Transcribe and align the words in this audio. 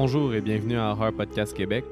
Bonjour 0.00 0.32
et 0.32 0.40
bienvenue 0.40 0.76
à 0.76 0.92
Horror 0.92 1.12
Podcast 1.12 1.52
Québec. 1.52 1.84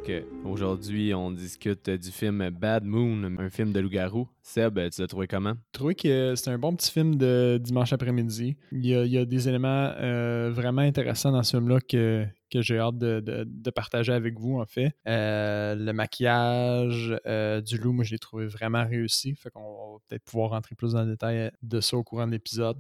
Aujourd'hui, 0.45 1.13
on 1.13 1.33
discute 1.33 1.91
du 1.91 2.13
film 2.13 2.51
Bad 2.51 2.85
Moon, 2.85 3.37
un 3.37 3.51
film 3.51 3.73
de 3.73 3.81
loup-garou. 3.81 4.29
Seb, 4.43 4.79
tu 4.91 5.01
l'as 5.01 5.09
trouvé 5.09 5.27
comment? 5.27 5.55
Je 5.55 5.73
trouvais 5.73 5.97
que 5.97 6.37
c'est 6.37 6.51
un 6.51 6.57
bon 6.57 6.77
petit 6.77 6.93
film 6.93 7.17
de 7.17 7.59
dimanche 7.61 7.93
après-midi. 7.93 8.57
Il, 8.71 8.87
y 8.87 9.19
a 9.19 9.25
des 9.25 9.49
éléments 9.49 9.91
euh, 9.99 10.53
vraiment 10.55 10.83
intéressants 10.83 11.33
dans 11.33 11.43
ce 11.43 11.57
film-là 11.57 11.81
que, 11.81 12.25
que 12.49 12.63
j'ai 12.63 12.79
hâte 12.79 12.97
de, 12.97 13.71
partager 13.71 14.13
avec 14.13 14.39
vous, 14.39 14.61
en 14.61 14.67
fait. 14.67 14.93
Euh, 15.09 15.75
le 15.75 15.93
maquillage 15.93 17.13
euh, 17.27 17.61
du 17.61 17.77
loup, 17.77 17.93
moi, 17.93 18.05
je 18.05 18.13
l'ai 18.13 18.21
trouvé 18.21 18.47
vraiment 18.47 18.87
réussi. 18.87 19.35
Fait 19.35 19.51
qu'on 19.51 19.95
va 19.95 19.99
peut-être 20.09 20.23
pouvoir 20.23 20.51
rentrer 20.51 20.77
plus 20.77 20.93
dans 20.93 21.03
le 21.03 21.11
détail 21.11 21.51
de 21.61 21.81
ça 21.81 21.97
au 21.97 22.05
courant 22.05 22.29
de 22.29 22.33
l'épisode. 22.33 22.79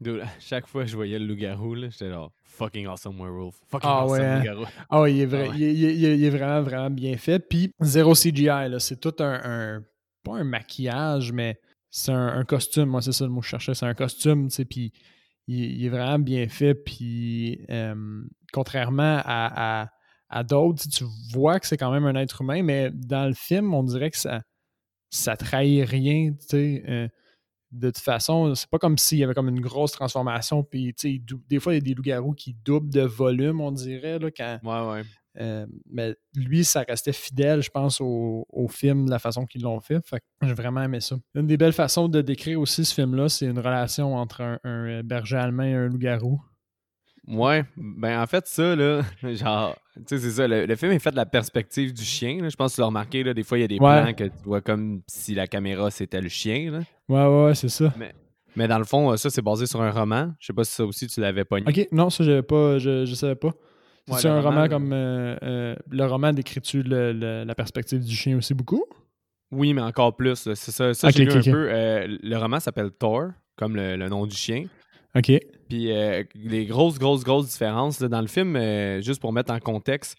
chaque 0.40 0.66
fois 0.66 0.84
que 0.84 0.90
je 0.90 0.96
voyais 0.96 1.18
le 1.18 1.26
loup-garou, 1.26 1.76
j'étais 1.76 2.10
genre 2.10 2.32
fucking 2.42 2.86
awesome 2.86 3.18
werewolf. 3.20 3.56
Fucking 3.68 3.90
ah, 3.90 4.02
awesome 4.02 4.20
hein? 4.20 4.38
loup-garou. 4.38 4.64
Ah 4.90 5.00
ouais, 5.00 5.14
il 5.14 5.20
est, 5.20 5.26
vrai, 5.26 5.48
ah 5.50 5.56
il, 5.56 6.24
est, 6.24 6.30
vraiment, 6.30 6.62
vraiment 6.62 6.90
bien 6.90 7.16
fait. 7.16 7.38
Puis 7.40 7.72
zéro 7.80 8.14
CGI, 8.14 8.74
c'est 8.78 9.00
tout 9.00 9.14
un, 9.20 9.82
Pas 10.22 10.36
un 10.36 10.44
maquillage, 10.44 11.32
mais 11.32 11.60
c'est 11.90 12.12
un, 12.12 12.44
costume. 12.44 12.86
Moi, 12.86 13.02
c'est 13.02 13.12
ça 13.12 13.24
le 13.24 13.30
mot 13.30 13.40
que 13.40 13.46
je 13.46 13.50
cherchais. 13.50 13.74
C'est 13.74 13.86
un 13.86 13.94
costume, 13.94 14.48
tu 14.48 14.56
sais. 14.56 14.64
Puis 14.64 14.92
il, 15.46 15.84
est 15.84 15.90
vraiment 15.90 16.18
bien 16.18 16.48
fait. 16.48 16.74
Puis 16.74 17.66
contrairement 18.52 19.20
à, 19.24 19.88
à, 20.28 20.44
d'autres, 20.44 20.84
tu 20.88 21.04
vois 21.32 21.60
que 21.60 21.66
c'est 21.66 21.76
quand 21.76 21.92
même 21.92 22.06
un 22.06 22.14
être 22.14 22.42
humain, 22.42 22.62
mais 22.62 22.90
dans 22.92 23.26
le 23.26 23.34
film, 23.34 23.74
on 23.74 23.82
dirait 23.82 24.10
que 24.10 24.16
ça, 24.16 24.42
ça 25.10 25.36
trahit 25.36 25.88
rien, 25.88 26.32
tu 26.32 26.46
sais. 26.48 26.84
Euh, 26.88 27.08
de 27.74 27.88
toute 27.88 27.98
façon, 27.98 28.54
c'est 28.54 28.68
pas 28.68 28.78
comme 28.78 28.98
s'il 28.98 29.18
y 29.18 29.24
avait 29.24 29.34
comme 29.34 29.48
une 29.48 29.60
grosse 29.60 29.92
transformation. 29.92 30.62
Puis, 30.62 30.94
des 31.48 31.60
fois, 31.60 31.74
il 31.74 31.76
y 31.76 31.78
a 31.78 31.80
des 31.80 31.94
loups-garous 31.94 32.34
qui 32.34 32.54
doublent 32.64 32.92
de 32.92 33.02
volume, 33.02 33.60
on 33.60 33.72
dirait. 33.72 34.18
Là, 34.18 34.30
quand, 34.30 34.58
ouais, 34.62 34.92
ouais. 34.92 35.02
Euh, 35.40 35.66
mais 35.90 36.14
lui, 36.36 36.64
ça 36.64 36.84
restait 36.88 37.12
fidèle, 37.12 37.60
je 37.60 37.70
pense, 37.70 38.00
au, 38.00 38.68
film, 38.70 39.06
de 39.06 39.10
la 39.10 39.18
façon 39.18 39.46
qu'ils 39.46 39.62
l'ont 39.62 39.80
fait. 39.80 40.00
Fait 40.06 40.22
j'ai 40.42 40.54
vraiment 40.54 40.82
aimé 40.82 41.00
ça. 41.00 41.16
Une 41.34 41.46
des 41.46 41.56
belles 41.56 41.72
façons 41.72 42.08
de 42.08 42.22
décrire 42.22 42.60
aussi 42.60 42.84
ce 42.84 42.94
film-là, 42.94 43.28
c'est 43.28 43.46
une 43.46 43.58
relation 43.58 44.14
entre 44.14 44.60
un 44.62 45.02
berger 45.02 45.36
allemand 45.36 45.64
et 45.64 45.74
un 45.74 45.88
loup-garou. 45.88 46.40
Ouais, 47.26 47.64
ben 47.76 48.20
en 48.20 48.26
fait, 48.26 48.46
ça, 48.46 48.76
là, 48.76 49.02
genre, 49.22 49.76
tu 49.96 50.02
sais, 50.06 50.18
c'est 50.18 50.30
ça, 50.30 50.46
le, 50.46 50.76
film 50.76 50.92
est 50.92 50.98
fait 50.98 51.10
de 51.10 51.16
la 51.16 51.26
perspective 51.26 51.94
du 51.94 52.04
chien. 52.04 52.42
Là. 52.42 52.48
Je 52.48 52.56
pense 52.56 52.72
que 52.72 52.74
tu 52.76 52.80
l'as 52.82 52.86
remarqué, 52.86 53.22
là, 53.22 53.32
des 53.32 53.42
fois, 53.42 53.58
il 53.58 53.62
y 53.62 53.64
a 53.64 53.68
des 53.68 53.78
plans 53.78 54.12
que 54.12 54.24
tu 54.24 54.44
vois 54.44 54.60
comme 54.60 55.02
si 55.06 55.34
la 55.34 55.46
caméra 55.46 55.90
c'était 55.90 56.20
le 56.20 56.28
chien. 56.28 56.70
Là. 56.70 56.80
Ouais, 57.08 57.26
ouais, 57.26 57.54
c'est 57.54 57.68
ça. 57.68 57.92
Mais, 57.98 58.14
mais, 58.56 58.68
dans 58.68 58.78
le 58.78 58.84
fond, 58.84 59.16
ça, 59.16 59.30
c'est 59.30 59.42
basé 59.42 59.66
sur 59.66 59.82
un 59.82 59.90
roman. 59.90 60.32
Je 60.38 60.46
sais 60.46 60.52
pas 60.52 60.64
si 60.64 60.72
ça 60.72 60.84
aussi 60.84 61.06
tu 61.06 61.20
l'avais 61.20 61.44
pas 61.44 61.58
Ok, 61.58 61.88
non, 61.92 62.10
ça, 62.10 62.24
je 62.24 62.40
pas, 62.40 62.78
je, 62.78 63.04
je 63.04 63.14
savais 63.14 63.34
pas. 63.34 63.50
c'est 64.16 64.28
un 64.28 64.40
roman, 64.40 64.68
comme. 64.68 64.92
Euh, 64.92 65.36
euh, 65.42 65.76
le 65.90 66.04
roman 66.06 66.32
décrit-tu 66.32 66.82
la 66.82 67.54
perspective 67.54 68.00
du 68.00 68.14
chien 68.14 68.36
aussi 68.36 68.54
beaucoup? 68.54 68.84
Oui, 69.50 69.72
mais 69.74 69.82
encore 69.82 70.16
plus. 70.16 70.48
C'est 70.54 70.70
ça, 70.70 70.94
ça 70.94 71.10
j'ai 71.10 71.24
lu 71.24 71.32
un 71.32 71.42
peu. 71.42 71.68
Euh, 71.70 72.18
le 72.22 72.36
roman 72.36 72.58
s'appelle 72.58 72.90
Thor, 72.90 73.28
comme 73.56 73.76
le, 73.76 73.96
le 73.96 74.08
nom 74.08 74.26
du 74.26 74.34
chien. 74.34 74.66
OK. 75.16 75.30
Puis 75.68 75.92
euh, 75.92 76.24
les 76.34 76.66
grosses, 76.66 76.98
grosses, 76.98 77.24
grosses 77.24 77.48
différences 77.48 78.00
dans 78.00 78.20
le 78.20 78.26
film, 78.26 78.56
euh, 78.56 79.00
juste 79.00 79.20
pour 79.20 79.32
mettre 79.32 79.52
en 79.52 79.60
contexte, 79.60 80.18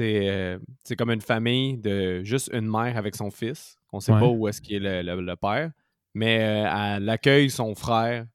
euh, 0.00 0.58
c'est 0.84 0.96
comme 0.96 1.10
une 1.10 1.20
famille 1.20 1.76
de 1.76 2.22
juste 2.22 2.50
une 2.52 2.68
mère 2.70 2.96
avec 2.96 3.14
son 3.14 3.30
fils. 3.30 3.76
On 3.92 4.00
sait 4.00 4.12
pas 4.12 4.26
où 4.26 4.48
est-ce 4.48 4.60
qu'il 4.60 4.86
est 4.86 5.02
le, 5.02 5.36
père, 5.36 5.70
mais 6.14 6.34
elle 6.34 7.08
accueille 7.08 7.50
son 7.50 7.74
frère 7.74 8.26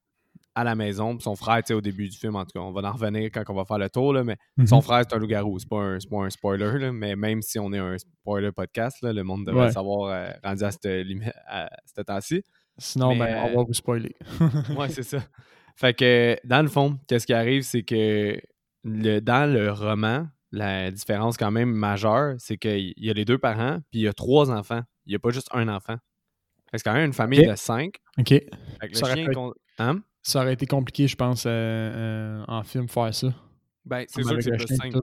à 0.56 0.64
la 0.64 0.74
maison. 0.74 1.20
son 1.20 1.36
frère, 1.36 1.58
tu 1.58 1.68
sais, 1.68 1.74
au 1.76 1.82
début 1.82 2.10
du 2.10 2.18
film, 2.18 2.36
en 2.36 2.44
tout 2.44 2.52
cas, 2.56 2.60
on 2.60 2.72
va 2.72 2.82
en 2.90 2.92
revenir 2.92 3.30
quand 3.32 3.44
on 3.50 3.54
va 3.54 3.64
faire 3.64 3.78
le 3.78 3.92
tour, 3.92 4.12
là, 4.12 4.24
mais 4.24 4.38
mhm. 4.58 4.66
son 4.66 4.82
frère, 4.82 5.04
c'est 5.08 5.16
un 5.16 5.20
loup-garou. 5.20 5.60
C'est 5.60 5.70
pas 5.70 5.82
un, 5.82 5.98
pas 6.10 6.18
un 6.18 6.30
spoiler, 6.32 6.92
mais 6.92 7.16
même 7.16 7.44
si 7.44 7.60
on 7.60 7.72
est 7.74 7.78
un 7.78 7.96
spoiler 7.98 8.52
podcast, 8.52 8.98
le 9.04 9.22
monde 9.22 9.46
devrait 9.46 9.72
savoir 9.72 10.34
rendu 10.44 10.64
à 10.64 10.72
cette, 10.72 10.88
à 11.48 11.70
cette 11.86 12.08
temps-ci. 12.08 12.44
Sinon, 12.80 13.16
ben, 13.16 13.52
on 13.52 13.58
va 13.58 13.64
vous 13.64 13.74
spoiler. 13.74 14.16
ouais, 14.78 14.90
c'est 14.90 15.04
ça. 15.04 15.20
Fait 15.76 15.94
que, 15.94 16.38
dans 16.44 16.64
le 16.64 16.70
fond, 16.70 16.98
qu'est-ce 17.08 17.28
qui 17.28 17.34
arrive, 17.34 17.62
c'est 17.62 17.84
que 17.84 18.40
le, 18.84 19.20
dans 19.20 19.52
le 19.52 19.72
roman, 19.72 20.28
la 20.52 20.90
différence 20.90 21.38
quand 21.38 21.52
même 21.52 21.72
majeure, 21.72 22.36
c'est 22.40 22.58
qu'il 22.58 22.94
y 22.98 23.10
a 23.10 23.14
les 23.14 23.26
deux 23.26 23.38
parents, 23.38 23.80
puis 23.92 24.00
il 24.00 24.04
y 24.04 24.08
a 24.08 24.14
trois 24.14 24.50
enfants. 24.50 24.82
Il 25.06 25.12
n'y 25.12 25.16
a 25.16 25.20
pas 25.20 25.30
juste 25.30 25.50
un 25.52 25.68
enfant. 25.68 25.98
C'est 26.74 26.84
quand 26.84 26.94
même 26.94 27.06
une 27.06 27.14
famille 27.14 27.46
de 27.46 27.56
cinq. 27.56 27.96
OK. 28.18 28.34
Hein? 29.80 30.02
ça, 30.24 30.42
aurait 30.42 30.54
été 30.54 30.66
compliqué, 30.66 31.08
je 31.08 31.16
pense, 31.16 31.46
euh, 31.46 31.50
euh, 31.50 32.44
en 32.48 32.64
film, 32.64 32.88
faire 32.88 33.14
ça. 33.14 33.34
Ben, 33.86 34.06
c'est 34.08 34.24
sûr 34.24 34.36
que 34.36 34.42
c'est 34.42 34.58
plus 34.58 34.76
simple. 34.76 35.00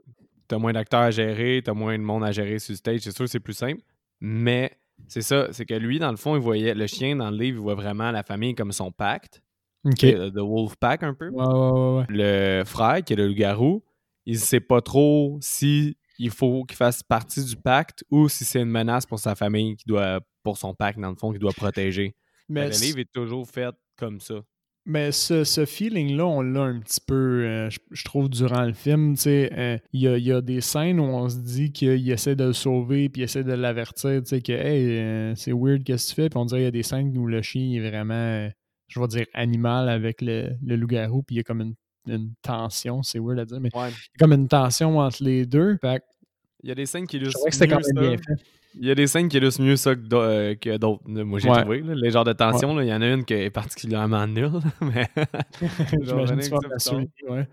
T'as 0.47 0.57
moins 0.57 0.73
d'acteurs 0.73 1.01
à 1.01 1.11
gérer, 1.11 1.61
t'as 1.63 1.73
moins 1.73 1.97
de 1.97 2.03
monde 2.03 2.23
à 2.23 2.31
gérer 2.31 2.59
sur 2.59 2.75
stage. 2.75 2.99
C'est 2.99 3.15
sûr 3.15 3.25
que 3.25 3.31
c'est 3.31 3.39
plus 3.39 3.53
simple. 3.53 3.81
Mais 4.19 4.77
c'est 5.07 5.21
ça, 5.21 5.47
c'est 5.51 5.65
que 5.65 5.73
lui, 5.73 5.97
dans 5.97 6.11
le 6.11 6.17
fond, 6.17 6.35
il 6.35 6.41
voyait 6.41 6.75
le 6.75 6.87
chien 6.87 7.15
dans 7.15 7.31
le 7.31 7.37
livre, 7.37 7.57
il 7.57 7.61
voit 7.61 7.75
vraiment 7.75 8.11
la 8.11 8.21
famille 8.21 8.53
comme 8.53 8.71
son 8.71 8.91
pacte. 8.91 9.41
Okay. 9.85 10.13
The 10.31 10.39
Wolf 10.39 10.75
Pack 10.77 11.03
un 11.03 11.13
peu. 11.13 11.29
Ouais, 11.29 11.45
ouais, 11.45 11.97
ouais, 11.97 12.05
le 12.09 12.63
frère, 12.65 13.03
qui 13.03 13.13
est 13.13 13.15
le 13.15 13.27
loup-garou, 13.27 13.83
il 14.25 14.39
sait 14.39 14.59
pas 14.59 14.81
trop 14.81 15.37
si 15.41 15.97
il 16.17 16.31
faut 16.31 16.63
qu'il 16.63 16.77
fasse 16.77 17.03
partie 17.03 17.43
du 17.43 17.55
pacte 17.55 18.03
ou 18.09 18.29
si 18.29 18.45
c'est 18.45 18.61
une 18.61 18.69
menace 18.69 19.05
pour 19.05 19.19
sa 19.19 19.35
famille 19.35 19.75
qui 19.75 19.85
doit 19.85 20.21
pour 20.45 20.57
son 20.57 20.73
pacte 20.73 20.99
dans 20.99 21.09
le 21.09 21.15
fond 21.15 21.31
qu'il 21.31 21.41
doit 21.41 21.51
protéger. 21.51 22.15
Mais 22.49 22.69
le 22.69 22.79
livre 22.79 22.99
est 22.99 23.11
toujours 23.11 23.45
fait 23.47 23.75
comme 23.97 24.21
ça. 24.21 24.35
Mais 24.87 25.11
ce, 25.11 25.43
ce 25.43 25.65
feeling-là, 25.65 26.27
on 26.27 26.41
l'a 26.41 26.61
un 26.61 26.79
petit 26.79 27.01
peu, 27.05 27.43
euh, 27.43 27.69
je, 27.89 28.03
trouve, 28.03 28.29
durant 28.29 28.65
le 28.65 28.73
film. 28.73 29.15
Euh, 29.25 29.79
il 29.93 29.99
y, 29.99 30.07
a, 30.07 30.17
y, 30.19 30.31
a, 30.31 30.41
des 30.41 30.61
scènes 30.61 30.99
où 30.99 31.05
on 31.05 31.27
se 31.27 31.37
dit 31.37 31.71
qu'il 31.71 32.07
essaie 32.11 32.35
de 32.35 32.43
le 32.43 32.53
sauver 32.53 33.09
puis 33.09 33.23
il 33.23 33.25
essaie 33.25 33.43
de 33.43 33.53
l'avertir, 33.53 34.21
que 34.21 34.51
hey, 34.51 34.99
euh, 34.99 35.33
c'est 35.35 35.53
weird, 35.53 35.83
qu'est-ce 35.83 36.11
que 36.11 36.15
tu 36.15 36.21
fais? 36.21 36.29
Puis 36.29 36.37
on 36.37 36.45
dirait 36.45 36.59
qu'il 36.59 36.65
y 36.65 36.67
a 36.67 36.71
des 36.71 36.83
scènes 36.83 37.17
où 37.17 37.25
le 37.25 37.41
chien 37.41 37.73
est 37.73 37.89
vraiment 37.89 38.47
je 38.87 38.99
vais 38.99 39.07
dire, 39.07 39.25
animal 39.33 39.89
avec 39.89 40.21
le, 40.21 40.49
loup-garou, 40.63 41.23
puis 41.23 41.35
il 41.35 41.37
y 41.37 41.41
a 41.41 41.43
comme 41.43 41.61
une, 42.07 42.33
tension, 42.43 43.01
c'est 43.01 43.19
weird 43.19 43.39
à 43.39 43.45
dire, 43.45 43.59
mais 43.59 43.69
il 43.73 43.79
y 43.79 43.83
a 43.83 43.91
comme 44.19 44.33
une 44.33 44.47
tension 44.47 44.99
entre 44.99 45.23
les 45.23 45.45
deux. 45.45 45.77
il 46.63 46.69
y 46.69 46.71
a 46.71 46.75
des 46.75 46.85
scènes 46.85 47.07
qui 47.07 47.17
illustrent 47.17 47.39
mieux 47.45 48.17
ça. 48.17 48.33
Il 48.77 48.85
y 48.85 48.91
a 48.91 48.95
des 48.95 49.07
scènes 49.07 49.29
qui 49.29 49.37
illustrent 49.37 49.61
mieux 49.61 49.75
ça 49.75 49.95
que 49.95 50.01
euh, 50.13 50.77
d'autres. 50.77 51.03
Moi, 51.07 51.39
j'ai 51.39 51.49
trouvé. 51.49 51.81
les 51.81 52.11
genres 52.11 52.23
de 52.23 52.33
tension, 52.33 52.79
il 52.81 52.87
y 52.87 52.93
en 52.93 53.01
a 53.01 53.07
une 53.07 53.23
qui 53.23 53.33
est 53.33 53.49
particulièrement 53.49 54.27
nulle. 54.27 54.51
mais 54.81 55.07
J'imagine 56.01 56.37
que 56.37 57.05
tu 57.05 57.29
ouais. 57.29 57.47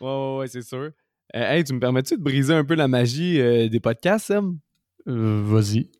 Ouais, 0.00 0.36
ouais, 0.38 0.46
c'est 0.46 0.62
sûr. 0.62 0.78
Euh, 0.78 0.90
hey, 1.34 1.64
tu 1.64 1.74
me 1.74 1.80
permets-tu 1.80 2.16
de 2.16 2.22
briser 2.22 2.54
un 2.54 2.64
peu 2.64 2.74
la 2.74 2.88
magie 2.88 3.40
euh, 3.40 3.68
des 3.68 3.80
podcasts, 3.80 4.26
Sam? 4.26 4.58
Vas-y. 5.06 5.90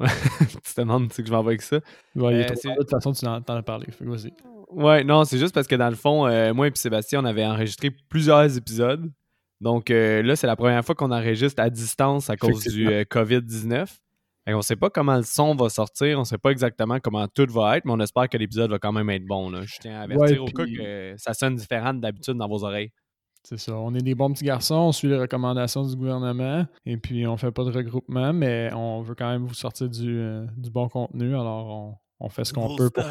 tu 0.00 0.74
te 0.74 0.80
demandes 0.80 1.08
que 1.08 1.24
je 1.24 1.30
vais 1.30 1.36
avec 1.36 1.62
ça? 1.62 1.80
Ouais, 2.16 2.44
de 2.44 2.76
toute 2.78 2.90
façon, 2.90 3.12
tu 3.12 3.26
en, 3.26 3.34
as 3.34 3.62
parlé. 3.62 3.86
Vas-y. 4.00 4.32
Ouais, 4.70 5.04
non, 5.04 5.24
c'est 5.24 5.38
juste 5.38 5.54
parce 5.54 5.66
que 5.66 5.76
dans 5.76 5.90
le 5.90 5.94
fond, 5.94 6.26
moi 6.54 6.68
et 6.68 6.72
Sébastien, 6.74 7.20
on 7.20 7.24
avait 7.24 7.44
enregistré 7.44 7.90
plusieurs 8.08 8.56
épisodes. 8.56 9.12
Donc 9.60 9.90
là, 9.90 10.34
c'est 10.34 10.46
la 10.46 10.56
première 10.56 10.84
fois 10.84 10.94
qu'on 10.94 11.12
enregistre 11.12 11.62
à 11.62 11.70
distance 11.70 12.30
à 12.30 12.36
cause 12.36 12.64
du 12.64 12.88
COVID-19. 12.88 13.86
On 14.46 14.56
ne 14.56 14.62
sait 14.62 14.76
pas 14.76 14.90
comment 14.90 15.16
le 15.16 15.22
son 15.22 15.54
va 15.54 15.68
sortir, 15.68 16.18
on 16.18 16.22
ne 16.22 16.26
sait 16.26 16.38
pas 16.38 16.50
exactement 16.50 16.98
comment 16.98 17.28
tout 17.28 17.46
va 17.48 17.76
être, 17.76 17.84
mais 17.84 17.92
on 17.92 18.00
espère 18.00 18.28
que 18.28 18.36
l'épisode 18.36 18.70
va 18.70 18.78
quand 18.78 18.92
même 18.92 19.08
être 19.10 19.24
bon. 19.24 19.50
Là. 19.50 19.62
Je 19.64 19.76
tiens 19.80 20.00
à 20.00 20.02
avertir 20.02 20.42
au 20.42 20.46
cas 20.46 20.64
que 20.64 21.14
ça 21.16 21.32
sonne 21.32 21.56
différent 21.56 21.94
d'habitude 21.94 22.34
dans 22.34 22.48
vos 22.48 22.64
oreilles. 22.64 22.90
C'est 23.44 23.58
ça. 23.58 23.76
On 23.76 23.94
est 23.94 24.02
des 24.02 24.14
bons 24.14 24.32
petits 24.32 24.44
garçons, 24.44 24.74
on 24.74 24.92
suit 24.92 25.08
les 25.08 25.18
recommandations 25.18 25.84
du 25.84 25.96
gouvernement 25.96 26.64
et 26.86 26.96
puis 26.96 27.26
on 27.26 27.36
fait 27.36 27.50
pas 27.50 27.64
de 27.64 27.70
regroupement, 27.70 28.32
mais 28.32 28.70
on 28.72 29.02
veut 29.02 29.16
quand 29.16 29.30
même 29.30 29.44
vous 29.44 29.54
sortir 29.54 29.88
du, 29.88 30.18
euh, 30.18 30.46
bon 30.70 30.88
contenu. 30.88 31.34
Alors 31.34 31.98
on, 32.20 32.28
fait 32.28 32.44
ce 32.44 32.52
qu'on 32.52 32.76
peut 32.76 32.90
pour 32.90 33.04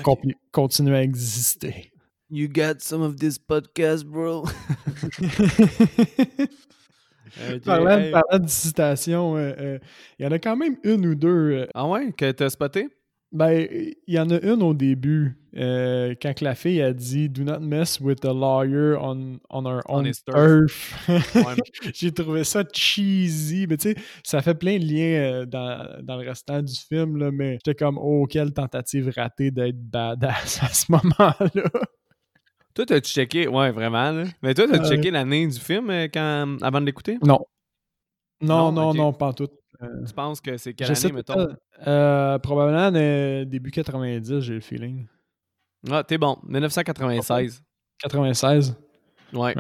continuer 0.51 0.98
à 0.98 1.04
exister. 1.04 1.92
You 2.30 2.48
got 2.48 2.80
some 2.80 3.01
of 3.01 3.18
this 3.18 3.38
podcast, 3.38 4.06
bro? 4.06 4.45
parlant, 7.66 8.39
de 8.39 8.48
citations, 8.48 9.36
euh, 9.36 9.54
euh, 9.60 9.80
il 10.19 10.25
y 10.25 10.28
en 10.28 10.31
a 10.31 10.39
quand 10.39 10.56
même 10.56 10.78
une 10.83 11.06
ou 11.06 11.16
deux. 11.16 11.68
ah 11.74 11.88
ouais, 11.88 12.12
que 12.13 12.31
t'as 12.31 12.50
spoté? 12.50 12.89
Ben, 13.31 13.66
il 14.07 14.13
y 14.13 14.19
en 14.19 14.30
a 14.30 14.42
une 14.42 14.62
au 14.62 14.74
début, 14.74 15.38
euh, 15.56 16.16
quand 16.22 16.42
la 16.42 16.54
fille 16.54 16.81
a 16.81 16.92
dit 16.92 17.30
Do 17.30 17.44
not 17.44 17.62
mess 17.62 18.01
with 18.01 18.25
a 18.25 18.33
lawyer 18.33 18.98
on, 19.00 19.39
on 19.50 19.66
our 19.66 19.81
own 19.88 20.06
earth. 20.36 20.94
J'ai 21.94 22.12
trouvé 22.12 22.44
ça 22.44 22.66
cheesy, 22.74 23.68
mais 23.69 23.78
tu 23.78 23.94
sais, 23.94 23.95
ça 24.25 24.42
fait 24.42 24.54
plein 24.54 24.78
de 24.80 24.86
liens 24.86 25.22
euh, 25.22 25.45
dans, 25.45 26.04
dans, 26.04 26.18
le 26.18 26.28
restant 26.28 26.62
du 26.62 26.75
film, 26.75 27.16
là, 27.16 27.31
mais 27.31 27.54
j'étais 27.54 27.75
comme 27.75 27.98
Oh, 27.98 28.25
quelle 28.30 28.51
tentative 28.54 29.13
ratée 29.16 29.50
d'être 29.50 29.80
badass 29.80 30.60
à 30.63 30.68
ce 30.68 30.92
moment-là. 30.92 31.69
Toi, 32.73 32.85
t'as-tu 32.85 33.12
checké, 33.12 33.47
ouais, 33.47 33.71
vraiment, 33.71 34.12
là. 34.12 34.23
Mais 34.41 34.53
toi, 34.53 34.65
t'as-tu 34.68 34.85
checké 34.89 35.12
l'année 35.12 35.47
du 35.47 35.59
film 35.59 35.89
euh, 35.89 36.07
quand, 36.13 36.57
avant 36.62 36.79
de 36.81 36.85
l'écouter? 36.85 37.18
Non. 37.25 37.39
Non, 38.41 38.71
non, 38.71 38.94
non, 38.94 39.13
pas 39.13 39.33
tout. 39.33 39.50
Euh, 39.81 40.06
tu 40.06 40.13
penses 40.13 40.41
que 40.41 40.57
c'est 40.57 40.73
quelle 40.73 40.88
année, 41.07 41.13
mettons? 41.15 41.33
Euh, 41.88 42.38
probablement 42.39 42.91
début 43.45 43.71
90, 43.71 44.39
j'ai 44.41 44.53
le 44.53 44.59
feeling. 44.62 45.06
Ah, 45.89 46.03
t'es 46.03 46.18
bon. 46.18 46.38
1996. 46.44 47.62
96? 48.00 48.75
Ouais. 49.33 49.53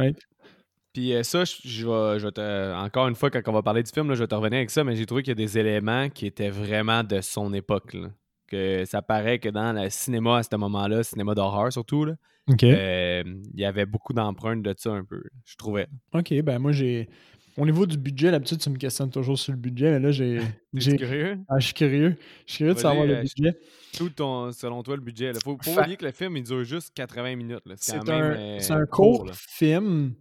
Puis 0.93 1.13
euh, 1.13 1.23
ça, 1.23 1.45
je, 1.45 1.55
je 1.63 1.87
vais, 1.87 2.19
je 2.19 2.25
vais 2.25 2.31
te- 2.31 2.73
encore 2.75 3.07
une 3.07 3.15
fois, 3.15 3.29
quand 3.31 3.41
on 3.47 3.53
va 3.53 3.61
parler 3.63 3.81
du 3.81 3.91
film, 3.91 4.09
là, 4.09 4.15
je 4.15 4.19
vais 4.23 4.27
te 4.27 4.35
revenir 4.35 4.57
avec 4.57 4.69
ça, 4.69 4.83
mais 4.83 4.95
j'ai 4.95 5.05
trouvé 5.05 5.23
qu'il 5.23 5.31
y 5.31 5.31
a 5.31 5.35
des 5.35 5.57
éléments 5.57 6.09
qui 6.09 6.25
étaient 6.25 6.49
vraiment 6.49 7.03
de 7.03 7.21
son 7.21 7.53
époque. 7.53 7.93
là. 7.93 8.09
Que 8.51 8.83
ça 8.85 9.01
paraît 9.01 9.39
que 9.39 9.47
dans 9.49 9.71
le 9.71 9.89
cinéma 9.89 10.37
à 10.39 10.43
ce 10.43 10.53
moment-là, 10.57 11.03
cinéma 11.03 11.33
d'horreur 11.33 11.71
surtout, 11.71 12.03
là, 12.03 12.15
euh, 12.73 13.23
il 13.53 13.59
y 13.59 13.63
avait 13.65 13.85
beaucoup 13.85 14.11
d'empreintes 14.13 14.61
de 14.61 14.73
ça 14.77 14.91
un 14.91 15.05
peu, 15.05 15.23
je 15.45 15.55
trouvais. 15.55 15.87
OK, 16.13 16.33
ben 16.43 16.59
moi, 16.59 16.73
j'ai. 16.73 17.07
Au 17.57 17.65
niveau 17.65 17.85
du 17.85 17.97
budget, 17.97 18.31
d'habitude, 18.31 18.59
tu 18.59 18.69
me 18.69 18.77
questionnes 18.77 19.09
toujours 19.11 19.37
sur 19.37 19.51
le 19.53 19.57
budget, 19.57 19.91
mais 19.91 19.99
là, 19.99 20.11
j'ai. 20.11 20.39
J'ai- 20.73 20.95
curieux? 20.97 21.37
Ah, 21.49 21.59
je 21.59 21.65
suis 21.65 21.73
curieux. 21.73 22.15
Je 22.45 22.51
suis 22.53 22.57
curieux 22.59 22.73
de 22.73 22.79
savoir 22.79 23.05
le 23.05 23.15
euh, 23.17 23.21
budget. 23.21 23.57
Tout 23.97 24.09
ton, 24.09 24.51
selon 24.53 24.83
toi, 24.83 24.95
le 24.95 25.01
budget. 25.01 25.31
Il 25.35 25.43
faut, 25.43 25.57
faut 25.61 25.71
Fa- 25.71 25.81
oublier 25.81 25.97
que 25.97 26.05
le 26.05 26.11
film, 26.11 26.35
il 26.37 26.43
dure 26.43 26.63
juste 26.63 26.93
80 26.93 27.35
minutes. 27.35 27.65
là. 27.65 27.75
C'est 27.77 27.91
C'est 27.91 27.97
quand 27.99 28.05
même 28.05 28.23
un, 28.23 28.35
euh, 28.37 28.59
c'est 28.59 28.71
un 28.73 28.85
court. 28.85 29.17
court 29.19 29.25
là. 29.27 29.33
film. 29.35 30.13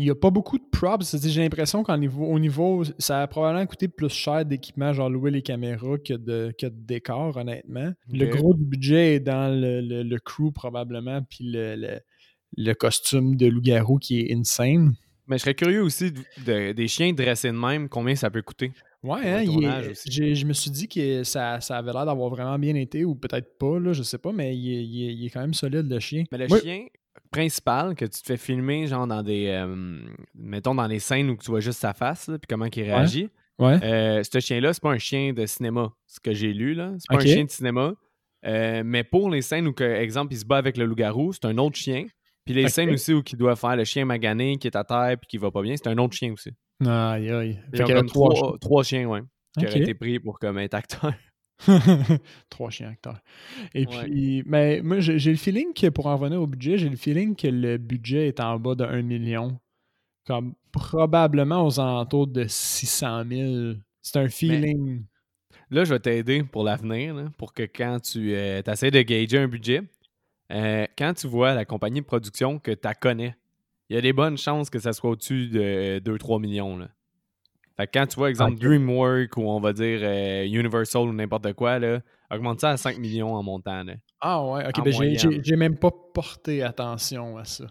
Il 0.00 0.04
n'y 0.04 0.10
a 0.10 0.14
pas 0.14 0.30
beaucoup 0.30 0.58
de 0.58 0.64
props. 0.70 1.16
J'ai 1.26 1.42
l'impression 1.42 1.82
qu'au 1.82 1.96
niveau, 1.96 2.24
au 2.24 2.38
niveau, 2.38 2.84
ça 3.00 3.20
a 3.22 3.26
probablement 3.26 3.66
coûté 3.66 3.88
plus 3.88 4.08
cher 4.10 4.44
d'équipement, 4.44 4.92
genre 4.92 5.10
louer 5.10 5.32
les 5.32 5.42
caméras, 5.42 5.98
que 5.98 6.14
de, 6.14 6.54
que 6.56 6.66
de 6.66 6.76
décor, 6.86 7.36
honnêtement. 7.36 7.90
Le 8.08 8.26
gros 8.26 8.54
du 8.54 8.64
budget 8.64 9.16
est 9.16 9.20
dans 9.20 9.48
le, 9.52 9.80
le- 9.80 10.04
le 10.04 10.18
crew, 10.20 10.52
probablement, 10.54 11.20
puis 11.28 11.50
le, 11.50 11.74
le- 11.74 11.98
le 12.56 12.72
costume 12.74 13.34
de 13.34 13.46
loup-garou 13.46 13.98
qui 13.98 14.20
est 14.20 14.32
insane. 14.32 14.92
Mais 15.26 15.36
je 15.36 15.42
serais 15.42 15.54
curieux 15.54 15.82
aussi 15.82 16.12
de- 16.12 16.20
de- 16.46 16.72
des 16.72 16.86
chiens 16.86 17.12
dressés 17.12 17.48
de 17.50 17.56
même, 17.56 17.88
combien 17.88 18.14
ça 18.14 18.30
peut 18.30 18.42
coûter. 18.42 18.70
Ouais, 19.02 19.20
hein, 19.28 19.40
est- 19.40 20.34
je 20.34 20.46
me 20.46 20.52
suis 20.52 20.70
dit 20.70 20.86
que 20.88 21.24
ça, 21.24 21.60
ça 21.60 21.76
avait 21.76 21.92
l'air 21.92 22.06
d'avoir 22.06 22.30
vraiment 22.30 22.56
bien 22.58 22.76
été, 22.76 23.04
ou 23.04 23.16
peut-être 23.16 23.58
pas, 23.58 23.80
là, 23.80 23.92
je 23.92 24.04
sais 24.04 24.18
pas, 24.18 24.30
mais 24.32 24.56
il 24.56 24.72
est, 24.72 24.84
il 24.84 25.02
est- 25.08 25.14
il 25.14 25.26
est 25.26 25.30
quand 25.30 25.40
même 25.40 25.54
solide, 25.54 25.90
le 25.90 25.98
chien. 25.98 26.22
Mais 26.30 26.38
le 26.38 26.46
chien 26.60 26.86
principal 27.30 27.94
que 27.94 28.04
tu 28.04 28.22
te 28.22 28.26
fais 28.26 28.36
filmer, 28.36 28.86
genre 28.86 29.06
dans 29.06 29.22
des. 29.22 29.46
euh, 29.48 30.00
mettons 30.34 30.74
dans 30.74 30.88
des 30.88 30.98
scènes 30.98 31.30
où 31.30 31.36
tu 31.36 31.50
vois 31.50 31.60
juste 31.60 31.78
sa 31.80 31.92
face, 31.94 32.28
là, 32.28 32.38
puis 32.38 32.46
comment 32.48 32.66
il 32.66 32.82
réagit. 32.82 33.28
Ouais. 33.58 33.78
Euh, 33.82 34.22
ce 34.22 34.38
chien-là, 34.38 34.72
c'est 34.72 34.82
pas 34.82 34.92
un 34.92 34.98
chien 34.98 35.32
de 35.32 35.44
cinéma, 35.46 35.90
ce 36.06 36.20
que 36.20 36.32
j'ai 36.32 36.52
lu, 36.52 36.74
là. 36.74 36.92
C'est 36.98 37.08
pas 37.08 37.16
un 37.22 37.26
chien 37.26 37.44
de 37.44 37.50
cinéma. 37.50 37.92
Euh, 38.46 38.82
mais 38.84 39.02
pour 39.02 39.30
les 39.30 39.42
scènes 39.42 39.66
où, 39.66 39.72
que, 39.72 39.82
exemple, 39.82 40.32
il 40.32 40.38
se 40.38 40.44
bat 40.44 40.58
avec 40.58 40.76
le 40.76 40.84
loup-garou, 40.84 41.32
c'est 41.32 41.44
un 41.44 41.58
autre 41.58 41.76
chien. 41.76 42.06
Puis 42.44 42.54
les 42.54 42.68
scènes 42.68 42.90
aussi 42.90 43.12
où 43.12 43.22
il 43.30 43.36
doit 43.36 43.56
faire 43.56 43.76
le 43.76 43.84
chien 43.84 44.04
magané 44.04 44.56
qui 44.56 44.68
est 44.68 44.76
à 44.76 44.84
terre 44.84 45.16
puis 45.20 45.26
qui 45.28 45.38
va 45.38 45.50
pas 45.50 45.60
bien, 45.60 45.74
c'est 45.76 45.88
un 45.88 45.98
autre 45.98 46.14
chien 46.14 46.32
aussi. 46.32 46.50
Aïe, 46.86 47.30
aïe. 47.30 47.60
Il 47.72 47.76
Fait 47.76 47.78
y 47.78 47.82
a 47.82 47.84
qu'il 47.84 47.94
y 47.94 47.98
a 47.98 48.00
comme 48.00 48.08
trois 48.08 48.56
trois, 48.60 48.84
chiens, 48.84 49.06
ouais, 49.06 49.20
qui 49.58 49.66
auraient 49.66 49.80
été 49.80 49.94
pris 49.94 50.20
pour 50.20 50.38
comme 50.38 50.58
être 50.58 50.74
acteur. 50.74 51.12
Trois 52.50 52.70
chiens 52.70 52.90
acteurs. 52.90 53.20
Et 53.74 53.86
Ouais. 53.86 54.04
puis, 54.04 54.42
mais 54.46 54.80
moi, 54.82 55.00
j'ai 55.00 55.30
le 55.30 55.36
feeling 55.36 55.72
que 55.74 55.88
pour 55.88 56.06
en 56.06 56.16
revenir 56.16 56.40
au 56.40 56.46
budget, 56.46 56.78
j'ai 56.78 56.88
le 56.88 56.96
feeling 56.96 57.34
que 57.36 57.48
le 57.48 57.78
budget 57.78 58.28
est 58.28 58.40
en 58.40 58.58
bas 58.58 58.74
de 58.74 58.84
1 58.84 59.02
million. 59.02 59.58
Comme 60.26 60.54
probablement 60.72 61.64
aux 61.66 61.80
alentours 61.80 62.26
de 62.26 62.44
600 62.46 63.24
000. 63.28 63.74
C'est 64.02 64.18
un 64.18 64.28
feeling. 64.28 65.04
Là, 65.70 65.84
je 65.84 65.94
vais 65.94 66.00
t'aider 66.00 66.42
pour 66.42 66.64
l'avenir, 66.64 67.30
pour 67.36 67.52
que 67.52 67.62
quand 67.62 68.00
tu 68.00 68.32
essaies 68.32 68.90
de 68.90 69.02
gager 69.02 69.38
un 69.38 69.48
budget, 69.48 69.82
euh, 70.52 70.86
quand 70.96 71.14
tu 71.14 71.26
vois 71.26 71.54
la 71.54 71.64
compagnie 71.64 72.00
de 72.00 72.06
production 72.06 72.58
que 72.58 72.70
tu 72.70 72.88
connais, 73.00 73.36
il 73.90 73.96
y 73.96 73.98
a 73.98 74.02
des 74.02 74.12
bonnes 74.12 74.38
chances 74.38 74.70
que 74.70 74.78
ça 74.78 74.92
soit 74.92 75.10
au-dessus 75.10 75.48
de 75.48 75.98
2-3 75.98 76.40
millions. 76.40 76.76
Là. 76.76 76.88
Fait 77.78 77.86
que 77.86 77.92
quand 77.98 78.06
tu 78.06 78.16
vois, 78.16 78.28
exemple, 78.28 78.54
Ok. 78.54 78.58
DreamWorks 78.60 79.36
ou 79.36 79.42
on 79.48 79.60
va 79.60 79.72
dire 79.72 80.00
euh, 80.02 80.44
Universal 80.44 81.02
ou 81.02 81.12
n'importe 81.12 81.52
quoi, 81.54 81.78
là, 81.78 82.00
augmente 82.30 82.60
ça 82.60 82.70
à 82.70 82.76
5 82.76 82.98
millions 82.98 83.34
en 83.34 83.42
montant. 83.42 83.84
Là. 83.84 83.94
Ah 84.20 84.44
ouais, 84.44 84.66
ok. 84.68 84.78
En 84.80 84.82
ben 84.82 85.16
j'ai- 85.44 85.56
même 85.56 85.76
pas 85.76 85.90
porté 86.12 86.62
attention 86.62 87.38
à 87.38 87.44
ça. 87.44 87.64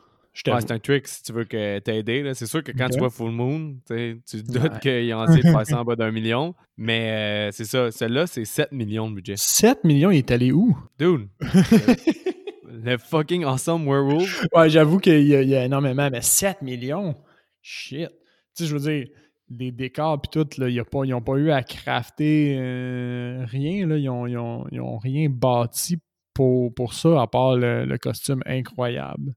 Ouais, 0.45 0.61
c'est 0.61 0.71
un 0.71 0.77
trick 0.77 1.07
si 1.07 1.23
tu 1.23 1.33
veux 1.33 1.45
que 1.45 1.79
t'aider. 1.79 2.31
C'est 2.35 2.45
sûr 2.45 2.63
que 2.63 2.71
quand 2.71 2.89
tu 2.89 2.99
vois 2.99 3.09
Full 3.09 3.31
Moon, 3.31 3.75
tu 3.87 4.21
te 4.23 4.37
doutes 4.51 4.61
Ouais. 4.71 4.79
qu'ils 4.79 5.13
ont 5.15 5.23
essayé 5.27 5.41
de 5.41 5.63
ça 5.65 5.81
en 5.81 5.83
bas 5.83 5.95
d'un 5.95 6.11
million. 6.11 6.53
Mais 6.77 7.47
euh, 7.49 7.51
c'est 7.51 7.65
ça. 7.65 7.89
Celle-là, 7.89 8.27
c'est 8.27 8.45
7 8.45 8.71
millions 8.71 9.09
de 9.09 9.15
budget. 9.15 9.33
7 9.35 9.83
millions, 9.83 10.11
il 10.11 10.19
est 10.19 10.29
allé 10.31 10.51
où? 10.51 10.77
Dude, 10.99 11.27
le, 11.41 12.91
le 12.91 12.97
fucking 12.99 13.43
awesome 13.45 13.87
werewolf. 13.87 14.45
Ouais, 14.53 14.69
j'avoue 14.69 14.99
qu'il 14.99 15.23
y 15.27 15.55
a 15.55 15.65
énormément, 15.65 16.07
mais 16.11 16.21
7 16.21 16.61
millions? 16.61 17.15
Shit. 17.61 18.09
Tu 18.55 18.63
sais, 18.63 18.65
je 18.69 18.75
veux 18.77 18.79
dire, 18.91 19.07
les 19.49 19.71
décors 19.71 20.21
pis 20.21 20.29
tout, 20.29 20.47
là, 20.57 20.67
il 20.69 20.75
y 20.75 20.79
a 20.79 20.85
pas, 20.85 21.03
ils 21.05 21.11
n'ont 21.11 21.21
pas 21.21 21.35
eu 21.37 21.51
à 21.51 21.63
crafter 21.63 22.57
euh, 22.59 23.45
rien, 23.47 23.87
là. 23.87 23.97
Ils 23.97 24.09
ont, 24.09 24.27
ils 24.27 24.37
ont- 24.37 24.65
ils 24.71 24.81
ont 24.81 24.97
rien 24.97 25.29
bâti 25.29 25.97
pour, 26.33 26.73
pour 26.73 26.93
ça, 26.93 27.21
à 27.21 27.27
part 27.27 27.55
le, 27.55 27.85
le 27.85 27.97
costume 27.97 28.41
incroyable. 28.45 29.33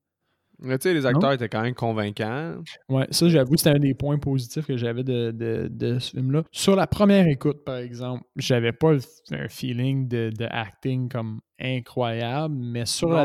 Mais 0.62 0.76
tu 0.78 0.88
sais, 0.88 0.92
les 0.94 1.06
acteurs 1.06 1.32
étaient 1.32 1.48
quand 1.48 1.62
même 1.62 1.74
convaincants. 1.74 2.56
Ouais, 2.90 3.06
ça, 3.10 3.26
j'avoue, 3.30 3.56
c'était 3.56 3.70
un 3.70 3.78
des 3.78 3.94
points 3.94 4.18
positifs 4.18 4.66
que 4.66 4.76
j'avais 4.76 5.02
de, 5.02 5.30
de- 5.30 5.68
de 5.70 5.98
ce 5.98 6.10
film-là. 6.10 6.42
Sur 6.52 6.76
la 6.76 6.86
première 6.86 7.26
écoute, 7.26 7.64
par 7.64 7.76
exemple, 7.78 8.24
j'avais 8.36 8.72
pas 8.72 8.92
un 9.30 9.48
feeling 9.48 10.06
de, 10.06 10.30
de 10.36 10.44
acting 10.50 11.08
comme 11.08 11.40
incroyable, 11.58 12.54
mais 12.58 12.84
sur 12.84 13.08
la. 13.08 13.24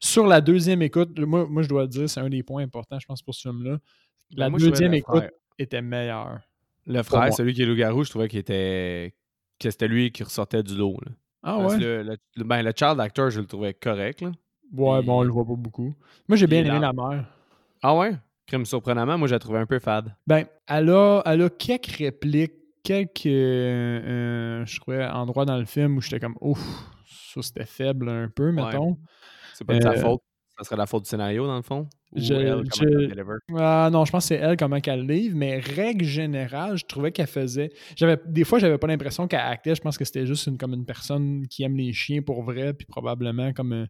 Sur 0.00 0.26
la 0.26 0.40
deuxième 0.40 0.80
écoute, 0.80 1.18
moi, 1.18 1.46
moi 1.46 1.60
je 1.62 1.68
dois 1.68 1.82
le 1.82 1.88
dire, 1.88 2.08
c'est 2.08 2.20
un 2.20 2.30
des 2.30 2.42
points 2.42 2.62
importants, 2.62 2.98
je 2.98 3.06
pense, 3.06 3.20
pour 3.22 3.34
ce 3.34 3.50
film-là. 3.50 3.78
La 4.34 4.48
moi, 4.48 4.58
deuxième 4.58 4.94
écoute 4.94 5.24
était 5.58 5.82
meilleure. 5.82 6.40
Le 6.86 7.02
frère, 7.02 7.32
celui 7.32 7.54
qui 7.54 7.62
est 7.62 7.66
loup-garou, 7.66 8.04
je 8.04 8.10
trouvais 8.10 8.28
qu'il 8.28 8.40
était. 8.40 9.14
que 9.60 9.70
c'était 9.70 9.88
lui 9.88 10.10
qui 10.10 10.22
ressortait 10.24 10.62
du 10.62 10.74
lot. 10.76 10.96
là. 11.06 11.12
Ah 11.44 11.58
Parce 11.60 11.74
ouais? 11.74 11.80
Le, 11.80 12.02
le- 12.36 12.44
ben, 12.44 12.62
le 12.62 12.72
child 12.76 12.98
actor, 13.00 13.30
je 13.30 13.40
le 13.40 13.46
trouvais 13.46 13.74
correct. 13.74 14.20
Là. 14.22 14.32
Ouais, 14.72 15.02
bon, 15.02 15.18
on 15.20 15.22
le 15.22 15.30
voit 15.30 15.44
pas 15.44 15.54
beaucoup. 15.56 15.94
Moi, 16.28 16.36
j'ai 16.36 16.46
bien 16.46 16.60
aimé 16.64 16.78
la 16.80 16.92
mère. 16.92 17.26
Ah 17.82 17.96
ouais? 17.96 18.12
Crime 18.46 18.64
surprenamment, 18.64 19.18
moi, 19.18 19.28
je 19.28 19.34
la 19.34 19.38
trouvais 19.38 19.58
un 19.58 19.66
peu 19.66 19.78
fade. 19.78 20.14
Ben, 20.26 20.44
elle 20.66 20.90
a, 20.90 21.22
elle 21.26 21.42
a 21.42 21.50
quelques 21.50 21.86
répliques, 21.86 22.54
quelques, 22.82 23.26
euh, 23.26 24.00
euh, 24.62 24.66
je 24.66 24.80
trouvais, 24.80 25.04
endroits 25.06 25.44
dans 25.44 25.58
le 25.58 25.64
film 25.64 25.96
où 25.96 26.00
j'étais 26.00 26.18
comme, 26.20 26.36
ouf, 26.40 26.58
ça 27.06 27.42
c'était 27.42 27.64
faible 27.66 28.08
un 28.08 28.28
peu, 28.28 28.50
mettons. 28.50 28.98
C'est 29.54 29.64
pas 29.64 29.78
de 29.78 29.82
sa 29.82 29.90
Euh, 29.92 29.96
faute. 30.00 30.22
Ça 30.62 30.68
serait 30.68 30.76
la 30.76 30.86
faute 30.86 31.04
du 31.04 31.08
scénario, 31.10 31.46
dans 31.46 31.56
le 31.56 31.62
fond? 31.62 31.88
Ou 32.12 32.20
Je- 32.20 32.34
elle, 32.34 32.62
je-? 32.74 33.54
Ah 33.58 33.88
non, 33.92 34.04
je 34.04 34.12
pense 34.12 34.24
que 34.24 34.28
c'est 34.28 34.34
elle 34.40 34.56
comment 34.56 34.80
qu'elle 34.80 35.06
livre, 35.06 35.36
mais 35.36 35.58
règle 35.58 36.04
générale, 36.04 36.76
je 36.76 36.84
trouvais 36.84 37.10
qu'elle 37.12 37.26
faisait. 37.26 37.70
J'avais 37.96 38.18
des 38.26 38.44
fois, 38.44 38.58
j'avais 38.58 38.78
pas 38.78 38.86
l'impression 38.86 39.26
qu'elle 39.26 39.40
actait. 39.40 39.74
Je 39.74 39.80
pense 39.80 39.98
que 39.98 40.04
c'était 40.04 40.26
juste 40.26 40.46
une, 40.46 40.58
comme 40.58 40.74
une 40.74 40.84
personne 40.86 41.46
qui 41.48 41.62
aime 41.64 41.76
les 41.76 41.92
chiens 41.92 42.22
pour 42.22 42.42
vrai, 42.42 42.74
puis 42.74 42.86
probablement 42.86 43.52
comme 43.52 43.72
euh, 43.72 43.86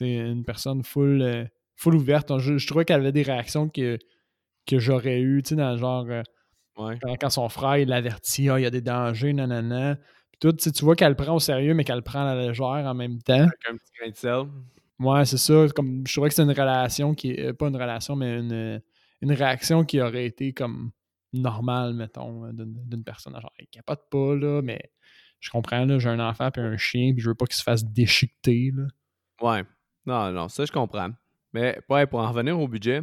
une 0.00 0.44
personne 0.44 0.82
full, 0.82 1.22
euh, 1.22 1.44
full 1.76 1.94
ouverte. 1.94 2.36
Je, 2.38 2.58
je 2.58 2.66
trouvais 2.66 2.84
qu'elle 2.84 3.00
avait 3.00 3.12
des 3.12 3.22
réactions 3.22 3.68
que, 3.68 3.98
que 4.66 4.78
j'aurais 4.78 5.20
eues, 5.20 5.42
tu 5.42 5.50
sais, 5.50 5.56
dans 5.56 5.72
le 5.72 5.78
genre 5.78 6.04
euh, 6.10 6.22
Ouais. 6.76 6.98
quand, 7.18 7.30
son 7.30 7.48
frère 7.48 7.78
il 7.78 7.88
l'avertit, 7.88 8.50
Ah, 8.50 8.58
il 8.60 8.64
y 8.64 8.66
a 8.66 8.70
des 8.70 8.82
dangers, 8.82 9.32
nanana. 9.32 9.96
Puis 10.30 10.38
tout, 10.40 10.52
tu 10.52 10.84
vois 10.84 10.94
qu'elle 10.94 11.10
le 11.10 11.14
prend 11.16 11.34
au 11.34 11.40
sérieux, 11.40 11.72
mais 11.72 11.84
qu'elle 11.84 11.96
le 11.96 12.02
prend 12.02 12.20
à 12.26 12.34
la 12.34 12.48
légère 12.48 12.66
en 12.66 12.92
même 12.92 13.18
temps. 13.22 13.32
Avec 13.32 13.52
un 13.70 13.76
petit 13.76 13.92
grain 13.98 14.10
de 14.10 14.14
sel. 14.16 14.42
Ouais, 14.98 15.24
c'est 15.24 15.36
ça. 15.38 15.66
Comme, 15.74 16.06
je 16.06 16.12
trouvais 16.12 16.28
que 16.28 16.34
c'est 16.34 16.42
une 16.42 16.50
relation 16.50 17.14
qui 17.14 17.32
est. 17.32 17.46
euh, 17.48 17.52
Pas 17.52 17.68
une 17.68 17.76
relation, 17.76 18.16
mais 18.16 18.38
une, 18.38 18.52
euh, 18.52 18.78
une 19.20 19.32
réaction 19.32 19.84
qui 19.84 20.00
aurait 20.00 20.26
été 20.26 20.52
comme 20.52 20.90
normale, 21.32 21.92
mettons, 21.94 22.46
euh, 22.46 22.50
d'une 22.52 23.04
personne. 23.04 23.34
Genre, 23.34 23.52
il 23.58 23.66
capote 23.68 24.02
pas, 24.10 24.34
là, 24.36 24.62
mais 24.62 24.78
je 25.40 25.50
comprends, 25.50 25.84
là, 25.84 25.98
j'ai 25.98 26.08
un 26.08 26.20
enfant 26.20 26.50
puis 26.50 26.62
un 26.62 26.76
chien, 26.78 27.12
puis 27.12 27.22
je 27.22 27.28
veux 27.28 27.34
pas 27.34 27.44
qu'il 27.46 27.56
se 27.56 27.62
fasse 27.62 27.84
déchiqueter, 27.84 28.72
là. 28.74 28.84
Ouais. 29.42 29.64
Non, 30.06 30.32
non, 30.32 30.48
ça, 30.48 30.64
je 30.64 30.72
comprends. 30.72 31.10
Mais 31.52 31.78
ouais, 31.90 32.06
pour 32.06 32.20
en 32.20 32.28
revenir 32.30 32.58
au 32.58 32.68
budget, 32.68 33.02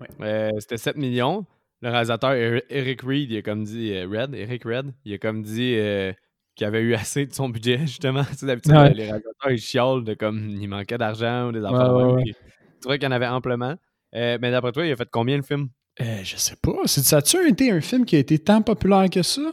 Ouais. 0.00 0.08
euh, 0.20 0.50
c'était 0.58 0.78
7 0.78 0.96
millions. 0.96 1.46
Le 1.82 1.88
réalisateur 1.90 2.32
Er- 2.32 2.64
Eric 2.68 3.00
Reed, 3.02 3.30
il 3.30 3.38
a 3.38 3.42
comme 3.42 3.64
dit, 3.64 3.92
euh, 3.94 4.06
Red, 4.06 4.34
Eric 4.34 4.64
Red, 4.64 4.92
il 5.06 5.14
a 5.14 5.18
comme 5.18 5.42
dit 5.42 5.74
euh, 5.76 6.12
qu'il 6.54 6.66
avait 6.66 6.80
eu 6.82 6.94
assez 6.94 7.26
de 7.26 7.32
son 7.34 7.48
budget, 7.48 7.78
justement. 7.86 8.24
Tu 8.24 8.34
sais, 8.36 8.46
d'habitude, 8.46 8.72
Ouais. 8.72 8.92
les 8.94 9.04
réalisateurs, 9.04 9.50
ils 9.50 9.58
chiolent 9.58 10.04
de 10.04 10.14
comme 10.14 10.48
il 10.50 10.68
manquait 10.68 10.98
d'argent 10.98 11.48
ou 11.48 11.52
des 11.52 11.64
affaires 11.64 11.94
ouais, 11.94 12.12
ouais. 12.12 12.24
Tu 12.24 12.34
trouvais 12.80 12.98
qu'il 12.98 13.04
y 13.06 13.08
en 13.08 13.12
avait 13.12 13.26
amplement. 13.26 13.76
Euh, 14.14 14.38
mais 14.40 14.50
d'après 14.50 14.72
toi, 14.72 14.86
il 14.86 14.92
a 14.92 14.96
fait 14.96 15.08
combien 15.10 15.38
de 15.38 15.44
films? 15.44 15.68
Euh, 16.00 16.20
je 16.24 16.36
sais 16.36 16.56
pas. 16.56 16.86
Ça 16.86 17.18
a-tu 17.18 17.48
été 17.48 17.70
un 17.70 17.80
film 17.80 18.04
qui 18.04 18.16
a 18.16 18.18
été 18.18 18.38
tant 18.38 18.62
populaire 18.62 19.08
que 19.10 19.22
ça? 19.22 19.52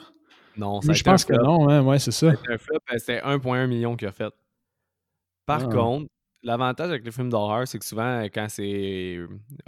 Non, 0.56 0.82
ça 0.82 0.94
je 0.94 1.02
un 1.06 1.12
pense 1.12 1.26
que 1.26 1.34
non, 1.34 1.70
hein, 1.70 1.84
ouais, 1.84 2.00
c'est 2.00 2.12
ça. 2.12 2.32
C'était 2.36 2.52
euh, 2.54 2.98
c'était 2.98 3.20
1,1 3.22 3.68
million 3.68 3.96
qu'il 3.96 4.08
a 4.08 4.12
fait. 4.12 4.34
Par 5.46 5.64
Ah. 5.66 5.68
contre, 5.68 6.08
l'avantage 6.44 6.90
avec 6.90 7.06
les 7.06 7.12
films 7.12 7.30
d'horreur, 7.30 7.68
c'est 7.68 7.78
que 7.80 7.86
souvent, 7.86 8.22
quand 8.34 8.48
c'est 8.50 9.20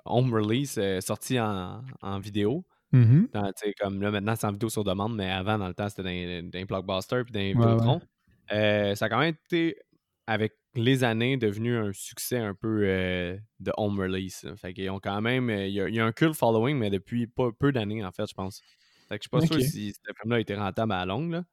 home 0.05 0.33
release, 0.33 0.79
sorti 1.01 1.39
en, 1.39 1.81
en 2.01 2.19
vidéo, 2.19 2.63
Mhm. 2.91 3.27
dans- 3.33 3.51
sais, 3.55 3.73
comme 3.79 4.01
là 4.01 4.09
maintenant 4.11 4.35
c'est 4.35 4.47
en 4.47 4.51
vidéo 4.51 4.69
sur 4.69 4.83
demande, 4.83 5.15
mais 5.15 5.29
avant, 5.29 5.57
dans 5.57 5.67
le 5.67 5.73
temps, 5.73 5.89
c'était 5.89 6.03
dans, 6.03 6.49
dans 6.49 6.57
les 6.59 6.65
blockbusters 6.65 7.23
puis 7.25 7.31
dans 7.33 7.39
les 7.39 7.53
Ouais, 7.53 7.61
Vidéotron. 7.65 8.01
Euh, 8.51 8.95
ça 8.95 9.05
a 9.05 9.09
quand 9.09 9.19
même 9.19 9.35
été, 9.45 9.75
avec 10.25 10.53
les 10.75 11.03
années, 11.03 11.37
devenu 11.37 11.77
un 11.77 11.91
succès 11.93 12.37
un 12.37 12.53
peu 12.55 12.81
euh, 12.83 13.37
de 13.59 13.71
home 13.77 13.99
release. 13.99 14.43
là. 14.43 14.55
Fait 14.55 14.73
qu'ils 14.73 14.89
ont 14.89 14.99
quand 14.99 15.21
même. 15.21 15.49
euh, 15.49 15.67
Il 15.67 15.73
y, 15.73 15.81
a, 15.81 15.89
il 15.89 15.95
y 15.95 15.99
a 15.99 16.05
un 16.05 16.11
cult 16.11 16.33
following, 16.35 16.77
mais 16.77 16.89
depuis 16.89 17.27
pas, 17.27 17.49
peu 17.51 17.71
d'années, 17.71 18.03
en 18.03 18.11
fait, 18.11 18.27
je 18.29 18.33
pense. 18.33 18.61
Fait 19.07 19.17
que 19.17 19.23
je 19.23 19.27
suis 19.27 19.29
pas 19.29 19.41
sûr 19.45 19.61
si 19.61 19.91
ce 19.93 20.11
film-là 20.21 20.37
a 20.37 20.39
été 20.39 20.55
rentable 20.55 20.91
à 20.93 20.99
la 20.99 21.05
longue. 21.05 21.31
Là. 21.31 21.43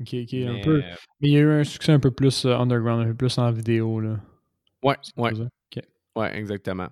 Ok, 0.00 0.14
ok, 0.14 0.34
un 0.34 0.52
Mais, 0.54 0.60
peu. 0.62 0.76
euh, 0.84 0.94
Mais 1.20 1.28
il 1.28 1.32
y 1.34 1.36
a 1.36 1.40
eu 1.40 1.50
un 1.50 1.64
succès 1.64 1.90
un 1.92 1.98
peu 2.00 2.10
plus 2.12 2.44
euh, 2.46 2.56
underground, 2.56 3.02
un 3.04 3.08
peu 3.10 3.14
plus 3.16 3.36
en 3.38 3.50
vidéo, 3.50 4.00
là. 4.00 4.20
ouais, 4.82 4.96
ouais. 5.16 5.32
Ouais, 6.16 6.36
exactement. 6.36 6.88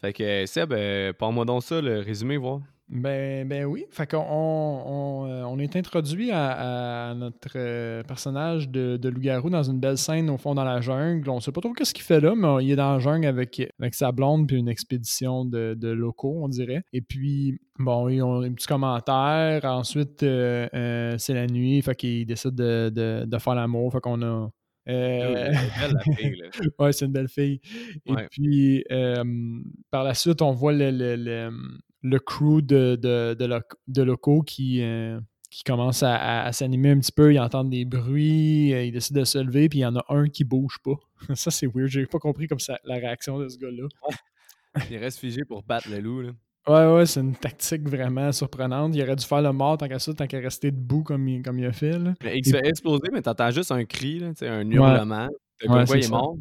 Fait 0.00 0.12
que 0.12 0.44
Seb, 0.46 0.72
euh, 0.72 1.12
parle-moi 1.12 1.44
donc 1.44 1.62
ça, 1.62 1.80
le 1.80 2.00
résumé, 2.00 2.36
voir. 2.36 2.60
Ben, 2.88 3.48
ben 3.48 3.64
oui. 3.64 3.84
Fait 3.90 4.08
qu'on 4.08 4.18
on, 4.24 5.26
euh, 5.28 5.42
on 5.42 5.58
est 5.58 5.74
introduit 5.74 6.30
à, 6.30 7.08
à 7.10 7.14
notre 7.14 7.48
euh, 7.56 8.04
personnage 8.04 8.68
de, 8.68 8.96
de 8.96 9.08
loup-garou 9.08 9.50
dans 9.50 9.64
une 9.64 9.80
belle 9.80 9.98
scène 9.98 10.30
au 10.30 10.38
fond 10.38 10.54
dans 10.54 10.62
la 10.62 10.80
jungle. 10.80 11.28
On 11.28 11.40
sait 11.40 11.50
pas 11.50 11.60
trop 11.60 11.72
qu'est-ce 11.72 11.92
qu'il 11.92 12.04
fait 12.04 12.20
là, 12.20 12.34
mais 12.36 12.64
il 12.64 12.70
est 12.70 12.76
dans 12.76 12.92
la 12.92 12.98
jungle 13.00 13.26
avec, 13.26 13.60
avec 13.80 13.94
sa 13.94 14.12
blonde 14.12 14.46
puis 14.46 14.56
une 14.56 14.68
expédition 14.68 15.44
de, 15.44 15.74
de 15.76 15.88
locaux, 15.88 16.38
on 16.44 16.48
dirait. 16.48 16.84
Et 16.92 17.00
puis, 17.00 17.58
bon, 17.80 18.08
ils 18.08 18.22
ont 18.22 18.42
un 18.42 18.52
petit 18.52 18.68
commentaire. 18.68 19.64
Ensuite, 19.64 20.22
euh, 20.22 20.68
euh, 20.72 21.16
c'est 21.18 21.34
la 21.34 21.48
nuit. 21.48 21.82
Fait 21.82 21.96
qu'il 21.96 22.24
décide 22.24 22.54
de, 22.54 22.88
de, 22.94 23.24
de 23.26 23.38
faire 23.38 23.56
l'amour. 23.56 23.92
Fait 23.92 24.00
qu'on 24.00 24.22
a. 24.22 24.48
euh, 24.88 25.50
là. 25.52 26.48
Ouais, 26.78 26.92
c'est 26.92 27.06
une 27.06 27.12
belle 27.12 27.28
fille. 27.28 27.60
Et 28.06 28.14
puis, 28.30 28.84
euh, 28.92 29.24
par 29.90 30.04
la 30.04 30.14
suite, 30.14 30.40
on 30.40 30.52
voit 30.52 30.72
le, 30.72 30.92
le, 30.92 31.16
le, 31.16 31.50
le 32.08 32.18
crew 32.18 32.60
de, 32.62 32.96
de, 32.96 33.34
de, 33.38 33.44
loc- 33.44 33.74
de 33.88 34.02
locaux 34.02 34.42
qui, 34.42 34.82
euh, 34.82 35.18
qui 35.50 35.62
commence 35.64 36.02
à, 36.02 36.14
à- 36.14 36.46
à 36.46 36.52
s'animer 36.52 36.90
un 36.90 36.98
petit 37.00 37.12
peu. 37.12 37.32
Ils 37.32 37.38
entendent 37.40 37.70
des 37.70 37.84
bruits, 37.84 38.72
euh, 38.74 38.84
ils 38.84 38.92
décident 38.92 39.20
de 39.20 39.24
se 39.24 39.38
lever, 39.38 39.68
puis 39.68 39.80
il 39.80 39.82
y 39.82 39.86
en 39.86 39.96
a 39.96 40.04
un 40.08 40.28
qui 40.28 40.44
bouge 40.44 40.78
pas. 40.84 40.94
ça, 41.34 41.50
c'est 41.50 41.66
weird. 41.66 41.88
J'ai 41.88 42.06
pas 42.06 42.18
compris 42.18 42.46
comme 42.46 42.60
ça 42.60 42.78
la 42.84 42.94
réaction 42.96 43.38
de 43.38 43.48
ce 43.48 43.58
gars-là. 43.58 43.88
Il 44.90 44.98
reste 44.98 45.18
figé 45.18 45.44
pour 45.44 45.62
battre 45.62 45.88
le 45.90 46.00
loup, 46.00 46.20
là. 46.22 46.30
Ouais, 46.68 46.94
ouais, 46.96 47.06
c'est 47.06 47.20
une 47.20 47.36
tactique 47.36 47.88
vraiment 47.88 48.32
surprenante. 48.32 48.92
Il 48.96 49.00
aurait 49.02 49.14
dû 49.14 49.24
faire 49.24 49.40
le 49.40 49.52
mort 49.52 49.78
tant 49.78 49.86
qu'à 49.86 50.00
ça, 50.00 50.12
tant 50.12 50.26
qu'à 50.26 50.40
rester 50.40 50.72
debout 50.72 51.04
comme 51.04 51.28
il, 51.28 51.40
comme 51.40 51.60
il 51.60 51.66
a 51.66 51.72
fait. 51.72 51.96
Là. 51.96 52.14
Mais 52.24 52.38
il 52.38 52.44
se 52.44 52.50
fait 52.50 52.66
exploser, 52.66 53.04
mais 53.12 53.22
t'entends 53.22 53.52
juste 53.52 53.70
un 53.70 53.84
cri, 53.84 54.18
là, 54.18 54.32
un 54.42 54.68
hurlement. 54.68 55.26
Ouais, 55.26 55.66
comme 55.68 55.68
quoi 55.76 55.86
c'est 55.86 55.92
il 55.94 55.98
est 56.00 56.02
ça. 56.02 56.10
mort. 56.10 56.36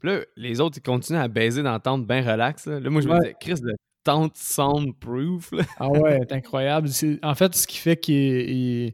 Puis 0.00 0.08
là, 0.10 0.20
les 0.36 0.60
autres, 0.62 0.78
ils 0.78 0.82
continuent 0.82 1.18
à 1.18 1.28
baiser 1.28 1.62
dans 1.62 1.72
la 1.72 1.78
tente 1.78 2.06
bien 2.06 2.22
relax. 2.22 2.66
Là, 2.66 2.80
Là, 2.80 2.88
moi, 2.88 3.02
je 3.02 3.08
me 3.08 3.12
Ouais. 3.12 3.18
disais, 3.20 3.36
Chris, 3.38 3.60
tente 4.06 4.36
soundproof. 4.36 5.52
Là. 5.52 5.64
Ah 5.78 5.88
ouais, 5.88 6.20
c'est 6.28 6.32
incroyable. 6.34 6.88
C'est- 6.88 7.18
En 7.24 7.34
fait, 7.34 7.54
ce 7.54 7.66
qui 7.66 7.78
fait 7.78 7.96
qu'il 7.96 8.14
il- 8.14 8.92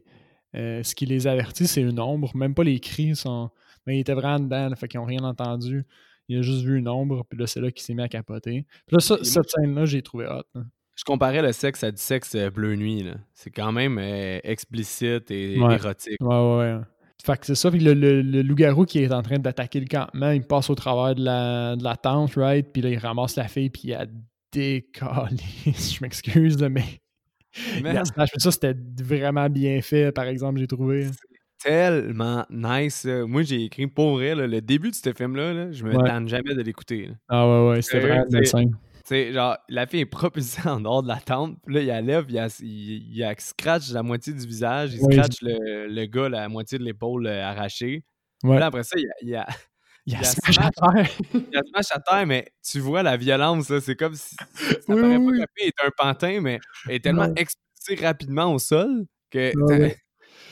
euh, 0.55 0.83
ce 0.83 0.93
qui 0.95 1.05
les 1.05 1.27
avertit, 1.27 1.67
c'est 1.67 1.81
une 1.81 1.99
ombre. 1.99 2.31
Même 2.35 2.53
pas 2.53 2.63
les 2.63 2.79
cris 2.79 3.15
sont. 3.15 3.49
Mais 3.85 3.97
il 3.97 3.99
était 4.01 4.13
vraiment 4.13 4.39
dedans, 4.39 4.69
là, 4.69 4.75
fait 4.75 4.87
qu'ils 4.87 4.99
n'ont 4.99 5.05
rien 5.05 5.23
entendu. 5.23 5.83
Il 6.29 6.37
a 6.37 6.41
juste 6.41 6.63
vu 6.63 6.77
une 6.77 6.87
ombre, 6.87 7.25
puis 7.29 7.37
là, 7.37 7.47
c'est 7.47 7.59
là 7.59 7.69
qu'il 7.71 7.81
s'est 7.83 7.93
mis 7.93 8.01
à 8.03 8.07
capoter. 8.07 8.65
Puis 8.87 8.95
là, 8.95 8.99
ça- 8.99 9.17
cette 9.23 9.49
scène-là, 9.49 9.85
j'ai 9.85 10.01
trouvé 10.01 10.25
hot. 10.25 10.43
hein. 10.55 10.65
Je 10.95 11.03
comparais 11.03 11.41
le 11.41 11.51
sexe 11.51 11.83
à 11.83 11.91
du 11.91 12.01
sexe 12.01 12.35
euh, 12.35 12.49
bleu 12.51 12.75
nuit. 12.75 13.03
là. 13.03 13.15
C'est 13.33 13.49
quand 13.51 13.71
même 13.71 13.97
euh, 13.99 14.39
explicite 14.43 15.31
et 15.31 15.59
Ouais. 15.59 15.75
érotique. 15.75 16.17
Ouais, 16.21 16.27
ouais, 16.35 16.57
ouais. 16.57 16.79
Fait 17.25 17.37
que 17.39 17.45
c'est 17.45 17.55
ça. 17.55 17.71
Puis 17.71 17.79
le, 17.79 17.93
le- 17.93 18.21
le 18.21 18.41
loup-garou 18.41 18.85
qui 18.85 18.99
est 18.99 19.11
en 19.11 19.21
train 19.23 19.39
d'attaquer 19.39 19.79
le 19.79 19.87
campement, 19.87 20.29
il 20.31 20.43
passe 20.43 20.69
au 20.69 20.75
travers 20.75 21.15
de 21.15 21.23
la, 21.23 21.75
de 21.75 21.83
la 21.83 21.95
tente, 21.97 22.33
right? 22.35 22.67
Puis 22.71 22.81
là, 22.81 22.89
il 22.89 22.97
ramasse 22.99 23.35
la 23.37 23.47
fille, 23.47 23.69
puis 23.69 23.81
il 23.85 23.93
a 23.95 24.05
décalé. 24.53 25.37
Je 25.65 25.97
m'excuse, 26.01 26.57
mais. 26.69 26.83
ça, 28.37 28.51
c'était 28.51 28.75
vraiment 29.01 29.49
bien 29.49 29.81
fait, 29.81 30.11
par 30.11 30.25
exemple, 30.25 30.59
j'ai 30.59 30.67
trouvé. 30.67 31.07
tellement 31.63 32.45
nice. 32.49 33.05
Moi, 33.05 33.43
j'ai 33.43 33.63
écrit 33.65 33.87
pour 33.87 34.13
vrai, 34.15 34.35
là, 34.35 34.47
le 34.47 34.61
début 34.61 34.89
de 34.91 34.95
ce 34.95 35.13
film-là, 35.13 35.53
là, 35.53 35.71
je 35.71 35.83
me 35.83 35.95
Ouais. 35.95 36.07
tanne 36.07 36.27
jamais 36.27 36.53
de 36.55 36.61
l'écouter. 36.61 37.09
Ah 37.29 37.47
ouais, 37.47 37.69
ouais, 37.69 37.81
c'était 37.81 38.01
Sérieux, 38.01 38.23
vraiment 38.27 38.45
scène. 38.45 38.71
Tu 38.71 39.09
sais, 39.09 39.33
genre, 39.33 39.57
la 39.67 39.85
fille 39.85 39.99
est 40.01 40.05
propulsée 40.05 40.61
en 40.69 40.79
dehors 40.79 41.03
de 41.03 41.09
la 41.09 41.17
tente, 41.17 41.57
puis 41.65 41.75
là, 41.75 41.81
il 41.81 41.87
la 41.87 42.01
lève, 42.01 42.25
il, 42.29 42.37
a- 42.39 42.57
il, 42.61 43.13
il 43.15 43.23
a 43.23 43.33
scratch 43.37 43.91
la 43.91 44.01
moitié 44.03 44.31
du 44.33 44.45
visage, 44.47 44.93
il 44.93 44.99
scratch 45.01 45.41
le, 45.41 45.87
le 45.87 46.05
gars 46.05 46.29
la 46.29 46.47
moitié 46.49 46.77
de 46.77 46.83
l'épaule 46.83 47.27
euh, 47.27 47.43
arrachée. 47.43 48.03
Puis 48.41 48.49
Ouais. 48.51 48.59
là, 48.59 48.67
après 48.67 48.83
ça, 48.83 48.97
il 48.97 49.05
a, 49.07 49.13
il 49.21 49.35
a, 49.35 49.47
Il 50.05 50.13
y 50.13 50.15
a 50.17 50.19
il 50.19 50.25
a 50.25 50.29
smash 50.29 50.57
à 50.59 50.69
terre. 50.71 51.09
il 51.33 51.57
a 51.57 51.61
smash 51.63 51.85
à 51.91 51.99
terre, 51.99 52.27
mais 52.27 52.51
tu 52.61 52.79
vois 52.79 53.03
la 53.03 53.15
violence, 53.17 53.69
là, 53.69 53.79
c'est 53.81 53.95
comme 53.95 54.15
si 54.15 54.35
ça 54.35 54.45
Oui, 54.89 55.01
paraît 55.01 55.17
oui, 55.17 55.37
pas 55.37 55.41
la 55.41 55.47
fille 55.57 55.67
est 55.69 55.85
un 55.85 55.89
pantin, 55.97 56.41
mais 56.41 56.59
elle 56.87 56.95
est 56.95 56.99
tellement 56.99 57.27
Non. 57.27 57.35
expulsée 57.35 57.95
rapidement 58.05 58.53
au 58.53 58.59
sol 58.59 59.05
que 59.31 59.53
Ouais, 59.55 59.97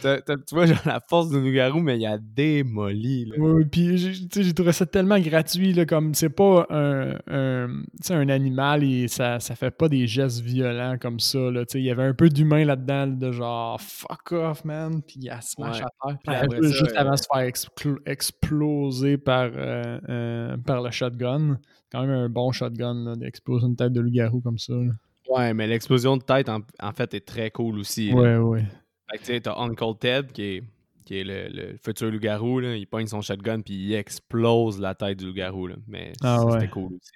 t'as- 0.02 0.16
ouais. 0.16 0.22
t'as- 0.26 0.36
t'as- 0.38 0.44
tu 0.44 0.56
vois 0.56 0.66
genre 0.68 0.82
la 0.86 1.00
force 1.08 1.30
du 1.30 1.40
loup-garou, 1.40 1.80
mais 1.80 1.98
il 1.98 2.06
a 2.06 2.18
démoli. 2.18 3.26
Là. 3.26 3.36
Oui, 3.38 3.66
puis 3.66 3.98
j'ai- 3.98 4.54
trouvé 4.54 4.72
ça 4.72 4.86
tellement 4.86 5.20
gratuit, 5.20 5.74
là, 5.74 5.86
comme 5.86 6.14
c'est 6.14 6.30
pas 6.30 6.66
un, 6.70 7.16
un, 7.28 7.68
un 8.10 8.30
animal 8.30 8.84
et 8.84 9.08
ça, 9.08 9.40
ça 9.40 9.56
fait 9.56 9.72
pas 9.72 9.88
des 9.90 10.08
gestes 10.08 10.42
violents 10.42 10.98
comme 11.00 11.20
ça. 11.20 11.40
Là, 11.52 11.64
il 11.74 11.82
y 11.82 11.90
avait 11.92 12.04
un 12.04 12.14
peu 12.14 12.30
d'humain 12.30 12.66
là-dedans, 12.66 13.06
là, 13.06 13.16
de 13.16 13.32
genre 13.32 13.80
fuck 13.80 14.32
off, 14.34 14.66
man, 14.66 15.02
puis 15.02 15.16
il 15.22 15.30
a 15.30 15.42
smash 15.42 15.80
Ouais. 15.82 15.86
à 16.02 16.14
terre. 16.24 16.48
Puis 16.50 16.72
juste 16.72 16.92
euh, 16.96 17.00
avant 17.00 17.12
de 17.12 17.18
se 17.18 17.24
faire 17.34 17.44
explo- 17.48 18.00
exploser 18.06 19.18
par, 19.18 19.50
euh, 19.56 20.00
euh, 20.10 20.58
par 20.58 20.82
le 20.82 20.92
shotgun. 20.92 21.58
Quand 21.92 22.02
même 22.02 22.12
un 22.12 22.30
bon 22.30 22.52
shotgun 22.52 22.94
là, 23.04 23.16
d'exploser 23.16 23.68
une 23.68 23.76
tête 23.76 23.92
de 23.94 24.00
loup-garou 24.02 24.40
comme 24.42 24.58
ça. 24.58 24.74
là. 24.74 24.92
Ouais, 25.30 25.54
mais 25.54 25.68
l'explosion 25.68 26.18
de 26.18 26.24
tête, 26.24 26.50
en, 26.50 26.60
en 26.82 26.92
fait, 26.94 27.14
est 27.14 27.26
très 27.26 27.52
cool 27.52 27.80
aussi. 27.80 28.10
là. 28.10 28.16
Ouais, 28.16 28.38
ouais. 28.38 28.60
Fait 28.60 28.66
que 28.66 28.72
tu 29.20 29.26
sais, 29.26 29.42
t'as 29.42 29.56
Uncle 29.58 29.98
Ted 30.00 30.28
qui 30.34 30.44
est, 30.44 30.64
qui 31.06 31.20
est 31.20 31.24
le, 31.24 31.48
le 31.50 31.78
futur 31.78 32.10
loup-garou, 32.12 32.60
là. 32.60 32.76
il 32.76 32.88
pogne 32.88 33.08
son 33.08 33.22
shotgun 33.22 33.62
puis 33.62 33.74
il 33.74 33.94
explose 33.94 34.80
la 34.80 34.96
tête 34.96 35.18
du 35.20 35.26
loup-garou. 35.28 35.68
là. 35.68 35.76
Mais 35.88 36.14
Ah 36.22 36.38
ça, 36.40 36.46
ouais. 36.46 36.52
c'était 36.54 36.68
cool 36.72 36.94
aussi. 36.94 37.12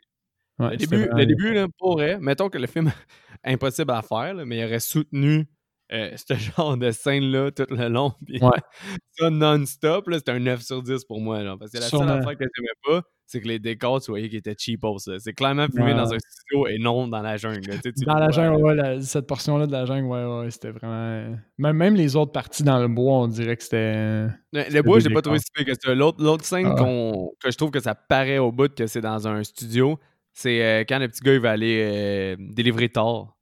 Ouais, 0.58 0.70
le 0.72 0.78
début, 0.78 1.08
le 1.14 1.26
début 1.26 1.54
là, 1.54 1.68
pour 1.78 1.94
vrai, 1.98 2.18
mettons 2.20 2.50
que 2.50 2.58
le 2.58 2.68
film 2.68 2.92
impossible 3.44 3.92
à 3.92 4.02
faire, 4.02 4.34
là, 4.34 4.46
mais 4.46 4.58
il 4.60 4.66
aurait 4.66 4.80
soutenu 4.80 5.48
euh, 5.92 6.16
ce 6.28 6.34
genre 6.36 6.78
de 6.78 6.92
scène-là 6.92 7.52
tout 7.52 7.66
le 7.70 7.88
long. 7.90 8.14
puis 8.26 8.40
Ouais. 8.42 8.60
ça 9.20 9.30
non-stop, 9.30 10.08
là, 10.08 10.18
c'était 10.20 10.32
un 10.32 10.40
9 10.40 10.62
sur 10.62 10.82
10 10.82 11.04
pour 11.06 11.20
moi. 11.22 11.44
Là, 11.44 11.58
parce 11.60 11.72
que 11.72 11.78
la 11.78 11.84
Sûrement. 11.88 12.08
seule 12.08 12.20
affaire 12.20 12.38
que 12.38 12.46
j'aimais 12.56 12.68
pas, 12.86 13.04
c'est 13.28 13.42
que 13.42 13.48
les 13.48 13.60
décors, 13.60 14.02
tu 14.02 14.12
voyais 14.12 14.30
qu'ils 14.30 14.38
étaient 14.40 14.56
cheapos. 14.58 14.98
C'est 15.20 15.34
clairement 15.34 15.68
filmé 15.68 15.92
Ouais. 15.92 15.94
dans 15.98 16.14
un 16.14 16.18
studio 16.20 16.68
et 16.68 16.78
non 16.78 17.08
dans 17.08 17.22
la 17.22 17.38
jungle. 17.38 17.62
là. 17.68 17.76
Tu 17.76 17.82
sais, 17.84 17.94
tu 17.94 18.06
Dans 18.06 18.14
la 18.16 18.26
vois, 18.28 18.32
jungle, 18.32 18.58
là. 18.62 18.64
ouais, 18.64 18.76
la- 18.76 19.02
cette 19.02 19.28
portion-là 19.28 19.68
de 19.68 19.72
la 19.72 19.86
jungle, 19.86 20.08
ouais, 20.08 20.26
ouais, 20.26 20.52
c'était 20.52 20.72
vraiment. 20.72 21.36
Même, 21.58 21.76
même 21.78 21.96
les 21.96 22.16
autres 22.16 22.32
parties 22.32 22.64
dans 22.64 22.80
le 22.80 22.88
bois, 22.88 23.20
on 23.20 23.28
dirait 23.28 23.58
que 23.58 23.64
c'était. 23.64 24.28
Le, 24.54 24.82
bois, 24.82 24.98
des 25.00 25.06
j'ai 25.06 25.14
pas 25.14 25.22
trouvé 25.22 25.40
si 25.40 25.46
pire 25.54 25.66
que 25.66 25.74
ça. 25.80 25.94
L'autre, 25.96 26.46
scène 26.46 26.68
Ah. 26.72 26.76
qu'on- 26.78 27.32
que 27.40 27.52
je 27.52 27.58
trouve 27.58 27.72
que 27.72 27.80
ça 27.80 27.96
paraît 27.96 28.38
au 28.38 28.52
bout 28.52 28.74
que 28.74 28.88
c'est 28.88 29.02
dans 29.02 29.28
un 29.28 29.44
studio, 29.44 30.00
c'est 30.34 30.64
euh, 30.64 30.84
quand 30.88 31.00
le 31.00 31.08
petit 31.08 31.22
gars 31.24 31.34
il 31.34 31.40
va 31.40 31.52
aller 31.52 31.82
euh, 31.84 32.36
délivrer 32.40 32.90
tard. 32.90 33.35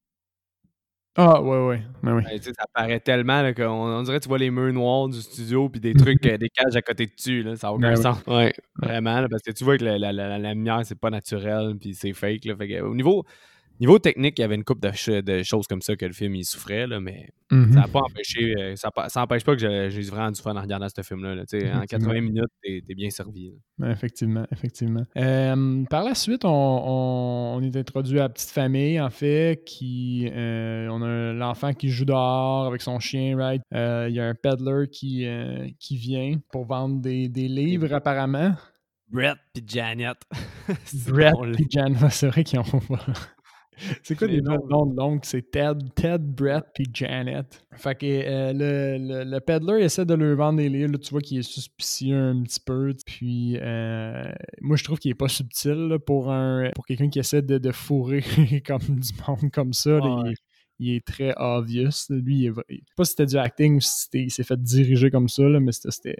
Ah, 1.15 1.39
ouais, 1.43 1.59
ouais. 1.67 1.81
ouais, 2.01 2.11
ouais. 2.11 2.23
Sais, 2.41 2.53
ça 2.57 2.65
paraît 2.73 2.99
tellement 2.99 3.43
là, 3.43 3.53
qu'on 3.53 3.63
on 3.69 4.01
dirait 4.01 4.17
que 4.17 4.23
tu 4.23 4.29
vois 4.29 4.39
les 4.39 4.49
murs 4.49 4.73
noirs 4.73 5.09
du 5.09 5.21
studio 5.21 5.69
puis 5.69 5.79
des 5.79 5.93
trucs, 5.95 6.25
euh, 6.25 6.37
des 6.37 6.49
cages 6.49 6.75
à 6.75 6.81
côté 6.81 7.05
dessus. 7.05 7.43
Là, 7.43 7.55
ça 7.55 7.67
n'a 7.67 7.73
aucun 7.73 7.91
Ben 7.91 7.97
oui. 7.97 8.01
sens. 8.01 8.17
Ouais, 8.25 8.51
vraiment. 8.77 9.21
là, 9.21 9.29
parce 9.29 9.43
que 9.43 9.51
tu 9.51 9.63
vois 9.63 9.77
que 9.77 9.83
la, 9.83 9.99
la, 9.99 10.11
la, 10.11 10.39
la 10.39 10.53
lumière, 10.55 10.81
c'est 10.85 10.97
pas 10.99 11.11
naturel 11.11 11.75
puis 11.79 11.93
c'est 11.93 12.13
fake. 12.13 12.45
Là, 12.45 12.55
fait 12.55 12.67
que, 12.67 12.81
au 12.81 12.95
niveau, 12.95 13.25
niveau 13.79 13.99
technique, 13.99 14.37
il 14.37 14.41
y 14.41 14.45
avait 14.45 14.55
une 14.55 14.63
couple 14.63 14.81
de, 14.87 14.93
ch- 14.95 15.23
de 15.23 15.43
choses 15.43 15.67
comme 15.67 15.81
ça 15.81 15.95
que 15.95 16.05
le 16.05 16.13
film 16.13 16.35
il 16.35 16.45
souffrait, 16.45 16.87
là, 16.87 16.99
mais 16.99 17.29
Mhm. 17.51 17.73
ça 17.73 17.79
n'a 17.81 17.87
pas 17.87 17.99
empêché. 17.99 18.55
euh, 18.57 18.75
ça, 18.75 18.89
pa- 18.91 19.09
ça 19.09 19.21
empêche 19.21 19.43
pas 19.43 19.55
que 19.55 19.89
j'ai 19.89 20.01
vraiment 20.03 20.31
du 20.31 20.41
fun 20.41 20.55
en 20.55 20.61
regardant 20.61 20.87
ce 20.89 21.01
film-là. 21.01 21.35
là, 21.35 21.41
en 21.41 21.43
Effectivement. 21.43 21.85
80 21.85 22.21
minutes, 22.21 22.51
t'es 22.63 22.81
t'es 22.85 22.95
bien 22.95 23.09
servi. 23.09 23.51
là. 23.79 23.91
Effectivement, 23.91 24.45
effectivement. 24.51 25.05
Euh, 25.17 25.83
par 25.89 26.03
la 26.03 26.15
suite, 26.15 26.45
on, 26.45 26.49
on- 26.49 27.57
on 27.57 27.61
est 27.61 27.75
introduit 27.75 28.19
à 28.19 28.23
la 28.23 28.29
petite 28.29 28.49
famille, 28.49 28.99
en 28.99 29.09
fait, 29.09 29.63
qui... 29.65 30.29
euh, 30.33 30.87
on 30.89 31.01
a 31.01 31.33
l'enfant 31.33 31.73
qui 31.73 31.89
joue 31.89 32.05
dehors 32.05 32.65
avec 32.67 32.81
son 32.81 32.99
chien, 32.99 33.37
right? 33.37 33.61
Il 33.71 34.13
y 34.15 34.19
a 34.19 34.27
un 34.27 34.35
peddler 34.35 34.87
qui, 34.91 35.27
qui 35.79 35.97
vient 35.97 36.37
pour 36.51 36.65
vendre 36.65 37.01
des, 37.01 37.27
des 37.29 37.47
livres, 37.47 37.93
apparemment. 37.93 38.55
Brett 39.09 39.37
puis 39.53 39.63
Janet. 39.67 40.17
Brett 41.07 41.35
et 41.59 41.65
Jan, 41.69 41.93
c'est 42.09 42.27
vrai 42.27 42.43
qu'ils 42.43 42.57
ont... 42.59 42.63
c'est 44.03 44.15
quoi 44.15 44.27
Les 44.27 44.41
noms 44.41 44.85
de 44.85 44.95
l'oncle? 44.95 45.27
C'est 45.27 45.51
Ted, 45.51 45.79
Ted, 45.95 46.17
Brett 46.23 46.65
puis 46.73 46.85
Janet. 46.93 47.61
Fait 47.75 47.95
que 47.95 48.05
euh, 48.05 48.53
le, 48.53 48.97
le, 49.23 49.29
le 49.29 49.39
peddler 49.39 49.83
essaie 49.83 50.05
de 50.05 50.13
leur 50.13 50.35
vendre 50.37 50.57
des 50.57 50.69
livres. 50.69 50.91
Là, 50.93 50.97
tu 50.97 51.09
vois 51.11 51.21
qu'il 51.21 51.39
est 51.39 51.41
suspicieux 51.41 52.15
un 52.17 52.41
petit 52.43 52.59
peu. 52.59 52.93
Puis 53.05 53.57
euh, 53.61 54.23
moi, 54.61 54.77
je 54.77 54.83
trouve 54.83 54.99
qu'il 54.99 55.11
est 55.11 55.15
pas 55.15 55.27
subtil 55.27 55.71
là, 55.89 55.99
pour 55.99 56.31
un 56.31 56.69
pour 56.75 56.85
quelqu'un 56.85 57.09
qui 57.09 57.19
essaie 57.19 57.41
de, 57.41 57.57
de 57.57 57.71
fourrer 57.71 58.21
comme 58.65 58.81
du 58.99 59.09
monde 59.27 59.51
comme 59.51 59.73
ça. 59.73 59.91
là, 59.91 59.99
il, 60.05 60.23
Ouais. 60.23 60.31
est, 60.31 60.35
il 60.79 60.95
est 60.95 61.05
très 61.05 61.33
obvious. 61.37 61.89
Lui, 62.09 62.39
il 62.39 62.45
est, 62.47 62.51
je 62.69 62.75
sais 62.75 62.81
pas 62.95 63.03
si 63.05 63.11
c'était 63.11 63.25
du 63.25 63.37
acting 63.37 63.75
ou 63.77 63.79
si 63.81 64.03
c'était- 64.03 64.23
il 64.23 64.31
s'est 64.31 64.43
fait 64.43 64.61
diriger 64.61 65.09
comme 65.11 65.29
ça, 65.29 65.43
là, 65.43 65.59
mais 65.59 65.71
c'était- 65.71 65.91
c'était 65.91 66.15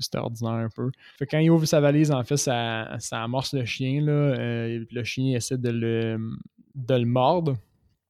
c'était 0.00 0.16
ordinaire 0.16 0.52
un 0.54 0.68
peu. 0.74 0.90
Fait 1.18 1.26
que 1.26 1.32
quand 1.32 1.38
il 1.38 1.50
ouvre 1.50 1.66
sa 1.66 1.78
valise, 1.78 2.10
en 2.12 2.24
fait, 2.24 2.38
ça, 2.38 2.96
ça 2.98 3.22
amorce 3.22 3.52
le 3.52 3.66
chien. 3.66 4.00
Là, 4.00 4.12
euh, 4.12 4.84
le 4.90 5.04
chien 5.04 5.36
essaie 5.36 5.58
de 5.58 5.68
le, 5.68 6.18
de 6.74 6.94
le 6.94 7.06
mordre. 7.06 7.54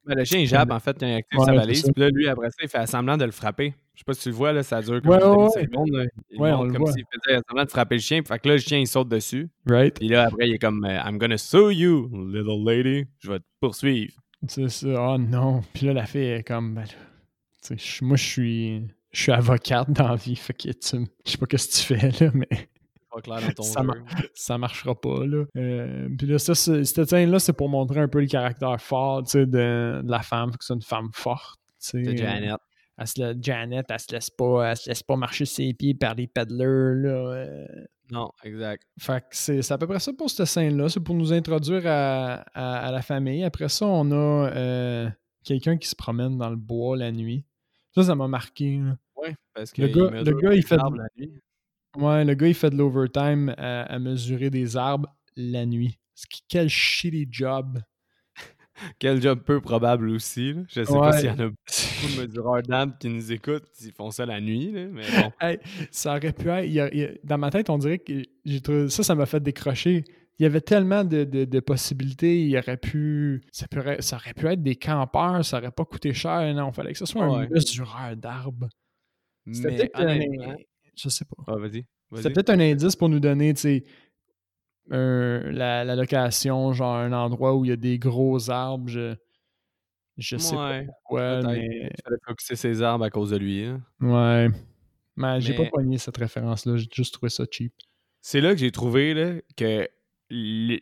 Ben, 0.04 0.16
le 0.16 0.25
chien, 0.25 0.40
il 0.40 0.47
jappe 0.49 0.73
en 0.73 0.81
fait 0.81 0.99
quand 0.99 1.07
il 1.07 1.14
active 1.14 1.38
Ouais, 1.38 1.45
sa 1.47 1.52
valise. 1.54 1.83
Puis 1.95 2.02
là, 2.02 2.09
lui, 2.11 2.26
après 2.28 2.50
ça, 2.50 2.57
il 2.62 2.69
fait 2.69 2.87
semblant 2.88 3.16
de 3.16 3.25
le 3.25 3.31
frapper. 3.31 3.73
Je 3.95 4.00
sais 4.00 4.04
pas 4.04 4.14
si 4.14 4.23
tu 4.23 4.28
le 4.31 4.35
vois, 4.35 4.52
là, 4.52 4.62
ça 4.64 4.83
dure 4.83 5.00
comme 5.00 5.11
Ouais, 5.12 5.23
ouais, 5.23 5.37
demi-seconde. 5.37 5.90
là. 5.92 6.04
Il 6.31 6.40
Ouais, 6.40 6.50
on 6.52 6.64
le 6.64 6.73
comme 6.73 6.87
s'il 6.87 7.04
faisait 7.12 7.38
semblant 7.49 7.64
de 7.64 7.71
frapper 7.71 7.95
le 7.97 8.00
chien. 8.00 8.21
Fait 8.26 8.38
que 8.40 8.49
là, 8.49 8.54
le 8.54 8.61
chien, 8.61 8.78
il 8.78 8.87
saute 8.88 9.09
dessus. 9.09 9.49
Right? 9.66 9.95
Puis 9.95 10.09
là, 10.09 10.25
après, 10.25 10.49
il 10.49 10.54
est 10.54 10.59
comme 10.59 10.85
euh, 10.85 10.99
I'm 11.04 11.19
gonna 11.19 11.38
sue 11.38 11.73
you, 11.73 12.09
little 12.12 12.64
lady. 12.64 13.07
Je 13.21 13.31
vais 13.31 13.38
te 13.38 13.45
poursuivre. 13.61 14.14
C'est 14.49 14.69
ça. 14.71 14.88
Oh 15.14 15.19
non. 15.19 15.61
Puis 15.73 15.87
là, 15.87 15.92
la 15.92 16.07
fille 16.07 16.23
est 16.23 16.42
comme. 16.42 16.75
Ben, 16.75 16.83
là, 16.83 17.76
moi, 18.00 18.16
je 18.16 18.25
suis. 18.25 18.83
Je 19.12 19.21
suis 19.23 19.33
avocate 19.33 19.90
dans 19.90 20.09
la 20.09 20.16
vie. 20.16 20.35
Fait 20.35 20.54
que 20.54 20.62
tu. 20.71 20.97
Je 21.25 21.31
sais 21.31 21.38
pas 21.38 21.47
ce 21.57 21.66
que 21.69 21.73
tu 21.73 21.83
fais 21.99 22.25
là, 22.25 22.31
mais. 22.35 22.49
Pas 23.12 23.21
clair 23.21 23.40
dans 23.40 23.52
ton 23.52 23.62
ça, 23.62 23.83
ça 24.35 24.59
marchera 24.59 24.95
pas, 24.99 25.26
là. 25.26 25.45
Euh, 25.57 26.09
puis 26.16 26.26
là, 26.26 26.38
ça, 26.38 26.54
cette 26.54 27.04
scène-là, 27.09 27.38
c'est 27.38 27.52
pour 27.52 27.69
montrer 27.69 28.00
un 28.00 28.09
peu 28.09 28.21
le 28.21 28.26
caractère 28.26 28.81
fort, 28.81 29.23
tu 29.25 29.31
sais, 29.31 29.47
de, 29.47 30.02
de, 30.02 30.11
la 30.11 30.21
femme, 30.21 30.50
que 30.52 30.64
c'est 30.64 30.75
une 30.75 30.83
femme 30.83 31.11
forte, 31.12 31.61
sais. 31.78 32.02
De 32.02 32.16
Janet. 32.16 32.57
Elle 32.99 33.07
se, 33.07 33.37
Janet, 33.40 33.87
elle 33.88 34.00
se 34.00 34.12
laisse 34.12 34.31
pas, 34.31 34.71
elle 34.71 34.76
se 34.76 34.88
laisse 34.88 35.02
pas 35.02 35.16
marcher 35.16 35.47
ses 35.47 35.73
pieds 35.75 35.95
par 35.95 36.14
les 36.14 36.26
peddlers, 36.26 36.95
là. 37.02 37.09
Euh. 37.09 37.66
Non, 38.11 38.31
exact. 38.45 38.83
Fait 38.99 39.21
que 39.23 39.26
c'est 39.31 39.73
à 39.73 39.78
peu 39.78 39.87
près 39.87 39.99
ça 39.99 40.12
pour 40.12 40.28
cette 40.28 40.47
scène-là. 40.47 40.90
C'est 40.90 41.00
pour 41.00 41.14
nous 41.14 41.33
introduire 41.33 41.83
à, 41.87 42.42
à, 42.52 42.92
la 42.92 43.00
famille. 43.00 43.42
Après 43.42 43.71
ça, 43.71 43.87
on 43.87 44.11
a 44.11 44.50
euh, 44.50 45.09
quelqu'un 45.42 45.78
qui 45.78 45.88
se 45.88 45.97
promène 45.97 46.37
dans 46.37 46.50
le 46.50 46.57
bois 46.57 46.95
la 46.99 47.11
nuit. 47.11 47.47
Ça, 47.95 48.02
ça 48.02 48.14
m'a 48.14 48.28
marqué. 48.28 48.83
Oui, 49.16 49.28
parce 49.54 49.73
que 49.73 49.83
le 49.83 49.88
gars, 49.88 50.19
il, 50.19 50.25
le 50.25 50.33
gars, 50.35 50.52
il 50.52 50.62
fait 50.62 50.76
la 50.76 50.90
nuit. 51.16 51.33
Ouais, 51.96 52.25
le 52.25 52.34
gars, 52.34 52.49
il 52.49 52.54
fait 52.54 52.70
de 52.70 52.76
l'overtime 52.76 53.54
à, 53.58 53.82
à, 53.82 53.99
mesurer 53.99 54.50
des 54.50 54.76
arbres 54.76 55.08
la 55.37 55.66
nuit. 55.66 55.99
Quel 56.49 56.68
shitty 56.68 57.28
job. 57.30 57.80
Quel 58.99 59.20
job 59.20 59.40
peu 59.44 59.61
probable 59.61 60.08
aussi. 60.11 60.54
Là. 60.54 60.62
Je 60.68 60.84
sais 60.84 60.92
pas 60.92 61.12
s'il 61.12 61.26
y 61.26 61.30
en 61.30 61.38
a 61.38 61.49
beaucoup 61.49 62.16
de 62.16 62.26
mesureurs 62.26 62.62
d'arbres 62.62 62.94
qui 62.99 63.08
nous 63.08 63.32
écoutent, 63.32 63.68
ils 63.82 63.92
font 63.92 64.11
ça 64.11 64.25
la 64.25 64.40
nuit, 64.40 64.72
là, 64.72 64.87
mais 64.90 65.02
bon. 65.02 65.32
hey, 65.40 65.58
ça 65.90 66.16
aurait 66.16 66.32
pu 66.32 66.49
être. 66.49 66.64
Il 66.64 66.72
y 66.72 66.80
a, 66.80 66.92
il 66.92 67.00
y 67.00 67.04
a, 67.04 67.11
dans 67.25 67.38
ma 67.38 67.50
tête, 67.50 67.68
on 67.68 67.78
dirait 67.78 67.99
que 67.99 68.22
j'ai 68.44 68.61
trouvé 68.61 68.88
ça, 68.88 69.02
ça 69.02 69.14
m'a 69.14 69.26
fait 69.26 69.40
décrocher. 69.40 70.04
Il 70.38 70.44
y 70.44 70.46
avait 70.46 70.62
tellement 70.62 71.04
de, 71.04 71.25
de, 71.25 71.44
de, 71.44 71.61
possibilités. 71.61 72.46
Il 72.46 72.56
aurait 72.56 72.78
pu. 72.78 73.42
Ça, 73.52 73.68
pourrait, 73.68 74.00
ça 74.00 74.16
aurait 74.16 74.32
pu 74.32 74.46
être 74.46 74.62
des 74.62 74.76
campeurs, 74.76 75.44
ça 75.44 75.58
aurait 75.58 75.70
pas 75.70 75.84
coûté 75.84 76.14
cher. 76.14 76.54
Non, 76.54 76.70
il 76.70 76.75
fallait 76.75 76.92
que 76.92 76.99
ce 76.99 77.06
soit 77.06 77.28
ouais. 77.28 77.44
un 77.44 77.49
mesureur 77.49 78.16
d'arbres. 78.16 78.68
C'était 79.52 79.88
peut-être 79.88 80.00
un. 80.00 80.56
Je 80.96 81.08
sais 81.08 81.25
pas. 81.25 81.42
Ah, 81.46 81.56
vas-y. 81.56 81.84
Vas 82.11 82.22
peut-être 82.22 82.50
un 82.50 82.61
indice 82.61 82.96
pour 82.96 83.08
nous 83.08 83.20
donner, 83.20 83.54
tu 83.54 83.61
sais 83.61 83.84
la, 84.90 85.84
la, 85.84 85.96
location, 85.96 86.72
genre 86.72 86.96
un 86.96 87.12
endroit 87.12 87.54
où 87.54 87.64
il 87.64 87.68
y 87.68 87.72
a 87.72 87.76
des 87.76 87.99
gros 87.99 88.50
arbres. 88.50 88.88
Je, 88.88 89.14
je 90.18 90.37
sais 90.37 90.56
ouais, 90.56 90.87
pas 90.87 90.92
pourquoi, 90.92 91.42
mais. 91.42 91.66
Il 91.66 92.02
fallait 92.04 92.16
focuser 92.26 92.56
ses 92.56 92.82
arbres 92.82 93.04
à 93.04 93.11
cause 93.11 93.30
de 93.30 93.37
lui. 93.37 93.64
Hein. 93.64 93.82
Ouais. 94.00 94.49
Mais, 95.16 95.40
j'ai 95.40 95.54
pas 95.54 95.66
pogné 95.66 95.99
cette 95.99 96.16
référence-là. 96.16 96.76
J'ai 96.76 96.88
juste 96.92 97.14
trouvé 97.14 97.30
ça 97.30 97.44
cheap. 97.50 97.72
C'est 98.20 98.40
là 98.40 98.52
que 98.52 98.58
j'ai 98.58 98.70
trouvé 98.70 99.14
là, 99.14 99.40
que 99.56 99.88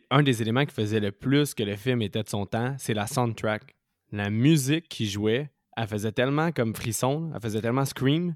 un 0.09 0.23
des 0.23 0.41
éléments 0.41 0.65
qui 0.65 0.73
faisait 0.73 1.01
le 1.01 1.11
plus 1.11 1.53
que 1.53 1.63
le 1.63 1.75
film 1.75 2.01
était 2.01 2.23
de 2.23 2.29
son 2.29 2.45
temps, 2.45 2.75
c'est 2.77 2.93
la 2.93 3.07
soundtrack. 3.07 3.75
La 4.13 4.29
musique 4.29 4.87
qui 4.87 5.07
jouait, 5.07 5.51
elle 5.75 5.87
faisait 5.87 6.11
tellement 6.11 6.51
comme 6.51 6.73
frisson, 6.73 7.31
elle 7.33 7.41
faisait 7.41 7.61
tellement 7.61 7.83
scream 7.83 8.35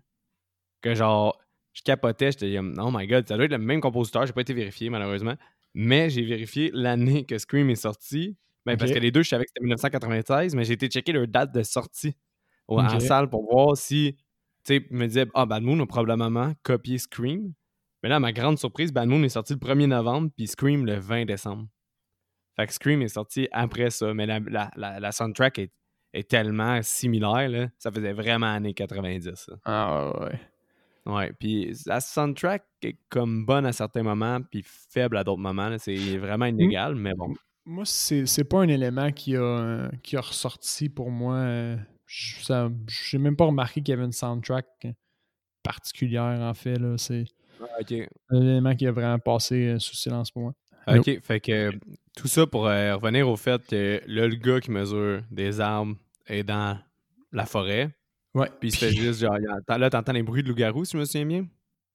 que 0.81 0.93
genre, 0.93 1.39
je 1.75 1.83
capotais, 1.83 2.31
j'étais 2.31 2.57
oh 2.57 2.89
my 2.91 3.05
god, 3.05 3.27
ça 3.27 3.35
doit 3.35 3.45
être 3.45 3.51
le 3.51 3.57
même 3.57 3.81
compositeur, 3.81 4.25
j'ai 4.25 4.33
pas 4.33 4.41
été 4.41 4.53
vérifié 4.53 4.89
malheureusement. 4.89 5.35
Mais 5.73 6.09
j'ai 6.09 6.23
vérifié 6.23 6.71
l'année 6.73 7.25
que 7.25 7.37
Scream 7.37 7.69
est 7.69 7.75
sorti. 7.75 8.37
Ben, 8.65 8.73
okay. 8.73 8.79
Parce 8.79 8.91
que 8.93 8.99
les 8.99 9.11
deux, 9.11 9.23
je 9.23 9.29
savais 9.29 9.43
que 9.43 9.49
c'était 9.49 9.63
1996, 9.63 10.55
mais 10.55 10.63
j'ai 10.63 10.73
été 10.73 10.87
checker 10.87 11.11
leur 11.11 11.27
date 11.27 11.53
de 11.53 11.63
sortie 11.63 12.15
au, 12.67 12.79
okay. 12.79 12.95
en 12.95 12.99
salle 13.01 13.29
pour 13.29 13.43
voir 13.43 13.75
si, 13.75 14.15
tu 14.63 14.77
sais, 14.77 14.85
me 14.89 15.05
disais, 15.05 15.25
ah, 15.33 15.45
Bad 15.45 15.63
Moon 15.63 15.79
a 15.81 15.85
probablement 15.85 16.53
copié 16.63 16.97
Scream. 16.97 17.53
Mais 18.01 18.09
là, 18.09 18.15
à 18.15 18.19
ma 18.19 18.31
grande 18.31 18.57
surprise, 18.57 18.93
Bad 18.93 19.09
Moon 19.09 19.21
est 19.23 19.29
sorti 19.29 19.53
le 19.53 19.59
1er 19.59 19.87
novembre, 19.87 20.29
puis 20.35 20.47
Scream 20.47 20.85
le 20.85 20.97
20 20.97 21.25
décembre. 21.25 21.67
Fait 22.55 22.67
que 22.67 22.73
Scream 22.73 23.01
est 23.01 23.09
sorti 23.09 23.49
après 23.51 23.89
ça, 23.89 24.13
mais 24.13 24.25
la, 24.25 24.39
la, 24.39 24.71
la, 24.77 24.99
la 25.01 25.11
soundtrack 25.11 25.59
est, 25.59 25.71
est, 26.13 26.29
tellement 26.29 26.81
similaire, 26.81 27.49
là, 27.49 27.67
ça 27.77 27.91
faisait 27.91 28.13
vraiment 28.13 28.47
années 28.47 28.73
90. 28.73 29.33
Ça. 29.35 29.53
Ah 29.65 30.13
ouais. 30.21 30.39
Ouais, 31.05 31.31
puis 31.39 31.75
la 31.85 31.99
soundtrack 31.99 32.65
est 32.81 32.97
comme 33.09 33.45
bonne 33.45 33.65
à 33.65 33.71
certains 33.71 34.03
moments, 34.03 34.41
puis 34.41 34.63
faible 34.65 35.17
à 35.17 35.23
d'autres 35.23 35.41
moments. 35.41 35.75
C'est 35.77 36.17
vraiment 36.17 36.45
inégal, 36.45 36.95
mais 36.95 37.13
bon. 37.13 37.33
Moi, 37.65 37.83
c'est 37.85 38.43
pas 38.43 38.61
un 38.61 38.67
élément 38.67 39.11
qui 39.11 39.35
a, 39.35 39.89
qui 40.03 40.17
a 40.17 40.21
ressorti 40.21 40.89
pour 40.89 41.11
moi. 41.11 41.77
J'ai 42.07 43.17
même 43.17 43.35
pas 43.35 43.45
remarqué 43.45 43.81
qu'il 43.81 43.91
y 43.91 43.93
avait 43.93 44.05
une 44.05 44.11
soundtrack 44.11 44.87
particulière, 45.63 46.39
en 46.41 46.53
fait. 46.53 46.79
C'est 46.97 47.25
ah, 47.61 47.65
okay. 47.81 48.07
un 48.29 48.41
élément 48.41 48.75
qui 48.75 48.87
a 48.87 48.91
vraiment 48.91 49.19
passé 49.19 49.77
sous 49.79 49.95
silence 49.95 50.31
pour 50.31 50.41
moi. 50.43 50.53
Ok, 50.87 51.19
fait 51.21 51.39
que 51.39 51.71
tout 52.15 52.27
ça 52.27 52.45
pour 52.45 52.67
euh, 52.67 52.95
revenir 52.95 53.27
au 53.27 53.35
fait 53.35 53.65
que 53.65 54.01
là, 54.05 54.27
le 54.27 54.35
gars 54.35 54.59
qui 54.59 54.71
mesure 54.71 55.23
des 55.31 55.59
arbres 55.59 55.95
est 56.27 56.43
dans 56.43 56.77
la 57.31 57.45
forêt. 57.45 57.89
Ouais. 58.35 58.49
Puis 58.59 58.69
il 58.69 58.71
se 58.71 58.77
fait 58.77 58.91
juste 58.91 59.21
genre. 59.21 59.37
Là, 59.67 59.89
t'entends 59.89 60.11
les 60.11 60.21
bruits 60.21 60.43
de 60.43 60.49
loup-garou, 60.49 60.85
si 60.85 60.91
je 60.93 60.97
me 60.97 61.05
souviens 61.05 61.25
bien? 61.25 61.47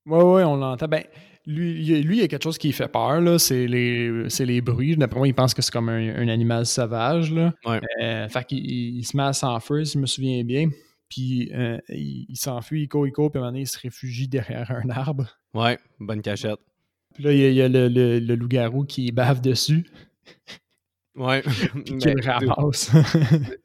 Ouais, 0.06 0.22
ouais, 0.22 0.44
on 0.44 0.56
l'entend. 0.56 0.88
Ben, 0.88 1.04
lui, 1.46 2.02
lui, 2.02 2.16
il 2.16 2.20
y 2.20 2.24
a 2.24 2.28
quelque 2.28 2.42
chose 2.42 2.58
qui 2.58 2.72
fait 2.72 2.88
peur, 2.88 3.20
là. 3.20 3.38
C'est 3.38 3.66
les, 3.66 4.26
les 4.40 4.60
bruits. 4.60 4.96
D'après 4.96 5.18
moi, 5.18 5.28
il 5.28 5.34
pense 5.34 5.52
que 5.52 5.60
c'est 5.60 5.70
comme 5.70 5.90
un, 5.90 6.16
un, 6.16 6.28
animal 6.28 6.64
sauvage, 6.64 7.32
là. 7.32 7.52
Ouais. 7.66 7.80
Euh, 8.02 8.28
fait 8.28 8.44
qu'il 8.44 8.64
il 8.64 9.04
se 9.04 9.16
met 9.16 9.24
à 9.24 9.32
s'enfuir, 9.34 9.86
si 9.86 9.94
je 9.94 9.98
me 9.98 10.06
souviens 10.06 10.42
bien. 10.42 10.70
Puis 11.10 11.50
euh, 11.52 11.78
il, 11.90 12.26
il 12.28 12.36
s'enfuit, 12.36 12.82
il 12.82 12.88
court, 12.88 13.06
il 13.06 13.12
court, 13.12 13.30
puis 13.30 13.38
à 13.38 13.42
un 13.42 13.44
moment 13.44 13.52
donné, 13.52 13.62
il 13.62 13.68
se 13.68 13.78
réfugie 13.78 14.28
derrière 14.28 14.70
un 14.70 14.88
arbre. 14.88 15.28
Ouais, 15.52 15.78
bonne 15.98 16.22
cachette. 16.22 16.60
Puis 17.14 17.24
là, 17.24 17.32
il 17.32 17.38
y 17.38 17.44
a, 17.44 17.48
il 17.48 17.56
y 17.56 17.62
a 17.62 17.68
le, 17.68 17.88
le, 17.88 18.18
le 18.18 18.34
loup-garou 18.34 18.84
qui 18.84 19.12
bave 19.12 19.40
dessus. 19.40 19.84
Ouais. 21.20 21.42
Puis 21.84 21.98
qu'il 21.98 22.14
le 22.14 22.30
ramasse. 22.30 22.90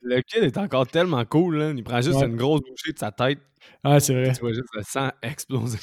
le 0.01 0.21
kid 0.21 0.43
est 0.43 0.57
encore 0.57 0.87
tellement 0.87 1.23
cool, 1.25 1.57
là. 1.57 1.71
Il 1.75 1.83
prend 1.83 2.01
juste 2.01 2.17
Ouais. 2.19 2.25
une 2.27 2.35
grosse 2.35 2.61
bouchée 2.61 2.91
de 2.93 2.99
sa 2.99 3.11
tête. 3.11 3.39
Ah, 3.83 3.99
c'est 3.99 4.13
vrai. 4.13 4.33
Tu 4.33 4.41
vois 4.41 4.51
juste 4.53 4.67
le 4.75 4.83
sang 4.83 5.09
exploser. 5.23 5.79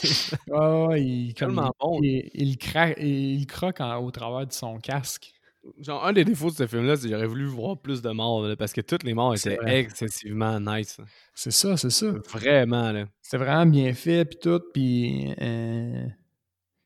Ouais, 0.48 0.86
ouais, 0.86 1.02
il, 1.02 1.34
tellement 1.34 1.72
bon. 1.80 1.98
il, 2.02 2.30
il, 2.34 2.56
cra- 2.56 2.94
il, 2.98 3.40
il 3.40 3.46
croque 3.46 3.80
en- 3.80 3.98
au 4.04 4.10
travers 4.10 4.46
de 4.46 4.52
son 4.52 4.78
casque. 4.78 5.32
Genre, 5.80 6.04
un 6.04 6.12
des 6.12 6.24
défauts 6.24 6.50
de 6.50 6.56
ce 6.56 6.66
film-là, 6.66 6.96
c'est 6.96 7.04
que 7.08 7.14
j'aurais 7.14 7.26
voulu 7.26 7.46
voir 7.46 7.78
plus 7.78 8.02
de 8.02 8.10
morts, 8.10 8.42
là, 8.42 8.56
parce 8.56 8.72
que 8.72 8.80
toutes 8.80 9.04
les 9.04 9.14
morts 9.14 9.34
étaient 9.34 9.54
vrai. 9.56 9.78
excessivement 9.78 10.58
nice. 10.60 10.98
C'est 11.34 11.52
ça, 11.52 11.76
c'est 11.76 11.90
ça. 11.90 12.06
Vraiment, 12.32 12.90
là. 12.90 13.04
C'était 13.22 13.36
vraiment 13.38 13.66
bien 13.66 13.92
fait, 13.94 14.24
puis 14.24 14.38
tout, 14.42 14.60
puis 14.74 15.32
euh, 15.40 16.04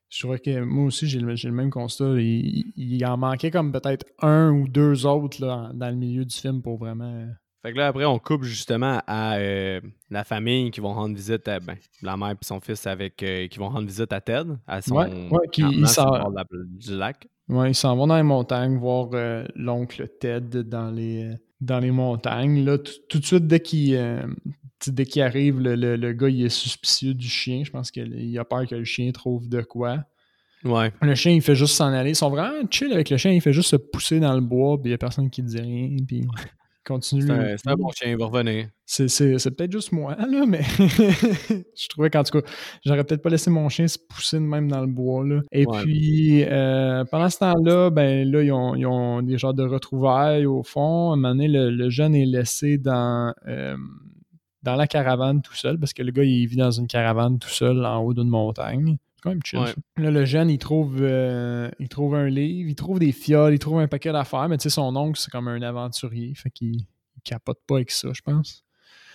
je 0.09 0.21
trouvais 0.21 0.39
que 0.39 0.61
moi 0.61 0.85
aussi, 0.87 1.07
j'ai 1.07 1.21
le, 1.21 1.35
même 1.53 1.71
constat. 1.71 2.15
Il, 2.21 2.73
il 2.77 3.05
en 3.07 3.17
manquait 3.17 3.51
comme 3.51 3.73
peut-être 3.73 4.07
un 4.21 4.51
ou 4.53 4.69
deux 4.69 5.07
autres 5.07 5.45
là, 5.45 5.71
dans 5.75 5.89
le 5.89 5.97
milieu 5.97 6.25
du 6.25 6.35
film 6.37 6.63
pour 6.63 6.79
vraiment... 6.79 7.13
euh, 7.13 7.27
Fait 7.63 7.73
que 7.73 7.79
là, 7.79 7.89
après, 7.89 8.05
on 8.05 8.19
coupe 8.19 8.45
justement 8.45 9.01
à 9.07 9.37
euh, 9.39 9.81
la 10.11 10.25
famille 10.25 10.71
qui 10.71 10.81
vont 10.81 10.95
rendre 10.95 11.15
visite 11.17 11.49
à 11.49 11.59
ben, 11.61 11.77
la 12.03 12.17
mère 12.17 12.31
et 12.31 12.37
son 12.43 12.61
fils 12.61 12.87
avec 12.87 13.23
euh, 13.23 13.49
qui 13.49 13.59
vont 13.59 13.69
rendre 13.69 13.87
visite 13.89 14.13
à 14.13 14.21
Ted, 14.21 14.51
à 14.67 14.81
son 14.83 14.97
Ouais, 14.97 15.29
ouais, 15.31 15.49
qui- 15.53 15.63
il 15.63 15.87
du 16.79 16.97
lac. 16.97 17.27
Ouais, 17.49 17.71
ils 17.71 17.75
s'en 17.75 17.95
vont 17.97 18.07
dans 18.09 18.17
les 18.17 18.23
montagnes 18.23 18.77
voir 18.77 19.09
euh, 19.15 19.45
l'oncle 19.55 20.09
Ted 20.21 20.65
dans 20.65 20.91
les, 20.91 21.33
dans 21.61 21.79
les 21.81 21.91
montagnes. 21.91 22.65
Là, 22.65 22.79
tout 23.09 23.19
de 23.19 23.25
suite, 23.25 23.47
dès 23.47 23.61
qu'il 23.61 23.95
euh, 23.97 24.23
qu'il 24.79 25.23
arrive, 25.23 25.59
le, 25.61 25.75
le- 25.75 25.97
le 25.97 26.13
gars 26.13 26.29
il 26.29 26.45
est 26.45 26.49
suspicieux 26.51 27.15
du 27.15 27.29
chien. 27.29 27.63
Je 27.65 27.71
pense 27.71 27.91
qu'il 27.91 28.39
a 28.39 28.45
peur 28.45 28.67
que 28.67 28.75
le 28.75 28.85
chien 28.85 29.11
trouve 29.13 29.49
de 29.49 29.63
quoi. 29.63 30.05
Ouais. 30.65 30.93
Le 31.01 31.15
chien, 31.15 31.33
il 31.33 31.43
fait 31.43 31.55
juste 31.55 31.75
s'en 31.75 31.93
aller. 31.93 32.11
Ils 32.11 32.17
sont 32.17 32.31
vraiment 32.31 32.67
chill 32.71 32.93
avec 32.93 33.11
le 33.11 33.17
chien. 33.17 33.31
Il 33.33 33.41
fait 33.41 33.53
juste 33.53 33.71
se 33.71 33.77
pousser 33.77 34.19
dans 34.21 34.35
le 34.35 34.41
bois, 34.41 34.77
puis 34.77 34.89
il 34.89 34.91
n'y 34.91 34.95
a 34.95 34.99
personne 34.99 35.31
qui 35.31 35.43
dit 35.43 35.61
rien. 35.61 35.97
Puis 36.07 36.27
continue. 36.87 37.23
C'est 37.23 37.69
un, 37.69 37.75
bon 37.75 37.91
chien, 37.91 38.11
il 38.11 38.17
va 38.17 38.27
revenir. 38.27 38.69
C'est, 38.87 39.07
peut-être 39.57 39.73
juste 39.73 39.93
moi, 39.93 40.17
là, 40.31 40.45
mais 40.47 40.63
je 40.79 41.89
trouvais 41.89 42.09
qu'en 42.09 42.23
tout 42.23 42.41
cas, 42.41 42.49
j'aurais 42.85 43.05
peut-être 43.05 43.23
pas 43.23 43.31
laissé 43.31 43.51
mon 43.51 43.69
chien 43.69 43.89
se 43.89 43.99
pousser 43.99 44.37
de 44.37 44.43
même 44.43 44.71
dans 44.71 44.81
le 44.81 44.87
bois. 44.87 45.25
Là. 45.25 45.41
Et 45.53 45.67
Ouais. 45.67 45.83
puis, 45.83 46.45
euh, 46.45 47.05
pendant 47.11 47.29
ce 47.29 47.39
temps-là, 47.39 47.91
ben 47.91 48.31
là, 48.31 48.43
ils 48.43 48.53
ont, 48.53 48.75
ils 48.75 48.87
ont 48.87 49.23
des 49.23 49.37
genres 49.37 49.55
de 49.55 49.65
retrouvailles 49.65 50.47
au 50.47 50.63
fond. 50.63 51.11
À 51.11 51.15
un 51.15 51.17
moment 51.17 51.31
donné, 51.31 51.49
le, 51.49 51.71
le 51.71 51.91
jeune 51.91 52.15
est 52.15 52.27
laissé 52.27 52.79
dans, 52.79 53.35
euh, 53.49 53.77
dans 54.63 54.77
la 54.77 54.87
caravane 54.87 55.43
tout 55.43 55.55
seul, 55.55 55.79
parce 55.79 55.93
que 55.93 56.03
le 56.03 56.13
gars, 56.13 56.25
il 56.25 56.47
vit 56.47 56.57
dans 56.57 56.71
une 56.71 56.87
caravane 56.87 57.39
tout 57.39 57.49
seul 57.49 57.85
en 57.85 57.99
haut 57.99 58.15
d'une 58.15 58.29
montagne. 58.29 58.99
C'est 59.27 59.31
quand 59.31 59.31
même 59.31 59.41
chill. 59.45 59.59
Ouais. 59.61 59.67
ça. 59.67 59.75
Là, 60.03 60.11
le 60.11 60.25
jeune, 60.25 60.51
il 60.51 60.59
trouve, 60.59 60.99
euh, 61.01 61.71
il 61.79 61.89
trouve 61.89 62.15
un 62.15 62.29
livre, 62.29 62.69
il 62.69 62.75
trouve 62.75 62.99
des 62.99 63.13
fioles, 63.13 63.55
il 63.55 63.59
trouve 63.59 63.79
un 63.81 63.89
paquet 63.89 64.13
d'affaires, 64.13 64.49
mais 64.49 64.57
tu 64.59 64.65
sais, 64.65 64.71
son 64.71 64.95
oncle, 64.97 65.19
c'est 65.19 65.31
comme 65.31 65.49
un 65.49 65.63
aventurier, 65.63 66.35
fait 66.35 66.51
qu'il 66.51 66.77
il 66.77 67.23
capote 67.25 67.59
pas 67.67 67.77
avec 67.77 67.91
ça, 67.91 68.09
je 68.13 68.21
pense. 68.23 68.65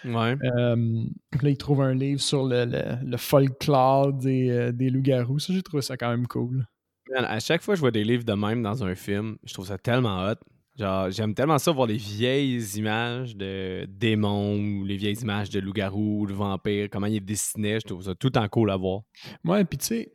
Ouais. 0.04 0.36
Euh, 0.44 1.04
là, 1.42 1.50
il 1.50 1.58
trouve 1.58 1.82
un 1.82 1.94
livre 1.94 2.20
sur 2.20 2.46
le, 2.46 2.66
le, 2.66 2.98
le 3.06 3.18
folklore 3.18 4.14
des, 4.14 4.50
euh, 4.50 4.72
des 4.72 4.90
loups-garous. 4.90 5.40
Ça, 5.40 5.54
j'ai 5.54 5.62
trouvé 5.62 5.82
ça 5.84 5.96
quand 5.96 6.10
même 6.10 6.26
cool. 6.28 6.66
Man, 7.14 7.26
à 7.26 7.40
chaque 7.40 7.62
fois 7.62 7.74
que 7.74 7.78
je 7.78 7.82
vois 7.82 7.92
des 7.92 8.04
livres 8.04 8.24
de 8.24 8.34
même 8.34 8.64
dans 8.64 8.84
un 8.84 8.96
film, 8.96 9.38
je 9.44 9.54
trouve 9.54 9.68
ça 9.68 9.78
tellement 9.78 10.28
hot. 10.28 10.36
Genre, 10.78 11.12
j'aime 11.12 11.34
tellement 11.34 11.58
ça 11.58 11.72
voir 11.72 11.88
les 11.88 11.98
vieilles 11.98 12.62
images 12.78 13.36
de 13.36 13.86
démons 13.90 14.58
ou 14.58 14.86
les 14.86 14.96
vieilles 14.96 15.20
images 15.22 15.50
de 15.50 15.60
loups-garous 15.60 16.22
ou 16.22 16.28
de 16.28 16.34
vampires, 16.34 16.88
comment 16.90 17.08
ils 17.08 17.24
dessinaient. 17.24 17.80
Je 17.82 17.88
trouve 17.88 18.04
ça 18.04 18.16
tout 18.16 18.38
en 18.38 18.48
cool 18.48 18.72
à 18.72 18.78
voir. 18.78 19.02
Ouais, 19.44 19.66
puis 19.66 19.78
tu 19.78 19.86
sais, 19.86 20.12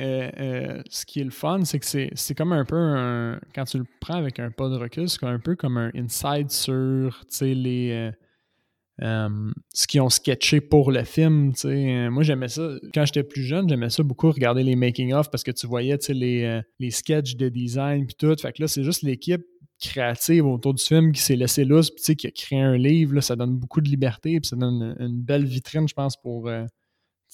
euh, 0.00 0.30
euh, 0.38 0.82
ce 0.88 1.04
qui 1.04 1.20
est 1.20 1.24
le 1.24 1.30
fun, 1.30 1.64
c'est 1.64 1.78
que 1.78 1.86
c'est 1.86 2.34
comme 2.34 2.52
un 2.52 2.64
peu 2.64 2.76
un. 2.76 3.40
Quand 3.54 3.64
tu 3.64 3.78
le 3.78 3.84
prends 4.00 4.16
avec 4.16 4.38
un 4.38 4.50
pas 4.50 4.68
de 4.68 4.76
recul, 4.76 5.08
c'est 5.08 5.24
un 5.24 5.38
peu 5.38 5.56
comme 5.56 5.76
un 5.76 5.90
inside 5.94 6.50
sur, 6.50 7.22
les. 7.40 8.10
euh, 9.02 9.50
ce 9.72 9.86
qu'ils 9.86 10.00
ont 10.00 10.08
sketché 10.08 10.60
pour 10.60 10.90
le 10.90 11.04
film. 11.04 11.52
Moi, 12.10 12.22
j'aimais 12.22 12.48
ça. 12.48 12.68
Quand 12.94 13.04
j'étais 13.04 13.24
plus 13.24 13.42
jeune, 13.42 13.68
j'aimais 13.68 13.90
ça 13.90 14.02
beaucoup 14.02 14.30
regarder 14.30 14.62
les 14.62 14.76
making-of 14.76 15.30
parce 15.30 15.42
que 15.42 15.50
tu 15.50 15.66
voyais 15.66 15.98
les, 16.08 16.60
les 16.78 16.90
sketchs 16.90 17.36
de 17.36 17.48
design 17.48 18.06
puis 18.06 18.16
tout. 18.16 18.34
Fait 18.40 18.52
que 18.52 18.62
là, 18.62 18.68
c'est 18.68 18.84
juste 18.84 19.02
l'équipe 19.02 19.44
créative 19.80 20.46
autour 20.46 20.74
du 20.74 20.84
film 20.84 21.12
qui 21.12 21.20
s'est 21.20 21.36
laissé 21.36 21.64
lousse 21.64 21.90
puis 21.90 22.14
qui 22.14 22.26
a 22.26 22.30
créé 22.30 22.60
un 22.60 22.76
livre. 22.76 23.14
Là, 23.14 23.20
ça 23.20 23.36
donne 23.36 23.56
beaucoup 23.56 23.80
de 23.80 23.88
liberté 23.88 24.38
puis 24.40 24.48
ça 24.48 24.56
donne 24.56 24.96
une, 24.98 25.20
belle 25.22 25.44
vitrine, 25.44 25.88
je 25.88 25.94
pense, 25.94 26.16
pour 26.16 26.48
euh, 26.48 26.64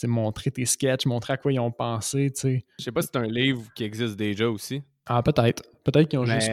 montrer 0.04 0.50
tes 0.50 0.64
sketchs, 0.64 1.06
montrer 1.06 1.35
à 1.35 1.37
quoi 1.37 1.52
ils 1.52 1.61
ont 1.61 1.72
pensé. 1.72 2.32
Je 2.42 2.61
sais 2.78 2.92
pas 2.92 3.02
si 3.02 3.09
c'est 3.12 3.18
un 3.18 3.26
livre 3.26 3.62
qui 3.74 3.85
existe 3.85 4.16
déjà 4.16 4.48
aussi. 4.48 4.82
Ah, 5.06 5.22
peut-être. 5.22 5.62
Peut-être 5.85 6.09
qu'ils 6.09 6.18
ont 6.18 6.24
juste. 6.24 6.50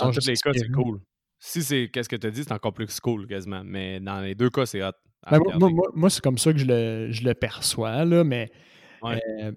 dans 0.00 0.10
tous 0.10 0.26
les 0.26 0.36
cas, 0.36 0.50
c'est 0.54 0.70
cool. 0.70 1.00
Si 1.38 1.62
c'est 1.62 1.90
qu'est-ce 1.92 2.08
que 2.08 2.16
tu 2.16 2.26
as 2.26 2.30
dit, 2.30 2.44
c'est 2.44 2.52
encore 2.52 2.72
plus 2.72 3.00
cool 3.00 3.26
quasiment. 3.26 3.62
Mais 3.64 4.00
dans 4.00 4.20
les 4.20 4.34
deux 4.34 4.50
cas, 4.50 4.64
c'est 4.64 4.82
hot. 4.82 4.92
Ben, 5.30 5.40
moi, 5.94 6.10
c'est 6.10 6.22
comme 6.22 6.38
ça 6.38 6.52
que 6.52 6.58
je 6.58 6.66
le, 6.66 7.32
perçois, 7.34 8.04
là, 8.04 8.24
mais 8.24 8.50
euh, 9.04 9.52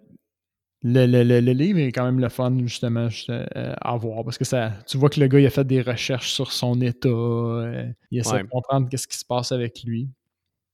le, 0.87 1.53
livre 1.53 1.79
est 1.79 1.91
quand 1.91 2.05
même 2.05 2.19
le 2.19 2.29
fun, 2.29 2.55
justement, 2.59 3.09
euh, 3.29 3.73
à 3.81 3.97
voir. 3.97 4.23
Parce 4.23 4.37
que 4.37 4.45
ça, 4.45 4.71
tu 4.85 4.97
vois 4.97 5.09
que 5.09 5.19
le 5.19 5.27
gars, 5.27 5.39
il 5.39 5.45
a 5.45 5.49
fait 5.49 5.65
des 5.65 5.81
recherches 5.81 6.31
sur 6.31 6.51
son 6.51 6.79
état. 6.81 7.09
Euh, 7.09 7.91
il 8.11 8.19
essaie 8.19 8.43
de 8.43 8.47
comprendre 8.47 8.87
qu'est-ce 8.89 9.07
qui 9.07 9.17
se 9.17 9.25
passe 9.25 9.51
avec 9.51 9.83
lui. 9.83 10.09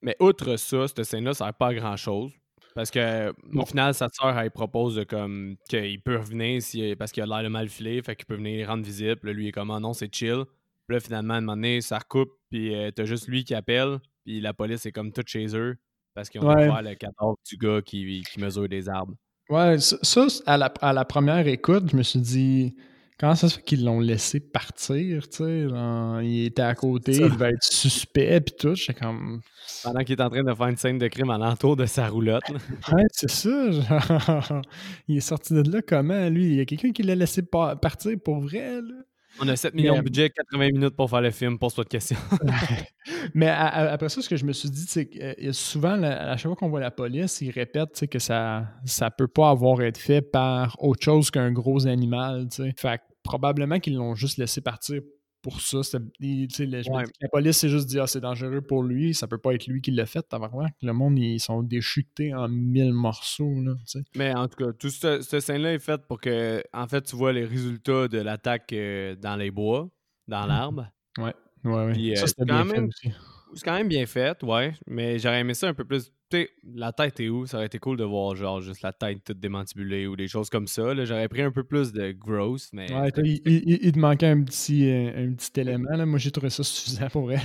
Mais 0.01 0.15
outre 0.19 0.57
ça, 0.57 0.87
cette 0.87 1.03
scène-là, 1.03 1.33
ça 1.33 1.45
sert 1.45 1.53
pas 1.53 1.67
à 1.67 1.73
grand-chose. 1.73 2.31
Parce 2.75 2.89
que 2.89 3.33
au 3.53 3.65
final, 3.65 3.93
sa 3.93 4.07
sœur, 4.09 4.37
elle 4.37 4.51
propose 4.51 5.03
comme 5.07 5.55
qu'il 5.69 6.01
peut 6.01 6.17
revenir 6.17 6.61
si, 6.61 6.95
parce 6.95 7.11
qu'il 7.11 7.23
a 7.23 7.25
l'air 7.25 7.43
de 7.43 7.49
mal 7.49 7.69
filé, 7.69 8.01
fait 8.01 8.15
qu'il 8.15 8.25
peut 8.25 8.35
venir 8.35 8.67
rendre 8.67 8.83
visite. 8.83 9.15
Puis 9.15 9.33
lui, 9.33 9.45
il 9.45 9.47
est 9.49 9.51
comme, 9.51 9.71
ah 9.71 9.79
non, 9.79 9.93
c'est 9.93 10.13
chill. 10.13 10.43
Puis 10.87 10.95
là, 10.95 10.99
finalement, 10.99 11.35
à 11.35 11.37
un 11.37 11.41
moment 11.41 11.55
donné, 11.55 11.81
ça 11.81 11.99
recoupe, 11.99 12.31
puis 12.49 12.75
euh, 12.75 12.91
t'as 12.91 13.05
juste 13.05 13.27
lui 13.27 13.43
qui 13.43 13.53
appelle, 13.53 13.99
puis 14.25 14.41
la 14.41 14.53
police 14.53 14.85
est 14.85 14.91
comme 14.91 15.11
toute 15.11 15.27
chez 15.27 15.55
eux, 15.55 15.77
parce 16.13 16.29
qu'ils 16.29 16.41
ont 16.41 16.47
ouais. 16.47 16.81
le 16.81 16.95
cadavre 16.95 17.37
du 17.47 17.57
gars 17.57 17.81
qui, 17.81 18.23
qui 18.29 18.39
mesure 18.39 18.67
des 18.67 18.89
arbres. 18.89 19.15
Ouais, 19.51 19.77
ça, 19.79 20.27
à, 20.45 20.57
la, 20.57 20.73
à 20.81 20.93
la 20.93 21.05
première 21.05 21.45
écoute, 21.47 21.89
je 21.91 21.95
me 21.97 22.03
suis 22.03 22.19
dit, 22.19 22.75
Comment 23.21 23.35
ça 23.35 23.49
se 23.49 23.57
fait 23.57 23.61
qu'ils 23.61 23.85
l'ont 23.85 23.99
laissé 23.99 24.39
partir, 24.39 25.29
tu 25.29 25.43
sais? 25.43 25.67
Il 26.23 26.45
était 26.47 26.63
à 26.63 26.73
côté, 26.73 27.11
il 27.11 27.29
devait 27.29 27.51
être 27.51 27.63
suspect, 27.63 28.41
puis 28.41 28.55
tout. 28.57 28.73
J'étais 28.73 28.95
comme. 28.95 29.41
Pendant 29.83 30.03
qu'il 30.03 30.19
est 30.19 30.23
en 30.23 30.29
train 30.31 30.41
de 30.41 30.51
faire 30.51 30.65
une 30.65 30.75
scène 30.75 30.97
de 30.97 31.07
crime 31.07 31.29
à 31.29 31.37
l'entour 31.37 31.75
de 31.75 31.85
sa 31.85 32.07
roulotte. 32.07 32.49
ouais, 32.91 33.03
c'est 33.11 33.29
ça. 33.29 33.69
il 35.07 35.17
est 35.17 35.19
sorti 35.19 35.53
de 35.53 35.71
là 35.71 35.83
comment, 35.87 36.29
lui? 36.29 36.45
Il 36.45 36.55
y 36.55 36.61
a 36.61 36.65
quelqu'un 36.65 36.91
qui 36.91 37.03
l'a 37.03 37.13
laissé 37.13 37.43
partir 37.43 38.13
pour 38.25 38.39
vrai, 38.39 38.81
là? 38.81 39.03
On 39.39 39.47
a 39.47 39.55
7 39.55 39.75
millions 39.75 39.97
de 39.97 40.01
budget, 40.01 40.31
80 40.31 40.71
minutes 40.71 40.95
pour 40.95 41.07
faire 41.07 41.21
le 41.21 41.29
film, 41.29 41.59
pose-toi 41.59 41.83
de 41.83 41.89
questions. 41.89 42.17
mais 43.33 43.47
après 43.47 44.09
ça, 44.09 44.21
ce 44.21 44.29
que 44.29 44.35
je 44.35 44.45
me 44.45 44.53
suis 44.53 44.69
dit, 44.69 44.85
c'est 44.87 45.05
que 45.05 45.19
euh, 45.19 45.53
souvent, 45.53 46.01
à 46.03 46.37
chaque 46.37 46.47
fois 46.47 46.55
qu'on 46.55 46.69
voit 46.69 46.79
la 46.79 46.91
police, 46.91 47.41
ils 47.41 47.51
répètent 47.51 48.07
que 48.07 48.19
ça 48.19 48.67
ne 48.85 49.09
peut 49.17 49.27
pas 49.27 49.49
avoir 49.49 49.81
été 49.81 49.99
fait 49.99 50.21
par 50.21 50.75
autre 50.81 51.03
chose 51.03 51.31
qu'un 51.31 51.51
gros 51.51 51.87
animal. 51.87 52.47
Fait 52.77 53.01
probablement 53.23 53.79
qu'ils 53.79 53.95
l'ont 53.95 54.15
juste 54.15 54.37
laissé 54.37 54.61
partir 54.61 55.01
pour 55.41 55.61
ça. 55.61 55.79
La 56.19 57.29
police 57.31 57.57
s'est 57.57 57.69
juste 57.69 57.87
dit 57.87 57.99
ah, 57.99 58.07
c'est 58.07 58.21
dangereux 58.21 58.61
pour 58.61 58.83
lui, 58.83 59.13
ça 59.13 59.27
peut 59.27 59.37
pas 59.37 59.53
être 59.53 59.67
lui 59.67 59.81
qui 59.81 59.91
l'a 59.91 60.05
fait. 60.05 60.25
Le 60.81 60.93
monde, 60.93 61.17
ils 61.19 61.39
sont 61.39 61.63
déchiquetés 61.63 62.33
en 62.33 62.47
mille 62.47 62.93
morceaux. 62.93 63.53
Mais 64.15 64.33
en 64.33 64.47
tout 64.47 64.57
cas, 64.57 64.73
tout 64.73 64.89
ce, 64.89 65.21
scène-là 65.21 65.73
est 65.73 65.79
fait 65.79 66.01
pour 66.07 66.19
que 66.19 66.63
en 66.73 66.87
fait 66.87 67.01
tu 67.01 67.15
vois 67.15 67.33
les 67.33 67.45
résultats 67.45 68.07
de 68.07 68.19
l'attaque 68.19 68.73
euh, 68.73 69.15
dans 69.15 69.35
les 69.35 69.51
bois, 69.51 69.89
dans 70.27 70.45
mmh. 70.45 70.49
l'arbre. 70.49 70.87
Ouais, 71.17 71.33
ouais, 71.63 72.15
ça, 72.15 72.25
euh, 72.39 72.45
bien 72.45 72.65
fait 72.65 72.79
aussi. 72.81 73.11
C'est 73.53 73.65
quand 73.65 73.75
même 73.75 73.87
bien 73.87 74.05
fait, 74.05 74.41
ouais. 74.43 74.73
Mais 74.87 75.19
j'aurais 75.19 75.41
aimé 75.41 75.53
ça 75.53 75.67
un 75.67 75.73
peu 75.73 75.83
plus. 75.83 76.11
la 76.73 76.93
tête 76.93 77.19
est 77.19 77.29
où? 77.29 77.45
Ça 77.45 77.57
aurait 77.57 77.65
été 77.65 77.79
cool 77.79 77.97
de 77.97 78.03
voir 78.03 78.35
genre 78.35 78.61
juste 78.61 78.81
la 78.81 78.93
tête 78.93 79.23
toute 79.23 79.39
démantibulée 79.39 80.07
ou 80.07 80.15
des 80.15 80.27
choses 80.27 80.49
comme 80.49 80.67
ça. 80.67 80.93
J'aurais 81.03 81.27
pris 81.27 81.41
un 81.41 81.51
peu 81.51 81.63
plus 81.63 81.91
de 81.91 82.11
gross, 82.11 82.69
mais. 82.73 82.91
Ouais, 82.93 83.11
il, 83.17 83.41
il, 83.45 83.91
te 83.91 83.99
manquait 83.99 84.27
un 84.27 84.41
petit, 84.43 84.89
euh, 84.89 85.27
un 85.27 85.33
petit 85.33 85.59
élément. 85.59 85.91
Là. 85.91 86.05
Moi, 86.05 86.19
j'ai 86.19 86.31
trouvé 86.31 86.49
ça 86.49 86.63
suffisant 86.63 87.07
pour 87.09 87.23
vrai. 87.23 87.41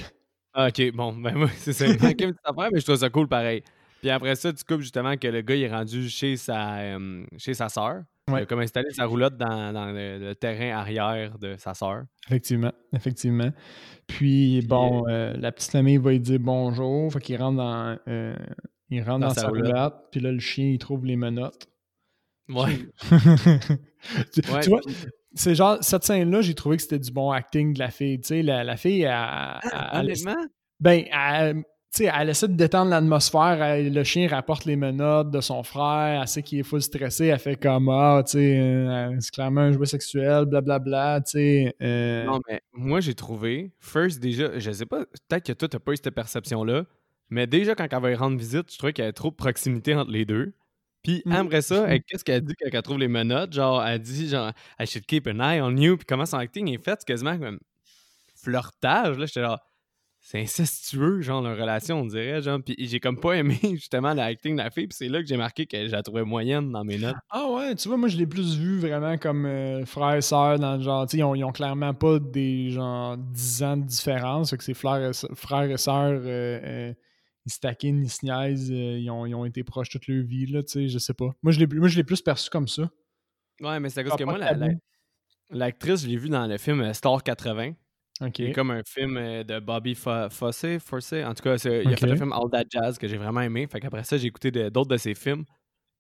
Ah, 0.59 0.69
ok, 0.69 0.93
bon, 0.95 1.13
ben 1.13 1.35
moi, 1.35 1.51
c'est 1.57 1.73
ça. 1.73 1.87
Il 1.87 2.01
manquait 2.01 2.25
une 2.25 2.33
petite 2.33 2.47
affaire, 2.47 2.71
mais 2.73 2.81
je 2.81 2.85
trouve 2.85 2.97
ça 2.97 3.11
cool 3.11 3.29
pareil. 3.29 3.63
Puis 4.01 4.11
après 4.11 4.37
ça, 4.37 4.53
tu 4.53 4.65
coupes 4.65 4.81
justement 4.81 5.17
que 5.17 5.27
le 5.29 5.43
gars 5.43 5.55
il 5.55 5.63
est 5.63 5.71
rendu 5.71 6.09
chez 6.09 6.37
sa, 6.37 6.79
euh, 6.79 7.25
chez 7.39 7.55
sa 7.55 7.69
Il 8.29 8.35
a 8.35 8.47
comme 8.47 8.59
installé 8.59 8.91
sa 8.91 9.07
roulotte 9.07 9.37
dans, 9.37 9.73
dans 9.73 9.93
le, 9.93 10.35
terrain 10.35 10.77
arrière 10.77 11.39
de 11.39 11.55
sa 11.59 11.75
sœur. 11.75 12.07
Effectivement, 12.27 12.73
effectivement. 12.93 13.51
Puis, 14.09 14.63
bon, 14.67 15.05
euh, 15.09 15.35
la 15.37 15.53
petite 15.53 15.71
famille 15.71 15.99
va 15.99 16.11
lui 16.11 16.19
dire 16.19 16.41
bonjour. 16.41 17.13
Fait 17.13 17.21
qu'il 17.21 17.41
rentre 17.41 17.59
dans, 17.59 17.97
euh, 18.09 18.35
il 18.91 19.01
rentre 19.03 19.29
dans, 19.29 19.31
sa, 19.31 19.47
roulotte. 19.47 19.95
Puis 20.11 20.21
là, 20.21 20.33
le 20.33 20.41
chien, 20.41 20.67
il 20.67 20.79
trouve 20.79 21.07
les 21.07 21.15
menottes. 21.15 21.69
Ouais. 22.49 22.79
tu, 24.33 24.41
vois, 24.69 24.81
c'est 25.35 25.55
genre, 25.55 25.79
cette 25.81 26.03
scène-là, 26.03 26.41
j'ai 26.41 26.55
trouvé 26.55 26.79
que 26.79 26.83
c'était 26.83 26.99
du 26.99 27.13
bon 27.13 27.31
acting 27.31 27.75
de 27.75 27.79
la 27.79 27.91
fille. 27.91 28.21
Tu 28.21 28.29
sais, 28.29 28.43
la, 28.43 28.65
la 28.65 28.77
fille, 28.77 29.03
elle, 29.03 29.13
ah, 29.13 30.01
honnêtement? 30.01 30.47
Ben, 30.81 31.05
elle, 31.13 31.63
elle 31.99 32.29
essaie 32.29 32.49
de 32.49 32.55
détendre 32.55 32.91
l'atmosphère. 32.91 33.79
Le 33.79 34.05
chien 34.05 34.29
rapporte 34.29 34.65
les 34.65 34.77
menottes 34.77 35.31
de 35.31 35.41
son 35.41 35.63
frère. 35.63 36.21
Elle 36.23 36.29
sait 36.29 36.43
qu'il 36.43 36.59
est 36.59 36.63
full 36.63 36.83
stressé. 36.83 37.27
Elle 37.27 37.39
fait 37.39 37.57
comme 37.57 37.89
Ah, 37.89 38.23
tu 38.25 38.33
sais, 38.33 38.59
euh, 38.59 39.17
c'est 39.21 39.33
clairement 39.33 39.63
un 39.63 39.73
jouet 39.73 39.87
sexuel, 39.87 40.45
blablabla. 40.45 41.21
Tu 41.23 41.31
sais. 41.31 41.77
Euh. 41.83 42.25
Non, 42.25 42.41
mais 42.49 42.61
moi, 42.73 43.01
j'ai 43.01 43.15
trouvé, 43.15 43.73
first, 43.81 44.21
déjà, 44.21 44.59
je 44.59 44.71
sais 44.71 44.87
pas, 44.87 45.05
peut-être 45.29 45.47
que 45.47 45.53
toi, 45.53 45.69
t'as 45.69 45.79
pas 45.79 45.93
eu 45.93 45.97
cette 45.97 46.15
perception-là, 46.15 46.85
mais 47.31 47.47
déjà, 47.47 47.75
quand 47.75 47.87
elle 47.91 48.03
va 48.03 48.11
y 48.11 48.15
rendre 48.15 48.39
visite, 48.39 48.71
je 48.71 48.79
trouvais 48.79 48.93
qu'il 48.93 49.03
y 49.03 49.07
avait 49.07 49.13
trop 49.13 49.31
de 49.31 49.37
proximité 49.37 49.95
entre 49.95 50.11
les 50.11 50.25
deux. 50.25 50.53
Puis 51.03 51.23
mm. 51.25 51.33
après 51.33 51.63
ça, 51.63 51.87
qu'est-ce 52.07 52.25
qu'elle 52.25 52.43
dit 52.43 52.55
quand 52.61 52.69
elle 52.71 52.83
trouve 52.83 52.99
les 52.99 53.09
menottes? 53.09 53.53
Genre, 53.53 53.85
elle 53.85 54.01
dit, 54.01 54.29
genre, 54.29 54.53
I 54.79 54.87
should 54.87 55.07
keep 55.07 55.27
an 55.27 55.41
eye 55.41 55.61
on 55.61 55.77
you. 55.77 55.97
Puis 55.97 56.07
comment 56.07 56.27
son 56.27 56.39
acting 56.39 56.69
est 56.69 56.83
fait, 56.83 56.97
c'est 57.01 57.07
quasiment 57.07 57.39
comme 57.39 57.59
flirtage. 58.35 59.19
Là, 59.19 59.27
j'étais 59.27 59.43
genre 59.43 59.61
c'est 60.27 60.41
incestueux, 60.41 61.21
genre, 61.21 61.41
leur 61.41 61.57
relation, 61.57 62.01
on 62.01 62.05
dirait, 62.05 62.43
genre. 62.43 62.59
Puis 62.61 62.75
j'ai 62.81 62.99
comme 62.99 63.21
pas 63.21 63.35
aimé, 63.35 63.61
justement, 63.63 64.13
l'acting 64.13 64.57
de 64.57 64.63
la 64.63 64.71
fille, 64.71 64.89
puis 64.89 64.97
c'est 64.99 65.09
là 65.09 65.23
que 65.23 65.29
j'ai 65.29 65.37
marqué 65.37 65.67
que 65.67 65.87
je 65.87 65.93
la 65.93 66.03
trouvais 66.03 66.25
moyenne 66.25 66.73
dans 66.73 66.83
mes 66.83 66.99
notes. 66.99 67.15
Ah 67.31 67.49
ouais, 67.49 67.77
tu 67.77 67.87
vois, 67.87 67.97
moi, 67.97 68.09
je 68.09 68.17
l'ai 68.17 68.27
plus 68.27 68.59
vu 68.59 68.81
vraiment 68.81 69.19
comme 69.19 69.47
euh, 69.47 69.85
frère 69.87 70.17
et 70.17 70.23
sœur, 70.23 70.59
dans 70.59 70.79
le 70.79 70.83
genre, 70.83 71.07
tu 71.07 71.19
sais, 71.19 71.19
ils 71.19 71.45
ont, 71.45 71.53
clairement 71.53 71.95
pas 71.95 72.19
des, 72.19 72.71
genre, 72.71 73.17
10 73.17 73.63
ans 73.63 73.77
de 73.77 73.85
différence, 73.85 74.51
fait 74.51 74.57
que 74.57 74.65
c'est 74.65 74.75
frères 74.75 75.01
et, 75.71 75.77
sœurs, 75.77 76.21
euh, 76.25 76.61
euh, 76.61 76.95
ils 77.45 77.53
se 77.53 77.61
taquinent, 77.61 78.03
ils 78.03 78.11
se 78.11 78.27
niaisent, 78.27 78.69
ils, 78.69 79.09
ont, 79.09 79.27
ils, 79.27 79.35
ont, 79.37 79.45
été 79.45 79.63
proches 79.63 79.91
toute 79.91 80.09
leur 80.09 80.25
vie, 80.25 80.47
là, 80.47 80.65
tu 80.65 80.73
sais, 80.73 80.89
je 80.89 80.99
sais 80.99 81.15
pas. 81.15 81.37
Moi, 81.45 81.53
je 81.53 81.61
l'ai 81.61 82.05
plus 82.05 82.21
perçu 82.21 82.51
comme 82.51 82.67
ça. 82.67 82.91
Ouais, 83.61 83.79
mais 83.79 83.91
c'est 83.91 84.01
à 84.01 84.03
cause 84.05 84.17
que 84.17 84.25
moi, 84.25 84.39
l'actrice, 85.51 86.03
je 86.03 86.09
l'ai 86.09 86.17
vue 86.17 86.31
dans 86.31 86.49
le 86.49 86.59
film 86.59 86.93
Star 86.95 87.23
80. 87.23 87.75
C'est 88.19 88.53
comme 88.53 88.71
un 88.71 88.83
film 88.85 89.17
euh, 89.17 89.45
de 89.45 89.61
Bobby 89.61 89.95
Fosse, 89.95 90.67
Force. 90.81 91.13
En 91.13 91.35
tout 91.35 91.43
cas, 91.43 91.57
il 91.57 91.93
a 91.93 91.97
fait 91.97 92.11
un 92.11 92.17
film 92.17 92.33
All 92.33 92.51
That 92.51 92.65
Jazz 92.71 92.99
que 92.99 93.09
j'ai 93.09 93.17
vraiment 93.17 93.43
aimé. 93.43 93.67
Fait 93.71 93.81
qu'après 93.81 94.05
ça, 94.05 94.17
j'ai 94.17 94.27
écouté 94.27 94.51
d'autres 94.51 94.89
de, 94.89 94.97
ses 94.97 95.15
films. 95.15 95.45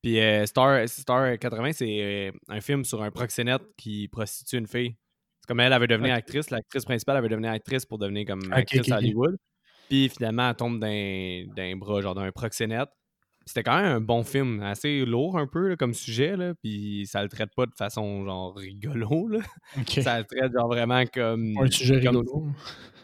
Puis 0.02 0.20
euh, 0.20 0.46
Star, 0.46 0.88
Star 0.88 1.38
80, 1.38 1.72
c'est 1.72 1.98
euh, 2.00 2.30
un 2.48 2.60
film 2.60 2.84
sur 2.84 3.02
un 3.02 3.10
proxénète 3.10 3.62
qui 3.76 4.08
prostitue 4.08 4.56
une 4.58 4.66
fille. 4.66 4.96
C'est 5.40 5.48
comme 5.48 5.60
elle 5.60 5.72
avait 5.72 5.86
devenu 5.86 6.10
actrice. 6.10 6.50
L'actrice 6.50 6.84
principale 6.84 7.16
avait 7.16 7.28
devenu 7.28 7.48
actrice 7.48 7.84
pour 7.84 7.98
devenir 7.98 8.26
comme 8.26 8.52
actrice 8.52 8.90
à 8.90 8.98
Hollywood. 8.98 9.36
Puis 9.88 10.08
finalement, 10.08 10.48
elle 10.48 10.56
tombe 10.56 10.80
d'un 10.80 11.76
bras, 11.76 12.00
genre 12.00 12.14
d'un 12.14 12.32
proxénète. 12.32 12.88
C'était 13.48 13.62
quand 13.62 13.76
même 13.76 13.92
un 13.92 14.00
bon 14.00 14.24
film, 14.24 14.60
assez 14.60 15.04
lourd 15.04 15.38
un 15.38 15.46
peu 15.46 15.76
comme 15.76 15.94
sujet, 15.94 16.36
là, 16.36 16.54
puis 16.60 17.06
ça 17.06 17.22
le 17.22 17.28
traite 17.28 17.50
pas 17.54 17.66
de 17.66 17.74
façon 17.76 18.24
genre 18.24 18.56
rigolo. 18.56 19.28
Là. 19.28 19.38
Ça 20.02 20.18
le 20.18 20.24
traite 20.24 20.52
genre 20.52 20.66
vraiment 20.66 21.04
comme. 21.06 21.56
Un 21.56 21.70
sujet 21.70 21.98
rigolo. 21.98 22.48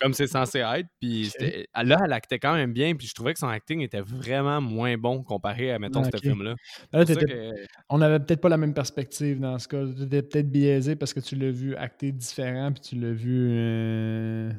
Comme 0.01 0.15
c'est 0.15 0.27
censé 0.27 0.59
être. 0.59 0.89
Puis 1.01 1.31
là, 1.41 1.99
elle 2.05 2.13
actait 2.13 2.41
quand 2.41 2.55
même 2.55 2.73
bien, 2.73 2.97
puis 2.97 3.07
je 3.07 3.15
trouvais 3.15 3.35
que 3.35 3.39
son 3.39 3.47
acting 3.47 3.83
était 3.83 4.01
vraiment 4.01 4.61
moins 4.61 4.97
bon 4.99 5.23
comparé 5.23 5.71
à, 5.71 5.79
mettons, 5.79 6.03
ce 6.03 6.17
film-là. 6.17 6.57
On 7.89 8.01
avait 8.01 8.19
peut-être 8.19 8.41
pas 8.41 8.49
la 8.49 8.57
même 8.57 8.75
perspective 8.75 9.39
dans 9.39 9.61
ce 9.61 9.69
cas. 9.69 9.85
Tu 9.97 10.03
étais 10.03 10.23
peut-être 10.23 10.51
biaisé 10.51 10.97
parce 10.97 11.15
que 11.15 11.21
tu 11.21 11.37
l'as 11.37 11.53
vu 11.53 11.77
acter 11.77 12.11
différent, 12.11 12.73
puis 12.73 12.81
tu 12.81 12.97
l'as 12.97 13.13
vu. 13.13 13.49
Euh, 13.53 14.51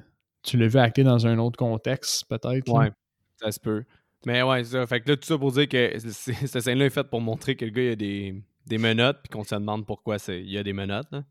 tu 0.44 0.56
l'as 0.56 0.68
vu 0.68 0.80
acter 0.80 1.04
dans 1.04 1.28
un 1.28 1.38
autre 1.40 1.58
contexte, 1.58 2.26
peut-être. 2.30 2.72
Ouais, 2.72 2.92
ça 3.36 3.52
se 3.52 3.60
peut. 3.60 3.84
Mais 4.26 4.42
ouais, 4.42 4.64
c'est 4.64 4.72
ça. 4.72 4.88
Fait 4.88 5.02
que 5.02 5.10
là, 5.10 5.18
tout 5.18 5.26
ça 5.28 5.38
pour 5.38 5.52
dire 5.52 5.68
que 5.68 5.94
cette 6.00 6.62
scène-là 6.62 6.86
est 6.86 6.90
faite 6.90 7.10
pour 7.10 7.22
montrer 7.22 7.56
que 7.56 7.66
le 7.66 7.72
gars, 7.72 7.84
il 7.84 7.92
a 7.92 7.96
des, 7.96 8.44
des 8.66 8.78
menottes, 8.78 9.20
puis 9.24 9.30
qu'on 9.30 9.44
se 9.44 9.56
demande 9.56 9.86
pourquoi 9.86 10.18
il 10.30 10.50
y 10.50 10.58
a 10.58 10.64
des 10.64 10.74
menottes. 10.74 11.12
Là. 11.12 11.24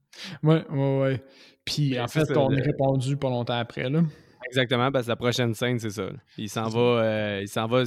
Ouais, 0.42 0.64
ouais, 0.70 1.00
ouais. 1.00 1.24
Puis 1.64 1.98
en 1.98 2.08
fait, 2.08 2.36
on 2.36 2.50
est 2.50 2.60
répondu 2.62 3.16
pas 3.16 3.30
longtemps 3.30 3.58
après, 3.58 3.88
là. 3.88 4.02
Exactement, 4.46 4.90
parce 4.92 5.06
que 5.06 5.10
la 5.10 5.16
prochaine 5.16 5.54
scène, 5.54 5.78
c'est 5.78 5.90
ça. 5.90 6.08
Il 6.36 6.50
s'en 6.50 6.68
va. 6.68 6.80
Euh, 6.80 7.38
il 7.42 7.48
s'en 7.48 7.66
va. 7.66 7.84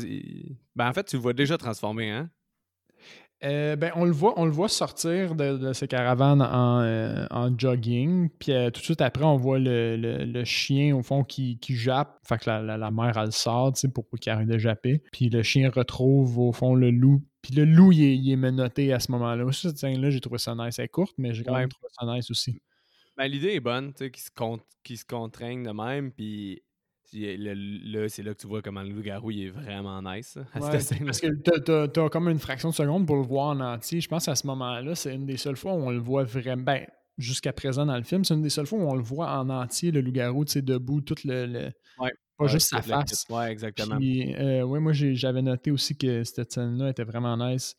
Ben, 0.75 0.89
en 0.89 0.93
fait, 0.93 1.03
tu 1.03 1.17
le 1.17 1.21
vois 1.21 1.33
déjà 1.33 1.57
transformé, 1.57 2.09
hein? 2.09 2.29
Euh, 3.43 3.75
ben, 3.75 3.91
on 3.95 4.05
le 4.05 4.11
voit, 4.11 4.33
on 4.39 4.45
le 4.45 4.51
voit 4.51 4.69
sortir 4.69 5.35
de, 5.35 5.57
de 5.57 5.73
ses 5.73 5.87
caravanes 5.87 6.41
en, 6.41 6.81
euh, 6.81 7.27
en 7.29 7.55
jogging. 7.57 8.29
Puis 8.39 8.53
euh, 8.53 8.71
tout 8.71 8.79
de 8.79 8.85
suite 8.85 9.01
après, 9.01 9.25
on 9.25 9.35
voit 9.37 9.59
le, 9.59 9.97
le- 9.97 10.23
le 10.25 10.43
chien 10.45 10.95
au 10.95 11.03
fond 11.03 11.23
qui, 11.23 11.59
qui 11.59 11.75
jappe. 11.75 12.17
Fait 12.23 12.37
que 12.39 12.49
la, 12.49 12.61
la, 12.61 12.77
la 12.77 12.91
mère, 12.91 13.17
elle 13.17 13.31
sort 13.33 13.73
pour 13.93 14.05
qu'il 14.19 14.31
arrête 14.31 14.47
de 14.47 14.57
japper. 14.57 15.03
Puis 15.11 15.29
le 15.29 15.43
chien 15.43 15.69
retrouve 15.69 16.39
au 16.39 16.51
fond 16.53 16.75
le 16.75 16.89
loup. 16.91 17.21
Puis 17.41 17.53
le 17.53 17.65
loup, 17.65 17.91
il 17.91 18.03
est, 18.03 18.15
il 18.15 18.31
est 18.31 18.35
menotté 18.37 18.93
à 18.93 18.99
ce 18.99 19.11
moment-là. 19.11 19.51
Cette 19.51 19.77
scène-là, 19.77 20.09
j'ai 20.09 20.21
trouvé 20.21 20.39
ça 20.39 20.55
nice. 20.55 20.79
Elle 20.79 20.85
est 20.85 20.89
courte, 20.89 21.13
mais 21.17 21.33
j'ai 21.33 21.43
quand 21.43 21.53
Ouais. 21.53 21.59
même 21.61 21.69
trouvé 21.69 21.89
ça 21.91 22.05
nice 22.05 22.31
aussi. 22.31 22.59
Ben, 23.17 23.27
l'idée 23.27 23.51
est 23.53 23.59
bonne, 23.59 23.93
tu 23.93 24.05
sais, 24.05 24.11
qu'ils 24.11 24.23
se, 24.23 24.31
con- 24.33 24.59
se 24.87 25.05
contraignent 25.05 25.63
de 25.63 25.71
même, 25.71 26.11
puis 26.11 26.63
si- 27.05 27.37
le- 27.37 27.53
là, 28.01 28.09
c'est 28.09 28.23
là 28.23 28.33
que 28.33 28.39
tu 28.39 28.47
vois 28.47 28.61
comment 28.61 28.81
le 28.83 28.89
loup-garou, 28.89 29.31
il 29.31 29.45
est 29.45 29.49
vraiment 29.49 30.01
nice, 30.01 30.37
à 30.53 30.59
Ouais, 30.59 30.79
parce 31.05 31.19
que 31.19 31.27
t'as- 31.59 31.87
t'as 31.87 32.09
comme 32.09 32.29
une 32.29 32.39
fraction 32.39 32.69
de 32.69 32.73
seconde 32.75 33.05
pour 33.07 33.15
le 33.17 33.21
voir 33.23 33.47
en 33.47 33.59
entier. 33.59 34.01
Je 34.01 34.07
pense 34.07 34.25
qu'à 34.25 34.35
ce 34.35 34.45
moment-là, 34.47 34.95
c'est 34.95 35.13
une 35.15 35.25
des 35.25 35.37
seules 35.37 35.55
fois 35.57 35.73
où 35.73 35.77
on 35.77 35.91
le 35.91 35.99
voit 35.99 36.23
vraiment. 36.23 36.63
Ben, 36.63 36.85
jusqu'à 37.17 37.53
présent 37.53 37.85
dans 37.85 37.95
le 37.97 38.03
film, 38.03 38.23
c'est 38.25 38.33
une 38.33 38.41
des 38.41 38.49
seules 38.49 38.65
fois 38.67 38.79
où 38.79 38.89
on 38.89 38.95
le 38.95 39.03
voit 39.03 39.29
en 39.37 39.49
entier, 39.49 39.91
le 39.91 40.01
loup-garou, 40.01 40.45
tu 40.45 40.53
sais, 40.53 40.61
debout, 40.61 41.01
tout 41.01 41.15
le. 41.25 41.45
le- 41.45 41.71
Ouais, 41.99 42.11
pas 42.37 42.45
Ouais, 42.45 42.49
juste 42.49 42.69
sa 42.69 42.81
face. 42.81 43.25
Ouais, 43.29 43.51
exactement. 43.51 43.97
Puis, 43.97 44.35
euh, 44.35 44.63
ouais, 44.63 44.79
moi, 44.79 44.91
j'avais 44.93 45.41
noté 45.41 45.71
aussi 45.71 45.95
que 45.97 46.23
cette 46.23 46.51
scène-là 46.51 46.89
était 46.89 47.03
vraiment 47.05 47.37
nice. 47.37 47.75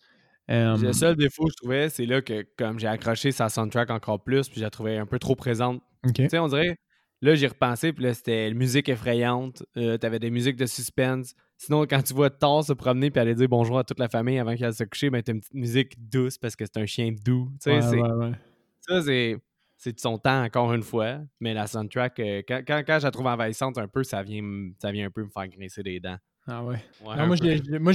Euh, 0.49 0.77
Le 0.77 0.93
seul 0.93 1.17
défaut 1.17 1.47
que 1.47 1.51
je 1.51 1.57
trouvais, 1.57 1.89
c'est 1.89 2.07
là 2.07 2.23
que 2.23 2.47
comme 2.57 2.79
j'ai 2.79 2.87
accroché 2.87 3.33
sa 3.33 3.49
soundtrack 3.49 3.91
encore 3.91 4.23
plus, 4.23 4.49
puis 4.49 4.59
je 4.61 4.63
la 4.65 4.71
trouvais 4.71 4.97
un 4.97 5.05
peu 5.07 5.19
trop 5.19 5.35
présente. 5.35 5.83
Tu 6.15 6.29
sais, 6.29 6.39
on 6.39 6.47
dirait, 6.47 6.77
là, 7.23 7.35
j'y 7.35 7.47
repensé, 7.47 7.93
puis 7.93 8.05
là, 8.05 8.15
c'était 8.15 8.49
une 8.49 8.57
musique 8.59 8.89
effrayante, 8.89 9.63
euh, 9.77 9.97
t'avais 9.99 10.19
des 10.19 10.31
musiques 10.31 10.57
de 10.57 10.67
suspense. 10.67 11.35
Sinon, 11.59 11.83
quand 11.87 12.03
tu 12.03 12.13
vois 12.15 12.31
Thor 12.31 12.65
se 12.65 12.73
promener 12.73 13.11
puis 13.11 13.21
aller 13.21 13.35
dire 13.35 13.49
bonjour 13.49 13.79
à 13.79 13.85
toute 13.85 13.99
la 13.99 14.09
famille 14.09 14.39
avant 14.39 14.55
qu'elle 14.57 14.75
se 14.75 14.85
couche, 14.85 15.11
ben, 15.11 15.23
t'as 15.23 15.33
une 15.33 15.41
petite 15.41 15.55
musique 15.55 15.95
douce 16.11 16.37
parce 16.39 16.55
que 16.57 16.65
c'est 16.67 16.77
un 16.81 16.87
chien 16.87 17.13
doux. 17.25 17.49
Tu 17.55 17.71
sais, 17.71 17.75
Ouais, 17.77 17.83
c'est- 17.83 18.01
ouais, 18.01 18.13
ouais. 18.13 18.33
ça, 18.81 19.03
c'est. 19.03 19.37
C'est 19.79 19.93
de 19.93 20.01
son 20.01 20.17
temps, 20.17 20.43
encore 20.43 20.73
une 20.73 20.83
fois. 20.83 21.19
Mais 21.39 21.53
la 21.53 21.67
soundtrack, 21.67 22.19
euh, 22.21 22.43
quand, 22.49 22.63
quand, 22.67 22.83
quand 22.87 22.99
je 22.99 23.05
la 23.05 23.11
trouve 23.11 23.27
envahissante 23.27 23.77
un 23.77 23.87
peu, 23.87 24.03
ça 24.05 24.23
vient, 24.23 24.43
ça 24.81 24.91
vient 24.91 25.07
un 25.07 25.11
peu 25.11 25.23
me 25.23 25.29
faire 25.29 25.47
grincer 25.49 25.83
des 25.83 26.01
dents. 26.01 26.17
Ah 26.47 26.65
ouais. 26.65 26.79
Non, 27.05 27.27
moi, 27.27 27.37
j'ai- 27.37 27.79
moi, 27.79 27.93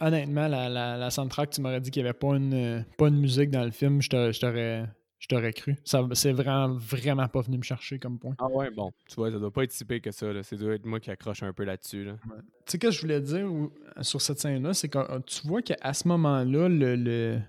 honnêtement, 0.00 0.48
la, 0.48 0.68
la, 0.68 0.98
la 0.98 1.10
soundtrack, 1.10 1.48
tu 1.48 1.62
m'aurais 1.62 1.80
dit 1.80 1.90
qu'il 1.90 2.02
n'y 2.02 2.08
avait 2.10 2.18
pas 2.18 2.36
une, 2.36 2.84
pas 2.98 3.08
une 3.08 3.20
musique 3.20 3.50
dans 3.50 3.64
le 3.64 3.70
film, 3.70 4.02
je 4.02 4.10
t'aurais- 4.10 4.84
je 5.24 5.28
t'aurais 5.28 5.54
cru. 5.54 5.74
Ça, 5.84 6.06
c'est 6.12 6.32
vraiment, 6.32 6.74
vraiment 6.74 7.26
pas 7.28 7.40
venu 7.40 7.56
me 7.56 7.62
chercher 7.62 7.98
comme 7.98 8.18
point. 8.18 8.34
Ah 8.38 8.46
ouais, 8.48 8.70
bon, 8.70 8.92
tu 9.08 9.14
vois, 9.14 9.30
ça 9.30 9.38
doit 9.38 9.50
pas 9.50 9.64
être 9.64 9.72
si 9.72 9.82
pire 9.86 10.02
que 10.02 10.10
ça. 10.10 10.30
Là. 10.30 10.42
C'est 10.42 10.56
doit 10.56 10.74
être 10.74 10.84
moi 10.84 11.00
qui 11.00 11.10
accroche 11.10 11.42
un 11.42 11.52
peu 11.54 11.64
là-dessus. 11.64 12.04
Là. 12.04 12.16
Tu 12.22 12.28
sais, 12.28 12.42
ce 12.72 12.76
que 12.76 12.90
je 12.90 13.00
voulais 13.00 13.22
dire 13.22 13.50
ou- 13.50 13.72
sur 14.02 14.20
cette 14.20 14.38
scène-là, 14.38 14.74
c'est 14.74 14.90
que 14.90 14.98
euh, 14.98 15.20
tu 15.24 15.46
vois 15.46 15.62
qu'à 15.62 15.94
ce 15.94 16.06
moment-là, 16.08 16.68
le, 16.68 16.94
le, 16.96 17.40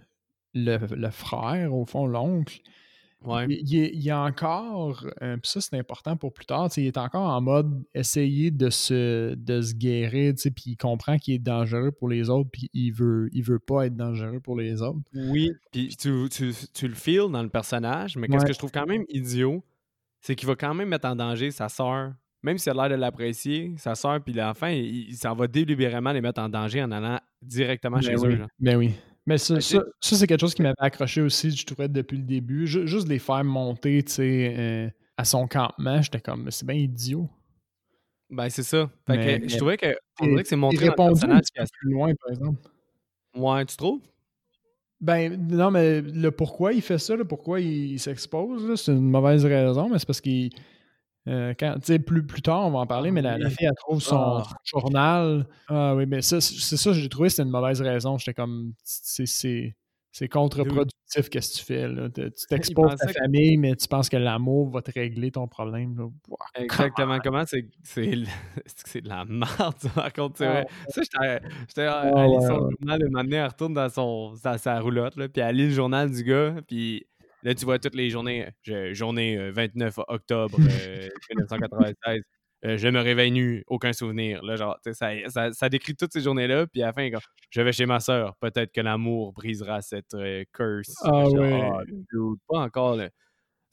le, 0.53 0.77
le 0.95 1.09
frère, 1.09 1.73
au 1.73 1.83
fond, 1.85 2.07
l'oncle, 2.07 2.61
Ouais. 3.27 3.45
il, 3.49 3.59
il 3.69 3.79
est, 3.83 3.91
il 3.93 4.07
est 4.07 4.11
encore, 4.11 5.05
euh, 5.21 5.37
puis 5.37 5.49
ça 5.51 5.61
c'est 5.61 5.77
important 5.77 6.17
pour 6.17 6.33
plus 6.33 6.45
tard, 6.45 6.69
il 6.77 6.85
est 6.87 6.97
encore 6.97 7.29
en 7.29 7.41
mode 7.41 7.83
essayer 7.93 8.51
de 8.51 8.69
se, 8.69 9.35
de 9.35 9.61
se 9.61 9.73
guérir, 9.73 10.33
puis 10.35 10.63
il 10.67 10.77
comprend 10.77 11.17
qu'il 11.17 11.33
est 11.35 11.39
dangereux 11.39 11.91
pour 11.91 12.09
les 12.09 12.29
autres, 12.29 12.49
puis 12.51 12.69
il 12.73 12.91
veut, 12.91 13.29
il 13.33 13.43
veut 13.43 13.59
pas 13.59 13.87
être 13.87 13.95
dangereux 13.95 14.39
pour 14.39 14.55
les 14.57 14.81
autres. 14.81 14.99
Oui. 15.13 15.51
Puis 15.71 15.95
tu, 15.97 16.27
tu, 16.29 16.51
tu 16.73 16.87
le 16.87 16.95
feels 16.95 17.31
dans 17.31 17.43
le 17.43 17.49
personnage, 17.49 18.17
mais 18.17 18.27
qu'est-ce 18.27 18.43
Ouais. 18.43 18.47
que 18.47 18.53
je 18.53 18.57
trouve 18.59 18.71
quand 18.71 18.85
même 18.87 19.03
idiot, 19.09 19.63
c'est 20.21 20.35
qu'il 20.35 20.47
va 20.47 20.55
quand 20.55 20.73
même 20.73 20.89
mettre 20.89 21.07
en 21.07 21.15
danger 21.15 21.51
sa 21.51 21.69
sœur. 21.69 22.13
Même 22.43 22.59
s'il 22.59 22.71
a 22.71 22.75
l'air 22.75 22.89
de 22.89 22.95
l'apprécier, 23.01 23.73
sa 23.77 23.95
sœur 23.95 24.23
puis 24.23 24.31
l'enfant, 24.33 24.67
il, 24.67 25.09
il 25.09 25.15
s'en 25.15 25.33
va 25.33 25.47
délibérément 25.47 26.11
les 26.11 26.21
mettre 26.21 26.39
en 26.41 26.47
danger 26.49 26.83
en 26.83 26.91
allant 26.91 27.19
directement 27.41 27.99
chez 28.01 28.13
Ben 28.13 28.17
eux. 28.25 28.27
oui. 28.27 28.37
là. 28.37 28.47
Ben 28.59 28.77
oui. 28.77 28.91
Mais 29.25 29.37
ça, 29.37 29.55
Ben, 29.55 29.61
ça, 29.61 29.79
ça, 30.01 30.15
c'est 30.17 30.27
quelque 30.27 30.41
chose 30.41 30.53
qui 30.53 30.61
m'avait 30.61 30.75
accroché 30.77 31.21
aussi, 31.21 31.49
je 31.51 31.65
trouvais, 31.65 31.87
depuis 31.87 32.17
le 32.17 32.23
début. 32.23 32.67
Ju- 32.67 32.87
juste 32.87 33.07
les 33.07 33.19
faire 33.19 33.43
monter, 33.43 34.03
tu 34.03 34.11
sais, 34.13 34.55
euh, 34.57 34.89
à 35.17 35.25
son 35.25 35.47
campement, 35.47 36.01
j'étais 36.01 36.19
comme, 36.19 36.43
mais 36.43 36.51
c'est 36.51 36.65
bien 36.65 36.75
idiot. 36.75 37.27
Ben 38.29 38.49
c'est 38.49 38.63
ça. 38.63 38.89
Fait 39.07 39.17
Mais- 39.17 39.39
que 39.41 39.49
je 39.49 39.57
trouvais 39.57 39.77
que 39.77 39.95
on 40.19 40.27
dirait 40.27 40.43
que 40.43 40.49
c'est 40.49 40.55
montré 40.55 40.87
dans 40.87 40.93
personnage. 40.95 41.43
plus 41.79 41.91
loin, 41.91 42.13
par 42.15 42.31
exemple. 42.31 42.59
Ouais, 43.35 43.65
tu 43.65 43.77
trouves? 43.77 44.01
Ben, 45.01 45.35
non, 45.49 45.71
mais 45.71 46.01
le 46.01 46.31
pourquoi 46.31 46.73
il 46.73 46.81
fait 46.81 46.97
ça, 46.97 47.15
le 47.15 47.25
pourquoi 47.25 47.59
il, 47.61 47.91
il 47.93 47.99
s'expose, 47.99 48.79
c'est 48.81 48.91
une 48.93 49.09
mauvaise 49.09 49.45
raison, 49.45 49.89
mais 49.89 49.99
c'est 49.99 50.05
parce 50.07 50.21
qu'il. 50.21 50.49
Euh, 51.27 51.53
quand, 51.59 51.75
plus, 52.05 52.25
plus 52.25 52.41
tard, 52.41 52.67
on 52.67 52.71
va 52.71 52.79
en 52.79 52.85
parler, 52.87 53.11
mais 53.11 53.21
la, 53.21 53.37
fille, 53.49 53.67
elle 53.67 53.75
trouve 53.75 54.01
son 54.01 54.37
Ah. 54.37 54.43
journal. 54.63 55.47
Ah 55.67 55.95
oui, 55.95 56.05
mais 56.07 56.21
ça, 56.21 56.39
c'est 56.41 56.77
ça, 56.77 56.93
j'ai 56.93 57.09
trouvé 57.09 57.27
que 57.27 57.31
c'était 57.33 57.43
une 57.43 57.49
mauvaise 57.49 57.81
raison. 57.81 58.17
J'étais 58.17 58.33
comme. 58.33 58.73
C'est 60.17 60.29
contre-productif, 60.29 61.29
qu'est-ce 61.29 61.51
que 61.55 61.57
tu 61.59 61.65
fais, 61.65 61.87
là? 61.89 62.07
Tu 62.09 62.21
t'exposes 62.49 62.95
ta 62.95 63.07
que- 63.07 63.13
famille, 63.19 63.57
mais 63.57 63.75
tu 63.75 63.85
penses 63.85 64.07
que 64.07 64.15
l'amour 64.15 64.69
va 64.69 64.81
te 64.81 64.89
régler 64.97 65.29
ton 65.29 65.45
problème, 65.45 65.97
là. 65.97 66.07
Exactement. 66.55 67.17
Comment 67.21 67.43
c'est 67.45 67.67
c'est 67.83 69.01
de 69.01 69.09
la 69.09 69.25
merde, 69.25 69.75
par 69.93 70.13
contre, 70.13 70.37
vrai? 70.45 70.65
Ça, 70.87 71.01
j'étais 71.67 71.81
à, 71.83 71.99
à 71.99 72.27
lire 72.27 72.41
son 72.43 72.69
journal, 72.69 73.03
et 73.03 73.09
donné, 73.09 73.35
elle 73.35 73.47
retourne 73.47 73.73
dans, 73.73 73.89
son, 73.89 74.35
dans 74.41 74.57
sa 74.57 74.79
roulotte, 74.79 75.17
là, 75.17 75.27
puis 75.27 75.41
elle 75.41 75.55
lit 75.57 75.65
le 75.65 75.73
journal 75.73 76.09
du 76.09 76.23
gars, 76.23 76.55
puis 76.65 77.05
là, 77.45 77.55
tu 77.55 77.63
vois 77.63 77.79
toutes 77.79 77.95
les 77.95 78.09
journées. 78.09 78.49
Je- 78.63 78.93
journée 78.93 79.37
euh, 79.37 79.51
29 79.53 79.99
octobre 80.09 80.57
euh, 80.59 81.07
1996. 81.29 82.21
euh, 82.65 82.77
je 82.77 82.87
me 82.89 82.99
réveille 82.99 83.31
nu, 83.31 83.63
aucun 83.67 83.93
souvenir. 83.93 84.43
Là, 84.43 84.55
genre, 84.57 84.77
ça, 84.91 85.11
ça, 85.29 85.53
ça 85.53 85.69
décrit 85.69 85.95
toutes 85.95 86.11
ces 86.11 86.21
journées-là, 86.21 86.67
puis 86.67 86.81
à 86.81 86.87
la 86.87 86.93
fin, 86.93 87.09
comme, 87.11 87.21
je 87.51 87.61
vais 87.61 87.71
chez 87.71 87.85
ma 87.85 87.99
soeur. 87.99 88.35
Peut-être 88.41 88.71
que 88.73 88.81
l'amour 88.81 89.31
brisera 89.33 89.81
cette 89.81 90.13
euh, 90.15 90.43
curse. 90.51 90.93
Ah, 91.03 91.23
Genre, 91.25 91.35
ouais. 91.35 91.69
ah, 91.73 91.79
dude, 91.87 92.39
pas 92.47 92.59
encore 92.59 92.95
le 92.97 93.09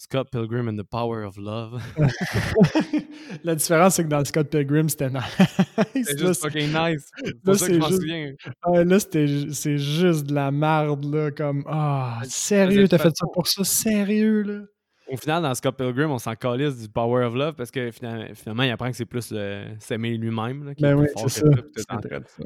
Scott 0.04 0.30
Pilgrim 0.32 0.66
and 0.68 0.76
the 0.76 0.82
Power 0.82 1.22
of 1.24 1.36
Love. 1.36 1.80
La 3.44 3.54
différence, 3.54 3.94
c'est 3.94 4.02
que 4.04 4.08
dans 4.08 4.24
Scott 4.24 4.48
Pilgrim, 4.48 4.88
c'était 4.88 5.10
nice. 5.10 5.22
C'est 5.94 6.18
Là, 6.20 6.26
juste 6.26 6.42
fucking 6.42 6.72
nice. 6.72 7.08
C'est 7.24 7.26
là, 7.26 7.32
pour 7.44 7.54
ça 7.56 7.66
que 7.68 7.72
je 7.72 7.74
c'est 7.74 7.78
m'en 7.78 7.88
juste- 7.88 8.00
souviens. 8.00 8.32
Ah, 8.62 8.84
là, 8.84 8.98
c'était 8.98 9.26
c'est 9.52 9.78
juste 9.78 10.26
de 10.26 10.34
la 10.34 10.50
merde, 10.50 11.04
là, 11.04 11.30
comme... 11.30 11.62
Ah, 11.68 12.18
Mais- 12.20 12.26
sérieux, 12.28 12.88
t'as 12.88 12.98
fait 12.98 13.16
ça 13.16 13.26
pour 13.32 13.46
ça? 13.46 13.62
Sérieux, 13.62 14.42
là? 14.42 14.60
Au 15.08 15.16
final, 15.16 15.42
dans 15.42 15.54
Scott 15.54 15.76
Pilgrim, 15.76 16.10
on 16.10 16.18
s'en 16.18 16.34
calisse 16.34 16.78
du 16.80 16.88
Power 16.88 17.24
of 17.26 17.34
Love 17.34 17.54
parce 17.54 17.70
que 17.70 17.90
finalement, 17.90 18.24
finalement 18.34 18.62
il 18.64 18.70
apprend 18.70 18.90
que 18.90 18.96
c'est 18.96 19.04
plus 19.04 19.30
le- 19.30 19.66
s'aimer 19.78 20.16
lui-même. 20.16 20.64
là, 20.64 20.74
qui 20.74 20.84
est 20.84 20.88
Ben 20.88 20.96
plus 20.96 21.10
oui, 21.14 21.28
c'est 21.28 21.40
ça. 21.40 21.46
ça. 21.76 21.98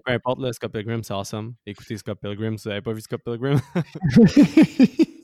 Peu 0.04 0.12
importe, 0.12 0.40
là, 0.40 0.52
Scott 0.52 0.72
Pilgrim, 0.72 1.02
c'est 1.02 1.14
awesome. 1.14 1.54
Écoutez 1.64 1.96
Scott 1.96 2.18
Pilgrim, 2.20 2.58
si 2.58 2.64
vous 2.64 2.70
n'avez 2.70 2.82
pas 2.82 2.92
vu 2.92 3.00
Scott 3.00 3.20
Pilgrim. 3.24 3.58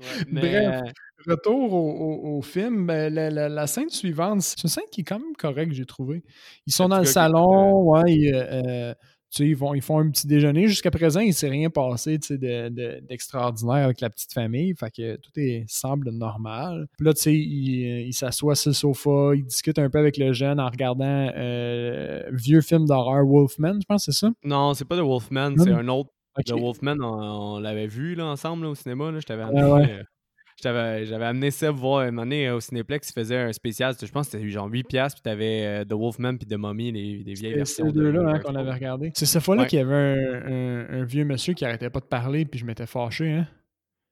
mais, 0.28 0.40
Bref. 0.40 0.80
euh, 0.86 0.90
Retour 1.26 1.74
au, 1.74 1.90
au- 1.90 2.38
au 2.38 2.42
film, 2.42 2.86
ben, 2.86 3.12
la, 3.12 3.28
la- 3.28 3.48
la 3.50 3.66
scène 3.66 3.90
suivante, 3.90 4.40
c'est 4.40 4.62
une 4.62 4.70
scène 4.70 4.84
qui 4.90 5.02
est 5.02 5.04
quand 5.04 5.18
même 5.18 5.36
correcte, 5.36 5.72
j'ai 5.74 5.84
trouvé. 5.84 6.22
Ils 6.66 6.72
sont 6.72 6.88
dans 6.88 6.98
le 6.98 7.04
salon, 7.04 7.82
ouais, 7.90 8.14
ils, 8.14 8.34
euh, 8.34 8.62
euh, 8.90 8.94
tu 9.30 9.44
sais, 9.44 9.48
ils, 9.48 9.54
vont, 9.54 9.74
ils 9.74 9.82
font 9.82 9.98
un 9.98 10.08
petit 10.10 10.26
déjeuner. 10.26 10.66
Jusqu'à 10.66 10.90
présent, 10.90 11.20
il 11.20 11.28
ne 11.28 11.32
s'est 11.32 11.50
rien 11.50 11.68
passé 11.68 12.18
tu 12.18 12.28
sais, 12.28 12.38
de- 12.38 12.70
de- 12.70 13.00
d'extraordinaire 13.06 13.84
avec 13.84 14.00
la 14.00 14.08
petite 14.08 14.32
famille. 14.32 14.74
Fait 14.74 14.90
que 14.90 15.16
tout 15.16 15.30
est, 15.36 15.64
semble 15.68 16.10
normal. 16.10 16.86
Puis 16.96 17.06
là, 17.06 17.12
tu 17.12 17.20
sais, 17.20 17.34
il, 17.34 17.84
euh, 17.86 18.00
il 18.00 18.14
s'assoit 18.14 18.54
sur 18.54 18.70
le 18.70 18.74
sofa, 18.74 19.32
il 19.34 19.44
discute 19.44 19.78
un 19.78 19.90
peu 19.90 19.98
avec 19.98 20.16
le 20.16 20.32
jeune 20.32 20.58
en 20.58 20.70
regardant 20.70 21.30
euh, 21.36 22.22
vieux 22.32 22.62
film 22.62 22.86
d'horreur 22.86 23.26
Wolfman, 23.26 23.74
je 23.74 23.84
pense, 23.86 24.06
c'est 24.06 24.12
ça? 24.12 24.30
non, 24.42 24.72
c'est 24.72 24.86
pas 24.86 24.96
The 24.96 25.00
Wolfman, 25.00 25.54
c'est 25.58 25.70
un 25.70 25.86
autre. 25.88 26.10
Ok. 26.38 26.44
The 26.46 26.52
Wolfman, 26.52 26.96
on, 27.00 27.56
on 27.56 27.58
l'avait 27.60 27.86
vu 27.88 28.14
là, 28.14 28.26
ensemble 28.26 28.64
là, 28.64 28.70
au 28.70 28.74
cinéma. 28.74 29.10
Là, 29.10 29.20
je 29.20 29.26
t'avais 29.26 29.44
Ouais, 29.44 29.60
amené. 29.60 29.72
ouais. 29.72 29.92
euh, 30.00 30.02
je 30.56 30.62
t'avais- 30.62 31.06
J'avais 31.06 31.24
amené 31.24 31.50
Seb 31.50 31.74
voir 31.74 32.00
un 32.00 32.10
moment 32.10 32.22
donné 32.22 32.48
euh, 32.48 32.56
au 32.56 32.60
Cinéplex, 32.60 33.08
il 33.10 33.12
faisait 33.14 33.38
un 33.38 33.52
spécial, 33.52 33.94
je 34.00 34.06
pense 34.12 34.26
que 34.28 34.32
c'était 34.38 34.48
genre 34.50 34.68
8$, 34.68 35.14
puis 35.14 35.22
t'avais 35.22 35.64
euh, 35.66 35.84
The 35.84 35.92
Wolfman 35.94 36.36
puis 36.36 36.46
The 36.46 36.54
Mummy, 36.58 36.92
les, 36.92 37.22
les 37.24 37.34
vieilles 37.34 37.36
C'est 37.52 37.56
versions. 37.56 37.86
ces 37.86 37.92
de- 37.92 38.00
deux-là 38.02 38.28
hein, 38.30 38.38
qu'on 38.40 38.54
avait 38.54 38.72
regardé. 38.72 39.10
C'est 39.14 39.26
cette 39.26 39.42
fois-là 39.42 39.62
Ouais. 39.62 39.68
qu'il 39.68 39.78
y 39.78 39.82
avait 39.82 39.94
un, 39.94 40.52
un- 40.52 41.00
un 41.00 41.04
vieux 41.04 41.24
monsieur 41.24 41.54
qui 41.54 41.64
arrêtait 41.64 41.90
pas 41.90 42.00
de 42.00 42.04
parler, 42.06 42.44
puis 42.44 42.60
je 42.60 42.64
m'étais 42.66 42.86
fâché. 42.86 43.30
Hein? 43.32 43.46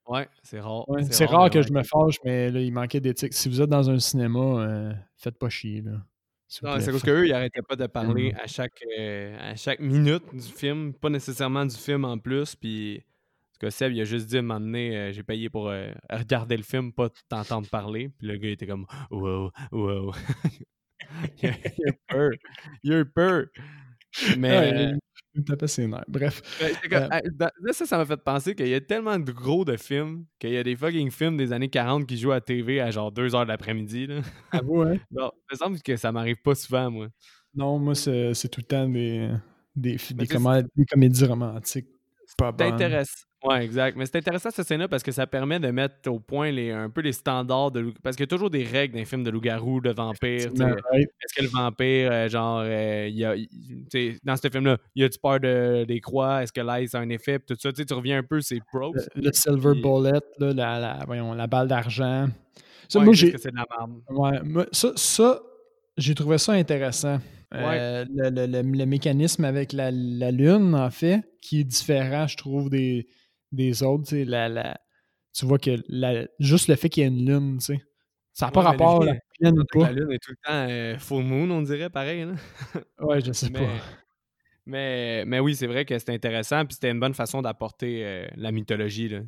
Ouais, 0.09 0.27
c'est 0.43 0.59
rare. 0.61 0.89
Ouais, 0.89 1.03
c'est 1.11 1.27
rare, 1.27 1.51
que 1.51 1.59
ouais. 1.59 1.65
je 1.69 1.71
me 1.73 1.83
fâche, 1.83 2.17
mais 2.25 2.51
là, 2.51 2.61
il 2.61 2.73
manquait 2.73 2.99
d'éthique. 3.01 3.35
Si 3.35 3.49
vous 3.51 3.61
êtes 3.61 3.69
dans 3.69 3.91
un 3.91 3.99
cinéma, 3.99 4.41
euh, 4.41 4.93
faites 5.19 5.39
pas 5.39 5.51
chier. 5.51 5.83
Là. 5.83 5.93
Non, 6.63 6.81
c'est 6.81 6.91
parce 6.91 7.03
qu'eux, 7.03 7.27
ils 7.27 7.33
arrêtaient 7.33 7.63
pas 7.63 7.77
de 7.77 7.87
parler 7.87 8.33
à 8.41 8.47
chaque, 8.47 8.83
euh, 8.99 9.37
à 9.39 9.55
chaque 9.55 9.81
minute 9.81 10.23
du 10.33 10.41
film, 10.41 10.95
pas 10.95 11.11
nécessairement 11.11 11.67
du 11.67 11.77
film 11.77 12.05
en 12.05 12.19
plus. 12.19 12.55
Puis, 12.57 12.97
en 12.97 13.53
tout 13.53 13.67
cas, 13.67 13.71
Seb, 13.71 13.93
il 13.93 14.01
a 14.01 14.05
juste 14.05 14.27
dit 14.27 14.41
donné, 14.41 14.97
euh, 14.97 15.13
j'ai 15.13 15.23
payé 15.23 15.51
pour 15.51 15.69
euh, 15.69 15.93
regarder 16.11 16.57
le 16.57 16.63
film, 16.63 16.93
pas 16.93 17.11
t'entendre 17.29 17.69
parler. 17.69 18.09
Puis 18.19 18.29
le 18.29 18.37
gars 18.39 18.49
était 18.51 18.67
comme, 18.67 18.87
wow, 19.11 19.51
wow. 19.73 20.13
il, 21.43 21.49
a, 21.49 21.53
il 21.77 21.87
a 21.87 21.91
eu 21.91 21.99
peur. 22.09 22.31
Il 22.83 22.93
a 22.95 22.99
eu 23.01 23.05
peur. 23.05 23.47
Mais. 24.39 24.93
Ouais, 25.35 25.41
me 25.41 25.45
tapait 25.45 25.67
ses 25.67 25.87
nerfs. 25.87 26.05
Bref. 26.09 26.43
ben, 26.61 27.03
Euh, 27.03 27.09
ah, 27.11 27.21
dans- 27.33 27.51
là, 27.61 27.73
ça, 27.73 27.87
ça 27.87 27.99
m'a 27.99 28.07
fait 28.07 28.17
penser 28.17 28.55
qu'il 28.55 28.69
y 28.69 28.75
a 28.75 28.81
tellement 28.81 29.19
de 29.19 29.31
gros 29.31 29.65
de 29.65 29.77
films 29.77 30.25
qu'il 30.39 30.51
y 30.51 30.57
a 30.57 30.63
des 30.63 30.75
fucking 30.77 31.11
films 31.11 31.37
des 31.37 31.53
années 31.53 31.69
40 31.69 32.07
qui 32.07 32.17
jouent 32.17 32.33
à 32.33 32.41
TV 32.41 32.81
à 32.81 32.91
genre 32.91 33.13
2 33.13 33.35
heures 33.35 33.45
de 33.45 33.49
l'après-midi. 33.49 34.09
À 34.51 34.61
vous, 34.63 34.81
hein? 34.83 34.97
Il 35.11 35.19
me 35.53 35.57
semble 35.57 35.81
que 35.83 35.97
ça 35.97 36.11
m'arrive 36.13 36.41
pas 36.43 36.55
souvent, 36.55 36.91
moi. 36.91 37.09
Non, 37.55 37.79
moi, 37.79 37.95
c'est 37.95 38.33
tout 38.51 38.61
le 38.61 38.67
temps 38.67 38.89
des, 38.89 39.31
des, 39.77 39.97
des, 40.15 40.27
comé- 40.27 40.65
comédies 40.91 41.25
romantiques. 41.25 41.89
pas 42.37 42.53
bonne. 42.53 42.73
intéressant. 42.75 43.25
Ouais, 43.45 43.65
exact. 43.65 43.97
Mais 43.97 44.05
c'est 44.05 44.17
intéressant 44.17 44.51
cette 44.51 44.67
scène-là 44.67 44.89
parce 44.89 45.03
que 45.03 45.13
ça 45.13 45.27
permet 45.27 45.61
de 45.61 45.71
mettre 45.71 46.11
au 46.11 46.19
point 46.19 46.51
les, 46.51 46.73
un 46.73 46.91
peu 46.91 47.03
les 47.03 47.13
standards 47.13 47.71
de 47.71 47.93
Parce 48.03 48.17
qu'il 48.17 48.25
y 48.25 48.29
a 48.29 48.29
toujours 48.29 48.51
des 48.51 48.65
règles 48.65 48.95
dans 48.95 48.99
les 48.99 49.05
films 49.05 49.23
de 49.23 49.31
loup-garou, 49.31 49.81
de 49.81 49.91
vampire. 49.91 50.51
Est-ce 50.51 51.35
que 51.37 51.43
le 51.43 51.49
vampire, 51.49 52.11
euh, 52.11 52.29
genre, 52.29 52.63
euh, 52.65 53.07
il 53.09 53.17
y 53.17 53.25
a, 53.25 53.35
dans 54.25 54.37
ce 54.37 54.49
film-là, 54.49 54.79
il 54.97 55.03
y 55.03 55.05
a 55.05 55.09
du 55.09 55.19
peur 55.19 55.39
de, 55.39 55.85
des 55.85 56.01
croix? 56.01 56.43
Est-ce 56.43 56.53
que 56.53 56.61
l'ice 56.61 56.95
a 56.95 56.99
un 56.99 57.09
effet? 57.11 57.39
Tout 57.39 57.57
ça, 57.59 57.73
tu 57.73 57.95
reviens 57.95 58.19
un 58.19 58.23
peu, 58.25 58.41
c'est 58.41 58.61
pro. 58.73 58.93
Le, 59.15 59.33
silver 59.33 59.81
bullet, 59.81 60.21
là, 60.39 60.53
la, 60.53 60.81
la, 60.81 61.05
voyons, 61.07 61.33
la 61.35 61.47
balle 61.47 61.69
d'argent. 61.69 62.27
Ça, 62.89 63.01
moi, 63.01 63.15
j'ai. 63.15 63.37
c'est 63.39 63.53
de 63.53 63.57
la 63.57 63.67
merde. 63.71 64.01
Ouais, 64.57 64.67
ça, 64.73 64.93
ça 64.97 65.43
j'ai 65.99 66.15
trouvé 66.15 66.39
ça 66.39 66.53
intéressant. 66.53 67.19
Euh, 67.55 68.05
le, 68.09 68.85
mécanisme 68.85 69.45
avec 69.45 69.73
la, 69.73 69.91
Lune, 69.91 70.75
en 70.75 70.91
fait, 70.91 71.23
qui 71.41 71.61
est 71.61 71.65
différent, 71.65 72.27
je 72.27 72.37
trouve, 72.37 72.71
des, 72.71 73.09
des 73.53 73.83
autres. 73.83 74.15
La, 74.17 74.49
la, 74.49 74.81
tu 75.33 75.47
vois 75.47 75.59
que 75.59 75.77
juste 76.39 76.69
le 76.69 76.77
fait 76.77 76.89
qu'il 76.89 77.03
y 77.03 77.07
ait 77.07 77.09
une 77.09 77.27
Lune, 77.27 77.61
ça 77.61 78.47
n'a 78.47 78.53
pas 78.53 78.63
rapport 78.63 79.03
à 79.03 79.07
la 79.07 79.13
Lune 79.41 79.65
pas. 79.73 79.81
La 79.81 79.93
Lune 79.93 80.13
est 80.13 80.23
tout 80.23 80.33
le 80.33 80.37
temps 80.43 80.69
euh, 80.69 80.99
full 80.99 81.25
moon, 81.25 81.51
on 81.51 81.63
dirait, 81.63 81.91
pareil. 81.91 82.25
Là. 82.25 82.35
ouais, 83.01 83.21
je 83.21 83.33
sais 83.33 83.51
pas. 83.51 83.69
Mais, 84.69 85.25
mais 85.25 85.41
oui, 85.41 85.55
c'est 85.55 85.67
vrai 85.67 85.87
que 85.87 85.99
c'était 85.99 86.13
intéressant, 86.13 86.67
puis 86.67 86.75
c'était 86.75 86.91
une 86.91 87.01
bonne 87.01 87.15
façon 87.15 87.41
d'apporter 87.41 88.05
euh, 88.05 88.27
la 88.37 88.53
mythologie. 88.53 89.09
Là. 89.09 89.21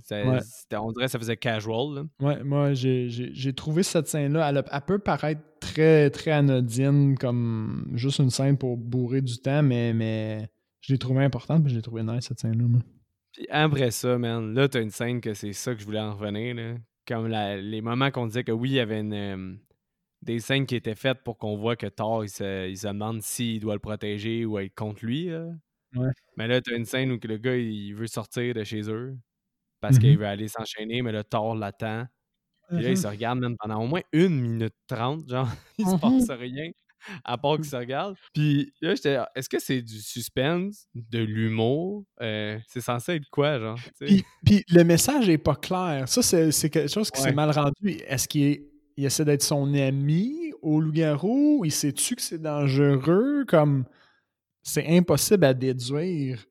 On 0.78 0.92
dirait 0.92 1.06
que 1.06 1.10
ça 1.10 1.18
faisait 1.18 1.38
casual. 1.38 2.04
Ouais, 2.20 2.44
moi, 2.44 2.74
j'ai 2.74 3.52
trouvé 3.56 3.82
cette 3.82 4.06
scène-là, 4.06 4.50
elle, 4.50 4.62
elle, 4.70 4.80
peut 4.82 4.98
paraître 4.98 5.40
très, 5.58 6.10
très 6.10 6.32
anodine, 6.32 7.16
comme 7.16 7.90
juste 7.94 8.18
une 8.18 8.28
scène 8.28 8.58
pour 8.58 8.76
bourrer 8.76 9.22
du 9.22 9.38
temps, 9.38 9.62
mais, 9.62 9.94
mais 9.94 10.50
je 10.82 10.92
l'ai 10.92 10.98
trouvée 10.98 11.24
importante, 11.24 11.62
puis 11.62 11.72
je 11.72 11.76
l'ai 11.76 11.82
trouvée 11.82 12.02
nice, 12.02 12.26
cette 12.28 12.40
scène-là. 12.40 12.66
Puis 13.32 13.46
après 13.50 13.90
ça, 13.90 14.18
man, 14.18 14.54
là, 14.54 14.68
t'as 14.68 14.82
une 14.82 14.90
scène 14.90 15.20
que 15.20 15.34
c'est 15.34 15.52
ça 15.52 15.74
que 15.74 15.80
je 15.80 15.86
voulais 15.86 16.00
en 16.00 16.14
revenir. 16.14 16.54
Là. 16.54 16.74
Comme 17.06 17.28
les 17.28 17.80
moments 17.80 18.10
qu'on 18.10 18.26
disait 18.26 18.44
que 18.44 18.52
oui, 18.52 18.70
il 18.70 18.74
y 18.74 18.80
avait 18.80 19.00
une, 19.00 19.14
euh, 19.14 19.54
des 20.22 20.40
scènes 20.40 20.66
qui 20.66 20.76
étaient 20.76 20.94
faites 20.94 21.22
pour 21.22 21.38
qu'on 21.38 21.56
voit 21.56 21.76
que 21.76 21.86
Thor, 21.86 22.24
il 22.24 22.28
se, 22.28 22.68
il 22.68 22.76
se 22.76 22.88
demande 22.88 23.22
s'il 23.22 23.60
doit 23.60 23.74
le 23.74 23.80
protéger 23.80 24.44
ou 24.44 24.58
être 24.58 24.74
contre 24.74 25.04
lui. 25.04 25.30
Mais 26.36 26.46
là, 26.46 26.60
t'as 26.60 26.76
une 26.76 26.84
scène 26.84 27.12
où 27.12 27.18
le 27.22 27.36
gars, 27.36 27.56
il 27.56 27.94
veut 27.94 28.06
sortir 28.06 28.54
de 28.54 28.64
chez 28.64 28.90
eux 28.90 29.16
parce 29.80 29.98
qu'il 29.98 30.14
mm-hmm. 30.14 30.18
veut 30.18 30.26
aller 30.26 30.48
s'enchaîner, 30.48 31.02
mais 31.02 31.12
le 31.12 31.24
Thor 31.24 31.54
l'attend. 31.54 32.06
Puis 32.68 32.82
là, 32.82 32.90
il 32.90 32.94
mm-hmm. 32.94 33.02
se 33.02 33.06
regarde 33.06 33.38
même 33.40 33.56
pendant 33.58 33.82
au 33.82 33.86
moins 33.86 34.02
une 34.12 34.40
minute 34.40 34.74
trente, 34.86 35.28
genre, 35.28 35.48
il 35.78 35.86
se 35.86 35.96
passe 35.96 36.28
mm-hmm. 36.28 36.36
rien 36.36 36.70
à 37.24 37.38
part 37.38 37.56
qu'il 37.56 37.66
se 37.66 37.76
regarde. 37.76 38.16
Puis 38.34 38.72
là, 38.80 38.94
j'étais 38.94 39.18
est-ce 39.34 39.48
que 39.48 39.58
c'est 39.58 39.82
du 39.82 40.00
suspense, 40.00 40.86
de 40.94 41.20
l'humour? 41.20 42.04
Euh, 42.20 42.58
c'est 42.68 42.80
censé 42.80 43.16
être 43.16 43.28
quoi, 43.30 43.58
genre? 43.58 43.78
Puis, 43.98 44.24
puis, 44.44 44.64
le 44.68 44.82
message 44.84 45.28
est 45.28 45.38
pas 45.38 45.56
clair. 45.56 46.08
Ça, 46.08 46.22
c'est 46.22 46.70
quelque 46.70 46.90
chose 46.90 47.10
qui 47.10 47.20
s'est 47.20 47.32
mal 47.32 47.50
rendu. 47.50 47.90
Est-ce 48.06 48.28
qu'il 48.28 48.42
est 48.42 48.70
il 49.00 49.06
essaie 49.06 49.24
d'être 49.24 49.42
son 49.42 49.72
ami 49.72 50.52
au 50.60 50.78
loup-garou? 50.78 51.62
Il 51.64 51.72
sait-tu 51.72 52.16
que 52.16 52.20
c'est 52.20 52.40
dangereux? 52.42 53.46
Comme, 53.48 53.86
c'est 54.62 54.86
impossible 54.86 55.46
à 55.46 55.54
déduire. 55.54 56.44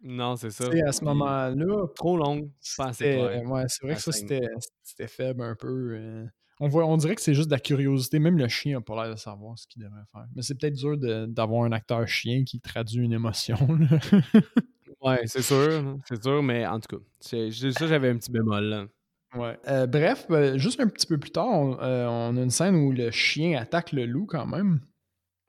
Non, 0.00 0.36
c'est 0.36 0.50
ça. 0.50 0.68
à 0.86 0.92
ce 0.92 1.04
moment-là. 1.04 1.86
Trop 1.96 2.16
long. 2.16 2.52
C'était, 2.60 3.42
ouais, 3.44 3.64
c'est 3.66 3.84
vrai 3.84 3.96
que 3.96 4.00
ça, 4.00 4.12
c'était, 4.12 5.08
faible 5.08 5.42
un 5.42 5.56
peu. 5.56 5.96
Euh. 5.96 6.26
On, 6.60 6.68
voit, 6.68 6.86
on 6.86 6.96
dirait 6.96 7.14
que 7.14 7.20
c'est 7.20 7.34
juste 7.34 7.48
de 7.48 7.54
la 7.54 7.60
curiosité. 7.60 8.18
Même 8.18 8.38
le 8.38 8.48
chien 8.48 8.78
n'a 8.78 8.80
pas 8.80 9.02
l'air 9.02 9.14
de 9.14 9.18
savoir 9.18 9.58
ce 9.58 9.66
qu'il 9.66 9.82
devrait 9.82 10.04
faire. 10.12 10.26
Mais 10.34 10.42
c'est 10.42 10.54
peut-être 10.54 10.74
dur 10.74 10.96
d'avoir 11.28 11.64
un 11.64 11.72
acteur 11.72 12.06
chien 12.06 12.44
qui 12.44 12.60
traduit 12.60 13.04
une 13.04 13.12
émotion. 13.12 13.56
ouais, 15.02 15.20
c'est 15.26 15.42
sûr. 15.42 15.98
C'est 16.04 16.22
sûr, 16.22 16.42
mais 16.42 16.66
en 16.66 16.80
tout 16.80 16.96
cas, 16.96 17.02
ça, 17.20 17.86
j'avais 17.86 18.10
un 18.10 18.16
petit 18.16 18.32
bémol. 18.32 18.64
Là. 18.64 18.86
Ouais. 19.34 19.58
Euh, 19.68 19.86
bref, 19.86 20.26
ben, 20.28 20.56
juste 20.56 20.80
un 20.80 20.88
petit 20.88 21.06
peu 21.06 21.18
plus 21.18 21.30
tard, 21.30 21.78
euh, 21.82 22.06
on, 22.06 22.36
a 22.36 22.42
une 22.42 22.50
scène 22.50 22.76
où 22.76 22.92
le 22.92 23.10
chien 23.10 23.60
attaque 23.60 23.92
le 23.92 24.06
loup 24.06 24.26
quand 24.26 24.46
même. 24.46 24.80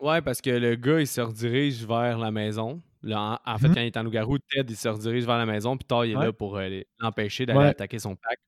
Ouais, 0.02 0.22
parce 0.22 0.42
que 0.42 0.50
le 0.50 0.76
gars, 0.76 1.00
il 1.00 1.08
se 1.08 1.22
redirige 1.22 1.86
vers 1.86 2.18
la 2.18 2.32
maison. 2.32 2.82
Là, 3.02 3.42
en, 3.46 3.58
fait, 3.58 3.70
mhm. 3.70 3.76
quand 3.76 3.82
il 3.82 3.88
est 3.88 3.98
en 3.98 4.04
loup-garou, 4.04 4.38
Ted, 4.38 4.66
il 4.70 4.76
se 4.76 4.90
redirige 4.90 5.26
vers 5.26 5.38
la 5.38 5.46
maison, 5.46 5.78
puis 5.78 5.86
Thor, 5.86 6.06
il 6.06 6.12
est 6.12 6.16
là 6.16 6.34
pour 6.34 6.58
euh, 6.58 6.82
l'empêcher 7.00 7.46
d'aller 7.46 7.70
attaquer 7.70 8.00
son 8.00 8.16
pack. 8.16 8.40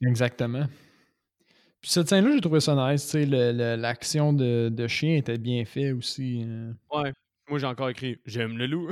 Exactement. 0.00 0.66
Puis 1.80 1.90
cette 1.90 2.08
scène-là, 2.08 2.32
j'ai 2.34 2.40
trouvé 2.40 2.60
ça 2.60 2.74
nice. 2.74 3.14
L'action 3.14 4.32
de, 4.32 4.68
de, 4.68 4.86
chien 4.88 5.16
était 5.16 5.38
bien 5.38 5.64
faite 5.64 5.94
aussi. 5.94 6.44
Ouais. 6.92 7.12
Moi, 7.48 7.58
j'ai 7.58 7.66
encore 7.66 7.88
écrit 7.88 8.18
J'aime 8.26 8.58
le 8.58 8.66
loup. 8.66 8.90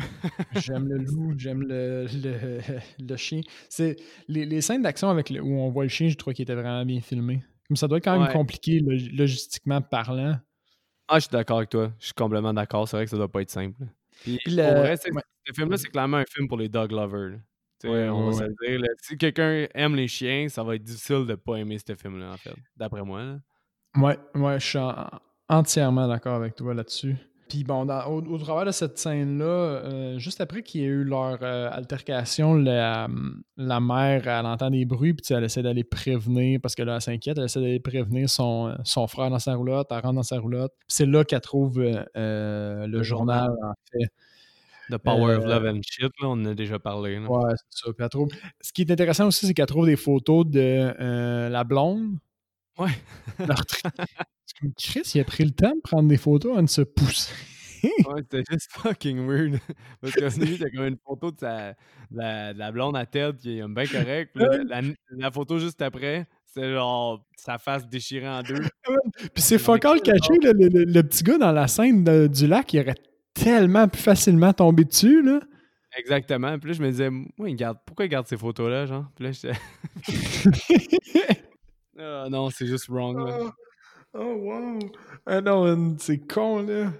j'aime 0.54 0.88
le 0.88 0.98
loup, 0.98 1.34
j'aime 1.36 1.62
le, 1.62 2.06
le, 2.98 3.16
chien. 3.16 3.40
C'est 3.68 3.96
les, 4.28 4.46
les 4.46 4.60
scènes 4.60 4.82
d'action 4.82 5.10
avec 5.10 5.30
le, 5.30 5.42
où 5.42 5.58
on 5.58 5.68
voit 5.70 5.84
le 5.84 5.90
chien, 5.90 6.08
je 6.08 6.16
trouve 6.16 6.32
qu'il 6.32 6.44
était 6.44 6.54
vraiment 6.54 6.84
bien 6.84 7.00
filmé. 7.00 7.42
Comme 7.68 7.76
ça 7.76 7.88
doit 7.88 7.98
être 7.98 8.04
quand 8.04 8.18
même 8.18 8.32
compliqué 8.32 8.80
logistiquement 8.80 9.82
parlant. 9.82 10.38
Ah, 11.08 11.16
je 11.16 11.24
suis 11.24 11.30
d'accord 11.30 11.58
avec 11.58 11.70
toi. 11.70 11.92
Je 11.98 12.06
suis 12.06 12.14
complètement 12.14 12.54
d'accord. 12.54 12.88
C'est 12.88 12.96
vrai 12.96 13.04
que 13.04 13.10
ça 13.10 13.16
doit 13.16 13.30
pas 13.30 13.42
être 13.42 13.50
simple. 13.50 13.84
Puis, 14.22 14.38
le... 14.46 14.62
vrai, 14.80 14.96
ce 14.96 15.52
film-là, 15.54 15.76
c'est 15.76 15.88
clairement 15.88 16.18
un 16.18 16.24
film 16.24 16.48
pour 16.48 16.56
les 16.56 16.68
dog 16.68 16.92
lovers. 16.92 17.38
On 17.84 18.30
va 18.30 18.32
se 18.32 18.44
dire. 18.44 18.80
Si 19.02 19.16
quelqu'un 19.16 19.66
aime 19.74 19.96
les 19.96 20.08
chiens, 20.08 20.48
ça 20.48 20.62
va 20.62 20.74
être 20.76 20.84
difficile 20.84 21.26
de 21.26 21.34
pas 21.34 21.56
aimer 21.56 21.78
ce 21.78 21.94
film-là, 21.94 22.32
en 22.32 22.36
fait. 22.36 22.54
D'après 22.76 23.02
moi. 23.02 23.36
Ouais, 23.96 24.18
ouais, 24.34 24.60
je 24.60 24.66
suis 24.66 24.78
entièrement 25.48 26.08
d'accord 26.08 26.34
avec 26.34 26.54
toi 26.54 26.74
là-dessus. 26.74 27.16
Puis 27.48 27.62
bon, 27.62 27.86
au, 27.88 28.38
travers 28.38 28.64
de 28.64 28.72
cette 28.72 28.98
scène-là, 28.98 29.44
euh, 29.44 30.18
juste 30.18 30.40
après 30.40 30.62
qu'il 30.62 30.80
y 30.80 30.84
ait 30.84 30.88
eu 30.88 31.04
leur 31.04 31.38
euh, 31.42 31.68
altercation, 31.70 32.54
la, 32.54 33.08
la, 33.56 33.80
mère, 33.80 34.26
elle 34.26 34.46
entend 34.46 34.70
des 34.70 34.84
bruits, 34.84 35.14
puis 35.14 35.32
elle 35.32 35.44
essaie 35.44 35.62
d'aller 35.62 35.84
prévenir, 35.84 36.58
parce 36.60 36.74
que 36.74 36.82
là, 36.82 36.96
elle 36.96 37.00
s'inquiète, 37.00 37.38
elle 37.38 37.44
essaie 37.44 37.60
d'aller 37.60 37.78
prévenir 37.78 38.28
son, 38.28 38.76
son 38.82 39.06
frère 39.06 39.30
dans 39.30 39.38
sa 39.38 39.54
roulotte, 39.54 39.86
elle 39.90 40.00
rentre 40.00 40.16
dans 40.16 40.22
sa 40.24 40.40
roulotte. 40.40 40.72
C'est 40.88 41.06
là 41.06 41.24
qu'elle 41.24 41.40
trouve 41.40 41.78
euh, 41.78 42.86
le, 42.88 43.02
journal, 43.04 43.50
en 43.62 43.74
fait. 43.92 44.08
The 44.90 44.98
Power 44.98 45.36
of 45.36 45.44
Love 45.44 45.66
and 45.66 45.80
Shit, 45.82 46.12
là, 46.20 46.28
on 46.28 46.32
en 46.32 46.44
a 46.46 46.54
déjà 46.54 46.78
parlé. 46.78 47.18
Ouais, 47.18 47.54
c'est 47.70 47.86
ça. 47.86 47.92
Puis 47.92 48.04
elle 48.04 48.08
trouve... 48.08 48.28
Ce 48.60 48.72
qui 48.72 48.82
est 48.82 48.90
intéressant 48.90 49.26
aussi, 49.26 49.46
c'est 49.46 49.54
qu'elle 49.54 49.66
trouve 49.66 49.86
des 49.86 49.96
photos 49.96 50.46
de 50.46 51.48
la 51.48 51.64
blonde. 51.64 52.18
Ouais. 52.78 52.90
Chris, 54.78 55.12
il 55.14 55.20
a 55.20 55.24
pris 55.24 55.44
le 55.44 55.50
temps 55.50 55.74
de 55.74 55.80
prendre 55.80 56.08
des 56.08 56.16
photos 56.16 56.52
avant 56.52 56.62
de 56.62 56.68
se 56.68 56.82
pousser. 56.82 57.32
ouais, 57.84 58.22
c'était 58.22 58.42
juste 58.50 58.70
fucking 58.72 59.26
weird. 59.26 59.58
Parce 60.00 60.14
qu'au 60.14 60.28
début, 60.40 60.58
t'as 60.58 60.70
comme 60.70 60.86
une 60.86 60.98
photo 61.04 61.30
de, 61.30 61.38
sa, 61.38 61.72
de, 62.10 62.58
la, 62.58 62.72
blonde 62.72 62.96
à 62.96 63.06
tête 63.06 63.36
qui 63.38 63.58
est 63.58 63.68
bien 63.68 63.86
correcte. 63.86 64.32
La, 64.34 64.80
la, 65.10 65.30
photo 65.30 65.58
juste 65.58 65.80
après, 65.82 66.26
c'est 66.46 66.72
genre 66.72 67.24
sa 67.36 67.58
face 67.58 67.86
déchirée 67.86 68.28
en 68.28 68.42
deux. 68.42 68.62
Puis 69.34 69.42
c'est 69.42 69.58
fucking 69.58 70.00
caché, 70.00 70.34
le, 70.42 70.84
le, 70.84 71.02
petit 71.02 71.22
gars 71.22 71.38
dans 71.38 71.52
la 71.52 71.68
scène 71.68 72.28
du 72.28 72.46
lac, 72.46 72.72
il 72.72 72.80
aurait 72.80 72.94
tellement 73.42 73.88
plus 73.88 74.02
facilement 74.02 74.52
tombé 74.52 74.84
dessus, 74.84 75.22
là. 75.22 75.40
Exactement. 75.98 76.58
Puis 76.58 76.70
là, 76.70 76.74
je 76.74 76.82
me 76.82 76.90
disais, 76.90 77.10
moi, 77.10 77.48
il 77.48 77.56
garde, 77.56 77.78
pourquoi 77.86 78.04
il 78.04 78.08
garde 78.08 78.26
ces 78.26 78.36
photos-là, 78.36 78.86
genre? 78.86 79.06
Puis 79.14 79.24
là, 79.24 79.32
j'étais. 79.32 79.54
oh, 81.98 82.26
non, 82.30 82.50
c'est 82.50 82.66
juste 82.66 82.88
wrong, 82.88 83.26
là. 83.26 83.38
Ah. 83.40 83.52
Oh, 84.18 84.34
wow! 84.34 84.78
Ah 85.26 85.42
non, 85.42 85.96
c'est 85.98 86.26
con, 86.26 86.62
là. 86.62 86.90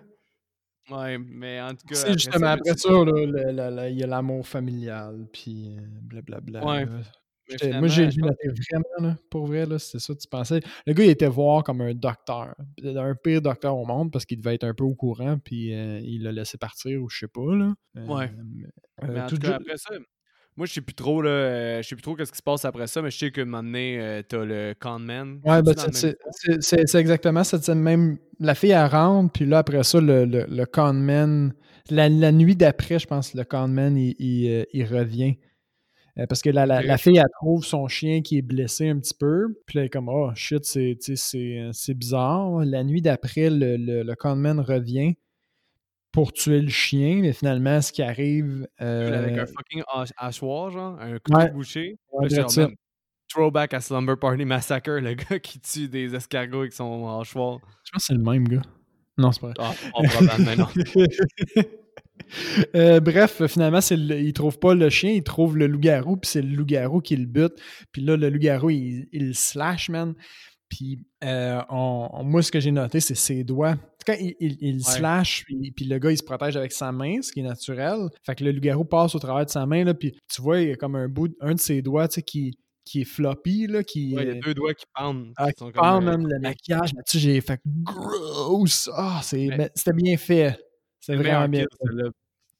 Ouais, 0.91 1.19
mais 1.19 1.61
en 1.61 1.71
tout 1.71 1.87
cas. 1.89 1.95
C'est 1.95 2.13
justement 2.13 2.49
après 2.49 2.77
ça, 2.77 2.91
là, 2.91 3.89
il 3.89 3.99
y 3.99 4.03
a 4.03 4.07
l'amour 4.07 4.47
familial, 4.47 5.27
puis 5.33 5.77
euh, 5.79 5.81
blablabla. 6.03 6.65
Ouais. 6.65 6.87
Moi, 7.79 7.89
j'ai 7.89 8.07
vraiment, 8.09 8.85
là, 9.01 9.17
pour 9.31 9.47
vrai, 9.47 9.67
c'est 9.79 9.99
ça 9.99 10.15
que 10.15 10.19
tu 10.19 10.29
pensais. 10.29 10.61
Le 10.87 10.93
gars, 10.93 11.05
il 11.05 11.11
était 11.11 11.29
voir 11.29 11.63
comme 11.65 11.81
un 11.81 11.95
docteur. 11.95 12.55
Un 12.85 13.15
pire 13.15 13.43
docteur 13.43 13.77
au 13.77 13.85
monde 13.85 14.11
parce 14.13 14.25
qu'il 14.25 14.39
devait 14.39 14.55
être 14.55 14.65
un 14.65 14.75
peu 14.75 14.85
au 14.85 14.95
courant, 14.95 15.39
puis 15.39 15.75
euh, 15.75 16.01
il 16.03 16.23
l'a 16.23 16.33
laissé 16.33 16.59
partir 16.59 17.03
ou 17.03 17.09
je 17.09 17.19
sais 17.19 17.29
pas, 17.29 17.55
là. 17.55 17.75
ouais. 17.95 18.31
Euh, 19.03 19.07
mais 19.13 19.21
en 19.21 19.27
tout, 19.27 19.37
cas, 19.37 19.57
après 19.57 19.77
ça, 19.77 19.95
moi, 20.57 20.67
je 20.67 20.73
sais 20.73 20.81
plus 20.81 20.95
trop, 20.95 21.21
là, 21.21 21.29
euh, 21.31 21.83
je 21.83 21.89
sais 21.89 21.95
plus 21.95 22.03
trop 22.03 22.15
qu'est-ce 22.17 22.33
qui 22.33 22.39
se 22.39 22.43
passe 22.43 22.65
après 22.65 22.87
ça, 22.87 23.03
mais 23.03 23.11
je 23.11 23.19
sais 23.19 23.31
que 23.31 23.43
euh, 23.43 24.23
t'as 24.27 24.45
le 24.45 24.75
conman. 24.79 25.39
Ouais, 25.45 25.63
ben, 25.63 25.75
c'est 26.61 26.95
exactement 26.95 27.45
cette 27.45 27.69
même. 27.69 28.19
La 28.41 28.55
fille, 28.55 28.71
elle 28.71 28.87
rentre, 28.87 29.33
puis 29.33 29.45
là, 29.45 29.59
après 29.59 29.83
ça, 29.83 30.01
le, 30.01 30.25
le, 30.25 30.47
le 30.49 30.65
conman. 30.65 31.53
La, 31.91 32.09
la 32.09 32.33
nuit 32.33 32.57
d'après, 32.57 32.99
je 32.99 33.07
pense, 33.07 33.35
le 33.35 33.45
conman, 33.45 33.97
il, 33.97 34.15
il, 34.19 34.51
euh, 34.51 34.65
il 34.73 34.85
revient. 34.87 35.37
Parce 36.29 36.41
que 36.41 36.49
la, 36.49 36.65
la, 36.65 36.99
fille, 36.99 37.19
elle 37.19 37.25
trouve 37.41 37.65
son 37.65 37.89
chien 37.89 38.23
qui 38.23 38.39
est 38.39 38.43
blessé 38.43 38.89
un 38.89 38.99
petit 38.99 39.15
peu. 39.15 39.49
Puis 39.67 39.77
là, 39.77 39.83
elle 39.83 39.87
est 39.87 39.91
comme, 39.91 40.09
oh 40.09 40.31
shit, 40.35 40.65
c'est 40.65 41.95
bizarre. 41.95 42.65
La 42.65 42.85
nuit 42.85 43.03
d'après, 43.03 43.51
le, 43.51 43.77
le, 43.77 44.03
le 44.03 44.15
conman 44.15 44.63
revient 44.63 45.15
pour 46.17 46.33
tuer 46.33 46.63
le 46.63 46.71
chien, 46.71 47.19
mais 47.21 47.35
finalement, 47.35 47.83
ce 47.83 47.93
qui 47.93 48.01
arrive. 48.01 48.67
Euh... 48.81 49.19
Avec 49.19 49.37
un 49.37 49.45
fucking 49.45 49.83
hachoir, 50.17 50.71
genre, 50.71 50.99
un 50.99 51.19
couteau 51.19 51.37
ouais. 51.37 51.51
bouché. 51.51 51.99
Ouais, 52.11 52.31
genre, 52.31 52.51
throwback 53.29 53.75
à 53.75 53.81
Slumber 53.81 54.17
Party 54.19 54.47
Massacre, 54.47 54.93
le 54.93 55.13
gars 55.31 55.39
qui 55.39 55.61
tue 55.61 55.89
des 55.89 56.15
escargots 56.15 56.61
avec 56.61 56.73
son 56.73 57.21
hachoir. 57.21 57.59
Je 57.85 57.91
pense 57.93 58.07
que 58.07 58.07
c'est 58.07 58.15
le 58.15 58.23
même 58.23 58.49
gars. 58.49 58.63
Non, 59.19 59.31
c'est 59.31 59.41
pas 59.43 59.49
vrai. 59.49 59.57
Ah, 59.59 59.75
oh, 59.95 60.03
probablement, 60.09 60.57
non. 60.57 61.03
Euh, 62.75 63.01
bref, 63.01 63.47
finalement, 63.47 63.79
le, 63.91 64.21
il 64.21 64.33
trouve 64.33 64.59
pas 64.59 64.75
le 64.75 64.91
chien, 64.91 65.11
il 65.11 65.23
trouve 65.23 65.57
le 65.57 65.67
loup-garou, 65.67 66.17
puis 66.17 66.31
c'est 66.31 66.43
le 66.43 66.49
loup-garou 66.49 67.01
qui 67.01 67.17
le 67.17 67.27
bute. 67.27 67.55
Puis 67.93 68.03
là, 68.03 68.17
le 68.17 68.29
loup-garou, 68.29 68.71
il, 68.71 69.07
il 69.13 69.35
slash, 69.35 69.89
man. 69.89 70.15
Puis 70.69 70.99
euh, 71.23 71.61
moi, 71.71 72.43
ce 72.43 72.51
que 72.51 72.59
j'ai 72.59 72.73
noté, 72.73 73.01
c'est 73.01 73.15
ses 73.15 73.45
doigts. 73.45 73.77
Quand 74.07 74.17
il, 74.21 74.35
il, 74.41 74.85
slash, 74.85 75.45
puis, 75.47 75.85
le 75.85 75.99
gars, 75.99 76.13
il 76.13 76.19
se 76.19 76.23
protège 76.23 76.57
avec 76.57 76.73
sa 76.73 76.93
main, 76.93 77.23
ce 77.23 77.33
qui 77.33 77.41
est 77.41 77.45
naturel. 77.45 78.09
Fait 78.25 78.35
que 78.35 78.45
le 78.45 78.53
loup-garou 78.53 78.85
passe 78.85 79.15
au 79.15 79.19
travers 79.19 79.45
de 79.45 79.51
sa 79.51 79.67
main, 79.67 79.85
là, 79.85 79.95
puis 79.95 80.13
tu 80.33 80.43
vois, 80.43 80.61
il 80.61 80.69
y 80.69 80.73
a 80.73 80.77
comme 80.77 80.95
un 80.95 81.09
bout, 81.09 81.35
un 81.41 81.55
de 81.55 81.61
ses 81.61 81.83
doigts, 81.83 82.07
tu 82.07 82.17
sais, 82.17 82.23
qui, 82.23 82.57
qui 82.85 83.01
est 83.01 83.05
floppy, 83.05 83.67
là, 83.67 83.83
qui... 83.83 84.15
Ouais, 84.15 84.23
il 84.23 84.29
y 84.29 84.31
a 84.31 84.41
deux 84.41 84.55
doigts 84.55 84.75
qui 84.75 84.85
pendent. 84.95 85.33
Ah, 85.37 85.53
qui 85.53 85.65
pendent, 85.73 86.05
même, 86.05 86.27
le 86.27 86.39
maquillage. 86.39 86.95
Mais 86.95 87.03
tu 87.05 87.19
sais, 87.19 87.19
j'ai 87.19 87.41
fait 87.41 87.61
gross! 87.67 88.89
Ah, 88.95 89.21
c'était 89.23 89.93
bien 89.93 90.17
fait. 90.17 90.57
C'était 91.07 91.23
vraiment 91.23 91.49
bien. 91.49 91.65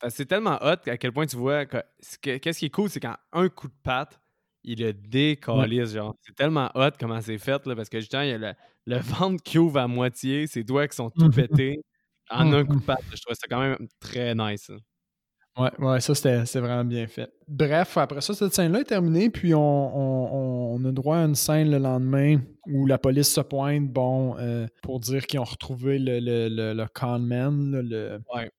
C'est 0.09 0.27
tellement 0.27 0.59
hot 0.61 0.89
à 0.89 0.97
quel 0.99 1.13
point 1.13 1.27
tu 1.27 1.37
vois... 1.37 1.65
Qu'est-ce 1.67 2.59
qui 2.59 2.67
est 2.67 2.71
cool, 2.71 2.89
c'est 2.89 3.01
quand 3.01 3.17
un 3.33 3.49
coup 3.49 3.67
de 3.67 3.75
patte, 3.83 4.21
il 4.63 4.81
le 4.81 4.93
décalisse, 4.93 5.95
genre. 5.95 6.15
C'est 6.23 6.35
tellement 6.35 6.71
hot 6.75 6.91
comment 6.99 7.21
c'est 7.21 7.39
fait, 7.39 7.67
là, 7.67 7.75
parce 7.75 7.89
que 7.89 7.99
justement, 7.99 8.23
il 8.23 8.29
y 8.29 8.33
a 8.33 8.39
le, 8.39 8.53
le, 8.87 8.99
ventre 8.99 9.43
qui 9.43 9.59
ouvre 9.59 9.79
à 9.79 9.89
moitié, 9.89 10.47
ses 10.47 10.63
doigts 10.63 10.87
qui 10.87 10.97
sont 10.97 11.11
tout 11.11 11.31
pétés 11.31 11.83
en 12.31 12.53
un 12.53 12.65
coup 12.65 12.77
de 12.77 12.85
patte. 12.85 13.03
Je 13.13 13.21
trouvais 13.21 13.35
ça 13.35 13.47
quand 13.49 13.61
même 13.61 13.89
très 14.01 14.35
nice. 14.35 14.71
Ouais, 15.57 15.71
ouais, 15.79 16.01
ça 16.01 16.15
c'était 16.15 16.61
vraiment 16.61 16.85
bien 16.85 17.07
fait. 17.07 17.33
Bref, 17.49 17.97
après 17.97 18.21
ça, 18.21 18.35
cette 18.35 18.53
scène-là 18.53 18.81
est 18.81 18.85
terminée, 18.85 19.31
puis 19.31 19.55
on, 19.55 20.75
on, 20.75 20.85
a 20.85 20.93
droit 20.93 21.17
à 21.17 21.25
une 21.25 21.35
scène 21.35 21.71
le 21.71 21.79
lendemain 21.79 22.41
où 22.67 22.85
la 22.85 22.99
police 22.99 23.33
se 23.33 23.41
pointe, 23.41 23.89
bon, 23.89 24.37
euh, 24.39 24.67
pour 24.83 25.01
dire 25.01 25.27
qu'ils 25.27 25.41
ont 25.41 25.45
retrouvé 25.45 25.99
le, 25.99 26.21
le, 26.21 26.49
le, 26.49 26.75
le 26.75 26.87
conman, 26.93 27.73
le, 27.73 28.21
ouais. 28.35 28.51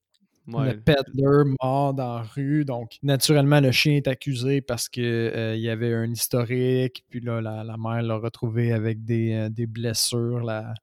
Le 0.47 0.79
peddler 0.79 1.53
mort 1.61 1.93
dans 1.93 2.15
la 2.15 2.21
rue. 2.21 2.63
Donc, 2.63 2.97
naturellement, 3.03 3.59
le 3.59 3.71
chien 3.71 3.97
est 3.97 4.07
accusé 4.07 4.61
parce 4.61 4.87
qu'il 4.87 5.03
euh, 5.03 5.57
y 5.57 5.69
avait 5.69 5.93
un 5.93 6.09
historique. 6.11 7.03
Puis 7.09 7.19
là, 7.19 7.41
la, 7.41 7.75
mère 7.77 8.01
l'a 8.01 8.15
retrouvé 8.15 8.71
avec 8.71 9.03
des, 9.03 9.33
euh, 9.33 9.65
blessures 9.67 10.39
la, 10.39 10.73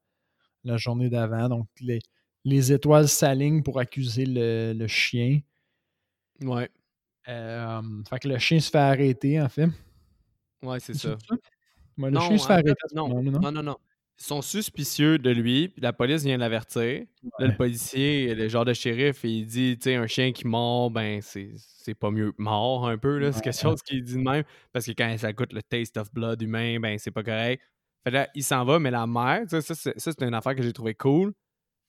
la 0.65 0.77
journée 0.77 1.09
d'avant. 1.09 1.49
Donc, 1.49 1.69
les, 1.81 2.01
les 2.45 2.73
étoiles 2.73 3.09
s'alignent 3.09 3.63
pour 3.63 3.81
accuser 3.81 4.25
le, 4.27 4.87
chien. 4.87 5.41
Ouais. 6.43 6.69
Euh, 7.29 7.83
fait 8.09 8.19
que 8.19 8.29
le 8.29 8.39
chien 8.39 8.61
se 8.61 8.71
fait 8.71 8.79
arrêter, 8.79 9.41
en 9.41 9.49
fait. 9.49 9.69
Ouais, 10.63 10.81
c'est 10.81 10.95
ça. 10.95 11.17
le 11.97 12.21
chien 12.21 12.39
se 12.39 12.47
fait 12.47 12.53
arrêter. 12.53 12.73
non, 12.95 13.09
non, 13.09 13.53
non, 13.53 13.63
non. 13.63 13.77
Ils 14.17 14.25
sont 14.25 14.43
suspicieux 14.43 15.19
de 15.19 15.31
lui, 15.31 15.69
puis 15.69 15.83
la 15.83 15.93
police 15.93 16.23
vient 16.23 16.37
l'avertir. 16.37 17.05
Là, 17.41 17.49
le 17.49 17.57
policier, 17.57 18.33
le 18.37 18.49
genre 18.49 18.65
de 18.65 18.73
shérif, 18.73 19.25
il 19.25 19.45
dit, 19.45 19.77
tu 19.77 19.91
sais, 19.91 19.97
un 19.97 20.07
chien 20.07 20.31
qui 20.31 20.47
mord, 20.47 20.93
ben, 20.93 21.21
c'est 21.21 21.95
pas 21.95 22.13
mieux 22.13 22.33
mort 22.39 22.87
un 22.89 22.97
peu, 22.97 23.19
là. 23.19 23.33
C'est 23.33 23.43
quelque 23.43 23.61
chose 23.61 23.83
qu'il 23.83 24.05
dit 24.05 24.15
de 24.15 24.21
même, 24.21 24.45
parce 24.73 24.87
que 24.87 24.93
quand 24.93 25.13
ça 25.19 25.33
goûte 25.33 25.53
le 25.53 25.63
taste 25.63 25.97
of 25.97 26.13
blood 26.13 26.41
humain, 26.41 26.79
ben, 26.79 26.97
c'est 26.97 27.11
pas 27.11 27.25
correct. 27.25 27.61
Fait 28.05 28.11
là, 28.13 28.29
il 28.37 28.45
s'en 28.45 28.65
va, 28.65 28.79
mais 28.79 28.93
la 28.93 29.07
mère, 29.07 29.43
ça, 29.49 29.61
c'est 29.61 30.23
une 30.23 30.35
affaire 30.35 30.55
que 30.55 30.63
j'ai 30.63 30.73
trouvé 30.73 30.95
cool. 30.95 31.33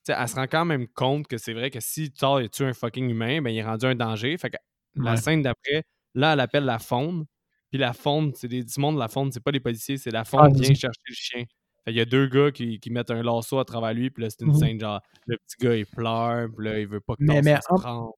Elle 0.07 0.27
se 0.27 0.35
rend 0.35 0.47
quand 0.47 0.65
même 0.65 0.87
compte 0.87 1.27
que 1.27 1.37
c'est 1.37 1.53
vrai 1.53 1.69
que 1.71 1.79
si 1.79 2.11
Thor 2.11 2.41
tue 2.51 2.63
un 2.63 2.73
fucking 2.73 3.09
humain, 3.09 3.41
ben, 3.41 3.49
il 3.49 3.57
est 3.57 3.63
rendu 3.63 3.85
un 3.85 3.95
danger. 3.95 4.37
Fait 4.37 4.49
que 4.49 4.57
la 4.95 5.17
scène 5.17 5.41
d'après, 5.41 5.83
là, 6.13 6.33
elle 6.33 6.39
appelle 6.39 6.65
la 6.65 6.79
faune. 6.79 7.25
Puis 7.71 7.79
la 7.79 7.93
faune, 7.93 8.31
c'est 8.35 8.47
des, 8.47 8.63
du 8.63 8.79
monde, 8.79 8.97
la 8.97 9.07
faune, 9.07 9.31
c'est 9.31 9.43
pas 9.43 9.51
les 9.51 9.59
policiers, 9.59 9.97
c'est 9.97 10.11
la 10.11 10.23
faune 10.23 10.41
ah, 10.43 10.49
qui 10.49 10.61
vient 10.61 10.73
chercher 10.73 11.01
le 11.07 11.15
chien. 11.15 11.43
Il 11.87 11.93
y 11.93 12.01
a 12.01 12.05
deux 12.05 12.27
gars 12.27 12.51
qui, 12.51 12.79
qui, 12.79 12.89
mettent 12.89 13.11
un 13.11 13.21
lasso 13.21 13.59
à 13.59 13.65
travers 13.65 13.93
lui, 13.93 14.09
puis 14.09 14.23
là, 14.23 14.29
c'est 14.29 14.41
une 14.41 14.53
mhm. 14.53 14.57
scène 14.57 14.79
genre, 14.79 15.01
le 15.27 15.37
petit 15.37 15.55
gars, 15.59 15.75
il 15.75 15.85
pleure, 15.85 16.47
puis 16.55 16.65
là, 16.65 16.79
il 16.79 16.87
veut 16.87 17.01
pas 17.01 17.15
que 17.15 17.23
mais, 17.23 17.41
mais 17.41 17.57
en, 17.69 18.11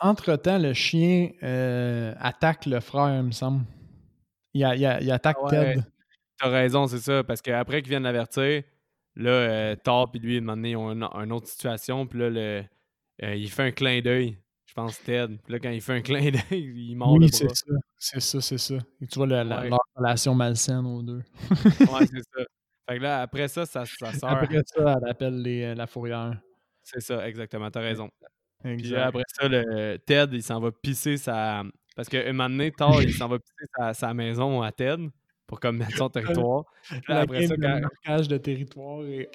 Entre-temps, 0.00 0.58
le 0.58 0.72
chien 0.72 1.30
euh, 1.42 2.14
attaque 2.18 2.66
le 2.66 2.80
frère, 2.80 3.18
il 3.18 3.22
me 3.24 3.30
semble. 3.32 3.64
Il, 4.54 4.60
il, 4.60 5.10
attaque 5.10 5.36
ah 5.44 5.50
Ted. 5.50 5.82
T'as 6.38 6.48
raison, 6.48 6.86
c'est 6.86 6.98
ça, 6.98 7.24
parce 7.24 7.42
qu'après 7.42 7.82
qu'ils 7.82 7.90
viennent 7.90 8.02
l'avertir, 8.02 8.62
là, 9.16 9.30
euh, 9.30 9.76
Thor 9.76 10.10
et 10.14 10.18
lui, 10.18 10.38
un 10.38 10.64
ils 10.64 10.76
ont 10.76 10.90
une, 10.92 11.32
autre 11.32 11.48
situation, 11.48 12.06
puis 12.06 12.20
là, 12.20 12.30
le, 12.30 12.64
euh, 13.22 13.34
il 13.34 13.50
fait 13.50 13.64
un 13.64 13.72
clin 13.72 14.00
d'œil 14.00 14.38
je 14.76 14.82
pense 14.82 15.02
Ted. 15.02 15.38
Puis 15.42 15.52
là, 15.54 15.58
quand 15.58 15.70
il 15.70 15.80
fait 15.80 15.94
un 15.94 16.00
clin 16.02 16.30
d'œil, 16.30 16.90
il 16.90 16.96
mord 16.96 17.12
oui, 17.12 17.30
c'est 17.32 17.48
ça. 17.48 17.66
C'est 17.96 18.20
ça, 18.20 18.40
c'est 18.42 18.58
ça. 18.58 18.74
Et 19.00 19.06
tu 19.06 19.18
vois 19.18 19.26
la, 19.26 19.42
la, 19.42 19.64
leur 19.64 19.78
relation 19.94 20.34
malsaine 20.34 20.84
aux 20.84 21.02
deux. 21.02 21.22
ouais, 21.50 22.06
c'est 22.06 22.22
ça. 22.34 22.44
Fait 22.88 22.98
que 22.98 23.02
là, 23.02 23.22
après 23.22 23.48
ça, 23.48 23.66
ça, 23.66 23.84
ça 23.84 24.12
sort. 24.12 24.30
Après 24.30 24.60
ça, 24.64 24.98
elle 25.02 25.10
appelle 25.10 25.42
les, 25.42 25.62
euh, 25.64 25.74
la 25.74 25.88
fourrière. 25.88 26.38
C'est 26.84 27.00
ça, 27.00 27.26
exactement. 27.26 27.68
T'as 27.68 27.80
raison. 27.80 28.08
Puis 28.62 28.94
après 28.94 29.24
ça, 29.26 29.48
le 29.48 29.96
Ted, 29.96 30.36
il 30.36 30.42
s'en 30.42 30.60
va 30.60 30.70
pisser 30.70 31.16
sa. 31.16 31.64
Parce 31.96 32.08
qu'un 32.08 32.32
moment 32.32 32.50
donné, 32.50 32.70
Thor, 32.70 33.02
il 33.02 33.12
s'en 33.12 33.28
va 33.28 33.38
pisser 33.38 33.64
sa, 33.76 33.94
sa, 33.94 34.14
maison 34.14 34.62
à 34.62 34.70
Ted 34.70 35.08
pour 35.46 35.60
comme 35.60 35.78
mettre 35.78 35.96
son 35.96 36.08
territoire. 36.10 36.64
là, 37.08 37.20
après 37.20 37.46
ça, 37.46 37.54
quand. 37.56 37.80
Le 38.06 38.26
de 38.26 38.36
territoire 38.38 39.04
et 39.04 39.28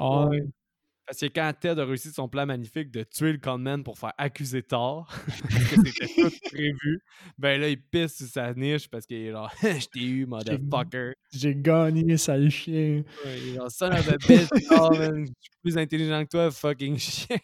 parce 1.12 1.20
que 1.20 1.26
quand 1.26 1.52
Ted 1.60 1.82
a 1.82 1.84
réussi 1.84 2.10
son 2.10 2.30
plan 2.30 2.46
magnifique 2.46 2.90
de 2.90 3.04
tuer 3.04 3.34
le 3.34 3.38
conman 3.38 3.84
pour 3.84 3.98
faire 4.00 4.14
accuser 4.18 4.64
Thor, 4.64 5.14
parce 5.28 5.64
que 5.66 5.92
c'était 5.92 6.08
tout 6.08 6.32
prévu, 6.54 7.02
ben 7.38 7.60
là, 7.60 7.68
il 7.68 7.82
pisse 7.82 8.16
sur 8.16 8.28
sa 8.28 8.54
niche 8.54 8.88
parce 8.88 9.06
qu'il 9.06 9.18
est 9.18 9.32
genre, 9.32 9.52
je 9.62 9.88
t'ai 9.88 10.06
eu, 10.06 10.26
motherfucker. 10.26 11.16
J'ai 11.34 11.54
gagné, 11.54 12.16
sale 12.16 12.50
chien. 12.50 13.04
Ouais, 13.26 13.38
il 13.40 13.50
est 13.50 13.56
genre, 13.56 13.70
son 13.70 13.88
of 13.88 14.08
a 14.08 14.18
bitch, 14.20 14.48
Thor, 14.70 14.92
man. 14.98 15.26
Je 15.26 15.34
suis 15.42 15.52
plus 15.62 15.78
intelligent 15.78 16.24
que 16.24 16.30
toi, 16.30 16.50
fucking 16.50 16.98
chien. 16.98 17.38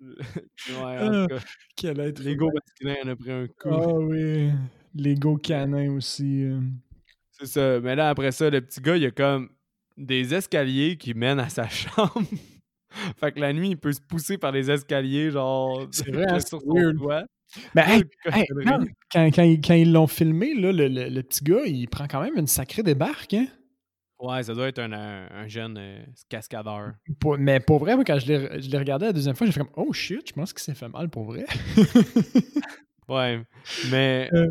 ouais, 0.00 0.98
en 0.98 1.28
tout 1.28 1.34
cas. 1.36 1.44
Quel 1.76 2.00
être. 2.00 2.18
L'ego 2.18 2.50
masculin 2.52 2.96
en 3.04 3.08
a 3.08 3.14
pris 3.14 3.30
un 3.30 3.46
coup. 3.46 3.68
Ah 3.70 3.92
oui. 4.00 4.50
L'ego 4.94 5.36
canin 5.36 5.90
aussi. 5.92 6.42
Euh. 6.42 6.60
C'est 7.32 7.46
ça. 7.46 7.80
Mais 7.80 7.94
là, 7.94 8.10
après 8.10 8.32
ça, 8.32 8.50
le 8.50 8.60
petit 8.60 8.80
gars, 8.80 8.96
il 8.96 9.06
a 9.06 9.10
comme 9.10 9.48
des 9.96 10.34
escaliers 10.34 10.96
qui 10.96 11.14
mènent 11.14 11.40
à 11.40 11.48
sa 11.48 11.68
chambre. 11.68 12.22
fait 13.18 13.32
que 13.32 13.40
la 13.40 13.52
nuit, 13.52 13.70
il 13.70 13.76
peut 13.76 13.92
se 13.92 14.00
pousser 14.00 14.38
par 14.38 14.52
les 14.52 14.70
escaliers, 14.70 15.30
genre, 15.30 15.86
c'est 15.90 16.10
vrai, 16.10 16.26
hein, 16.28 16.40
sur 16.40 16.60
son 16.60 16.92
doigt. 16.92 17.24
Ben, 17.74 18.02
quand, 19.10 19.30
quand, 19.30 19.74
ils 19.74 19.90
l'ont 19.90 20.06
filmé, 20.06 20.54
là, 20.54 20.70
le, 20.70 20.88
le, 20.88 21.22
petit 21.22 21.42
gars, 21.42 21.64
il 21.64 21.88
prend 21.88 22.06
quand 22.06 22.20
même 22.20 22.36
une 22.36 22.46
sacrée 22.46 22.82
débarque, 22.82 23.32
hein? 23.32 23.46
Ouais, 24.20 24.42
ça 24.42 24.52
doit 24.52 24.66
être 24.66 24.80
un, 24.80 24.92
un, 24.92 25.46
jeune 25.46 25.78
euh, 25.78 26.02
cascadeur. 26.28 26.92
mais 27.38 27.60
pour 27.60 27.78
vrai, 27.78 27.94
moi, 27.94 28.04
quand 28.04 28.18
je 28.18 28.26
l'ai 28.26 28.78
regardé 28.78 29.06
la 29.06 29.12
deuxième 29.12 29.36
fois, 29.36 29.46
j'ai 29.46 29.52
fait 29.52 29.60
comme 29.60 29.70
Oh 29.76 29.92
shit, 29.92 30.28
je 30.28 30.32
pense 30.32 30.52
qu'il 30.52 30.62
s'est 30.62 30.74
fait 30.74 30.88
mal 30.88 31.08
pour 31.08 31.24
vrai. 31.24 31.46
ouais, 33.08 33.42
mais 33.90 34.28
euh. 34.34 34.46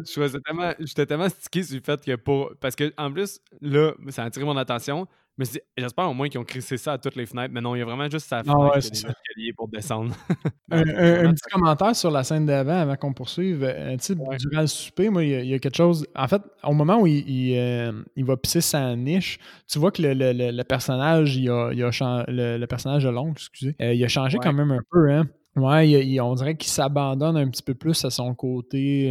j'étais 0.79 1.05
tellement, 1.05 1.29
stické 1.29 1.63
sur 1.63 1.75
le 1.75 1.81
fait 1.81 2.03
que 2.03 2.15
pour. 2.15 2.51
Parce 2.59 2.75
que 2.75 2.93
en 2.97 3.11
plus, 3.11 3.39
là, 3.61 3.93
ça 4.09 4.23
a 4.23 4.25
attiré 4.25 4.45
mon 4.45 4.57
attention. 4.57 5.07
Mais 5.37 5.45
j'espère 5.77 6.09
au 6.09 6.15
moins 6.15 6.29
qu'ils 6.29 6.39
ont 6.39 6.43
crissé 6.43 6.77
ça 6.77 6.93
à 6.93 6.97
toutes 6.97 7.15
les 7.15 7.27
fenêtres. 7.27 7.53
Mais 7.53 7.61
non, 7.61 7.75
il 7.75 7.79
y 7.79 7.81
a 7.83 7.85
vraiment 7.85 8.09
juste 8.09 8.27
sa 8.27 8.41
fenêtre 8.41 8.71
ah 8.73 8.79
des 8.79 8.87
escaliers 8.87 9.53
pour 9.55 9.67
descendre. 9.67 10.15
un, 10.71 10.83
petit 10.83 11.49
commentaire 11.51 11.95
sur 11.95 12.09
la 12.09 12.23
scène 12.23 12.47
d'avant 12.47 12.79
avant 12.79 12.95
qu'on 12.95 13.13
poursuive. 13.13 13.63
Un 13.63 13.93
euh, 13.93 13.97
type, 13.97 14.17
Durant 14.17 14.61
le 14.61 14.67
souper, 14.67 15.09
moi, 15.09 15.23
il 15.23 15.45
y, 15.45 15.53
a, 15.53 15.59
quelque 15.59 15.77
chose. 15.77 16.07
En 16.15 16.27
fait, 16.27 16.41
au 16.63 16.73
moment 16.73 17.01
où 17.01 17.05
il, 17.05 17.55
euh, 17.55 17.91
il, 18.15 18.25
va 18.25 18.35
pisser 18.35 18.61
sa 18.61 18.95
niche, 18.95 19.37
tu 19.67 19.77
vois 19.77 19.91
que 19.91 20.01
le, 20.01 20.13
le, 20.15 20.51
le 20.51 20.63
personnage, 20.63 21.37
il 21.37 21.51
a, 21.51 21.71
il 21.71 21.83
a 21.83 22.25
le, 22.27 22.65
personnage 22.65 23.03
de 23.03 23.09
l'oncle, 23.09 23.39
excusez, 23.39 23.75
euh, 23.79 23.93
il 23.93 24.03
a 24.03 24.07
changé 24.07 24.39
quand 24.41 24.53
même 24.53 24.71
un 24.71 24.81
peu, 24.89 25.11
hein. 25.11 25.27
Ouais, 25.57 26.19
on 26.21 26.35
dirait 26.35 26.55
qu'il 26.55 26.69
s'abandonne 26.69 27.35
un 27.35 27.49
petit 27.49 27.63
peu 27.63 27.73
plus 27.73 28.05
à 28.05 28.09
son 28.09 28.33
côté 28.35 29.09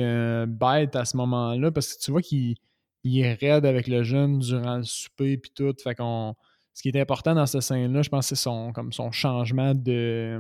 bête 0.49 0.97
à 0.97 1.05
ce 1.05 1.17
moment-là, 1.17 1.71
parce 1.71 1.95
que 1.95 2.01
tu 2.01 2.11
vois 2.13 2.23
qu'il 2.23 2.55
il 3.07 3.21
est 3.21 3.35
raide 3.35 3.65
avec 3.65 3.87
le 3.87 4.03
jeune 4.03 4.39
durant 4.41 4.79
le 4.79 4.83
souper 4.83 5.37
puis 5.39 5.53
tout. 5.55 5.75
Fait 5.83 5.95
qu'on. 5.95 6.35
Ce 6.75 6.83
qui 6.83 6.91
est 6.91 7.01
important 7.01 7.35
dans 7.35 7.47
cette 7.47 7.63
scène-là, 7.63 8.03
je 8.03 8.11
pense, 8.11 8.27
c'est 8.27 8.35
son, 8.35 8.73
comme 8.73 8.93
son 8.93 9.11
changement 9.11 9.75
de. 9.75 10.39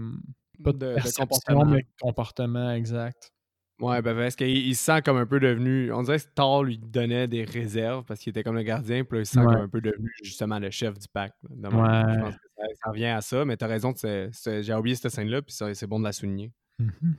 Pas 0.62 0.72
de, 0.72 0.96
comportement. 1.16 1.64
mais 1.64 1.82
de 1.82 1.86
comportement 2.00 2.72
exact. 2.72 3.32
Ouais, 3.78 4.00
ben 4.00 4.16
parce 4.16 4.36
qu'il 4.36 4.74
se 4.74 4.82
sent 4.82 5.02
comme 5.02 5.18
un 5.18 5.26
peu 5.26 5.38
devenu. 5.38 5.92
On 5.92 6.02
dirait 6.02 6.18
que 6.18 6.24
Thor 6.34 6.64
lui 6.64 6.78
donnait 6.78 7.28
des 7.28 7.44
réserves 7.44 8.04
parce 8.04 8.20
qu'il 8.20 8.30
était 8.30 8.42
comme 8.42 8.56
le 8.56 8.62
gardien, 8.62 9.04
puis 9.04 9.18
là, 9.18 9.22
il 9.22 9.26
se 9.26 9.34
sent 9.34 9.44
comme 9.44 9.54
un 9.54 9.68
peu 9.68 9.82
devenu 9.82 10.10
justement 10.22 10.58
le 10.58 10.70
chef 10.70 10.98
du 10.98 11.06
pack. 11.08 11.34
Ouais. 11.50 11.58
Je 11.62 11.68
pense 11.68 12.34
que 12.34 12.40
ça, 12.82 12.90
revient 12.90 13.06
à 13.06 13.20
ça, 13.20 13.44
mais 13.44 13.56
t'as 13.56 13.66
raison, 13.66 13.92
j'ai 14.00 14.74
oublié 14.74 14.96
cette 14.96 15.12
scène-là, 15.12 15.42
puis 15.42 15.54
c'est 15.74 15.86
bon 15.86 15.98
de 15.98 16.04
la 16.04 16.12
souligner. 16.12 16.52
Mm-hmm. 16.80 17.12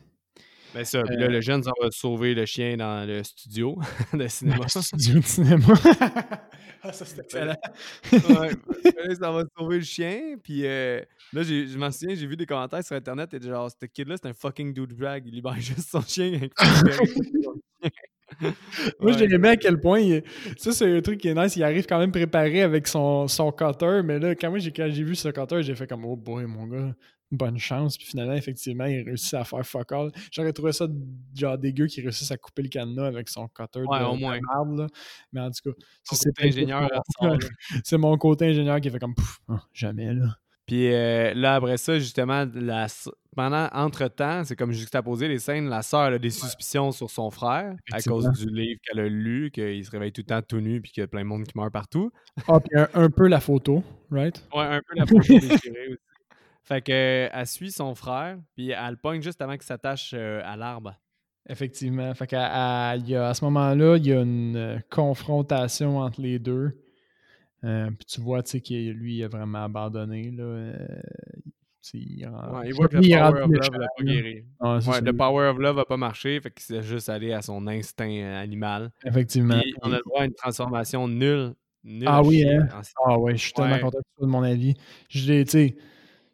Ben 0.74 0.84
ça, 0.84 1.02
puis 1.04 1.16
là, 1.16 1.26
euh. 1.26 1.30
le 1.30 1.42
jeune, 1.42 1.64
ça 1.64 1.72
va 1.82 1.90
sauver 1.92 2.34
le 2.34 2.46
chien 2.46 2.78
dans 2.78 3.08
le 3.08 3.24
studio 3.24 3.78
de 4.14 4.28
cinéma. 4.28 4.66
Le 4.76 4.82
studio 4.82 5.20
de 5.20 5.26
cinéma. 5.26 5.74
ah, 6.84 6.94
ça, 6.94 7.06
c'était 7.06 7.22
excellent. 7.22 7.56
ouais, 8.12 9.16
ça 9.20 9.32
va 9.32 9.44
sauver 9.58 9.78
le 9.78 9.84
chien, 9.84 10.36
puis 10.44 10.66
euh, 10.66 11.02
là, 11.34 11.44
je 11.44 11.78
m'en 11.78 11.92
souviens, 11.92 12.16
j'ai 12.16 12.28
vu 12.28 12.36
des 12.36 12.46
commentaires 12.46 12.84
sur 12.84 12.96
Internet, 12.96 13.34
et 13.34 13.42
genre, 13.42 13.70
ce 13.72 13.86
kid-là, 13.86 14.16
c'est 14.22 14.30
un 14.30 14.34
fucking 14.34 14.74
douchebag, 14.74 15.24
il 15.26 15.36
libère 15.36 15.60
juste 15.60 15.90
son 15.90 16.02
chien. 16.02 16.40
Moi, 19.00 19.14
j'ai 19.14 19.26
aimé 19.26 19.50
à 19.50 19.56
quel 19.56 19.80
point. 19.80 20.20
Ça, 20.58 20.72
c'est 20.72 20.98
un 20.98 21.02
truc 21.02 21.20
qui 21.20 21.30
est 21.30 21.34
nice. 21.34 21.56
Il 21.56 21.64
arrive 21.64 21.86
quand 21.88 21.98
même 21.98 22.12
préparé 22.12 22.62
avec 22.62 22.88
son, 22.88 23.28
son 23.28 23.52
cutter. 23.52 24.02
Mais 24.04 24.20
là, 24.20 24.36
quand, 24.36 24.50
moi, 24.50 24.60
j'ai, 24.60 24.72
quand 24.72 24.88
j'ai 24.92 25.04
vu 25.04 25.16
ce 25.16 25.30
cutter, 25.30 25.64
j'ai 25.64 25.76
fait 25.76 25.88
comme 25.88 26.06
Oh 26.06 26.16
boy, 26.16 26.46
mon 26.46 26.68
gars, 26.68 26.94
bonne 27.32 27.58
chance. 27.58 27.98
Puis 27.98 28.08
finalement, 28.08 28.34
effectivement, 28.34 28.86
il 28.86 29.04
réussit 29.04 29.34
à 29.34 29.44
faire 29.44 29.66
fuck 29.66 29.92
all. 29.92 30.12
J'aurais 30.32 30.54
trouvé 30.54 30.72
ça 30.72 30.88
genre 31.36 31.58
dégueu 31.58 31.88
qu'il 31.88 32.04
réussisse 32.04 32.32
à 32.32 32.38
couper 32.38 32.64
le 32.64 32.70
cadenas 32.70 33.08
avec 33.08 33.30
son 33.30 33.48
cutter 33.48 33.82
ouais, 33.82 34.00
de, 34.00 34.06
au 34.06 34.16
moins. 34.16 34.40
là. 34.40 34.88
Mais 35.34 35.42
en 35.42 35.52
tout 35.52 35.72
cas, 35.72 35.78
c'est, 36.04 36.32
ingénieur. 36.44 36.90
c'est 37.84 37.98
mon 37.98 38.18
côté 38.18 38.48
ingénieur 38.48 38.80
qui 38.82 38.90
fait 38.90 39.00
comme 39.00 39.16
oh, 39.50 39.58
jamais 39.74 40.14
là. 40.14 40.38
Puis 40.68 40.94
euh, 40.94 41.34
là, 41.34 41.56
après 41.56 41.78
ça, 41.78 41.98
justement, 41.98 42.46
la, 42.54 42.88
pendant 43.38 43.70
entre-temps, 43.72 44.44
c'est 44.44 44.58
comme 44.58 44.74
juxtaposer 44.74 45.30
les 45.30 45.40
scènes, 45.40 45.70
la 45.70 45.82
sœur 45.82 46.02
a 46.02 46.18
des 46.18 46.30
suspicions 46.30 46.92
sur 46.92 47.10
son 47.10 47.32
frère 47.32 47.74
à 47.94 48.02
cause 48.02 48.30
du 48.32 48.48
livre 48.48 48.80
qu'elle 48.84 49.00
a 49.00 49.08
lu, 49.08 49.50
qu'il 49.50 49.86
se 49.86 49.92
réveille 49.92 50.12
tout 50.12 50.22
le 50.22 50.26
temps 50.26 50.42
tout 50.42 50.60
nu 50.60 50.82
puis 50.82 50.92
qu'il 50.92 51.02
y 51.02 51.04
a 51.06 51.08
plein 51.08 51.22
de 51.22 51.28
monde 51.28 51.46
qui 51.46 51.58
meurt 51.58 51.72
partout. 51.72 52.12
Ah, 52.50 52.60
puis 52.60 52.78
un, 52.94 53.10
peu 53.10 53.28
la 53.28 53.40
photo, 53.40 53.82
right? 54.12 54.46
Ouais, 54.54 54.64
un 54.64 54.82
peu 54.82 54.96
la 54.96 55.06
photo 55.06 55.40
déchirée 55.40 55.88
aussi. 55.88 56.00
Fait 56.68 56.82
que, 56.82 57.30
elle 57.32 57.48
suit 57.48 57.72
son 57.72 57.96
frère, 57.96 58.38
puis 58.54 58.72
elle 58.72 58.98
pogne 58.98 59.22
juste 59.22 59.42
avant 59.42 59.54
qu'il 59.54 59.64
s'attache 59.64 60.12
euh, 60.14 60.42
à 60.44 60.58
l'arbre. 60.58 60.96
Effectivement. 61.50 62.14
Fait 62.14 62.28
qu'à 62.28 62.90
à, 62.92 63.00
ce 63.00 63.46
moment-là, 63.46 63.96
il 63.96 64.06
y 64.06 64.12
a 64.12 64.22
une 64.22 64.58
euh, 64.58 64.78
confrontation 64.90 66.00
entre 66.00 66.22
les 66.22 66.40
deux. 66.40 66.78
Euh, 67.64 67.88
puis 67.88 68.06
tu 68.06 68.20
vois, 68.20 68.44
tu 68.44 68.52
sais, 68.52 68.62
qu'il 68.62 68.92
lui, 68.92 69.16
il 69.16 69.24
a 69.24 69.30
vraiment 69.30 69.64
abandonné. 69.64 70.30
Là. 70.32 70.44
Euh, 70.44 71.02
il, 71.94 72.28
ouais, 72.28 72.68
il 72.68 72.74
voit 72.74 72.90
que 72.90 72.98
le 72.98 73.08
Power 73.08 73.42
of 73.44 73.50
Love 73.50 73.80
n'a 73.80 73.88
pas 73.98 74.04
guéri. 74.04 74.46
ouais, 74.60 75.02
le 75.02 75.14
Power 75.14 75.48
of 75.48 75.58
Love 75.58 75.78
n'a 75.78 75.86
pas 75.86 75.96
marché, 75.96 76.42
fait 76.42 76.52
qu'il 76.52 76.64
s'est 76.64 76.84
juste 76.84 77.08
allé 77.08 77.32
à 77.32 77.42
son 77.42 77.66
instinct 77.66 78.36
animal. 78.36 78.92
Effectivement. 79.06 79.62
Puis 79.62 79.74
on 79.84 79.94
a 79.94 79.96
le 79.96 80.04
droit 80.04 80.24
à 80.24 80.26
une 80.26 80.34
transformation 80.34 81.08
nulle. 81.08 81.54
nulle 81.86 82.04
ah 82.08 82.22
oui, 82.24 82.44
hein? 82.44 82.68
Ah 83.06 83.18
ouais, 83.18 83.38
je 83.38 83.44
suis 83.44 83.54
tellement 83.54 83.80
content 83.80 84.00
de 84.20 84.26
mon 84.26 84.44
avis. 84.44 84.74
Je 85.08 85.32
l'ai, 85.32 85.46
tu 85.46 85.52
sais, 85.52 85.78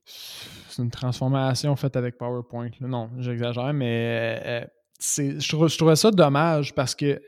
c'est 0.06 0.82
une 0.82 0.92
transformation 0.92 1.76
faite 1.76 1.96
avec 1.96 2.18
PowerPoint. 2.18 2.70
Non, 2.82 3.10
j'exagère, 3.20 3.74
mais 3.74 4.68
c'est, 5.00 5.40
je, 5.40 5.78
trouvais 5.78 5.96
ça 5.96 6.12
dommage 6.12 6.74
parce 6.74 6.96
que 6.96 7.22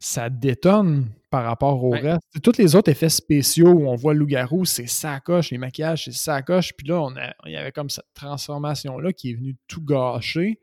ça 0.00 0.30
détonne 0.30 1.10
par 1.30 1.44
rapport 1.44 1.84
au 1.84 1.90
reste. 1.90 2.22
Tous 2.42 2.56
les 2.58 2.74
autres 2.74 2.90
effets 2.90 3.10
spéciaux 3.10 3.68
où 3.68 3.88
on 3.88 3.94
voit 3.94 4.14
le 4.14 4.20
loup-garou, 4.20 4.64
c'est 4.64 4.86
sacoche, 4.86 5.50
les 5.50 5.58
maquillages, 5.58 6.06
c'est 6.06 6.12
sacoche. 6.12 6.72
Puis 6.76 6.88
là, 6.88 7.00
on 7.02 7.14
il 7.46 7.52
y 7.52 7.56
avait 7.56 7.70
comme 7.70 7.90
cette 7.90 8.12
transformation-là 8.14 9.12
qui 9.12 9.30
est 9.30 9.34
venue 9.34 9.56
tout 9.68 9.84
gâcher. 9.84 10.58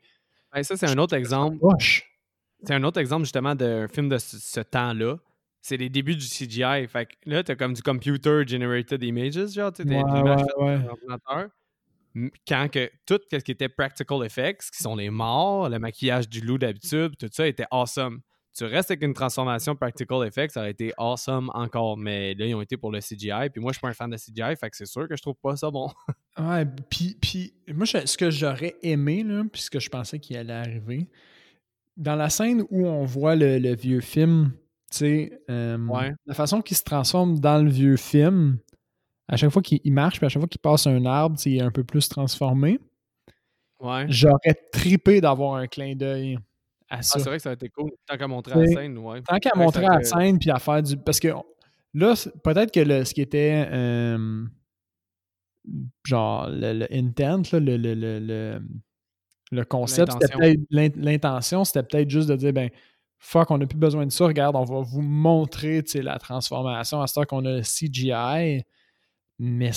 ça, 0.62 0.76
c'est 0.76 0.90
un 0.90 0.98
autre 0.98 1.14
exemple. 1.14 1.56
C'est 2.64 2.74
un 2.74 2.82
autre 2.82 2.98
exemple 3.00 3.22
justement 3.22 3.54
d'un 3.54 3.86
film 3.86 4.08
de 4.08 4.18
ce, 4.18 4.60
temps-là. 4.60 5.16
C'est 5.60 5.76
les 5.76 5.88
débuts 5.88 6.16
du 6.16 6.26
CGI. 6.26 6.86
Fait 6.88 7.06
que 7.06 7.12
là, 7.26 7.42
t'as 7.42 7.56
comme 7.56 7.74
du 7.74 7.82
computer 7.82 8.46
generated 8.46 9.02
images, 9.02 9.52
genre, 9.52 9.72
tu 9.72 9.82
ouais, 9.82 9.96
ouais, 9.96 10.78
ordinateur. 10.88 11.48
Quand 12.46 12.68
que 12.70 12.90
tout 13.06 13.20
ce 13.30 13.36
qui 13.36 13.52
était 13.52 13.68
practical 13.68 14.24
effects, 14.24 14.70
qui 14.70 14.82
sont 14.82 14.96
les 14.96 15.10
morts, 15.10 15.68
le 15.68 15.78
maquillage 15.78 16.28
du 16.28 16.40
loup 16.40 16.58
d'habitude, 16.58 17.16
tout 17.18 17.28
ça 17.30 17.46
était 17.46 17.66
awesome 17.70 18.22
tu 18.58 18.64
restes 18.64 18.90
avec 18.90 19.04
une 19.04 19.14
transformation 19.14 19.76
Practical 19.76 20.26
Effects, 20.26 20.50
ça 20.50 20.60
aurait 20.60 20.72
été 20.72 20.92
awesome 20.98 21.48
encore. 21.54 21.96
Mais 21.96 22.34
là, 22.34 22.44
ils 22.44 22.54
ont 22.56 22.60
été 22.60 22.76
pour 22.76 22.90
le 22.90 22.98
CGI. 22.98 23.50
Puis 23.52 23.60
moi, 23.60 23.70
je 23.70 23.74
suis 23.74 23.80
pas 23.80 23.88
un 23.88 23.92
fan 23.92 24.10
de 24.10 24.16
CGI, 24.16 24.56
fait 24.56 24.68
que 24.68 24.76
c'est 24.76 24.86
sûr 24.86 25.06
que 25.06 25.16
je 25.16 25.22
trouve 25.22 25.36
pas 25.40 25.56
ça 25.56 25.70
bon. 25.70 25.88
ouais, 26.38 26.66
puis, 26.90 27.16
puis 27.20 27.54
moi, 27.72 27.86
ce 27.86 28.16
que 28.16 28.30
j'aurais 28.30 28.74
aimé, 28.82 29.22
là, 29.22 29.44
puis 29.52 29.62
ce 29.62 29.70
que 29.70 29.78
je 29.78 29.88
pensais 29.88 30.18
qu'il 30.18 30.36
allait 30.36 30.52
arriver, 30.52 31.08
dans 31.96 32.16
la 32.16 32.30
scène 32.30 32.64
où 32.70 32.86
on 32.88 33.04
voit 33.04 33.36
le, 33.36 33.74
vieux 33.76 34.00
film, 34.00 34.52
sais, 34.96 35.42
euh, 35.50 35.78
la 36.26 36.34
façon 36.34 36.62
qu'il 36.62 36.76
se 36.76 36.84
transforme 36.84 37.38
dans 37.38 37.62
le 37.62 37.70
vieux 37.70 37.96
film, 37.96 38.58
à 39.28 39.36
chaque 39.36 39.50
fois 39.50 39.62
qu'il 39.62 39.92
marche, 39.92 40.18
puis 40.18 40.26
à 40.26 40.28
chaque 40.28 40.40
fois 40.40 40.48
qu'il 40.48 40.60
passe 40.60 40.86
un 40.86 41.04
arbre, 41.04 41.36
il 41.44 41.56
est 41.56 41.62
un 41.62 41.70
peu 41.70 41.84
plus 41.84 42.08
transformé. 42.08 42.78
Ouais. 43.80 44.06
J'aurais 44.08 44.54
tripé 44.72 45.20
d'avoir 45.20 45.54
un 45.54 45.66
clin 45.66 45.94
d'œil 45.94 46.38
ah, 46.90 47.02
c'est 47.02 47.20
vrai 47.20 47.36
que 47.36 47.42
ça 47.42 47.50
a 47.50 47.52
été 47.52 47.68
cool. 47.68 47.90
Tant 48.06 48.16
qu'à 48.16 48.26
montrer 48.26 48.54
à 48.54 48.62
la 48.62 48.66
scène, 48.66 48.98
ouais. 48.98 49.20
Tant 49.22 49.38
qu'à 49.38 49.52
montrer 49.54 49.84
à 49.84 49.98
la 49.98 50.04
scène 50.04 50.38
puis 50.38 50.50
à 50.50 50.58
faire 50.58 50.82
du. 50.82 50.96
Parce 50.96 51.20
que 51.20 51.28
là, 51.94 52.14
peut-être 52.42 52.72
que 52.72 52.80
le, 52.80 53.04
ce 53.04 53.12
qui 53.12 53.20
était. 53.20 53.68
Euh, 53.70 54.44
genre, 56.06 56.48
le, 56.48 56.86
intent, 56.90 57.42
le, 57.52 57.76
le, 57.76 58.60
le, 59.50 59.64
concept, 59.64 60.12
c'était 60.12 60.34
peut-être 60.34 60.96
l'intention, 60.96 61.64
c'était 61.64 61.82
peut-être 61.82 62.08
juste 62.08 62.30
de 62.30 62.36
dire, 62.36 62.54
ben, 62.54 62.70
fuck, 63.18 63.50
on 63.50 63.58
n'a 63.58 63.66
plus 63.66 63.78
besoin 63.78 64.06
de 64.06 64.12
ça. 64.12 64.26
Regarde, 64.26 64.56
on 64.56 64.64
va 64.64 64.80
vous 64.80 65.02
montrer 65.02 65.82
la 65.94 66.18
transformation 66.18 67.00
à 67.00 67.06
ce 67.06 67.20
qu'on 67.24 67.44
a 67.44 67.56
le 67.56 67.62
CGI. 67.62 68.64
Mais 69.38 69.70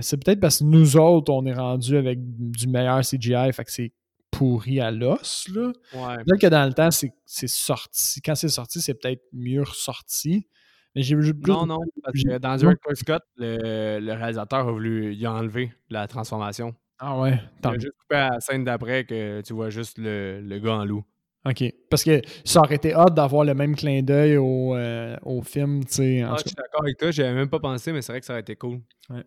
c'est 0.00 0.16
peut-être 0.24 0.40
parce 0.40 0.58
que 0.58 0.64
nous 0.64 0.96
autres, 0.96 1.32
on 1.32 1.44
est 1.46 1.54
rendu 1.54 1.96
avec 1.96 2.18
du 2.22 2.68
meilleur 2.68 3.00
CGI. 3.00 3.52
Fait 3.52 3.64
que 3.64 3.72
c'est 3.72 3.92
pourri 4.30 4.80
à 4.80 4.90
l'os. 4.90 5.48
Là. 5.54 5.72
Peut-être 5.92 6.40
que 6.40 6.46
dans 6.46 6.66
le 6.66 6.72
temps, 6.72 6.90
c'est 6.90 7.48
sorti. 7.48 8.20
Quand 8.22 8.34
c'est 8.34 8.48
sorti, 8.48 8.80
c'est 8.80 8.94
peut-être 8.94 9.22
mieux 9.32 9.62
ressorti. 9.62 10.46
Mais 10.94 11.02
j'ai 11.02 11.14
Non, 11.14 11.66
non, 11.66 11.78
parce 12.02 12.22
que 12.22 12.38
dans 12.38 12.56
Director 12.56 12.96
Scott, 12.96 13.22
le, 13.36 14.00
le, 14.00 14.12
réalisateur 14.14 14.66
a 14.66 14.72
voulu 14.72 15.14
y 15.14 15.26
enlever 15.26 15.72
la 15.90 16.08
transformation. 16.08 16.74
Ah 16.98 17.18
ouais. 17.20 17.40
Il 17.62 17.68
a 17.68 17.72
juste 17.74 17.92
coupé 18.00 18.16
à 18.16 18.30
la 18.30 18.40
scène 18.40 18.64
d'après 18.64 19.04
que 19.04 19.40
tu 19.42 19.52
vois 19.52 19.70
juste 19.70 19.98
le, 19.98 20.40
le, 20.40 20.58
gars 20.58 20.74
en 20.74 20.84
loup. 20.84 21.04
OK. 21.48 21.64
Parce 21.88 22.04
que 22.04 22.20
ça 22.44 22.60
aurait 22.60 22.74
été 22.74 22.92
hâte 22.92 23.14
d'avoir 23.14 23.44
le 23.44 23.54
même 23.54 23.74
clin 23.74 24.02
d'œil 24.02 24.36
au, 24.36 24.74
euh, 24.74 25.16
au, 25.22 25.42
film, 25.42 25.84
tu 25.84 25.94
sais. 25.94 26.22
Ah, 26.22 26.34
je 26.38 26.48
suis 26.48 26.54
d'accord 26.54 26.82
avec 26.82 26.98
toi, 26.98 27.10
j'avais 27.10 27.34
même 27.34 27.48
pas 27.48 27.60
pensé, 27.60 27.92
mais 27.92 28.02
c'est 28.02 28.12
vrai 28.12 28.20
que 28.20 28.26
ça 28.26 28.34
aurait 28.34 28.40
été 28.40 28.56
cool. 28.56 28.80
Ouais. 29.10 29.22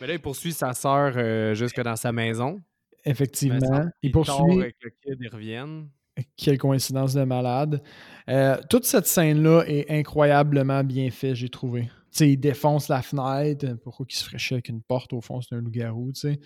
Mais 0.00 0.06
là, 0.08 0.14
il 0.14 0.20
poursuit 0.20 0.52
sa 0.52 0.72
sœur 0.74 1.14
euh, 1.16 1.54
jusque 1.54 1.80
dans 1.80 1.96
sa 1.96 2.12
maison. 2.12 2.60
Effectivement. 3.04 3.84
Il 4.02 4.12
poursuit. 4.12 4.60
Avec 4.60 4.76
le 4.82 4.90
kid, 4.90 5.16
ils 5.20 5.28
reviennent. 5.28 5.88
Quelle 6.36 6.58
coïncidence 6.58 7.14
de 7.14 7.24
malade. 7.24 7.82
Euh, 8.28 8.56
toute 8.68 8.84
cette 8.84 9.06
scène-là 9.06 9.64
est 9.66 9.90
incroyablement 9.90 10.82
bien 10.82 11.10
faite, 11.10 11.34
j'ai 11.34 11.48
trouvé. 11.48 11.88
Sais, 12.16 12.30
il 12.32 12.36
défonce 12.38 12.88
la 12.88 13.02
fenêtre. 13.02 13.66
Pourquoi 13.82 14.06
qu'il 14.06 14.18
se 14.18 14.24
ferait 14.24 14.38
avec 14.50 14.68
une 14.68 14.82
porte 14.82 15.12
au 15.12 15.20
fond? 15.20 15.40
C'est 15.40 15.54
un 15.54 15.60
loup-garou, 15.60 16.12
tu 16.12 16.20
sais. 16.20 16.40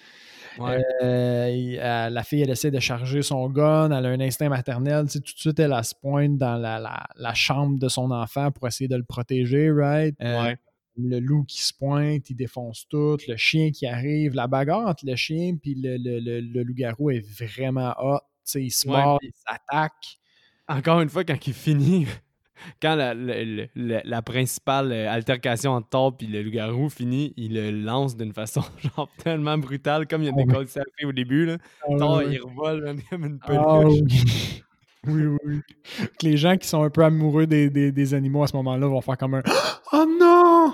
Euh, 0.61 0.81
euh, 1.03 2.11
la 2.11 2.23
fille, 2.23 2.43
elle 2.43 2.51
essaie 2.51 2.71
de 2.71 2.81
charger 2.81 3.23
son 3.23 3.49
gun. 3.49 3.91
Elle 3.91 4.07
a 4.07 4.09
un 4.09 4.21
instinct 4.21 4.49
maternel. 4.49 5.07
tout 5.11 5.19
de 5.19 5.25
suite, 5.27 5.59
elle, 5.59 5.75
se 5.85 5.95
pointe 5.95 6.39
dans 6.39 6.57
la, 6.57 7.07
la, 7.17 7.35
chambre 7.35 7.79
de 7.79 7.89
son 7.89 8.11
enfant 8.11 8.51
pour 8.51 8.67
essayer 8.69 8.89
de 8.89 8.97
le 8.97 9.05
protéger, 9.05 9.71
right? 9.71 10.15
ouais 10.21 10.57
le 10.97 11.21
loup 11.21 11.45
qui 11.45 11.63
se 11.63 11.73
pointe, 11.73 12.29
il 12.31 12.37
défonce 12.37 12.87
tout, 12.89 13.17
le 13.27 13.37
chien 13.37 13.71
qui 13.71 13.87
arrive, 13.87 14.35
la 14.35 14.47
bagarre 14.47 14.89
entre 14.89 15.07
le 15.07 15.17
chien 15.17 15.57
et 15.65 15.75
le, 15.75 16.63
loup-garou 16.63 17.11
est 17.11 17.21
vraiment 17.21 17.95
hot. 17.99 18.21
il 18.55 18.71
se 18.71 18.89
mord, 18.89 19.19
il 19.23 19.33
s'attaque. 19.35 20.19
Encore 20.69 21.01
une 21.01 21.09
fois, 21.09 21.25
quand 21.25 21.47
il 21.47 21.55
finit, 21.55 22.07
quand 22.81 22.97
la, 22.97 24.23
principale 24.23 24.93
euh, 24.93 25.11
altercation 25.11 25.73
entre 25.73 25.89
Thor 25.89 26.17
et 26.21 26.27
le 26.27 26.43
loup-garou 26.43 26.89
finit, 26.89 27.33
il 27.37 27.55
le 27.55 27.71
lance 27.71 28.17
d'une 28.17 28.33
façon 28.33 28.63
genre 28.97 29.09
tellement 29.23 29.59
brutale, 29.59 30.07
comme 30.07 30.23
il 30.23 30.27
y 30.27 30.29
a 30.29 30.33
des 30.33 30.45
oh, 30.55 31.09
au 31.09 31.13
début. 31.13 31.47
Là. 31.47 31.59
Ah 31.83 31.97
Thor, 31.99 32.23
il 32.23 32.41
revole 32.41 32.97
comme 33.11 33.25
une 33.25 33.39
peluche. 33.39 34.63
oui, 35.07 35.27
oui, 35.27 35.39
oui. 35.45 35.61
les 36.23 36.37
gens 36.37 36.57
qui 36.57 36.69
sont 36.69 36.83
un 36.83 36.91
peu 36.91 37.05
amoureux 37.05 37.47
des, 37.47 37.71
des 37.71 38.15
animaux 38.15 38.43
à 38.43 38.47
ce 38.47 38.57
moment-là 38.57 38.87
vont 38.87 39.01
faire 39.01 39.17
comme 39.17 39.35
un 39.35 39.43
Oh 39.93 40.07
non! 40.21 40.73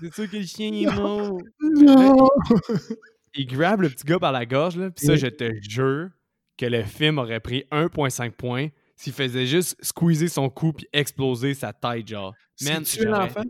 C'est 0.00 0.12
sûr 0.12 0.30
que 0.30 0.36
le 0.36 0.44
chien 0.44 0.72
est 0.72 0.94
mort. 0.94 1.38
Non! 1.60 2.28
Il 3.36 3.46
grabe 3.46 3.80
le 3.80 3.88
petit 3.88 4.04
gars 4.04 4.18
par 4.18 4.32
la 4.32 4.46
gorge, 4.46 4.76
là. 4.76 4.90
Puis 4.90 5.06
ça, 5.06 5.16
je 5.16 5.26
te 5.26 5.52
jure 5.68 6.10
que 6.56 6.66
le 6.66 6.82
film 6.84 7.18
aurait 7.18 7.40
pris 7.40 7.64
1,5 7.72 8.30
points 8.30 8.68
s'il 8.96 9.12
faisait 9.12 9.46
juste 9.46 9.76
squeezer 9.82 10.28
son 10.28 10.48
cou 10.48 10.72
puis 10.72 10.86
exploser 10.92 11.54
sa 11.54 11.72
tête, 11.72 12.08
genre. 12.08 12.34
Man, 12.62 12.82
tu 12.84 13.04
l'enfant? 13.04 13.44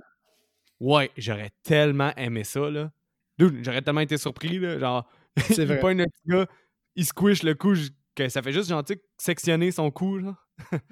Ouais, 0.81 1.11
j'aurais 1.17 1.51
tellement 1.63 2.13
aimé 2.17 2.45
ça, 2.45 2.71
là. 2.71 2.91
j'aurais 3.39 3.83
tellement 3.83 4.01
été 4.01 4.17
surpris, 4.17 4.59
là. 4.59 4.79
Genre, 4.79 5.09
c'est 5.37 5.67
pas 5.81 5.91
un 5.91 5.97
petit 5.97 6.23
gars, 6.27 6.47
il 6.95 7.05
squish 7.05 7.43
le 7.43 7.55
cou, 7.55 7.75
que 8.15 8.29
ça 8.29 8.43
fait 8.43 8.53
juste 8.53 8.69
gentil 8.69 8.97
sectionner 9.19 9.71
son 9.71 9.91
cou, 9.91 10.19
là. 10.19 10.37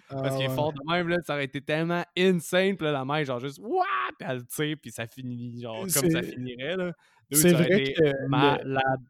Parce 0.09 0.37
qu'il 0.37 0.47
est 0.47 0.51
ah 0.51 0.55
fort 0.55 0.73
de 0.73 0.81
même, 0.91 1.09
là, 1.09 1.19
ça 1.25 1.35
aurait 1.35 1.45
été 1.45 1.61
tellement 1.61 2.05
insane, 2.19 2.77
puis 2.77 2.85
là, 2.85 2.93
la 2.93 3.05
mère, 3.05 3.25
genre 3.25 3.39
juste, 3.39 3.59
wouah, 3.61 3.85
puis 4.19 4.29
elle 4.29 4.45
tire, 4.47 4.77
puis 4.81 4.91
ça 4.91 5.07
finit, 5.07 5.61
genre, 5.61 5.83
comme 5.83 6.11
ça 6.11 6.23
finirait, 6.23 6.77
là. 6.77 6.93
C'est 7.31 7.53
vrai 7.53 7.93
que. 7.93 8.29
Malade. 8.29 9.01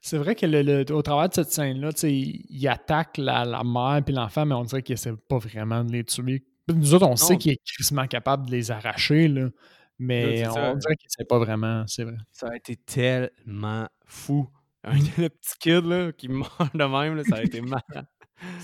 C'est 0.00 0.16
vrai 0.16 0.34
que 0.34 0.46
le, 0.46 0.90
au 0.92 1.02
travers 1.02 1.28
de 1.28 1.34
cette 1.34 1.52
scène-là, 1.52 1.90
il, 2.04 2.44
il 2.48 2.68
attaque 2.68 3.18
la, 3.18 3.44
la 3.44 3.62
mère 3.64 4.02
puis 4.04 4.14
l'enfant, 4.14 4.46
mais 4.46 4.54
on 4.54 4.64
dirait 4.64 4.82
qu'il 4.82 4.94
essaie 4.94 5.12
pas 5.28 5.38
vraiment 5.38 5.84
de 5.84 5.92
les 5.92 6.04
tuer. 6.04 6.44
Nous 6.68 6.94
autres, 6.94 7.06
on 7.06 7.16
sait 7.16 7.36
qu'il 7.36 7.52
est 7.52 7.60
crissement 7.64 8.06
capable 8.06 8.46
de 8.46 8.52
les 8.52 8.70
arracher, 8.70 9.28
là, 9.28 9.48
mais 9.98 10.46
on 10.46 10.76
dirait 10.76 10.96
qu'il 10.96 11.10
sait 11.10 11.24
pas 11.24 11.38
vraiment, 11.38 11.84
c'est 11.86 12.04
vrai. 12.04 12.16
Ça 12.32 12.48
a 12.50 12.56
été 12.56 12.76
tellement 12.76 13.88
fou. 14.06 14.48
le 14.84 14.90
petit 15.28 15.58
kid 15.58 15.84
là, 15.84 16.12
qui 16.12 16.28
meurt 16.28 16.74
de 16.74 16.84
même, 16.84 17.16
là, 17.16 17.24
ça 17.24 17.36
a 17.36 17.42
été 17.42 17.60
malade. 17.60 18.06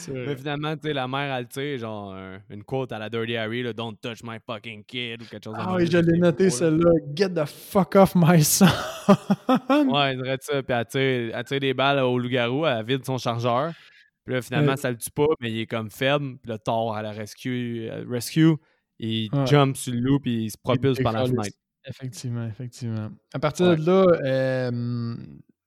Mais 0.09 0.37
finalement, 0.37 0.75
tu 0.77 0.89
sais, 0.89 0.93
la 0.93 1.09
mère, 1.09 1.35
elle 1.35 1.47
tire, 1.49 1.79
genre, 1.79 2.17
une 2.51 2.65
quote 2.65 2.93
à 2.93 2.99
la 2.99 3.11
Dirty 3.11 3.37
Harry, 3.37 3.63
là, 3.63 3.73
Don't 3.73 3.97
touch 4.01 4.23
my 4.23 4.39
fucking 4.45 4.85
kid, 4.85 5.23
ou 5.23 5.27
quelque 5.27 5.45
chose 5.45 5.55
Ah 5.59 5.75
oui, 5.75 5.87
je 5.91 5.99
l'ai 5.99 6.19
noté, 6.19 6.51
celle-là. 6.51 6.91
Get 7.15 7.31
the 7.31 7.45
fuck 7.45 7.97
off 7.97 8.15
my 8.15 8.43
son. 8.45 8.67
ouais, 8.67 10.15
il 10.15 10.23
dirait 10.23 10.39
ça. 10.41 10.63
Puis 10.63 10.77
elle 10.77 10.87
tire, 10.87 11.37
elle 11.37 11.45
tire 11.45 11.61
des 11.61 11.75
balles 11.75 11.99
au 12.01 12.19
loup-garou, 12.19 12.67
elle 12.67 12.85
vide 12.85 13.05
son 13.05 13.19
chargeur. 13.19 13.73
Puis 14.25 14.35
là, 14.35 14.43
finalement, 14.43 14.77
ça 14.77 14.91
le 14.91 14.97
tue 14.97 15.11
pas, 15.11 15.29
mais 15.41 15.51
il 15.53 15.61
est 15.61 15.67
comme 15.67 15.91
faible. 15.91 16.37
Puis 16.43 16.51
le 16.51 16.59
Thor, 16.59 16.97
à 16.97 17.03
la 17.03 17.13
rescue, 17.13 17.89
euh, 17.91 18.05
rescue 18.09 18.57
il 18.99 19.29
jump 19.47 19.77
sur 19.77 19.93
le 19.93 20.01
loup, 20.01 20.21
puis 20.21 20.45
il 20.45 20.51
se 20.51 20.57
propulse 20.59 20.99
par 21.01 21.13
la 21.13 21.27
fenêtre. 21.27 21.57
Effectivement, 21.89 22.47
effectivement. 22.47 23.11
À 23.33 23.39
partir 23.39 23.77
de 23.77 23.87
là, 23.87 24.07
euh, 24.25 25.15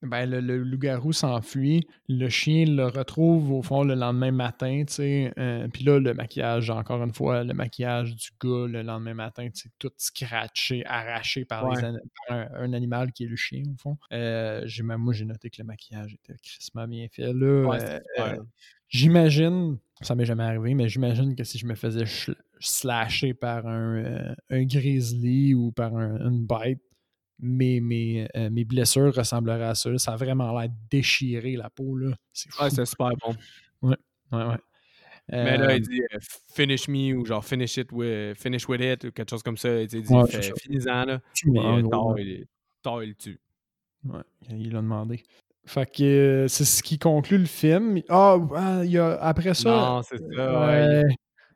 ben, 0.01 0.29
le, 0.29 0.39
loup-garou 0.63 1.11
s'enfuit. 1.11 1.85
Le 2.07 2.29
chien 2.29 2.65
le 2.65 2.85
retrouve 2.85 3.51
au 3.51 3.61
fond 3.61 3.83
le 3.83 3.95
lendemain 3.95 4.31
matin, 4.31 4.83
tu 4.87 4.93
sais. 4.93 5.33
Euh, 5.37 5.67
puis 5.67 5.83
là, 5.83 5.99
le 5.99 6.13
maquillage, 6.13 6.69
encore 6.69 7.03
une 7.03 7.13
fois, 7.13 7.43
le 7.43 7.53
maquillage 7.53 8.15
du 8.15 8.29
gars 8.41 8.67
le 8.67 8.81
lendemain 8.81 9.13
matin, 9.13 9.49
tu 9.49 9.63
sais, 9.63 9.69
tout 9.77 9.91
scratché, 9.97 10.85
arraché 10.85 11.43
par, 11.43 11.69
un, 12.29 12.73
animal 12.73 13.11
qui 13.11 13.25
est 13.25 13.27
le 13.27 13.35
chien, 13.35 13.63
au 13.73 13.77
fond. 13.77 13.97
Euh, 14.13 14.65
moi, 14.97 15.13
j'ai 15.13 15.25
noté 15.25 15.49
que 15.49 15.61
le 15.61 15.65
maquillage 15.65 16.13
était 16.13 16.37
crissement 16.41 16.87
bien 16.87 17.07
fait. 17.11 17.33
Là, 17.33 17.99
euh, 18.19 18.37
j'imagine, 18.87 19.77
ça 20.01 20.15
m'est 20.15 20.25
jamais 20.25 20.43
arrivé, 20.43 20.75
mais 20.75 20.87
j'imagine 20.87 21.35
que 21.35 21.43
si 21.43 21.57
je 21.57 21.65
me 21.65 21.75
faisais 21.75 22.05
slasher 22.59 23.33
par 23.33 23.67
un, 23.67 24.33
un 24.49 24.63
grizzly 24.63 25.53
ou 25.53 25.71
par 25.71 25.97
une 25.97 26.45
bête, 26.45 26.79
mes, 27.39 27.79
mes, 27.79 28.27
euh, 28.35 28.49
mes, 28.49 28.65
blessures 28.65 29.13
ressembleraient 29.15 29.63
à 29.63 29.75
ça. 29.75 29.97
Ça 29.97 30.13
a 30.13 30.15
vraiment 30.15 30.57
l'air 30.57 30.69
déchiré 30.89 31.55
la 31.55 31.69
peau. 31.69 31.95
Là. 31.95 32.15
C'est 32.33 32.49
Ouais, 32.59 32.69
c'est 32.69 32.85
super 32.85 33.11
bon. 33.21 33.35
Ouais, 33.81 33.95
ouais, 34.31 34.45
ouais. 34.45 34.57
Mais 35.31 35.57
là, 35.57 35.75
il 35.75 35.83
euh, 35.83 35.87
dit 35.87 36.01
euh, 36.01 36.17
finish 36.53 36.87
me 36.87 37.13
ou 37.13 37.25
genre 37.25 37.45
finish 37.45 37.77
it 37.77 37.91
with, 37.91 38.35
finish 38.35 38.67
with 38.67 38.81
it 38.81 39.03
ou 39.05 39.11
quelque 39.11 39.29
chose 39.29 39.43
comme 39.43 39.57
ça. 39.57 39.81
Il 39.81 39.87
dit 39.87 39.97
ouais, 39.97 40.23
finis-en 40.57 41.05
là. 41.05 41.21
Puis 41.33 41.51
euh, 41.55 41.81
Thor, 42.81 43.03
il, 43.03 43.15
tue. 43.15 43.39
Ouais, 44.05 44.21
il 44.49 44.71
l'a 44.71 44.81
demandé. 44.81 45.23
Fait 45.65 45.91
que 45.91 46.45
c'est 46.49 46.65
ce 46.65 46.81
qui 46.81 46.97
conclut 46.97 47.37
le 47.37 47.45
film. 47.45 48.01
Ah, 48.09 48.37
oh, 48.37 48.55
il 48.83 48.91
y 48.91 48.97
a, 48.97 49.21
après 49.21 49.53
ça. 49.53 49.69
Non, 49.69 50.01
c'est 50.01 50.17
ça. 50.17 50.67
Ouais. 50.67 51.03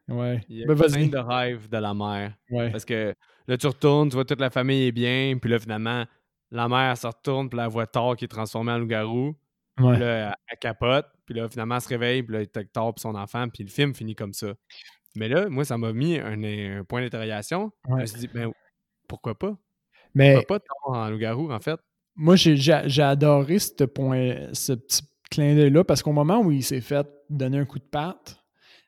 ouais. 0.09 0.41
Il 0.49 0.57
y 0.57 0.63
a 0.63 0.67
ben, 0.67 0.75
de 0.75 1.17
rêve 1.17 1.69
de 1.69 1.77
la 1.77 1.93
mère. 1.95 2.36
Ouais. 2.51 2.69
Parce 2.69 2.86
que 2.86 3.15
Là, 3.48 3.58
tu 3.58 3.68
retournes, 3.68 4.10
tu 4.10 4.16
vois 4.16 4.26
toute 4.26 4.39
la 4.39 4.50
famille 4.50 4.88
est 4.88 4.91
bien, 4.91 5.38
puis 5.39 5.50
là, 5.50 5.60
finalement, 5.60 6.06
la 6.52 6.68
mère, 6.68 6.91
elle 6.91 6.98
se 6.98 7.08
retourne, 7.08 7.50
puis 7.50 7.58
la 7.58 7.68
voit 7.68 7.88
Thor 7.88 8.16
qui 8.16 8.26
est 8.26 8.30
transformé 8.30 8.72
en 8.72 8.78
loup-garou. 8.78 9.36
Puis 9.76 9.86
là, 9.86 10.38
elle, 10.48 10.58
capote, 10.60 11.08
puis 11.26 11.34
là, 11.34 11.50
finalement, 11.50 11.76
elle 11.76 11.82
se 11.82 11.89
réveille, 11.89 12.24
puis 12.24 12.36
là, 12.36 12.41
il 12.41 12.68
Thor 12.68 12.94
et 12.96 13.00
son 13.00 13.16
enfant, 13.16 13.50
puis 13.50 13.64
le 13.64 13.70
film 13.70 13.94
finit 13.96 14.16
comme 14.16 14.34
ça. 14.34 14.54
Mais 15.16 15.28
là, 15.28 15.50
moi, 15.50 15.66
ça 15.66 15.78
m'a 15.78 15.94
mis 15.94 16.18
un, 16.18 16.84
point 16.84 17.02
d'interrogation. 17.02 17.72
Je 17.89 17.94
me 17.94 18.06
suis 18.06 18.20
dit, 18.20 18.28
ben, 18.28 18.52
pourquoi 19.08 19.38
pas? 19.38 19.56
Mais... 20.14 20.36
Pourquoi 20.36 20.60
pas 20.60 20.66
Thor 20.66 20.96
en 20.96 21.10
loup-garou, 21.10 21.52
en 21.52 21.60
fait? 21.60 21.80
Moi, 22.16 22.36
j'ai 22.36 23.02
adoré 23.02 23.58
ce 23.58 23.84
point, 23.86 24.54
ce 24.54 24.74
petit 24.74 25.02
clin 25.32 25.56
d'œil-là, 25.56 25.84
parce 25.84 26.04
qu'au 26.04 26.12
moment 26.12 26.39
où 26.39 26.52
il 26.52 26.64
s'est 26.64 26.82
fait 26.82 27.08
donner 27.30 27.58
un 27.58 27.66
coup 27.66 27.80
de 27.80 27.84
patte, 27.84 28.39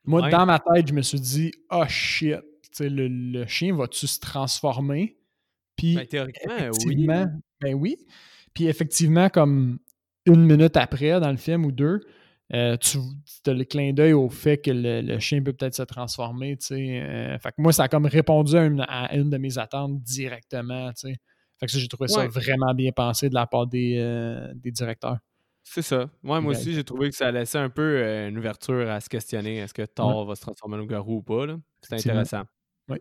moi, 0.04 0.30
dans 0.30 0.46
ma 0.46 0.60
tête, 0.60 0.88
je 0.88 0.94
me 0.94 1.02
suis 1.02 1.20
dit, 1.20 1.52
oh 1.72 1.84
shit, 1.88 2.40
le, 2.80 3.08
le, 3.08 3.46
chien 3.48 3.76
va-tu 3.76 4.08
se 4.08 4.20
transformer? 4.20 5.18
Puis, 5.76 5.96
ben, 5.96 6.08
théoriquement, 6.08 6.70
oui. 6.86 7.08
Ben 7.62 7.74
oui. 7.74 7.98
Puis 8.54 8.68
effectivement, 8.68 9.30
comme 9.30 9.80
une 10.26 10.46
minute 10.46 10.78
après, 10.78 11.20
dans 11.20 11.32
le 11.32 11.38
film 11.38 11.66
ou 11.66 11.72
deux, 11.72 12.02
euh, 12.54 12.78
tu 12.78 13.00
as 13.48 13.54
le 13.54 13.64
clin 13.64 13.92
d'œil 13.94 14.14
au 14.14 14.30
fait 14.30 14.58
que 14.58 14.72
le, 14.72 15.20
chien 15.20 15.42
peut 15.42 15.54
peut-être 15.54 15.76
se 15.76 15.84
transformer. 15.84 16.58
Euh, 16.72 17.38
fait 17.40 17.50
que 17.50 17.56
moi, 17.62 17.74
ça 17.74 17.84
a 17.84 17.88
comme 17.88 18.06
répondu 18.06 18.56
à 18.56 19.16
une, 19.16 19.30
de 19.30 19.38
mes 19.38 19.58
attentes 19.58 20.02
directement. 20.02 20.92
Fait 20.96 21.66
que 21.66 21.72
j'ai 21.72 21.88
trouvé 21.88 22.08
ça 22.08 22.28
vraiment 22.28 22.74
bien 22.74 22.92
pensé 22.92 23.30
de 23.30 23.34
la 23.34 23.48
part 23.48 23.68
des, 23.68 23.98
euh, 23.98 24.52
des 24.56 24.72
directeurs. 24.72 25.18
C'est 25.64 25.82
ça. 25.82 26.08
moi 26.22 26.40
aussi, 26.40 26.74
j'ai 26.74 26.84
trouvé 26.84 27.10
que 27.10 27.16
ça 27.16 27.32
laissait 27.32 27.58
un 27.58 27.70
peu 27.70 28.04
une 28.28 28.38
ouverture 28.38 28.90
à 28.90 29.00
se 29.00 29.10
questionner. 29.10 29.58
Est-ce 29.58 29.74
que 29.74 29.86
Thor 29.86 30.26
va 30.26 30.36
se 30.36 30.42
transformer 30.42 30.78
en 30.78 30.86
garou 30.86 31.18
ou 31.18 31.24
pas? 31.24 31.48
C'est 31.82 31.96
intéressant. 31.96 32.44
Oui. 32.90 32.98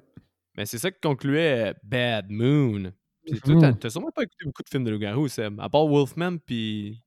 Mais 0.56 0.66
c'est 0.66 0.78
ça 0.78 0.90
qui 0.90 1.00
concluait 1.00 1.70
euh, 1.70 1.74
Bad 1.82 2.26
Moon. 2.30 2.92
Puis 3.26 3.40
toi, 3.40 3.72
t'as 3.72 3.90
sûrement 3.90 4.10
pas 4.10 4.22
écouté 4.22 4.44
beaucoup 4.44 4.62
de 4.62 4.68
films 4.68 4.84
de 4.84 4.90
loup-garou, 4.90 5.28
Seb. 5.28 5.60
À 5.60 5.68
part 5.68 5.86
Wolfman, 5.86 6.38
puis. 6.38 7.02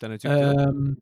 T'en 0.00 0.10
as-tu 0.10 0.26
écouté? 0.26 0.96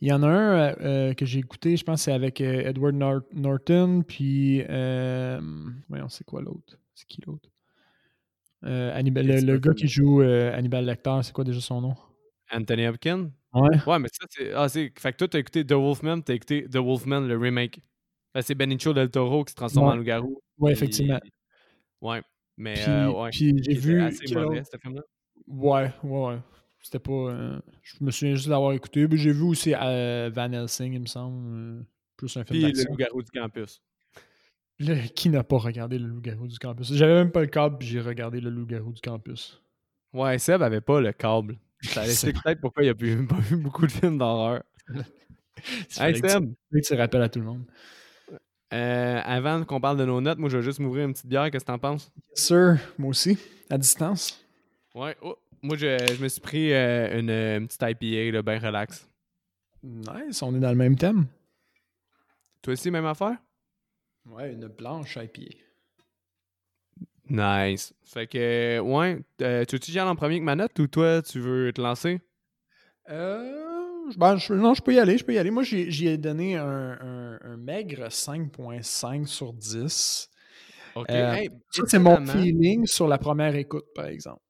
Il 0.00 0.08
y 0.08 0.12
en 0.12 0.22
a 0.22 0.28
un 0.28 0.52
euh, 0.52 0.74
euh, 0.80 1.14
que 1.14 1.26
j'ai 1.26 1.40
écouté, 1.40 1.76
je 1.76 1.82
pense 1.82 2.02
c'est 2.02 2.12
avec 2.12 2.40
Edward 2.40 2.94
Norton, 3.32 4.02
puis. 4.06 4.62
voyons, 5.88 6.08
c'est 6.08 6.24
quoi 6.24 6.40
l'autre? 6.40 6.78
C'est 6.94 7.06
qui 7.06 7.20
l'autre? 7.26 7.50
Le, 8.62 9.58
gars 9.58 9.74
qui 9.74 9.88
joue 9.88 10.20
Hannibal 10.20 10.86
Lecter, 10.86 11.20
c'est 11.22 11.32
quoi 11.32 11.44
déjà 11.44 11.60
son 11.60 11.80
nom? 11.80 11.94
Anthony 12.50 12.86
Hopkins? 12.86 13.30
Ouais. 13.52 13.78
Ouais, 13.86 13.98
mais 13.98 14.08
ça, 14.12 14.26
c'est. 14.30 14.52
Ah, 14.52 14.68
c'est. 14.68 14.92
Fait 14.98 15.12
que 15.12 15.18
toi, 15.18 15.28
t'as 15.28 15.38
écouté 15.38 15.64
The 15.64 15.72
Wolfman, 15.72 16.20
t'as 16.20 16.34
écouté 16.34 16.66
The 16.68 16.76
Wolfman, 16.76 17.20
le 17.20 17.36
remake. 17.36 17.80
C'est 18.40 18.54
Benicio 18.54 18.92
del 18.92 19.10
Toro 19.10 19.44
qui 19.44 19.52
se 19.52 19.56
transforme 19.56 19.88
en 19.88 19.96
loup-garou. 19.96 20.40
Oui, 20.58 20.72
effectivement. 20.72 21.20
Ouais. 22.00 22.22
Mais 22.58 22.74
puis, 22.74 22.82
euh, 22.88 23.10
ouais. 23.10 23.30
Puis 23.30 23.62
j'ai 23.62 23.74
vu. 23.74 24.02
assez 24.02 24.34
mauvais, 24.34 24.62
ce 24.64 24.76
film-là. 24.76 25.02
Ouais, 25.46 25.92
ouais, 26.02 26.26
ouais. 26.26 26.38
C'était 26.80 26.98
pas. 26.98 27.12
Euh, 27.12 27.60
je 27.82 27.96
me 28.00 28.10
souviens 28.10 28.34
juste 28.34 28.48
d'avoir 28.48 28.72
écouté. 28.72 29.06
Mais 29.06 29.16
j'ai 29.16 29.32
vu 29.32 29.42
aussi 29.42 29.74
euh, 29.74 30.30
Van 30.34 30.52
Helsing, 30.52 30.92
il 30.92 31.00
me 31.00 31.06
semble. 31.06 31.84
plus 32.16 32.36
un 32.36 32.44
film 32.44 32.60
Puis 32.60 32.72
Le 32.72 32.88
Loup-garou 32.88 33.22
du 33.22 33.30
campus. 33.30 33.80
qui 35.14 35.30
n'a 35.30 35.44
pas 35.44 35.58
regardé 35.58 35.98
Le 35.98 36.08
Loup-garou 36.08 36.48
du 36.48 36.58
campus? 36.58 36.92
J'avais 36.92 37.14
même 37.14 37.30
pas 37.30 37.40
le 37.40 37.46
câble, 37.46 37.78
puis 37.78 37.88
j'ai 37.88 38.00
regardé 38.00 38.40
Le 38.40 38.50
Loup-garou 38.50 38.92
du 38.92 39.00
campus. 39.00 39.62
Ouais, 40.12 40.38
Seb 40.38 40.62
avait 40.62 40.80
pas 40.80 41.00
le 41.00 41.12
câble. 41.12 41.58
Ça 41.82 42.04
laissé 42.04 42.32
peut-être 42.32 42.60
pourquoi 42.60 42.82
il 42.82 42.88
a 42.88 42.94
pas 42.94 43.40
vu 43.40 43.56
beaucoup 43.56 43.86
de 43.86 43.92
films 43.92 44.18
d'horreur. 44.18 44.64
hey, 46.00 46.16
Seb! 46.16 46.52
Tu, 46.72 46.80
tu 46.80 46.94
rappelles 46.94 47.22
à 47.22 47.28
tout 47.28 47.38
le 47.38 47.46
monde. 47.46 47.64
Euh, 48.72 49.20
avant 49.24 49.64
qu'on 49.64 49.80
parle 49.80 49.96
de 49.96 50.04
nos 50.04 50.20
notes, 50.20 50.38
moi, 50.38 50.50
je 50.50 50.58
vais 50.58 50.62
juste 50.62 50.78
m'ouvrir 50.78 51.06
une 51.06 51.12
petite 51.12 51.26
bière. 51.26 51.50
Qu'est-ce 51.50 51.64
que 51.64 51.70
t'en 51.70 51.78
penses? 51.78 52.12
Sir, 52.34 52.78
moi 52.98 53.10
aussi, 53.10 53.38
à 53.70 53.78
distance. 53.78 54.44
Ouais. 54.94 55.16
Oh, 55.22 55.36
moi, 55.62 55.76
je, 55.76 56.22
me 56.22 56.28
suis 56.28 56.40
pris 56.40 56.72
euh, 56.72 57.18
une, 57.18 57.66
petite 57.66 57.82
IPA, 57.82 58.42
bien 58.42 58.58
relax. 58.58 59.08
Nice, 59.82 60.42
on 60.42 60.54
est 60.54 60.60
dans 60.60 60.70
le 60.70 60.76
même 60.76 60.96
thème. 60.96 61.26
Toi 62.62 62.74
aussi, 62.74 62.90
même 62.90 63.06
affaire? 63.06 63.36
Ouais, 64.26 64.52
une 64.52 64.66
blanche 64.66 65.16
IPA. 65.16 65.56
Nice. 67.30 67.94
Fait 68.04 68.26
que, 68.26 68.78
ouais, 68.80 69.20
euh, 69.42 69.64
tu 69.64 69.76
veux-tu 69.76 69.92
y 69.92 69.98
aller 69.98 70.10
en 70.10 70.16
premier 70.16 70.34
avec 70.34 70.44
ma 70.44 70.56
note 70.56 70.78
ou 70.78 70.86
toi, 70.86 71.22
tu 71.22 71.40
veux 71.40 71.72
te 71.72 71.80
lancer? 71.80 72.20
Euh. 73.10 73.67
Ben, 74.16 74.36
non, 74.50 74.74
je 74.74 74.82
peux 74.82 74.94
y 74.94 74.98
aller, 74.98 75.18
je 75.18 75.24
peux 75.24 75.34
y 75.34 75.38
aller. 75.38 75.50
Moi, 75.50 75.62
j'y 75.62 76.08
ai 76.08 76.16
donné 76.16 76.56
un, 76.56 77.56
maigre 77.58 78.08
5.5 78.08 79.26
sur 79.26 79.52
10. 79.52 80.30
OK. 80.94 81.06
Euh, 81.10 81.36
ça, 81.70 81.82
c'est 81.86 81.98
mon 81.98 82.24
feeling 82.26 82.86
sur 82.86 83.08
la 83.08 83.18
première 83.18 83.54
écoute, 83.54 83.86
par 83.94 84.06
exemple. 84.06 84.40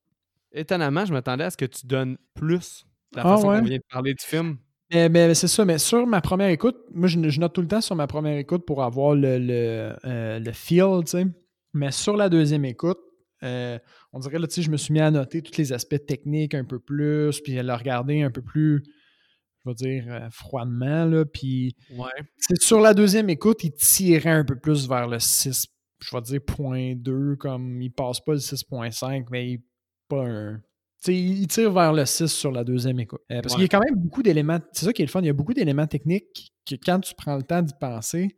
Étonnamment, 0.52 1.04
je 1.04 1.12
m'attendais 1.12 1.44
à 1.44 1.50
ce 1.50 1.56
que 1.56 1.66
tu 1.66 1.86
donnes 1.86 2.16
plus 2.34 2.86
la 3.14 3.22
ah, 3.22 3.36
façon 3.36 3.48
qu'on 3.48 3.62
vient 3.62 3.76
de 3.76 3.82
parler 3.90 4.14
du 4.14 4.24
film. 4.24 4.58
Mais, 4.90 5.34
c'est 5.34 5.48
ça, 5.48 5.64
mais 5.64 5.78
sur 5.78 6.06
ma 6.06 6.22
première 6.22 6.48
écoute, 6.48 6.76
moi, 6.92 7.08
je, 7.08 7.18
note 7.40 7.52
tout 7.52 7.60
le 7.60 7.68
temps 7.68 7.82
sur 7.82 7.94
ma 7.94 8.06
première 8.06 8.38
écoute 8.38 8.64
pour 8.64 8.82
avoir 8.82 9.14
le, 9.14 9.38
le, 9.38 9.92
euh, 10.04 10.38
le 10.38 10.52
feel, 10.52 11.00
tu 11.04 11.10
sais. 11.10 11.26
Mais 11.74 11.90
sur 11.90 12.16
la 12.16 12.30
deuxième 12.30 12.64
écoute, 12.64 12.98
euh, 13.42 13.78
on 14.12 14.18
dirait, 14.18 14.38
là, 14.38 14.46
tu 14.46 14.54
sais, 14.54 14.62
je 14.62 14.70
me 14.70 14.76
suis 14.76 14.92
mis 14.92 15.00
à 15.00 15.10
noter 15.10 15.42
tous 15.42 15.58
les 15.58 15.72
aspects 15.72 16.04
techniques 16.06 16.54
un 16.54 16.64
peu 16.64 16.78
plus, 16.78 17.40
puis 17.40 17.58
à 17.58 17.62
le 17.62 17.74
regarder 17.74 18.22
un 18.22 18.30
peu 18.30 18.42
plus 18.42 18.82
je 19.76 19.84
vais 19.86 20.00
dire, 20.00 20.12
euh, 20.12 20.28
froidement. 20.30 21.04
Là, 21.04 21.24
puis 21.24 21.76
c'est 22.36 22.60
sur 22.60 22.80
la 22.80 22.94
deuxième 22.94 23.30
écoute, 23.30 23.64
il 23.64 23.72
tirait 23.72 24.30
un 24.30 24.44
peu 24.44 24.56
plus 24.56 24.88
vers 24.88 25.06
le 25.06 25.18
6, 25.18 25.66
je 26.00 26.16
vais 26.16 26.22
dire, 26.22 26.40
point 26.46 26.94
2, 26.96 27.36
comme 27.36 27.80
il 27.82 27.90
passe 27.90 28.20
pas 28.20 28.32
le 28.32 28.38
6.5, 28.38 29.26
mais 29.30 29.52
il 29.52 29.62
pas 30.08 30.26
un. 30.26 30.60
il 31.06 31.46
tire 31.46 31.72
vers 31.72 31.92
le 31.92 32.04
6 32.04 32.28
sur 32.28 32.50
la 32.50 32.64
deuxième 32.64 32.98
écoute. 32.98 33.20
Euh, 33.30 33.40
parce 33.42 33.54
qu'il 33.54 33.62
y 33.62 33.66
a 33.66 33.68
quand 33.68 33.84
même 33.84 33.96
beaucoup 33.96 34.22
d'éléments. 34.22 34.58
C'est 34.72 34.86
ça 34.86 34.92
qui 34.92 35.02
est 35.02 35.06
le 35.06 35.10
fun. 35.10 35.20
Il 35.20 35.26
y 35.26 35.30
a 35.30 35.34
beaucoup 35.34 35.54
d'éléments 35.54 35.86
techniques 35.86 36.52
que 36.66 36.74
quand 36.74 37.00
tu 37.00 37.14
prends 37.14 37.36
le 37.36 37.42
temps 37.42 37.62
d'y 37.62 37.74
penser, 37.78 38.36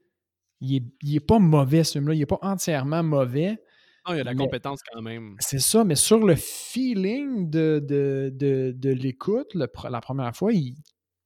il 0.61 0.83
est, 1.15 1.21
pas 1.21 1.39
mauvais 1.39 1.85
ce 1.85 1.93
film-là. 1.93 2.15
Il 2.15 2.21
est 2.21 2.27
pas 2.27 2.39
entièrement 2.43 3.03
mauvais. 3.03 3.63
Non, 4.07 4.15
il 4.15 4.19
y 4.19 4.21
a 4.21 4.25
de 4.25 4.29
la 4.29 4.35
compétence 4.35 4.81
quand 4.93 5.01
même. 5.01 5.37
C'est 5.39 5.59
ça, 5.59 5.85
mais 5.85 5.95
sur 5.95 6.19
le 6.19 6.35
feeling 6.35 7.51
de, 7.51 7.83
de, 7.87 8.31
de, 8.77 8.91
l'écoute, 8.91 9.55
la 9.55 9.69
première 10.01 10.35
fois, 10.35 10.53
il 10.53 10.75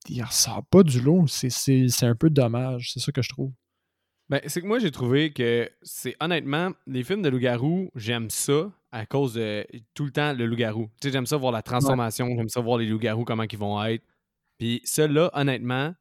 il 0.09 0.21
ressort 0.23 0.63
pas 0.65 0.83
du 0.83 0.99
lot. 1.01 1.25
C'est 1.27 2.03
un 2.03 2.15
peu 2.15 2.29
dommage. 2.29 2.91
C'est 2.93 2.99
ça 2.99 3.11
que 3.11 3.21
je 3.21 3.29
trouve. 3.29 3.51
Ben, 4.29 4.41
c'est 4.47 4.59
que 4.61 4.65
moi, 4.65 4.79
j'ai 4.79 4.89
trouvé 4.91 5.31
que 5.31 5.69
c'est 5.83 6.15
honnêtement, 6.19 6.71
les 6.87 7.03
films 7.03 7.21
de 7.21 7.29
loup-garou, 7.29 7.91
j'aime 7.95 8.29
ça 8.31 8.71
à 8.91 9.05
cause 9.05 9.35
de 9.35 9.65
tout 9.93 10.05
le 10.05 10.11
temps 10.11 10.33
le 10.33 10.45
loup-garou. 10.47 10.89
Tu 10.99 11.07
sais, 11.07 11.11
j'aime 11.13 11.27
ça 11.27 11.37
voir 11.37 11.51
la 11.51 11.61
transformation, 11.61 12.27
j'aime 12.35 12.49
ça 12.49 12.59
voir 12.61 12.79
les 12.79 12.87
loups-garous, 12.87 13.23
comment 13.23 13.43
ils 13.43 13.57
vont 13.57 13.83
être. 13.83 14.03
Puis 14.57 14.81
ceux-là, 14.83 15.29
honnêtement, 15.33 15.93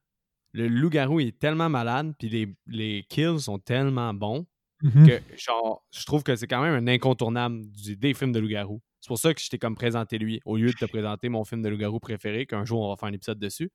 le 0.52 0.68
loup-garou 0.68 1.20
est 1.20 1.38
tellement 1.38 1.68
malade, 1.68 2.14
puis 2.18 2.28
les, 2.30 2.48
les 2.66 3.04
kills 3.10 3.40
sont 3.40 3.58
tellement 3.58 4.14
bons 4.14 4.46
Mhm. 4.82 5.06
que 5.06 5.20
genre, 5.36 5.86
je 5.92 6.04
trouve 6.04 6.22
que 6.22 6.34
c'est 6.36 6.46
quand 6.46 6.60
même 6.62 6.74
un 6.74 6.92
incontournable 6.92 7.62
du- 7.70 7.96
des 7.96 8.12
films 8.12 8.32
de 8.32 8.38
loup-garou. 8.40 8.80
C'est 9.00 9.08
pour 9.08 9.18
ça 9.18 9.32
que 9.32 9.40
je 9.40 9.48
t'ai 9.48 9.58
comme 9.58 9.74
présenté 9.76 10.18
lui, 10.18 10.40
au 10.44 10.56
lieu 10.56 10.66
de 10.68 10.72
te 10.76 10.84
présenter 10.84 11.28
mon 11.28 11.44
film 11.44 11.62
de 11.62 11.68
loup-garou 11.68 12.00
préféré, 12.00 12.44
qu'un 12.46 12.64
jour 12.64 12.80
on 12.82 12.90
va 12.90 12.96
faire 12.96 13.08
un 13.08 13.12
épisode 13.12 13.38
dessus. 13.38 13.70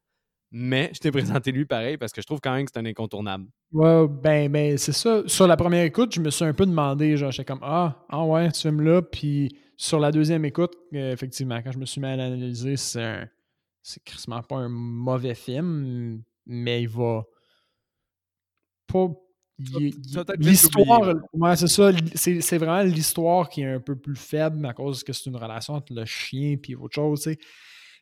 Mais 0.51 0.89
je 0.93 0.99
t'ai 0.99 1.11
présenté 1.11 1.51
lui 1.51 1.65
pareil 1.65 1.97
parce 1.97 2.11
que 2.11 2.21
je 2.21 2.25
trouve 2.25 2.39
quand 2.41 2.53
même 2.53 2.65
que 2.65 2.71
c'est 2.73 2.79
un 2.79 2.85
incontournable. 2.85 3.45
Ouais, 3.71 4.07
ben, 4.07 4.51
ben 4.51 4.77
c'est 4.77 4.93
ça. 4.93 5.21
Sur 5.27 5.45
la 5.45 5.55
première 5.55 5.83
écoute, 5.83 6.13
je 6.15 6.19
me 6.19 6.31
suis 6.31 6.45
un 6.45 6.53
peu 6.53 6.65
demandé, 6.65 7.15
genre, 7.17 7.31
j'étais 7.31 7.45
comme, 7.45 7.59
ah, 7.61 8.05
ah 8.09 8.25
ouais, 8.25 8.49
ce 8.51 8.67
film-là. 8.67 9.03
Puis 9.03 9.55
sur 9.77 9.99
la 9.99 10.11
deuxième 10.11 10.45
écoute, 10.45 10.75
euh, 10.93 11.13
effectivement, 11.13 11.61
quand 11.61 11.71
je 11.71 11.77
me 11.77 11.85
suis 11.85 12.01
mis 12.01 12.07
à 12.07 12.15
l'analyser, 12.15 12.77
c'est 12.77 13.03
un. 13.03 13.29
C'est 13.81 14.03
crissement 14.03 14.41
pas 14.43 14.57
un 14.57 14.69
mauvais 14.69 15.35
film, 15.35 16.21
mais 16.45 16.81
il 16.81 16.89
va. 16.89 17.23
Pas. 18.87 19.07
L'histoire, 20.37 21.15
ouais, 21.33 21.55
c'est 21.55 21.67
ça. 21.67 21.91
c'est 22.15 22.57
vraiment 22.57 22.81
l'histoire 22.81 23.49
qui 23.49 23.61
est 23.61 23.73
un 23.73 23.79
peu 23.79 23.95
plus 23.95 24.15
faible 24.15 24.65
à 24.65 24.73
cause 24.73 25.03
que 25.03 25.13
c'est 25.13 25.29
une 25.29 25.35
relation 25.35 25.75
entre 25.75 25.93
le 25.93 26.05
chien 26.05 26.57
et 26.67 26.75
autre 26.75 26.95
chose, 26.95 27.21
tu 27.21 27.31
sais. 27.31 27.39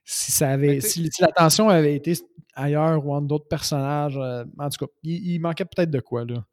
Si 0.09 0.31
ça 0.31 0.51
avait. 0.51 0.79
Si, 0.79 1.09
si 1.11 1.21
l'attention 1.21 1.67
avait 1.67 1.93
été 1.93 2.13
ailleurs 2.55 3.05
ou 3.05 3.13
entre 3.13 3.27
d'autres 3.27 3.49
personnages, 3.49 4.17
euh, 4.17 4.45
en 4.57 4.69
tout 4.69 4.85
cas, 4.85 4.91
il, 5.03 5.33
il 5.33 5.39
manquait 5.39 5.65
peut-être 5.65 5.91
de 5.91 5.99
quoi, 5.99 6.23
là. 6.23 6.45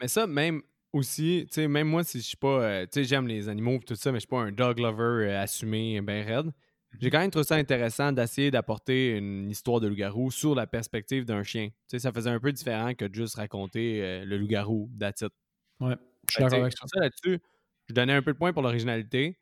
Mais 0.00 0.08
ça, 0.08 0.26
même 0.26 0.60
aussi, 0.92 1.44
tu 1.46 1.54
sais, 1.54 1.68
même 1.68 1.86
moi, 1.86 2.02
si 2.02 2.18
je 2.18 2.24
suis 2.26 2.36
pas. 2.36 2.62
euh, 2.62 2.82
tu 2.84 2.88
sais, 2.94 3.04
j'aime 3.04 3.28
les 3.28 3.48
animaux 3.48 3.76
et 3.76 3.80
tout 3.80 3.94
ça, 3.94 4.10
mais 4.10 4.16
je 4.16 4.22
suis 4.22 4.28
pas 4.28 4.40
un 4.40 4.50
dog 4.50 4.80
lover 4.80 5.28
euh, 5.28 5.40
assumé, 5.40 6.00
ben 6.00 6.26
raide. 6.26 6.50
J'ai 6.98 7.10
quand 7.10 7.20
même 7.20 7.30
trouvé 7.30 7.44
ça 7.44 7.54
intéressant 7.54 8.10
d'essayer 8.10 8.50
d'apporter 8.50 9.16
une 9.16 9.50
histoire 9.50 9.78
de 9.80 9.86
loup-garou 9.86 10.30
sur 10.32 10.54
la 10.56 10.66
perspective 10.66 11.24
d'un 11.24 11.44
chien. 11.44 11.68
Tu 11.68 11.74
sais, 11.88 11.98
ça 12.00 12.10
faisait 12.10 12.30
un 12.30 12.40
peu 12.40 12.50
différent 12.50 12.94
que 12.94 13.04
de 13.04 13.14
juste 13.14 13.36
raconter 13.36 14.02
euh, 14.02 14.24
le 14.24 14.36
loup-garou, 14.36 14.90
it. 15.00 15.24
Ouais, 15.78 15.94
je 16.28 16.34
suis 16.34 16.42
d'accord 16.42 16.60
avec 16.60 16.72
ça. 16.76 17.00
là-dessus, 17.00 17.38
je 17.88 17.94
donnais 17.94 18.14
un 18.14 18.22
peu 18.22 18.32
de 18.32 18.38
points 18.38 18.52
pour 18.52 18.62
l'originalité. 18.62 19.38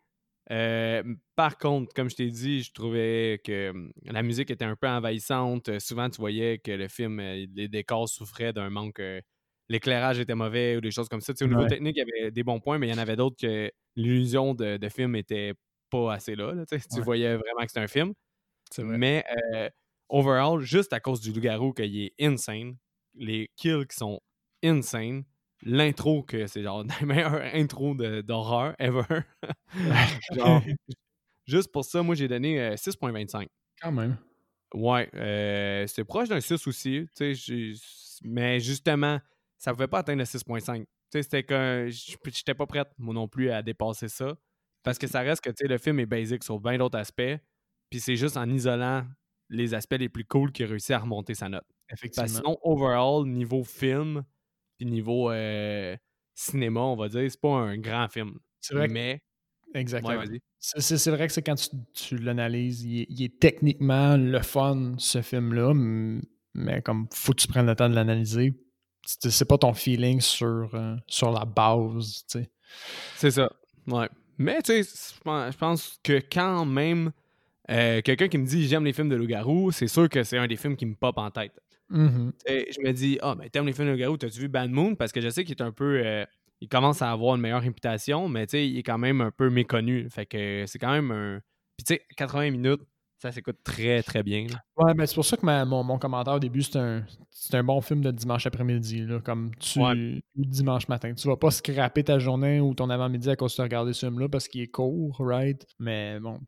Euh, 0.50 1.02
par 1.36 1.56
contre, 1.58 1.94
comme 1.94 2.10
je 2.10 2.16
t'ai 2.16 2.30
dit, 2.30 2.62
je 2.62 2.72
trouvais 2.72 3.40
que 3.44 3.72
la 4.04 4.22
musique 4.22 4.50
était 4.50 4.64
un 4.64 4.76
peu 4.76 4.88
envahissante. 4.88 5.68
Euh, 5.70 5.78
souvent, 5.80 6.10
tu 6.10 6.18
voyais 6.20 6.58
que 6.58 6.70
le 6.72 6.88
film, 6.88 7.18
euh, 7.20 7.46
les 7.54 7.68
décors 7.68 8.08
souffraient 8.08 8.52
d'un 8.52 8.70
manque. 8.70 9.00
euh, 9.00 9.20
L'éclairage 9.70 10.20
était 10.20 10.34
mauvais 10.34 10.76
ou 10.76 10.80
des 10.82 10.90
choses 10.90 11.08
comme 11.08 11.22
ça. 11.22 11.32
Tu 11.32 11.38
sais, 11.38 11.44
au 11.46 11.48
niveau 11.48 11.62
Ouais. 11.62 11.68
technique, 11.68 11.96
il 11.96 12.00
y 12.06 12.22
avait 12.22 12.30
des 12.30 12.42
bons 12.42 12.60
points, 12.60 12.78
mais 12.78 12.88
il 12.88 12.90
y 12.90 12.94
en 12.94 12.98
avait 12.98 13.16
d'autres 13.16 13.36
que 13.40 13.70
l'illusion 13.96 14.52
de, 14.54 14.76
de 14.76 14.88
film 14.90 15.16
était 15.16 15.54
pas 15.90 16.12
assez 16.12 16.34
là. 16.36 16.52
là, 16.52 16.66
tu 16.66 16.78
sais. 16.78 16.86
Tu 16.88 17.00
Ouais. 17.00 17.04
voyais 17.04 17.34
vraiment 17.36 17.62
que 17.62 17.68
c'était 17.68 17.80
un 17.80 17.88
film. 17.88 18.12
Vrai. 18.78 18.98
Mais 18.98 19.24
euh, 19.54 19.70
overall, 20.08 20.60
juste 20.60 20.92
à 20.92 21.00
cause 21.00 21.20
du 21.20 21.32
loup-garou 21.32 21.72
qu'il 21.72 21.96
est 21.98 22.12
insane, 22.20 22.76
les 23.14 23.50
kills 23.56 23.86
qui 23.88 23.96
sont 23.96 24.20
insane, 24.62 25.24
l'intro 25.64 26.22
que 26.22 26.46
c'est 26.46 26.62
genre 26.62 26.84
la 27.00 27.06
meilleure 27.06 27.40
intro 27.54 27.94
d'horreur 27.94 28.74
ever. 28.78 29.02
genre, 30.36 30.62
juste 31.46 31.72
pour 31.72 31.84
ça, 31.84 32.02
moi 32.02 32.14
j'ai 32.14 32.28
donné 32.28 32.60
euh, 32.60 32.76
6.25. 32.76 33.48
Quand 33.80 33.92
même. 33.92 34.16
Ouais, 34.72 35.08
euh, 35.14 35.86
c'était 35.86 36.04
proche 36.04 36.28
d'un 36.28 36.40
6 36.40 36.66
aussi, 36.66 37.06
tu 37.16 37.34
sais, 37.34 37.34
j'ai- 37.34 37.74
mais 38.22 38.60
justement, 38.60 39.20
ça 39.58 39.72
pouvait 39.72 39.88
pas 39.88 39.98
atteindre 40.00 40.18
le 40.20 40.24
6.5. 40.24 40.80
Tu 40.84 40.86
sais, 41.12 41.22
c'était 41.22 41.42
que 41.44 41.88
j'étais 41.90 42.54
pas 42.54 42.66
prête, 42.66 42.88
moi 42.98 43.14
non 43.14 43.28
plus, 43.28 43.50
à 43.50 43.62
dépasser 43.62 44.08
ça. 44.08 44.36
Parce 44.82 44.98
que 44.98 45.06
ça 45.06 45.20
reste 45.20 45.42
que, 45.42 45.50
tu 45.50 45.56
sais, 45.60 45.68
le 45.68 45.78
film 45.78 46.00
est 46.00 46.06
basique 46.06 46.44
sur 46.44 46.58
bien 46.60 46.76
d'autres 46.76 46.98
aspects, 46.98 47.38
puis 47.90 48.00
c'est 48.00 48.16
juste 48.16 48.36
en 48.36 48.48
isolant 48.50 49.06
les 49.48 49.74
aspects 49.74 49.96
les 49.98 50.08
plus 50.08 50.24
cool 50.24 50.50
qu'il 50.52 50.66
a 50.66 50.68
réussi 50.70 50.92
à 50.92 50.98
remonter 50.98 51.34
sa 51.34 51.48
note. 51.48 51.64
Parce 51.88 52.00
Effectivement. 52.00 52.26
que 52.26 52.32
sinon, 52.34 52.58
overall, 52.62 53.26
niveau 53.26 53.62
film, 53.62 54.24
niveau 54.90 55.30
euh, 55.30 55.96
cinéma, 56.34 56.80
on 56.80 56.96
va 56.96 57.08
dire, 57.08 57.30
c'est 57.30 57.40
pas 57.40 57.48
un 57.56 57.78
grand 57.78 58.08
film. 58.08 58.38
C'est 58.60 58.74
vrai 58.74 58.88
que- 58.88 58.92
Mais, 58.92 59.20
Exactement. 59.74 60.18
ouais. 60.18 60.40
C'est- 60.58 61.10
vrai 61.10 61.26
que 61.26 61.32
c'est 61.32 61.42
quand 61.42 61.56
tu, 61.56 61.68
tu 61.92 62.16
l'analyses, 62.18 62.82
il, 62.84 63.00
est- 63.02 63.06
il 63.10 63.22
est 63.24 63.38
techniquement 63.38 64.16
le 64.16 64.40
fun, 64.40 64.94
ce 64.98 65.20
film-là, 65.20 65.72
mais 66.54 66.80
comme 66.82 67.06
faut 67.12 67.32
que 67.32 67.40
tu 67.42 67.48
prennes 67.48 67.66
le 67.66 67.74
temps 67.76 67.88
de 67.90 67.94
l'analyser. 67.94 68.54
C'est 69.06 69.44
pas 69.46 69.58
ton 69.58 69.74
feeling 69.74 70.20
sur, 70.20 70.70
euh, 70.74 70.96
sur 71.06 71.30
la 71.30 71.44
base, 71.44 72.24
tu 72.30 72.38
sais. 72.38 72.50
C'est 73.16 73.30
ça. 73.32 73.50
Ouais. 73.86 74.08
Mais 74.38 74.62
tu 74.62 74.82
sais, 74.82 75.12
je 75.16 75.20
pense- 75.22 75.52
je 75.52 75.58
pense 75.58 76.00
que 76.02 76.22
quand 76.32 76.64
même, 76.64 77.12
euh, 77.70 78.00
quelqu'un 78.00 78.28
qui 78.28 78.38
me 78.38 78.46
dit 78.46 78.66
j'aime 78.66 78.84
les 78.84 78.92
films 78.94 79.10
de 79.10 79.16
loup-garou, 79.16 79.70
c'est 79.72 79.88
sûr 79.88 80.08
que 80.08 80.22
c'est 80.24 80.38
un 80.38 80.46
des 80.46 80.56
films 80.56 80.76
qui 80.76 80.86
me 80.86 80.94
pop 80.94 81.18
en 81.18 81.30
tête. 81.30 81.60
Et 82.46 82.70
je 82.72 82.80
me 82.80 82.92
dis, 82.92 83.18
ah, 83.22 83.34
mais 83.38 83.48
t'aimes 83.50 83.66
les 83.66 83.72
films 83.72 83.86
de 83.88 83.92
loup-garou, 83.92 84.16
t'as-tu 84.16 84.40
vu 84.40 84.48
Bad 84.48 84.70
Moon? 84.70 84.94
Parce 84.94 85.12
que 85.12 85.20
je 85.20 85.28
sais 85.28 85.44
qu'il 85.44 85.54
est 85.56 85.62
un 85.62 85.72
peu. 85.72 86.00
euh, 86.04 86.24
il 86.60 86.68
commence 86.68 87.02
à 87.02 87.10
avoir 87.10 87.34
une 87.36 87.40
meilleure 87.42 87.60
réputation, 87.62 88.28
mais 88.28 88.46
tu 88.46 88.52
sais, 88.52 88.68
il 88.68 88.78
est 88.78 88.82
quand 88.82 88.98
même 88.98 89.20
un 89.20 89.30
peu 89.30 89.50
méconnu. 89.50 90.08
Fait 90.10 90.26
que 90.26 90.64
c'est 90.66 90.78
quand 90.78 90.92
même 90.92 91.10
un. 91.10 91.40
Puis 91.76 91.84
tu 91.84 91.94
sais, 91.94 92.02
80 92.16 92.50
minutes, 92.52 92.80
ça 93.18 93.32
s'écoute 93.32 93.58
très, 93.64 94.02
très 94.02 94.22
bien. 94.22 94.46
là. 94.48 94.60
Ouais, 94.76 94.94
ben 94.94 95.06
c'est 95.06 95.14
pour 95.14 95.24
ça 95.24 95.36
que 95.36 95.44
ma- 95.46 95.64
mon, 95.64 95.82
mon 95.82 95.98
commentaire 95.98 96.34
au 96.34 96.38
début, 96.38 96.62
c'est 96.62 96.76
un, 96.78 97.04
c'est 97.30 97.54
un 97.56 97.64
bon 97.64 97.80
film 97.80 98.00
de 98.02 98.10
dimanche 98.10 98.46
après-midi, 98.46 99.06
comme 99.24 99.50
tu. 99.56 99.78
Ouais. 99.80 100.22
ou 100.36 100.44
dimanche 100.44 100.88
matin. 100.88 101.12
Tu 101.14 101.26
vas 101.28 101.36
pas 101.36 101.50
scraper 101.50 102.04
ta 102.04 102.18
journée 102.18 102.60
ou 102.60 102.74
ton 102.74 102.90
avant-midi 102.90 103.30
à 103.30 103.36
cause 103.36 103.56
de 103.56 103.62
regarder 103.62 103.92
ce 103.92 104.06
film-là 104.06 104.28
parce 104.28 104.46
qu'il 104.48 104.60
est 104.62 104.68
court, 104.68 105.16
right? 105.20 105.66
Mais 105.78 106.20
bon, 106.20 106.40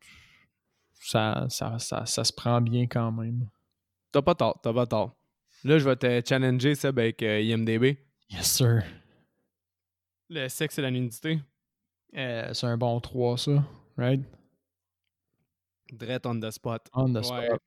ça, 0.99 1.45
ça, 1.49 1.79
ça, 1.79 2.05
ça 2.05 2.23
se 2.23 2.33
prend 2.33 2.61
bien 2.61 2.87
quand 2.87 3.11
même. 3.11 3.47
T'as 4.11 4.21
pas 4.21 4.35
tort, 4.35 4.59
t'as 4.61 4.73
pas 4.73 4.85
tort. 4.85 5.16
Là, 5.63 5.79
je 5.79 5.83
vais 5.89 5.95
te 5.95 6.21
challenger, 6.27 6.75
ça, 6.75 6.89
avec 6.89 7.21
euh, 7.23 7.41
IMDB. 7.41 7.97
Yes, 8.29 8.45
sir. 8.51 8.83
Le 10.29 10.47
sexe 10.49 10.77
et 10.77 10.81
la 10.81 10.91
nudité. 10.91 11.39
Euh, 12.15 12.53
c'est 12.53 12.67
un 12.67 12.77
bon 12.77 12.99
3, 12.99 13.37
ça, 13.37 13.63
right? 13.97 14.21
Direct 15.91 16.25
on 16.25 16.39
the 16.39 16.51
spot. 16.51 16.81
On 16.93 17.09
the 17.11 17.17
Ouais. 17.17 17.23
spot. 17.47 17.61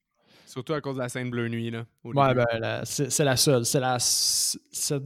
Surtout 0.46 0.72
à 0.74 0.80
cause 0.80 0.96
de 0.96 1.00
la 1.00 1.08
scène 1.08 1.30
bleu 1.30 1.48
nuit, 1.48 1.70
là. 1.70 1.86
Ouais, 2.04 2.28
début. 2.34 2.44
ben, 2.50 2.58
la- 2.58 2.84
c'est 2.84 3.08
c'est 3.10 3.24
la 3.24 3.36
seule. 3.36 3.64
C'est 3.64 3.80
la. 3.80 3.98
c'est- 3.98 5.02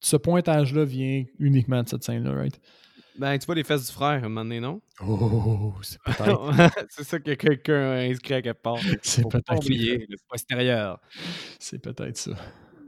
ce 0.00 0.16
pointage-là 0.16 0.84
vient 0.84 1.24
uniquement 1.38 1.82
de 1.82 1.88
cette 1.88 2.04
scène-là, 2.04 2.32
right? 2.34 2.60
Ben, 3.18 3.38
tu 3.38 3.46
vois 3.46 3.54
les 3.54 3.64
fesses 3.64 3.86
du 3.86 3.92
frère, 3.92 4.22
un 4.24 4.28
moment 4.28 4.42
donné, 4.42 4.60
non? 4.60 4.80
Oh, 5.02 5.74
c'est 5.82 6.00
peut-être. 6.04 6.52
c'est 6.90 7.04
ça 7.04 7.18
que 7.18 7.32
quelqu'un 7.34 7.92
a 7.92 7.96
inscrit 8.02 8.34
à 8.34 8.42
quelque 8.42 8.60
part. 8.60 8.78
c'est 9.02 9.28
peut-être. 9.28 9.54
oublier 9.64 10.06
le 10.08 10.16
postérieur. 10.28 11.00
C'est 11.58 11.78
peut-être 11.80 12.16
ça. 12.16 12.32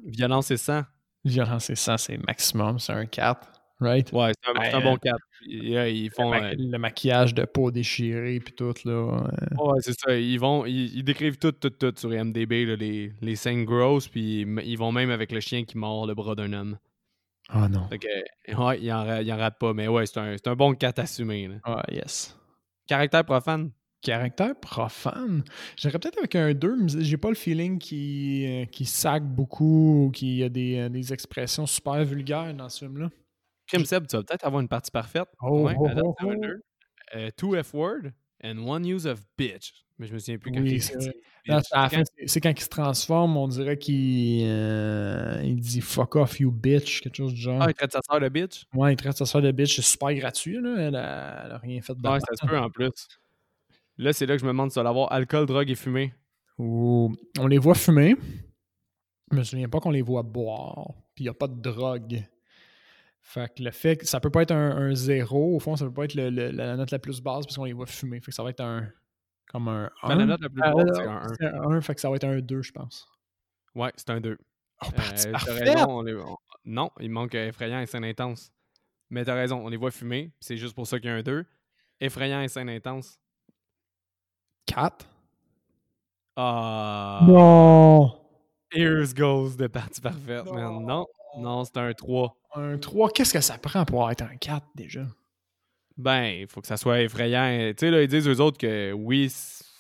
Violence 0.04 0.50
et 0.50 0.56
sang. 0.56 0.82
Violence 1.24 1.70
et 1.70 1.74
sang, 1.74 1.96
c'est 1.96 2.16
maximum, 2.26 2.78
c'est 2.78 2.92
un 2.92 3.04
4, 3.06 3.48
right? 3.80 4.10
Ouais, 4.12 4.32
c'est 4.42 4.50
un, 4.50 4.62
c'est 4.62 4.74
un 4.74 4.78
Ouais, 4.78 4.84
bon 4.84 4.96
4. 4.96 5.16
Ils, 5.46 5.72
ils 5.96 6.10
font. 6.10 6.30
le, 6.32 6.40
ma- 6.40 6.46
euh, 6.48 6.54
le 6.58 6.78
maquillage 6.78 7.34
de 7.34 7.44
peau 7.44 7.70
déchirée 7.70 8.38
puis 8.40 8.54
tout, 8.54 8.74
là. 8.84 8.92
euh, 8.92 9.64
ouais, 9.64 9.78
c'est 9.80 9.98
ça. 9.98 10.14
Ils 10.16 10.38
vont. 10.38 10.64
Ils, 10.66 10.96
ils 10.96 11.02
décrivent 11.04 11.38
tout, 11.38 11.52
tout, 11.52 11.70
tout 11.70 11.92
sur 11.96 12.12
IMDB, 12.12 12.64
là, 12.66 12.76
les, 12.76 13.12
les 13.20 13.36
scènes 13.36 13.64
grosses, 13.64 14.08
puis 14.08 14.42
ils 14.42 14.76
vont 14.78 14.92
même 14.92 15.10
avec 15.10 15.32
le 15.32 15.40
chien 15.40 15.64
qui 15.64 15.76
mord 15.78 16.06
le 16.06 16.14
bras 16.14 16.34
d'un 16.34 16.52
homme. 16.52 16.78
Oh 17.55 17.66
non. 17.68 17.88
Fait 17.88 17.99
que, 17.99 18.09
ouais, 18.55 18.80
ils 18.80 18.92
en, 18.92 19.20
ils 19.20 19.32
en 19.32 19.36
ratent 19.36 19.59
pas, 19.59 19.72
mais 19.72 19.88
ouais, 19.88 20.07
c'est 20.07 20.18
un, 20.18 20.36
c'est 20.36 20.49
un 20.49 20.55
bon 20.55 20.74
4 20.74 20.99
assumé. 20.99 21.49
Ah, 21.64 21.82
yes. 21.90 22.36
Caractère 22.86 23.24
profane? 23.24 23.70
Caractère 24.03 24.55
profane? 24.61 25.42
J'irais 25.76 25.99
peut-être 25.99 26.18
avec 26.18 26.34
un 26.36 26.53
2, 26.53 26.76
mais 26.76 27.03
j'ai 27.03 27.16
pas 27.16 27.30
le 27.30 27.34
feeling 27.34 27.78
qui, 27.78 28.46
euh, 28.46 28.64
qui 28.66 28.84
sac 28.84 29.24
beaucoup 29.24 30.07
ou 30.07 30.11
qu'il 30.11 30.34
y 30.34 30.44
a 30.44 30.49
des, 30.49 30.78
euh, 30.78 30.88
des 30.88 31.12
expressions 31.12 31.66
super 31.66 32.05
vulgaires 32.05 32.53
dans 32.55 32.68
ce 32.68 32.80
film-là. 32.80 33.09
Crime 33.66 33.84
Seb, 33.84 34.07
tu 34.07 34.16
vas 34.16 34.22
peut-être 34.22 34.44
avoir 34.44 34.61
une 34.61 34.68
partie 34.68 34.90
parfaite. 34.90 35.28
Oh, 35.42 35.66
ouais, 35.66 35.74
oh, 35.78 35.88
oh, 36.03 36.14
oh. 36.22 36.34
deux. 36.34 36.62
Euh, 37.14 37.30
two 37.36 37.55
F-word 37.62 38.12
and 38.44 38.59
one 38.59 38.84
use 38.84 39.07
of 39.07 39.22
bitch. 39.38 39.72
Mais 39.99 40.07
je 40.07 40.14
me 40.14 40.18
souviens 40.18 40.38
plus 40.38 40.53
quand 40.53 40.61
Oui, 40.61 40.74
il 40.74 40.82
c'est 42.26 42.40
Quand- 42.40 42.51
il 42.51 42.61
se 42.61 42.68
transforme, 42.68 43.36
on 43.36 43.49
dirait 43.49 43.78
qu'il 43.78 44.44
euh, 44.46 45.40
il 45.44 45.57
dit 45.61 45.80
fuck 45.80 46.14
off, 46.16 46.38
you 46.40 46.51
bitch, 46.53 47.01
quelque 47.01 47.16
chose 47.16 47.34
du 47.34 47.40
genre. 47.40 47.61
Ah, 47.62 47.66
il 47.70 47.74
traite 47.74 47.92
sa 47.92 48.01
soeur 48.09 48.20
de 48.20 48.28
bitch? 48.28 48.64
Ouais, 48.74 48.92
il 48.92 48.96
traite 48.96 49.16
sa 49.16 49.26
soeur 49.26 49.42
de 49.42 49.51
bitch, 49.51 49.76
c'est 49.76 49.82
super 49.82 50.12
gratuit, 50.14 50.61
là. 50.61 50.74
Elle 50.78 50.94
a, 50.96 51.42
elle 51.46 51.53
a 51.53 51.59
rien 51.59 51.80
fait 51.80 51.94
de 51.94 52.09
Ouais, 52.09 52.18
ça 52.20 52.26
se 52.40 52.46
peut 52.46 52.59
en 52.59 52.70
plus. 52.70 52.90
Là, 53.96 54.12
c'est 54.12 54.26
là 54.26 54.34
que 54.36 54.40
je 54.40 54.44
me 54.46 54.51
demande 54.51 54.70
si 54.70 54.74
ça 54.74 54.82
va 54.82 54.90
avoir 54.90 55.11
alcool, 55.12 55.46
drogue 55.46 55.70
et 55.70 55.74
fumée. 55.74 56.12
On 56.59 57.11
les 57.49 57.59
voit 57.59 57.74
fumer. 57.74 58.14
Je 59.32 59.36
me 59.36 59.42
souviens 59.42 59.68
pas 59.68 59.80
qu'on 59.80 59.90
les 59.90 60.03
voit 60.03 60.22
boire. 60.22 60.92
Puis 61.14 61.24
il 61.24 61.26
n'y 61.26 61.30
a 61.30 61.34
pas 61.34 61.49
de 61.49 61.61
drogue. 61.61 62.22
Fait 63.20 63.53
que 63.55 63.62
le 63.62 63.70
fait 63.72 63.96
que 63.96 64.07
ça 64.07 64.20
peut 64.20 64.30
pas 64.30 64.42
être 64.42 64.53
un, 64.53 64.70
un 64.76 64.94
zéro, 64.94 65.57
au 65.57 65.61
fond, 65.61 65.76
ça 65.76 65.84
peut 65.84 65.92
pas 65.92 66.05
être 66.05 66.14
le- 66.14 66.30
le- 66.30 66.51
la 66.51 66.76
note 66.76 66.90
la 66.90 66.99
plus 66.99 67.20
basse 67.20 67.44
parce 67.44 67.57
qu'on 67.57 67.64
les 67.64 67.72
voit 67.74 67.86
fumer. 67.86 68.20
Fait 68.20 68.30
que 68.30 68.34
ça 68.34 68.42
va 68.42 68.51
être 68.51 68.61
un. 68.62 68.88
Comme 69.51 69.68
un. 69.68 69.90
Ben, 70.03 70.11
1. 70.11 70.14
la 70.16 70.24
note 70.26 70.40
la 70.42 70.49
plus 70.49 70.61
basse, 70.61 70.74
là, 70.76 70.92
c'est 70.94 71.07
un 71.07 71.16
1. 71.16 71.28
c'est 71.38 71.46
un 71.46 71.70
1, 71.70 71.80
fait 71.80 71.94
que 71.94 72.01
ça 72.01 72.11
va 72.11 72.16
être 72.16 72.24
un 72.24 72.38
2, 72.40 72.62
je 72.62 72.72
pense. 72.72 73.09
Ouais, 73.74 73.92
c'est 73.96 74.11
un 74.11 74.20
2. 74.20 74.36
Oh, 74.40 74.86
Euh, 74.86 74.90
parti 74.96 75.24
t'as 75.24 75.30
parfait! 75.32 75.53
raison, 75.74 75.86
on 75.99 76.03
les- 76.03 76.14
on- 76.14 76.36
Non, 76.64 76.90
il 77.01 77.11
manque 77.11 77.34
euh, 77.34 77.49
effrayant 77.49 77.80
et 77.80 77.86
scène 77.86 78.05
intense. 78.05 78.53
Mais 79.11 79.24
t'as 79.24 79.34
raison, 79.34 79.64
on 79.64 79.68
les 79.68 79.76
voit 79.78 79.90
fumer, 79.90 80.32
c'est 80.40 80.57
juste 80.59 80.74
pour 80.74 80.86
ça 80.86 80.99
qu'il 81.01 81.09
y 81.09 81.12
a 81.12 81.16
un 81.16 81.22
2. 81.22 81.44
Effrayant 82.01 82.40
et 82.42 82.49
scène 82.49 82.68
intense. 82.68 83.18
4. 84.66 85.07
Ah. 86.36 87.20
Non! 87.26 88.14
Here's 88.70 89.14
Goes 89.14 89.57
de 89.57 89.66
Partie 89.66 90.01
Parfaite, 90.01 90.44
man. 90.53 90.84
Non, 90.84 91.07
non, 91.38 91.64
c'est 91.64 91.78
un 91.78 91.92
3. 91.94 92.36
Un 92.55 92.76
3, 92.78 93.11
qu'est-ce 93.11 93.32
que 93.32 93.40
ça 93.40 93.57
prend 93.59 93.84
pour 93.84 94.11
être 94.11 94.22
un 94.22 94.36
4 94.36 94.66
déjà? 94.74 95.07
Ben, 95.99 96.26
il 96.26 96.46
faut 96.46 96.61
que 96.61 96.68
ça 96.68 96.76
soit 96.76 97.01
effrayant. 97.03 97.51
Tu 97.70 97.74
sais, 97.80 97.90
là, 97.90 98.01
ils 98.03 98.09
disent 98.09 98.28
eux 98.28 98.40
autres 98.40 98.57
que 98.57 98.92
oui, 98.92 99.32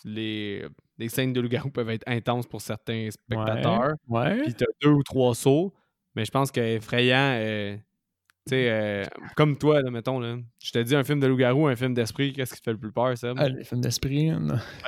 les, 0.04 0.66
les 0.98 1.08
scènes 1.08 1.32
de 1.32 1.40
loup-garou 1.40 1.70
peuvent 1.70 1.90
être 1.90 2.02
intenses 2.08 2.46
pour 2.46 2.60
certains 2.60 3.08
spectateurs. 3.10 3.94
Ouais. 4.08 4.42
Puis 4.42 4.54
t'as 4.54 4.66
deux 4.82 4.90
ou 4.90 5.02
trois 5.04 5.34
sauts. 5.34 5.72
Mais 6.16 6.24
je 6.24 6.32
pense 6.32 6.50
qu'effrayant, 6.50 7.34
euh, 7.38 7.76
tu 7.76 8.50
sais, 8.50 8.68
euh, 8.68 9.04
comme 9.36 9.56
toi, 9.56 9.80
là, 9.80 9.90
mettons, 9.92 10.18
là, 10.18 10.36
je 10.60 10.72
te 10.72 10.78
dis 10.80 10.96
un 10.96 11.04
film 11.04 11.20
de 11.20 11.28
loup-garou, 11.28 11.68
un 11.68 11.76
film 11.76 11.94
d'esprit, 11.94 12.32
qu'est-ce 12.32 12.54
qui 12.54 12.60
te 12.60 12.64
fait 12.64 12.72
le 12.72 12.78
plus 12.78 12.90
peur, 12.90 13.16
ça? 13.16 13.32
Ah, 13.36 13.48
les 13.48 13.62
films 13.62 13.82
d'esprit. 13.82 14.32
Ouais, 14.32 14.40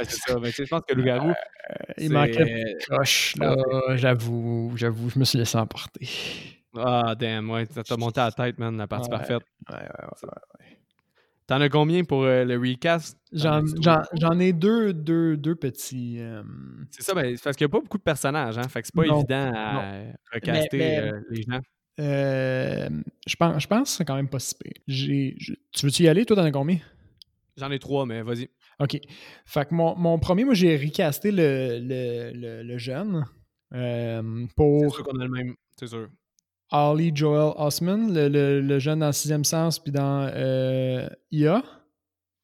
c'est 0.03 0.19
ça. 0.29 0.35
Ben, 0.41 0.47
tu 0.49 0.53
sais, 0.53 0.65
je 0.65 0.71
pense 0.71 0.83
que 0.89 0.95
loup-garou, 0.95 1.29
Euh, 1.31 1.75
il 1.99 2.11
manquait 2.11 2.45
de 2.45 2.85
croche, 2.85 3.37
là. 3.39 3.55
J'avoue, 3.95 4.73
j'avoue, 4.75 5.11
je 5.11 5.19
me 5.21 5.25
suis 5.25 5.39
laissé 5.39 5.57
emporter. 5.57 6.09
Ah, 6.77 7.15
damn, 7.17 7.49
ouais, 7.51 7.67
ça 7.67 7.85
t'a 7.85 7.97
monté 7.97 8.21
à 8.21 8.25
la 8.25 8.33
tête, 8.33 8.59
man, 8.59 8.77
la 8.77 8.89
partie 8.89 9.09
Ouais. 9.11 9.19
parfaite. 9.19 9.43
Ouais, 9.69 9.77
ouais, 9.77 10.29
ouais. 10.61 10.79
T'en 11.51 11.61
as 11.61 11.69
combien 11.69 12.05
pour 12.05 12.23
euh, 12.23 12.45
le 12.45 12.57
recast? 12.59 13.19
J'en, 13.33 14.39
ai 14.39 14.53
deux, 14.53 14.93
deux, 14.93 15.37
deux 15.37 15.57
petits. 15.57 16.19
euh, 16.21 16.45
C'est 16.93 17.03
ça, 17.03 17.13
ben, 17.13 17.37
parce 17.43 17.57
qu'il 17.57 17.65
n'y 17.67 17.71
a 17.71 17.73
pas 17.73 17.81
beaucoup 17.81 17.99
de 17.99 18.05
personnages, 18.05 18.57
hein. 18.57 18.69
Fait 18.69 18.83
que 18.83 18.87
c'est 18.87 18.95
pas 18.95 19.05
Non, 19.05 19.17
évident 19.17 19.51
à 19.53 20.03
recaster 20.33 20.79
Mais- 20.79 20.79
mais- 20.79 21.11
euh, 21.11 21.21
les 21.29 21.43
gens. 21.43 21.61
je, 23.27 23.35
pense, 23.35 23.61
je 23.61 23.67
pense 23.67 23.91
que 23.91 23.97
c'est 23.97 24.05
quand 24.05 24.15
même 24.15 24.29
pas 24.29 24.39
si 24.39 24.55
pire. 24.55 24.75
Je- 24.87 25.55
tu 25.73 25.87
veux-tu 25.87 26.05
y 26.05 26.09
aller, 26.09 26.25
toi, 26.25 26.37
t'en 26.37 26.45
as 26.45 26.53
combien? 26.53 26.79
J'en 27.57 27.73
ai 27.73 27.81
trois, 27.81 28.07
mais 28.07 28.23
vas-y. 28.23 28.49
OK. 28.79 29.01
Fait 29.45 29.69
que 29.69 29.75
mon, 29.75 29.97
mon 29.97 30.21
premier, 30.21 30.45
moi, 30.45 30.55
j'ai 30.55 30.77
recasté 30.77 31.33
le, 31.33 31.81
le, 31.83 32.31
le, 32.33 32.63
le 32.63 32.79
jeune 32.79 33.25
euh, 33.75 34.23
C'est 34.47 34.55
pour 34.55 34.95
sûr 34.95 35.03
qu'on 35.05 35.19
a 35.19 35.25
le 35.25 35.31
même, 35.31 35.57
c'est 35.77 35.89
sûr. 35.89 36.09
Ollie 36.73 37.13
Joel 37.15 37.53
Osman, 37.57 38.13
le, 38.13 38.29
le, 38.29 38.61
le 38.61 38.79
jeune 38.79 39.01
dans 39.01 39.07
le 39.07 39.13
sixième 39.13 39.45
sens, 39.45 39.79
puis 39.79 39.93
dans 39.93 40.31
euh, 40.35 41.09
IA. 41.31 41.63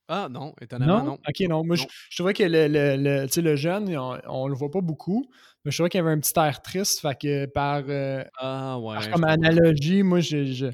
Ah 0.08 0.28
non, 0.30 0.54
étonnamment, 0.60 1.02
non? 1.02 1.18
Ok, 1.28 1.40
non. 1.48 1.64
Moi, 1.64 1.74
Je, 1.76 1.82
Non. 1.82 1.88
je 2.10 2.16
trouvais 2.16 2.32
que 2.34 2.44
le, 2.44 2.68
le, 2.68 3.26
le, 3.42 3.56
jeune, 3.56 3.96
on, 3.96 4.18
on 4.28 4.46
le 4.48 4.54
voit 4.54 4.70
pas 4.70 4.80
beaucoup, 4.80 5.26
mais 5.64 5.70
je 5.72 5.76
trouvais 5.76 5.90
qu'il 5.90 5.98
y 5.98 6.00
avait 6.00 6.12
un 6.12 6.20
petit 6.20 6.32
air 6.38 6.62
triste. 6.62 7.00
Fait 7.00 7.18
que 7.20 7.46
par, 7.46 7.82
euh, 7.88 8.22
Ah 8.38 8.78
ouais. 8.78 8.98
par 8.98 9.10
comme 9.10 9.24
analogie, 9.24 10.02
moi, 10.04 10.20
je, 10.20 10.44
je, 10.44 10.66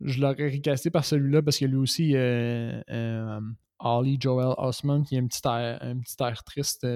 je 0.00 0.20
l'aurais 0.20 0.50
recassé 0.50 0.90
par 0.90 1.04
celui-là 1.04 1.42
parce 1.42 1.58
que 1.58 1.64
lui 1.64 1.76
aussi, 1.78 2.12
euh, 2.14 2.80
euh, 2.90 3.40
Ollie 3.80 4.18
Joel 4.20 4.54
Osman, 4.58 5.02
qui 5.02 5.16
a 5.16 5.20
un 5.20 5.26
petit 5.26 5.40
air, 5.46 5.78
un 5.80 5.98
petit 5.98 6.16
air 6.20 6.44
triste. 6.44 6.86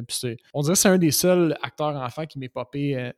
on 0.53 0.61
dirait 0.63 0.75
que 0.75 0.79
c'est 0.79 0.89
un 0.89 0.99
des 0.99 1.11
seuls 1.11 1.57
acteurs 1.63 1.97
enfants 1.97 2.27
qui 2.27 2.39
m'est 2.39 2.49
popé 2.49 3.11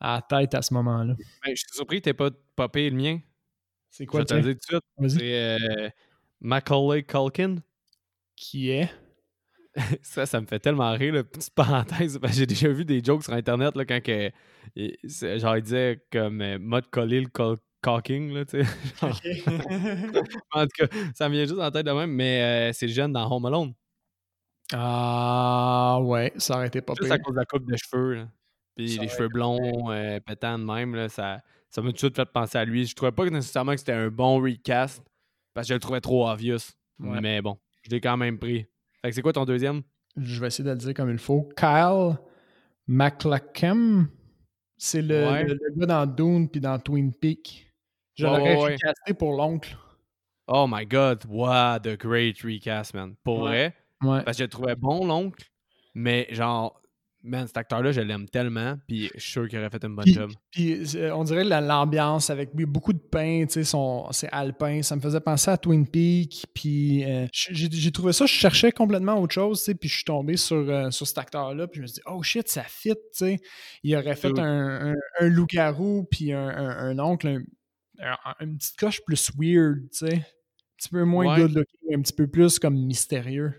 à 0.00 0.16
la 0.16 0.22
tête 0.40 0.54
à 0.54 0.62
ce 0.62 0.74
moment-là. 0.74 1.14
Ben, 1.44 1.50
je 1.50 1.54
suis 1.56 1.66
surpris 1.72 1.98
que 1.98 2.04
t'aies 2.04 2.14
pas 2.14 2.30
popé 2.56 2.90
le 2.90 2.96
mien. 2.96 3.18
C'est 3.90 4.04
Je 4.04 4.08
quoi 4.10 4.20
vais 4.20 4.26
te 4.26 4.34
le 4.34 4.42
dire 4.42 4.54
tout 4.54 4.78
de 5.02 5.08
suite. 5.08 5.18
C'est 5.20 5.56
euh, 5.60 5.88
Macaulay 6.40 7.02
Culkin. 7.04 7.56
Qui 8.36 8.70
est? 8.70 8.90
Ça, 10.02 10.24
ça 10.26 10.40
me 10.40 10.46
fait 10.46 10.58
tellement 10.58 10.92
rire, 10.92 11.14
là. 11.14 11.24
Petite 11.24 11.54
parenthèse, 11.54 12.18
j'ai 12.32 12.46
déjà 12.46 12.68
vu 12.68 12.84
des 12.84 13.02
jokes 13.04 13.24
sur 13.24 13.32
Internet, 13.34 13.76
là, 13.76 13.84
quand 13.84 14.02
que, 14.02 14.30
genre, 15.38 15.56
il 15.56 15.62
disait 15.62 16.02
comme 16.10 16.40
euh, 16.40 16.58
là, 18.34 18.44
tu 18.46 18.62
sais. 18.64 18.64
Genre, 19.00 19.20
en 20.52 20.66
tout 20.66 20.86
cas, 20.86 20.86
ça 21.14 21.28
me 21.28 21.34
vient 21.34 21.44
juste 21.44 21.60
en 21.60 21.70
tête 21.70 21.86
de 21.86 21.92
même, 21.92 22.10
mais 22.10 22.70
euh, 22.70 22.72
c'est 22.72 22.86
le 22.86 22.92
jeune 22.92 23.12
dans 23.12 23.30
Home 23.30 23.46
Alone. 23.46 23.74
ah 24.72 25.98
ouais, 26.02 26.32
ça 26.36 26.56
aurait 26.56 26.66
été 26.68 26.80
pas 26.80 26.94
Juste 26.94 27.04
pire. 27.04 27.12
à 27.12 27.18
cause 27.18 27.34
de 27.34 27.38
la 27.40 27.44
coupe 27.46 27.70
de 27.70 27.76
cheveux, 27.76 28.14
là. 28.14 28.28
Puis 28.76 28.98
les 28.98 29.08
cheveux 29.08 29.28
blonds, 29.28 29.90
euh, 29.90 30.20
pétants 30.20 30.58
de 30.58 30.64
même, 30.64 30.94
là, 30.94 31.08
ça 31.08 31.40
ça 31.70 31.82
m'a 31.82 31.88
tout 31.88 31.92
de 31.94 31.98
suite 31.98 32.16
fait 32.16 32.26
penser 32.26 32.58
à 32.58 32.64
lui. 32.64 32.86
Je 32.86 32.94
trouvais 32.94 33.12
pas 33.12 33.24
que 33.24 33.30
nécessairement 33.30 33.72
que 33.72 33.78
c'était 33.78 33.92
un 33.92 34.08
bon 34.08 34.40
recast, 34.40 35.02
parce 35.54 35.66
que 35.66 35.70
je 35.70 35.74
le 35.74 35.80
trouvais 35.80 36.00
trop 36.00 36.28
obvious. 36.28 36.58
Ouais. 37.00 37.20
Mais 37.20 37.42
bon, 37.42 37.58
je 37.82 37.90
l'ai 37.90 38.00
quand 38.00 38.16
même 38.16 38.38
pris. 38.38 38.66
Fait 39.02 39.08
que 39.10 39.14
c'est 39.14 39.22
quoi 39.22 39.32
ton 39.32 39.44
deuxième? 39.44 39.82
Je 40.16 40.40
vais 40.40 40.46
essayer 40.46 40.64
de 40.64 40.70
le 40.70 40.76
dire 40.76 40.94
comme 40.94 41.10
il 41.10 41.18
faut. 41.18 41.48
Kyle 41.56 42.16
McLachlan, 42.86 44.06
c'est 44.78 45.02
le, 45.02 45.26
Ouais. 45.28 45.44
le- 45.44 45.54
le 45.54 45.74
gars 45.80 45.86
dans 45.86 46.06
Dune 46.06 46.48
puis 46.48 46.60
dans 46.60 46.78
Twin 46.78 47.12
Peaks. 47.12 47.66
Je 48.14 48.24
Ouais, 48.24 48.30
l'aurais 48.38 48.56
ouais, 48.56 48.62
ouais. 48.62 48.72
recasté 48.74 49.14
pour 49.14 49.32
l'oncle. 49.36 49.76
Oh 50.48 50.66
my 50.68 50.86
god, 50.86 51.24
wow, 51.28 51.78
the 51.78 51.98
great 51.98 52.40
recast, 52.42 52.94
man. 52.94 53.14
Pour 53.24 53.40
vrai, 53.40 53.74
Ouais. 54.02 54.22
parce 54.24 54.36
que 54.36 54.42
je 54.42 54.44
le 54.44 54.48
trouvais 54.50 54.76
bon, 54.76 55.04
l'oncle, 55.04 55.44
mais 55.94 56.26
genre, 56.30 56.80
man, 57.22 57.46
cet 57.46 57.56
acteur-là, 57.56 57.90
je 57.92 58.00
l'aime 58.00 58.28
tellement, 58.28 58.76
puis 58.86 59.10
je 59.14 59.20
suis 59.20 59.32
sûr 59.32 59.48
qu'il 59.48 59.58
aurait 59.58 59.70
fait 59.70 59.82
une 59.84 59.96
bonne 59.96 60.04
Puis- 60.04 60.14
job. 60.14 60.30
Puis 60.52 60.96
euh, 60.96 61.14
on 61.14 61.24
dirait 61.24 61.42
la- 61.44 61.60
l'ambiance 61.60 62.30
avec 62.30 62.54
beaucoup 62.54 62.92
de 62.92 62.98
pain, 63.00 63.44
tu 63.48 63.64
sais, 63.64 63.78
c'est 64.12 64.28
alpin. 64.30 64.80
Ça 64.82 64.94
me 64.96 65.00
faisait 65.00 65.20
penser 65.20 65.50
à 65.50 65.56
Twin 65.56 65.86
Peaks. 65.88 66.46
Puis 66.54 67.04
euh, 67.04 67.26
j'ai 67.32 67.90
trouvé 67.90 68.12
ça, 68.12 68.26
je 68.26 68.32
cherchais 68.32 68.70
complètement 68.70 69.20
autre 69.20 69.34
chose, 69.34 69.58
tu 69.58 69.64
sais, 69.66 69.74
puis 69.74 69.88
je 69.88 69.94
suis 69.96 70.04
tombé 70.04 70.36
sur, 70.36 70.56
euh, 70.56 70.90
sur 70.90 71.06
cet 71.06 71.18
acteur-là, 71.18 71.66
puis 71.66 71.78
je 71.78 71.82
me 71.82 71.86
suis 71.88 71.94
dit, 71.96 72.02
oh 72.06 72.22
shit, 72.22 72.48
ça 72.48 72.62
fit, 72.62 72.90
tu 72.94 72.98
sais. 73.12 73.38
Il 73.82 73.96
aurait 73.96 74.14
fait 74.16 74.38
un, 74.38 74.92
un, 74.92 74.94
un 75.20 75.28
loup-garou, 75.28 76.06
puis 76.10 76.32
un, 76.32 76.46
un- 76.48 76.98
oncle, 77.00 77.26
un- 77.98 78.16
un- 78.24 78.34
une 78.44 78.56
petite 78.58 78.76
coche 78.78 79.00
plus 79.04 79.30
weird, 79.36 79.80
tu 79.90 80.06
sais. 80.06 80.14
Un 80.14 80.76
petit 80.78 80.88
peu 80.90 81.04
moins 81.04 81.26
Ouais. 81.34 81.40
good 81.40 81.54
looking, 81.56 81.94
un 81.98 82.02
petit 82.02 82.12
peu 82.12 82.26
plus 82.28 82.58
comme 82.58 82.76
mystérieux. 82.76 83.54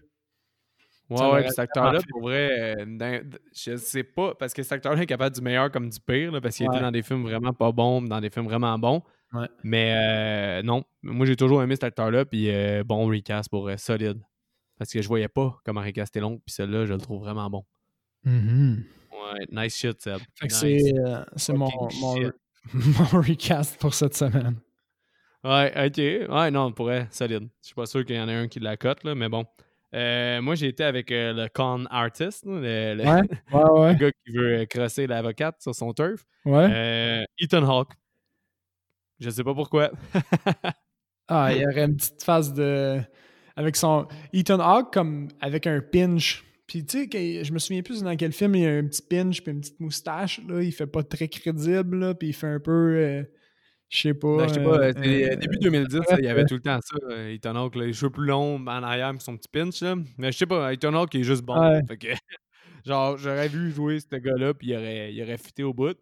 Ouais, 1.09 1.17
Ça 1.17 1.31
ouais, 1.31 1.41
puis 1.41 1.49
cet 1.51 1.59
acteur-là, 1.59 1.99
pour 2.09 2.21
vrai, 2.21 2.75
euh, 2.81 2.85
dans- 2.85 3.21
je 3.55 3.77
sais 3.77 4.03
pas, 4.03 4.35
parce 4.35 4.53
que 4.53 4.61
cet 4.61 4.73
acteur-là 4.73 5.03
est 5.03 5.05
capable 5.05 5.33
du 5.35 5.41
meilleur 5.41 5.71
comme 5.71 5.89
du 5.89 5.99
pire, 6.01 6.31
là, 6.33 6.41
parce 6.41 6.57
qu'il 6.57 6.67
Ouais. 6.67 6.75
était 6.75 6.83
dans 6.83 6.91
des 6.91 7.01
films 7.01 7.23
vraiment 7.23 7.53
pas 7.53 7.71
bons, 7.71 8.01
dans 8.01 8.19
des 8.19 8.29
films 8.29 8.45
vraiment 8.45 8.77
bons. 8.77 9.01
Ouais. 9.33 9.47
Mais 9.63 9.93
euh, 9.95 10.63
non, 10.63 10.83
moi 11.03 11.25
j'ai 11.25 11.35
toujours 11.37 11.61
aimé 11.63 11.75
cet 11.75 11.83
acteur-là, 11.85 12.25
puis 12.25 12.49
euh, 12.49 12.83
bon 12.85 13.05
recast 13.07 13.49
pour 13.49 13.69
solide. 13.77 14.19
Parce 14.77 14.91
que 14.91 15.01
je 15.01 15.07
voyais 15.07 15.27
pas 15.29 15.57
comment 15.65 15.81
recaster 15.81 16.19
l'oncle, 16.19 16.41
puis 16.45 16.53
celui-là, 16.53 16.85
je 16.85 16.93
le 16.93 16.99
trouve 16.99 17.21
vraiment 17.21 17.49
bon. 17.49 17.63
Ouais, 18.25 19.45
nice 19.51 19.75
shit, 19.77 20.01
Seb. 20.01 20.19
Nice. 20.43 20.93
c'est 21.35 21.53
mon, 21.53 21.69
mon, 22.01 22.31
mon 22.73 23.21
recast 23.21 23.79
pour 23.79 23.93
cette 23.93 24.15
semaine. 24.15 24.55
Ouais, 25.43 25.71
ok. 25.87 26.31
Ouais, 26.33 26.51
non, 26.51 26.71
pour 26.73 26.85
vrai, 26.87 27.07
solide. 27.11 27.47
Je 27.61 27.67
suis 27.67 27.75
pas 27.75 27.85
sûr 27.85 28.03
qu'il 28.05 28.15
y 28.15 28.19
en 28.19 28.27
ait 28.27 28.33
un 28.35 28.47
qui 28.47 28.59
la 28.59 28.75
cote, 28.77 29.03
là, 29.03 29.15
mais 29.15 29.29
bon. 29.29 29.45
Euh, 29.95 30.41
moi, 30.41 30.55
j'ai 30.55 30.67
été 30.67 30.83
avec 30.83 31.11
euh, 31.11 31.31
le 31.33 31.47
con 31.47 31.85
artist, 31.89 32.45
le, 32.45 32.93
le- 32.95 33.03
Ouais, 33.03 33.21
ouais, 33.53 33.79
ouais. 33.79 33.93
le 33.93 33.99
gars 33.99 34.11
qui 34.25 34.31
veut 34.33 34.57
euh, 34.59 34.65
crosser 34.65 35.07
l'avocate 35.07 35.61
sur 35.61 35.73
son 35.73 35.93
turf. 35.93 36.25
Euh, 36.45 37.23
Ethan 37.39 37.63
Hawke. 37.63 37.93
Je 39.19 39.29
sais 39.29 39.43
pas 39.43 39.53
pourquoi. 39.53 39.91
Ah, 41.29 41.49
il 41.53 41.61
y 41.61 41.65
aurait 41.67 41.83
une 41.83 41.97
petite 41.97 42.23
phase 42.23 42.53
de. 42.53 43.01
Avec 43.57 43.75
son. 43.75 44.07
Ethan 44.31 44.59
Hawke, 44.61 44.93
comme 44.93 45.27
avec 45.41 45.67
un 45.67 45.81
pinch. 45.81 46.45
Puis, 46.67 46.85
tu 46.85 47.09
sais, 47.11 47.43
je 47.43 47.51
me 47.51 47.59
souviens 47.59 47.81
plus 47.81 48.01
dans 48.01 48.15
quel 48.15 48.31
film 48.31 48.55
il 48.55 48.61
y 48.61 48.65
a 48.65 48.71
un 48.77 48.85
petit 48.85 49.01
pinch 49.01 49.41
puis 49.41 49.51
une 49.51 49.59
petite 49.59 49.79
moustache. 49.81 50.39
Là. 50.47 50.61
Il 50.61 50.71
fait 50.71 50.87
pas 50.87 51.03
très 51.03 51.27
crédible, 51.27 51.97
là, 51.99 52.13
puis 52.13 52.29
il 52.29 52.33
fait 52.33 52.47
un 52.47 52.59
peu. 52.61 53.25
Je 53.89 53.99
sais 53.99 54.13
pas. 54.13 54.37
Ben, 54.37 54.47
je 54.47 54.53
sais 54.53 54.63
pas, 54.63 54.77
euh, 54.79 54.93
euh, 54.97 55.31
euh, 55.31 55.35
début 55.37 55.57
2010, 55.59 55.95
là, 55.95 56.01
bref, 56.05 56.19
il 56.19 56.25
y 56.25 56.27
avait 56.27 56.45
tout 56.45 56.55
le 56.55 56.61
temps 56.61 56.79
ça. 56.81 57.29
Ethan 57.29 57.55
Hawke, 57.55 57.75
les 57.75 57.93
cheveux 57.93 58.09
plus 58.11 58.25
longs 58.25 58.55
en 58.55 58.67
arrière, 58.67 59.11
puis 59.11 59.21
son 59.21 59.37
petit 59.37 59.47
pinch. 59.49 59.81
Là. 59.81 59.95
Mais 60.17 60.31
je 60.31 60.37
sais 60.37 60.45
pas, 60.45 60.73
Ethan 60.73 60.93
Hawke 60.93 61.13
il 61.13 61.21
est 61.21 61.23
juste 61.23 61.43
bon. 61.43 61.57
Ouais. 61.59 61.81
Fait 61.87 61.97
que, 61.97 62.07
genre, 62.85 63.17
j'aurais 63.17 63.47
vu 63.47 63.71
jouer 63.71 63.99
ce 63.99 64.15
gars-là, 64.15 64.53
puis 64.53 64.67
il 64.69 64.75
aurait, 64.75 65.13
il 65.13 65.23
aurait 65.23 65.37
fité 65.37 65.63
au 65.63 65.73
bout. 65.73 65.97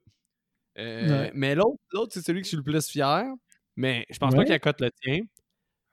Euh, 0.77 1.07
Ouais. 1.07 1.31
Mais 1.35 1.55
l'autre, 1.55 1.79
l'autre, 1.93 2.11
c'est 2.13 2.21
celui 2.21 2.41
que 2.41 2.45
je 2.45 2.49
suis 2.49 2.57
le 2.57 2.63
plus 2.63 2.87
fier. 2.89 3.23
Mais 3.77 4.05
je 4.09 4.17
pense 4.17 4.33
pas 4.33 4.43
qu'il 4.43 4.53
accote 4.53 4.81
le 4.81 4.89
tien. 5.01 5.19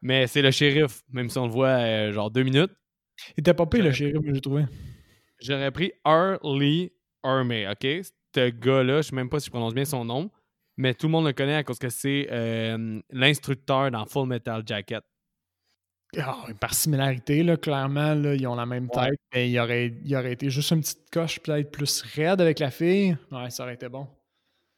Mais 0.00 0.26
c'est 0.26 0.42
le 0.42 0.50
shérif, 0.50 1.02
même 1.10 1.28
si 1.28 1.38
on 1.38 1.46
le 1.46 1.52
voit 1.52 2.10
genre 2.10 2.30
deux 2.30 2.42
minutes. 2.42 2.72
Il 3.36 3.40
était 3.40 3.54
pas 3.54 3.66
pire, 3.66 3.84
le 3.84 3.92
shérif, 3.92 4.20
j'ai 4.24 4.40
trouvé. 4.40 4.64
J'aurais 5.40 5.70
pris 5.70 5.92
Harley 6.04 6.92
Armey, 7.22 7.68
OK? 7.68 7.86
Ce 8.34 8.48
gars-là, 8.50 9.02
je 9.02 9.08
sais 9.08 9.16
même 9.16 9.28
pas 9.28 9.38
si 9.40 9.46
je 9.46 9.50
prononce 9.50 9.74
bien 9.74 9.84
son 9.84 10.04
nom, 10.04 10.30
mais 10.76 10.94
tout 10.94 11.06
le 11.06 11.12
monde 11.12 11.26
le 11.26 11.32
connaît 11.32 11.56
à 11.56 11.64
cause 11.64 11.78
que 11.78 11.88
c'est 11.88 12.28
euh, 12.30 13.00
l'instructeur 13.10 13.90
dans 13.90 14.04
Full 14.06 14.28
Metal 14.28 14.62
Jacket. 14.66 15.02
Ah, 16.18 16.44
par 16.60 16.74
similarité, 16.74 17.42
là, 17.42 17.56
clairement, 17.56 18.14
là, 18.14 18.34
ils 18.34 18.46
ont 18.46 18.54
la 18.54 18.66
même 18.66 18.88
Ouais. 18.94 19.08
tête. 19.10 19.18
Mais 19.32 19.50
il 19.50 19.58
aurait, 19.58 19.94
il 20.04 20.14
aurait 20.14 20.32
été 20.32 20.50
juste 20.50 20.70
une 20.70 20.80
petite 20.82 21.08
coche 21.10 21.40
peut-être 21.40 21.70
plus 21.70 22.02
raide 22.02 22.40
avec 22.42 22.58
la 22.58 22.70
fille. 22.70 23.16
Ouais, 23.30 23.48
ça 23.48 23.62
aurait 23.62 23.74
été 23.74 23.88
bon. 23.88 24.06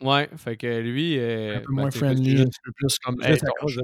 Ouais, 0.01 0.29
fait 0.37 0.57
que 0.57 0.81
lui. 0.81 1.19
euh, 1.19 1.57
Un 1.57 1.61
peu 1.61 1.67
ben, 1.75 1.81
moins 1.83 1.91
friendly, 1.91 2.31
juste- 2.37 2.43
un 2.43 2.49
petit 2.51 2.61
peu 2.65 2.73
plus 2.73 2.99
comme. 3.01 3.17
juste 3.23 3.43
Hey, 3.43 3.49
à 3.49 3.53
cause 3.61 3.77
de 3.77 3.83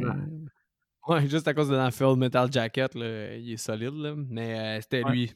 Ouais, 1.09 1.27
juste 1.29 1.49
à 1.49 1.55
cause 1.55 1.69
de 1.71 1.75
dans 1.75 1.91
Full 1.91 2.17
Metal 2.19 2.53
Jacket, 2.53 2.95
là, 2.95 3.35
il 3.35 3.53
est 3.53 3.57
solide, 3.57 3.95
là. 3.95 4.15
Mais 4.17 4.59
euh, 4.59 4.81
c'était 4.83 5.03
Ouais. 5.05 5.11
lui. 5.11 5.33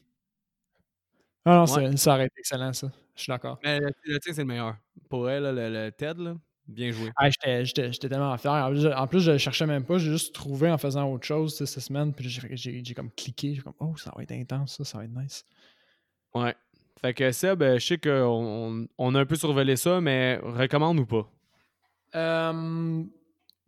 Ah 1.43 1.65
non, 1.67 1.73
Ouais. 1.73 1.97
ça 1.97 2.13
aurait 2.13 2.27
été 2.27 2.35
excellent, 2.39 2.71
ça. 2.71 2.87
Je 3.15 3.21
suis 3.23 3.29
d'accord. 3.31 3.59
Mais 3.63 3.79
le, 3.79 3.89
le 4.05 4.19
tien, 4.19 4.33
c'est 4.33 4.41
le 4.41 4.47
meilleur. 4.47 4.77
Pour 5.09 5.29
elle, 5.29 5.43
le, 5.43 5.69
le 5.69 5.91
Ted, 5.91 6.21
là, 6.23 6.35
bien 6.67 6.91
joué. 6.91 7.11
Ah, 7.15 7.29
j'étais, 7.29 7.65
j'étais, 7.65 7.91
j'étais 7.93 8.09
tellement 8.09 8.37
fier. 8.37 8.51
En 8.51 8.69
plus, 8.69 8.81
je, 8.81 8.87
en 8.89 9.07
plus, 9.07 9.19
je 9.21 9.31
le 9.31 9.37
cherchais 9.37 9.65
même 9.65 9.83
pas. 9.83 9.97
J'ai 9.97 10.11
juste 10.11 10.33
trouvé 10.33 10.71
en 10.71 10.77
faisant 10.77 11.11
autre 11.11 11.25
chose 11.25 11.55
cette 11.55 11.67
semaine. 11.67 12.13
Puis 12.13 12.29
j'ai, 12.29 12.41
j'ai, 12.55 12.81
j'ai 12.83 12.93
comme 12.93 13.11
cliqué. 13.11 13.55
J'ai 13.55 13.61
comme, 13.61 13.73
oh, 13.79 13.95
ça 13.97 14.11
va 14.15 14.23
être 14.23 14.31
intense, 14.31 14.77
ça, 14.77 14.83
ça 14.83 14.97
va 14.97 15.05
être 15.05 15.15
nice. 15.15 15.45
Ouais. 16.33 16.55
Fait 17.01 17.13
que 17.13 17.31
Seb, 17.31 17.61
je 17.61 17.79
sais 17.79 17.97
qu'on 17.97 18.87
on 18.97 19.15
a 19.15 19.19
un 19.19 19.25
peu 19.25 19.35
survolé 19.35 19.75
ça, 19.75 20.01
mais 20.01 20.39
recommande 20.41 20.99
ou 20.99 21.05
pas? 21.05 21.29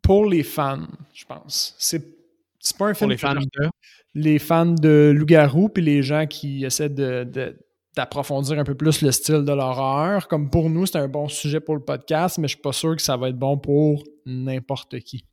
pour 0.01 0.25
les 0.25 0.43
fans, 0.43 0.87
je 1.13 1.25
pense. 1.25 1.75
C'est, 1.77 2.01
c'est 2.59 2.77
pas 2.77 2.87
un 2.87 2.93
film 2.93 3.09
pour 3.09 3.09
les 3.09 3.17
fans 3.17 3.35
de... 3.35 3.69
Les 4.15 4.39
fans 4.39 4.65
de 4.65 5.13
Loup-Garou, 5.13 5.67
puis 5.67 5.83
les 5.83 6.01
gens 6.01 6.25
qui 6.25 6.63
essaient 6.63 6.89
de, 6.89 7.57
d'approfondir 7.97 8.57
un 8.57 8.63
peu 8.63 8.75
plus 8.75 9.01
le 9.01 9.11
style 9.11 9.43
de 9.43 9.51
l'horreur. 9.51 10.27
Comme 10.27 10.49
pour 10.49 10.69
nous, 10.69 10.85
c'est 10.85 10.97
un 10.97 11.07
bon 11.07 11.27
sujet 11.27 11.59
pour 11.59 11.75
le 11.75 11.83
podcast, 11.83 12.37
mais 12.37 12.47
je 12.47 12.53
suis 12.53 12.61
pas 12.61 12.71
sûr 12.71 12.95
que 12.95 13.01
ça 13.01 13.17
va 13.17 13.29
être 13.29 13.37
bon 13.37 13.57
pour 13.57 14.03
n'importe 14.25 14.99
qui. 14.99 15.25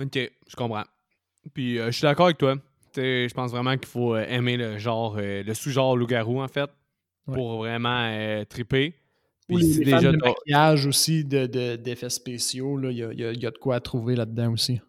Ok, 0.00 0.18
je 0.18 0.56
comprends. 0.56 0.84
Puis 1.52 1.78
euh, 1.78 1.86
je 1.86 1.90
suis 1.92 2.02
d'accord 2.02 2.26
avec 2.26 2.38
toi. 2.38 2.56
je 2.96 3.32
pense 3.32 3.50
vraiment 3.50 3.76
qu'il 3.76 3.86
faut 3.86 4.14
euh, 4.14 4.24
aimer 4.28 4.56
le 4.56 4.78
genre, 4.78 5.16
euh, 5.18 5.42
le 5.42 5.54
sous-genre 5.54 5.96
loup-garou, 5.96 6.40
en 6.40 6.48
fait, 6.48 6.70
pour 7.26 7.58
vraiment 7.58 8.44
triper. 8.48 8.94
Puis 9.46 9.58
les, 9.58 9.84
déjà 9.84 10.10
de 10.10 10.16
maquillage 10.16 10.86
aussi, 10.86 11.24
d'effets 11.24 12.08
spéciaux, 12.08 12.80
il 12.90 12.96
y 12.96 13.04
a, 13.04 13.12
y 13.12 13.46
a, 13.46 13.50
de 13.50 13.58
quoi 13.58 13.78
trouver 13.80 14.16
là-dedans 14.16 14.52
aussi. 14.52 14.80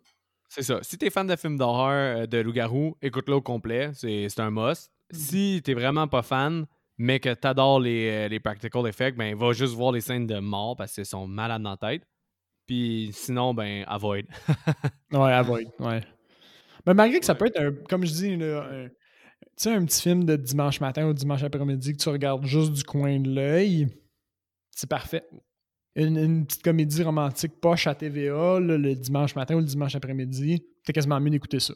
C'est 0.47 0.63
ça. 0.63 0.79
Si 0.81 0.97
t'es 0.97 1.09
fan 1.09 1.27
de 1.27 1.35
films 1.35 1.57
d'horreur 1.57 2.25
de 2.29 2.37
loup-garou, 2.37 2.95
écoute-le 3.01 3.35
au 3.35 3.41
complet. 3.41 3.91
C'est 3.93 4.39
un 4.39 4.51
must. 4.51 4.89
Mm. 5.11 5.15
Si 5.15 5.61
t'es 5.63 5.73
vraiment 5.73 6.07
pas 6.07 6.21
fan, 6.21 6.65
mais 6.97 7.19
que 7.19 7.33
t'adores 7.33 7.79
les, 7.79 8.29
les 8.29 8.39
practical 8.39 8.87
effects, 8.87 9.17
ben 9.17 9.35
va 9.35 9.51
juste 9.51 9.73
voir 9.73 9.91
les 9.91 10.01
scènes 10.01 10.27
de 10.27 10.39
mort 10.39 10.75
parce 10.75 10.93
qu'elles 10.93 11.05
sont 11.05 11.27
malades 11.27 11.61
dans 11.61 11.71
la 11.71 11.77
tête. 11.77 12.03
Puis 12.65 13.09
sinon, 13.13 13.53
ben, 13.53 13.83
avoid. 13.87 14.25
ouais, 15.11 15.33
avoid, 15.33 15.67
ouais. 15.79 16.01
Mais 16.85 16.93
malgré 16.93 17.19
que 17.19 17.25
ça 17.25 17.35
peut 17.35 17.47
être, 17.47 17.59
un, 17.59 17.71
comme 17.87 18.05
je 18.05 18.11
dis, 18.11 18.33
un, 18.33 18.89
sais, 19.55 19.73
un 19.73 19.85
petit 19.85 20.01
film 20.01 20.23
de 20.23 20.35
dimanche 20.35 20.79
matin 20.79 21.07
ou 21.07 21.13
dimanche 21.13 21.43
après-midi 21.43 21.93
que 21.93 21.97
tu 21.97 22.09
regardes 22.09 22.45
juste 22.45 22.71
du 22.71 22.83
coin 22.83 23.19
de 23.19 23.29
l'œil, 23.29 23.87
c'est 24.71 24.89
parfait. 24.89 25.23
Une, 25.95 26.45
petite 26.45 26.63
comédie 26.63 27.03
romantique 27.03 27.59
poche 27.61 27.87
à 27.87 27.95
TVA 27.95 28.59
le 28.59 28.95
dimanche 28.95 29.35
matin 29.35 29.55
ou 29.55 29.59
le 29.59 29.65
dimanche 29.65 29.95
après-midi, 29.95 30.61
t'es 30.83 30.93
quasiment 30.93 31.19
mieux 31.19 31.31
d'écouter 31.31 31.59
ça. 31.59 31.73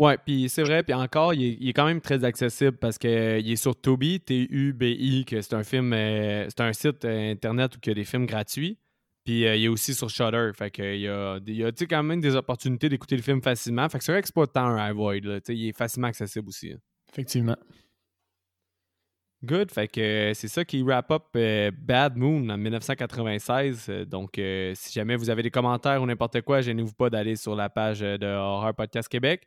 Ouais, 0.00 0.16
puis 0.16 0.48
c'est 0.48 0.62
vrai, 0.62 0.82
puis 0.82 0.94
encore, 0.94 1.34
il 1.34 1.68
est, 1.68 1.72
quand 1.74 1.84
même 1.84 2.00
très 2.00 2.24
accessible 2.24 2.78
parce 2.78 2.96
qu'il 2.96 3.10
est 3.10 3.56
sur 3.56 3.78
Tubi, 3.78 4.18
T-U-B-I, 4.18 5.26
que 5.26 5.42
c'est 5.42 5.52
un 5.52 5.62
film, 5.62 5.92
euh, 5.92 6.46
c'est 6.48 6.62
un 6.62 6.72
site 6.72 7.04
euh, 7.04 7.32
internet 7.32 7.76
où 7.76 7.80
il 7.84 7.88
y 7.88 7.90
a 7.90 7.94
des 7.94 8.06
films 8.06 8.24
gratuits. 8.24 8.78
Puis 9.26 9.46
euh, 9.46 9.56
il 9.56 9.66
est 9.66 9.68
aussi 9.68 9.92
sur 9.92 10.08
Shudder. 10.08 10.52
Fait 10.54 10.70
que 10.70 10.94
il 10.94 11.02
y 11.02 11.08
a, 11.08 11.38
il 11.46 11.54
y 11.54 11.64
a 11.64 11.70
quand 11.70 12.02
même 12.02 12.22
des 12.22 12.34
opportunités 12.34 12.88
d'écouter 12.88 13.14
le 13.14 13.20
film 13.20 13.42
facilement. 13.42 13.86
Fait 13.90 13.98
que 13.98 14.04
c'est 14.04 14.12
vrai 14.12 14.22
que 14.22 14.28
c'est 14.28 14.34
pas 14.34 14.46
tant 14.46 14.64
un 14.64 14.76
Avoid. 14.76 15.42
il 15.48 15.68
est 15.68 15.76
facilement 15.76 16.08
accessible 16.08 16.48
aussi. 16.48 16.72
Hein. 16.72 16.78
Effectivement. 17.12 17.58
Good. 19.44 19.70
Fait 19.70 19.88
que 19.88 20.32
c'est 20.34 20.48
ça 20.48 20.64
qui 20.64 20.82
wrap 20.82 21.10
up 21.10 21.24
Bad 21.78 22.16
Moon 22.16 22.48
en 22.48 22.56
1996. 22.56 23.90
Donc, 24.06 24.30
si 24.36 24.92
jamais 24.94 25.16
vous 25.16 25.28
avez 25.28 25.42
des 25.42 25.50
commentaires 25.50 26.00
ou 26.00 26.06
n'importe 26.06 26.40
quoi, 26.40 26.62
gênez-vous 26.62 26.94
pas 26.94 27.10
d'aller 27.10 27.36
sur 27.36 27.54
la 27.54 27.68
page 27.68 28.00
de 28.00 28.26
Horror 28.26 28.74
Podcast 28.74 29.06
Québec. 29.06 29.46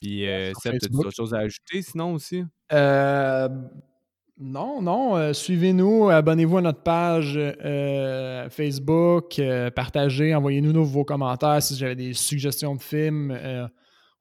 Puis, 0.00 0.28
euh, 0.28 0.52
Seb, 0.60 0.78
tu 0.78 0.86
as 0.86 0.88
d'autres 0.88 1.10
choses 1.10 1.34
à 1.34 1.38
ajouter 1.38 1.82
sinon 1.82 2.14
aussi? 2.14 2.44
Euh, 2.72 3.48
non, 4.38 4.82
non. 4.82 5.16
Euh, 5.16 5.32
suivez-nous, 5.32 6.10
abonnez-vous 6.10 6.58
à 6.58 6.62
notre 6.62 6.82
page 6.82 7.36
euh, 7.36 8.48
Facebook, 8.50 9.40
partagez, 9.74 10.34
envoyez-nous 10.34 10.84
vos 10.84 11.04
commentaires 11.04 11.62
si 11.62 11.82
avez 11.82 11.94
des 11.94 12.12
suggestions 12.12 12.74
de 12.74 12.82
films. 12.82 13.38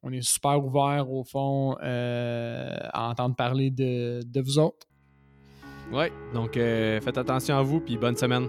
on 0.01 0.11
est 0.11 0.21
super 0.21 0.63
ouvert 0.63 1.11
au 1.11 1.23
fond 1.23 1.75
à 1.81 3.09
entendre 3.09 3.35
parler 3.35 3.71
de, 3.71 4.21
de 4.25 4.41
vous 4.41 4.59
autres. 4.59 4.87
Ouais, 5.91 6.11
donc 6.33 6.53
faites 6.53 7.17
attention 7.17 7.57
à 7.57 7.61
vous, 7.61 7.79
puis 7.79 7.97
bonne 7.97 8.15
semaine. 8.15 8.47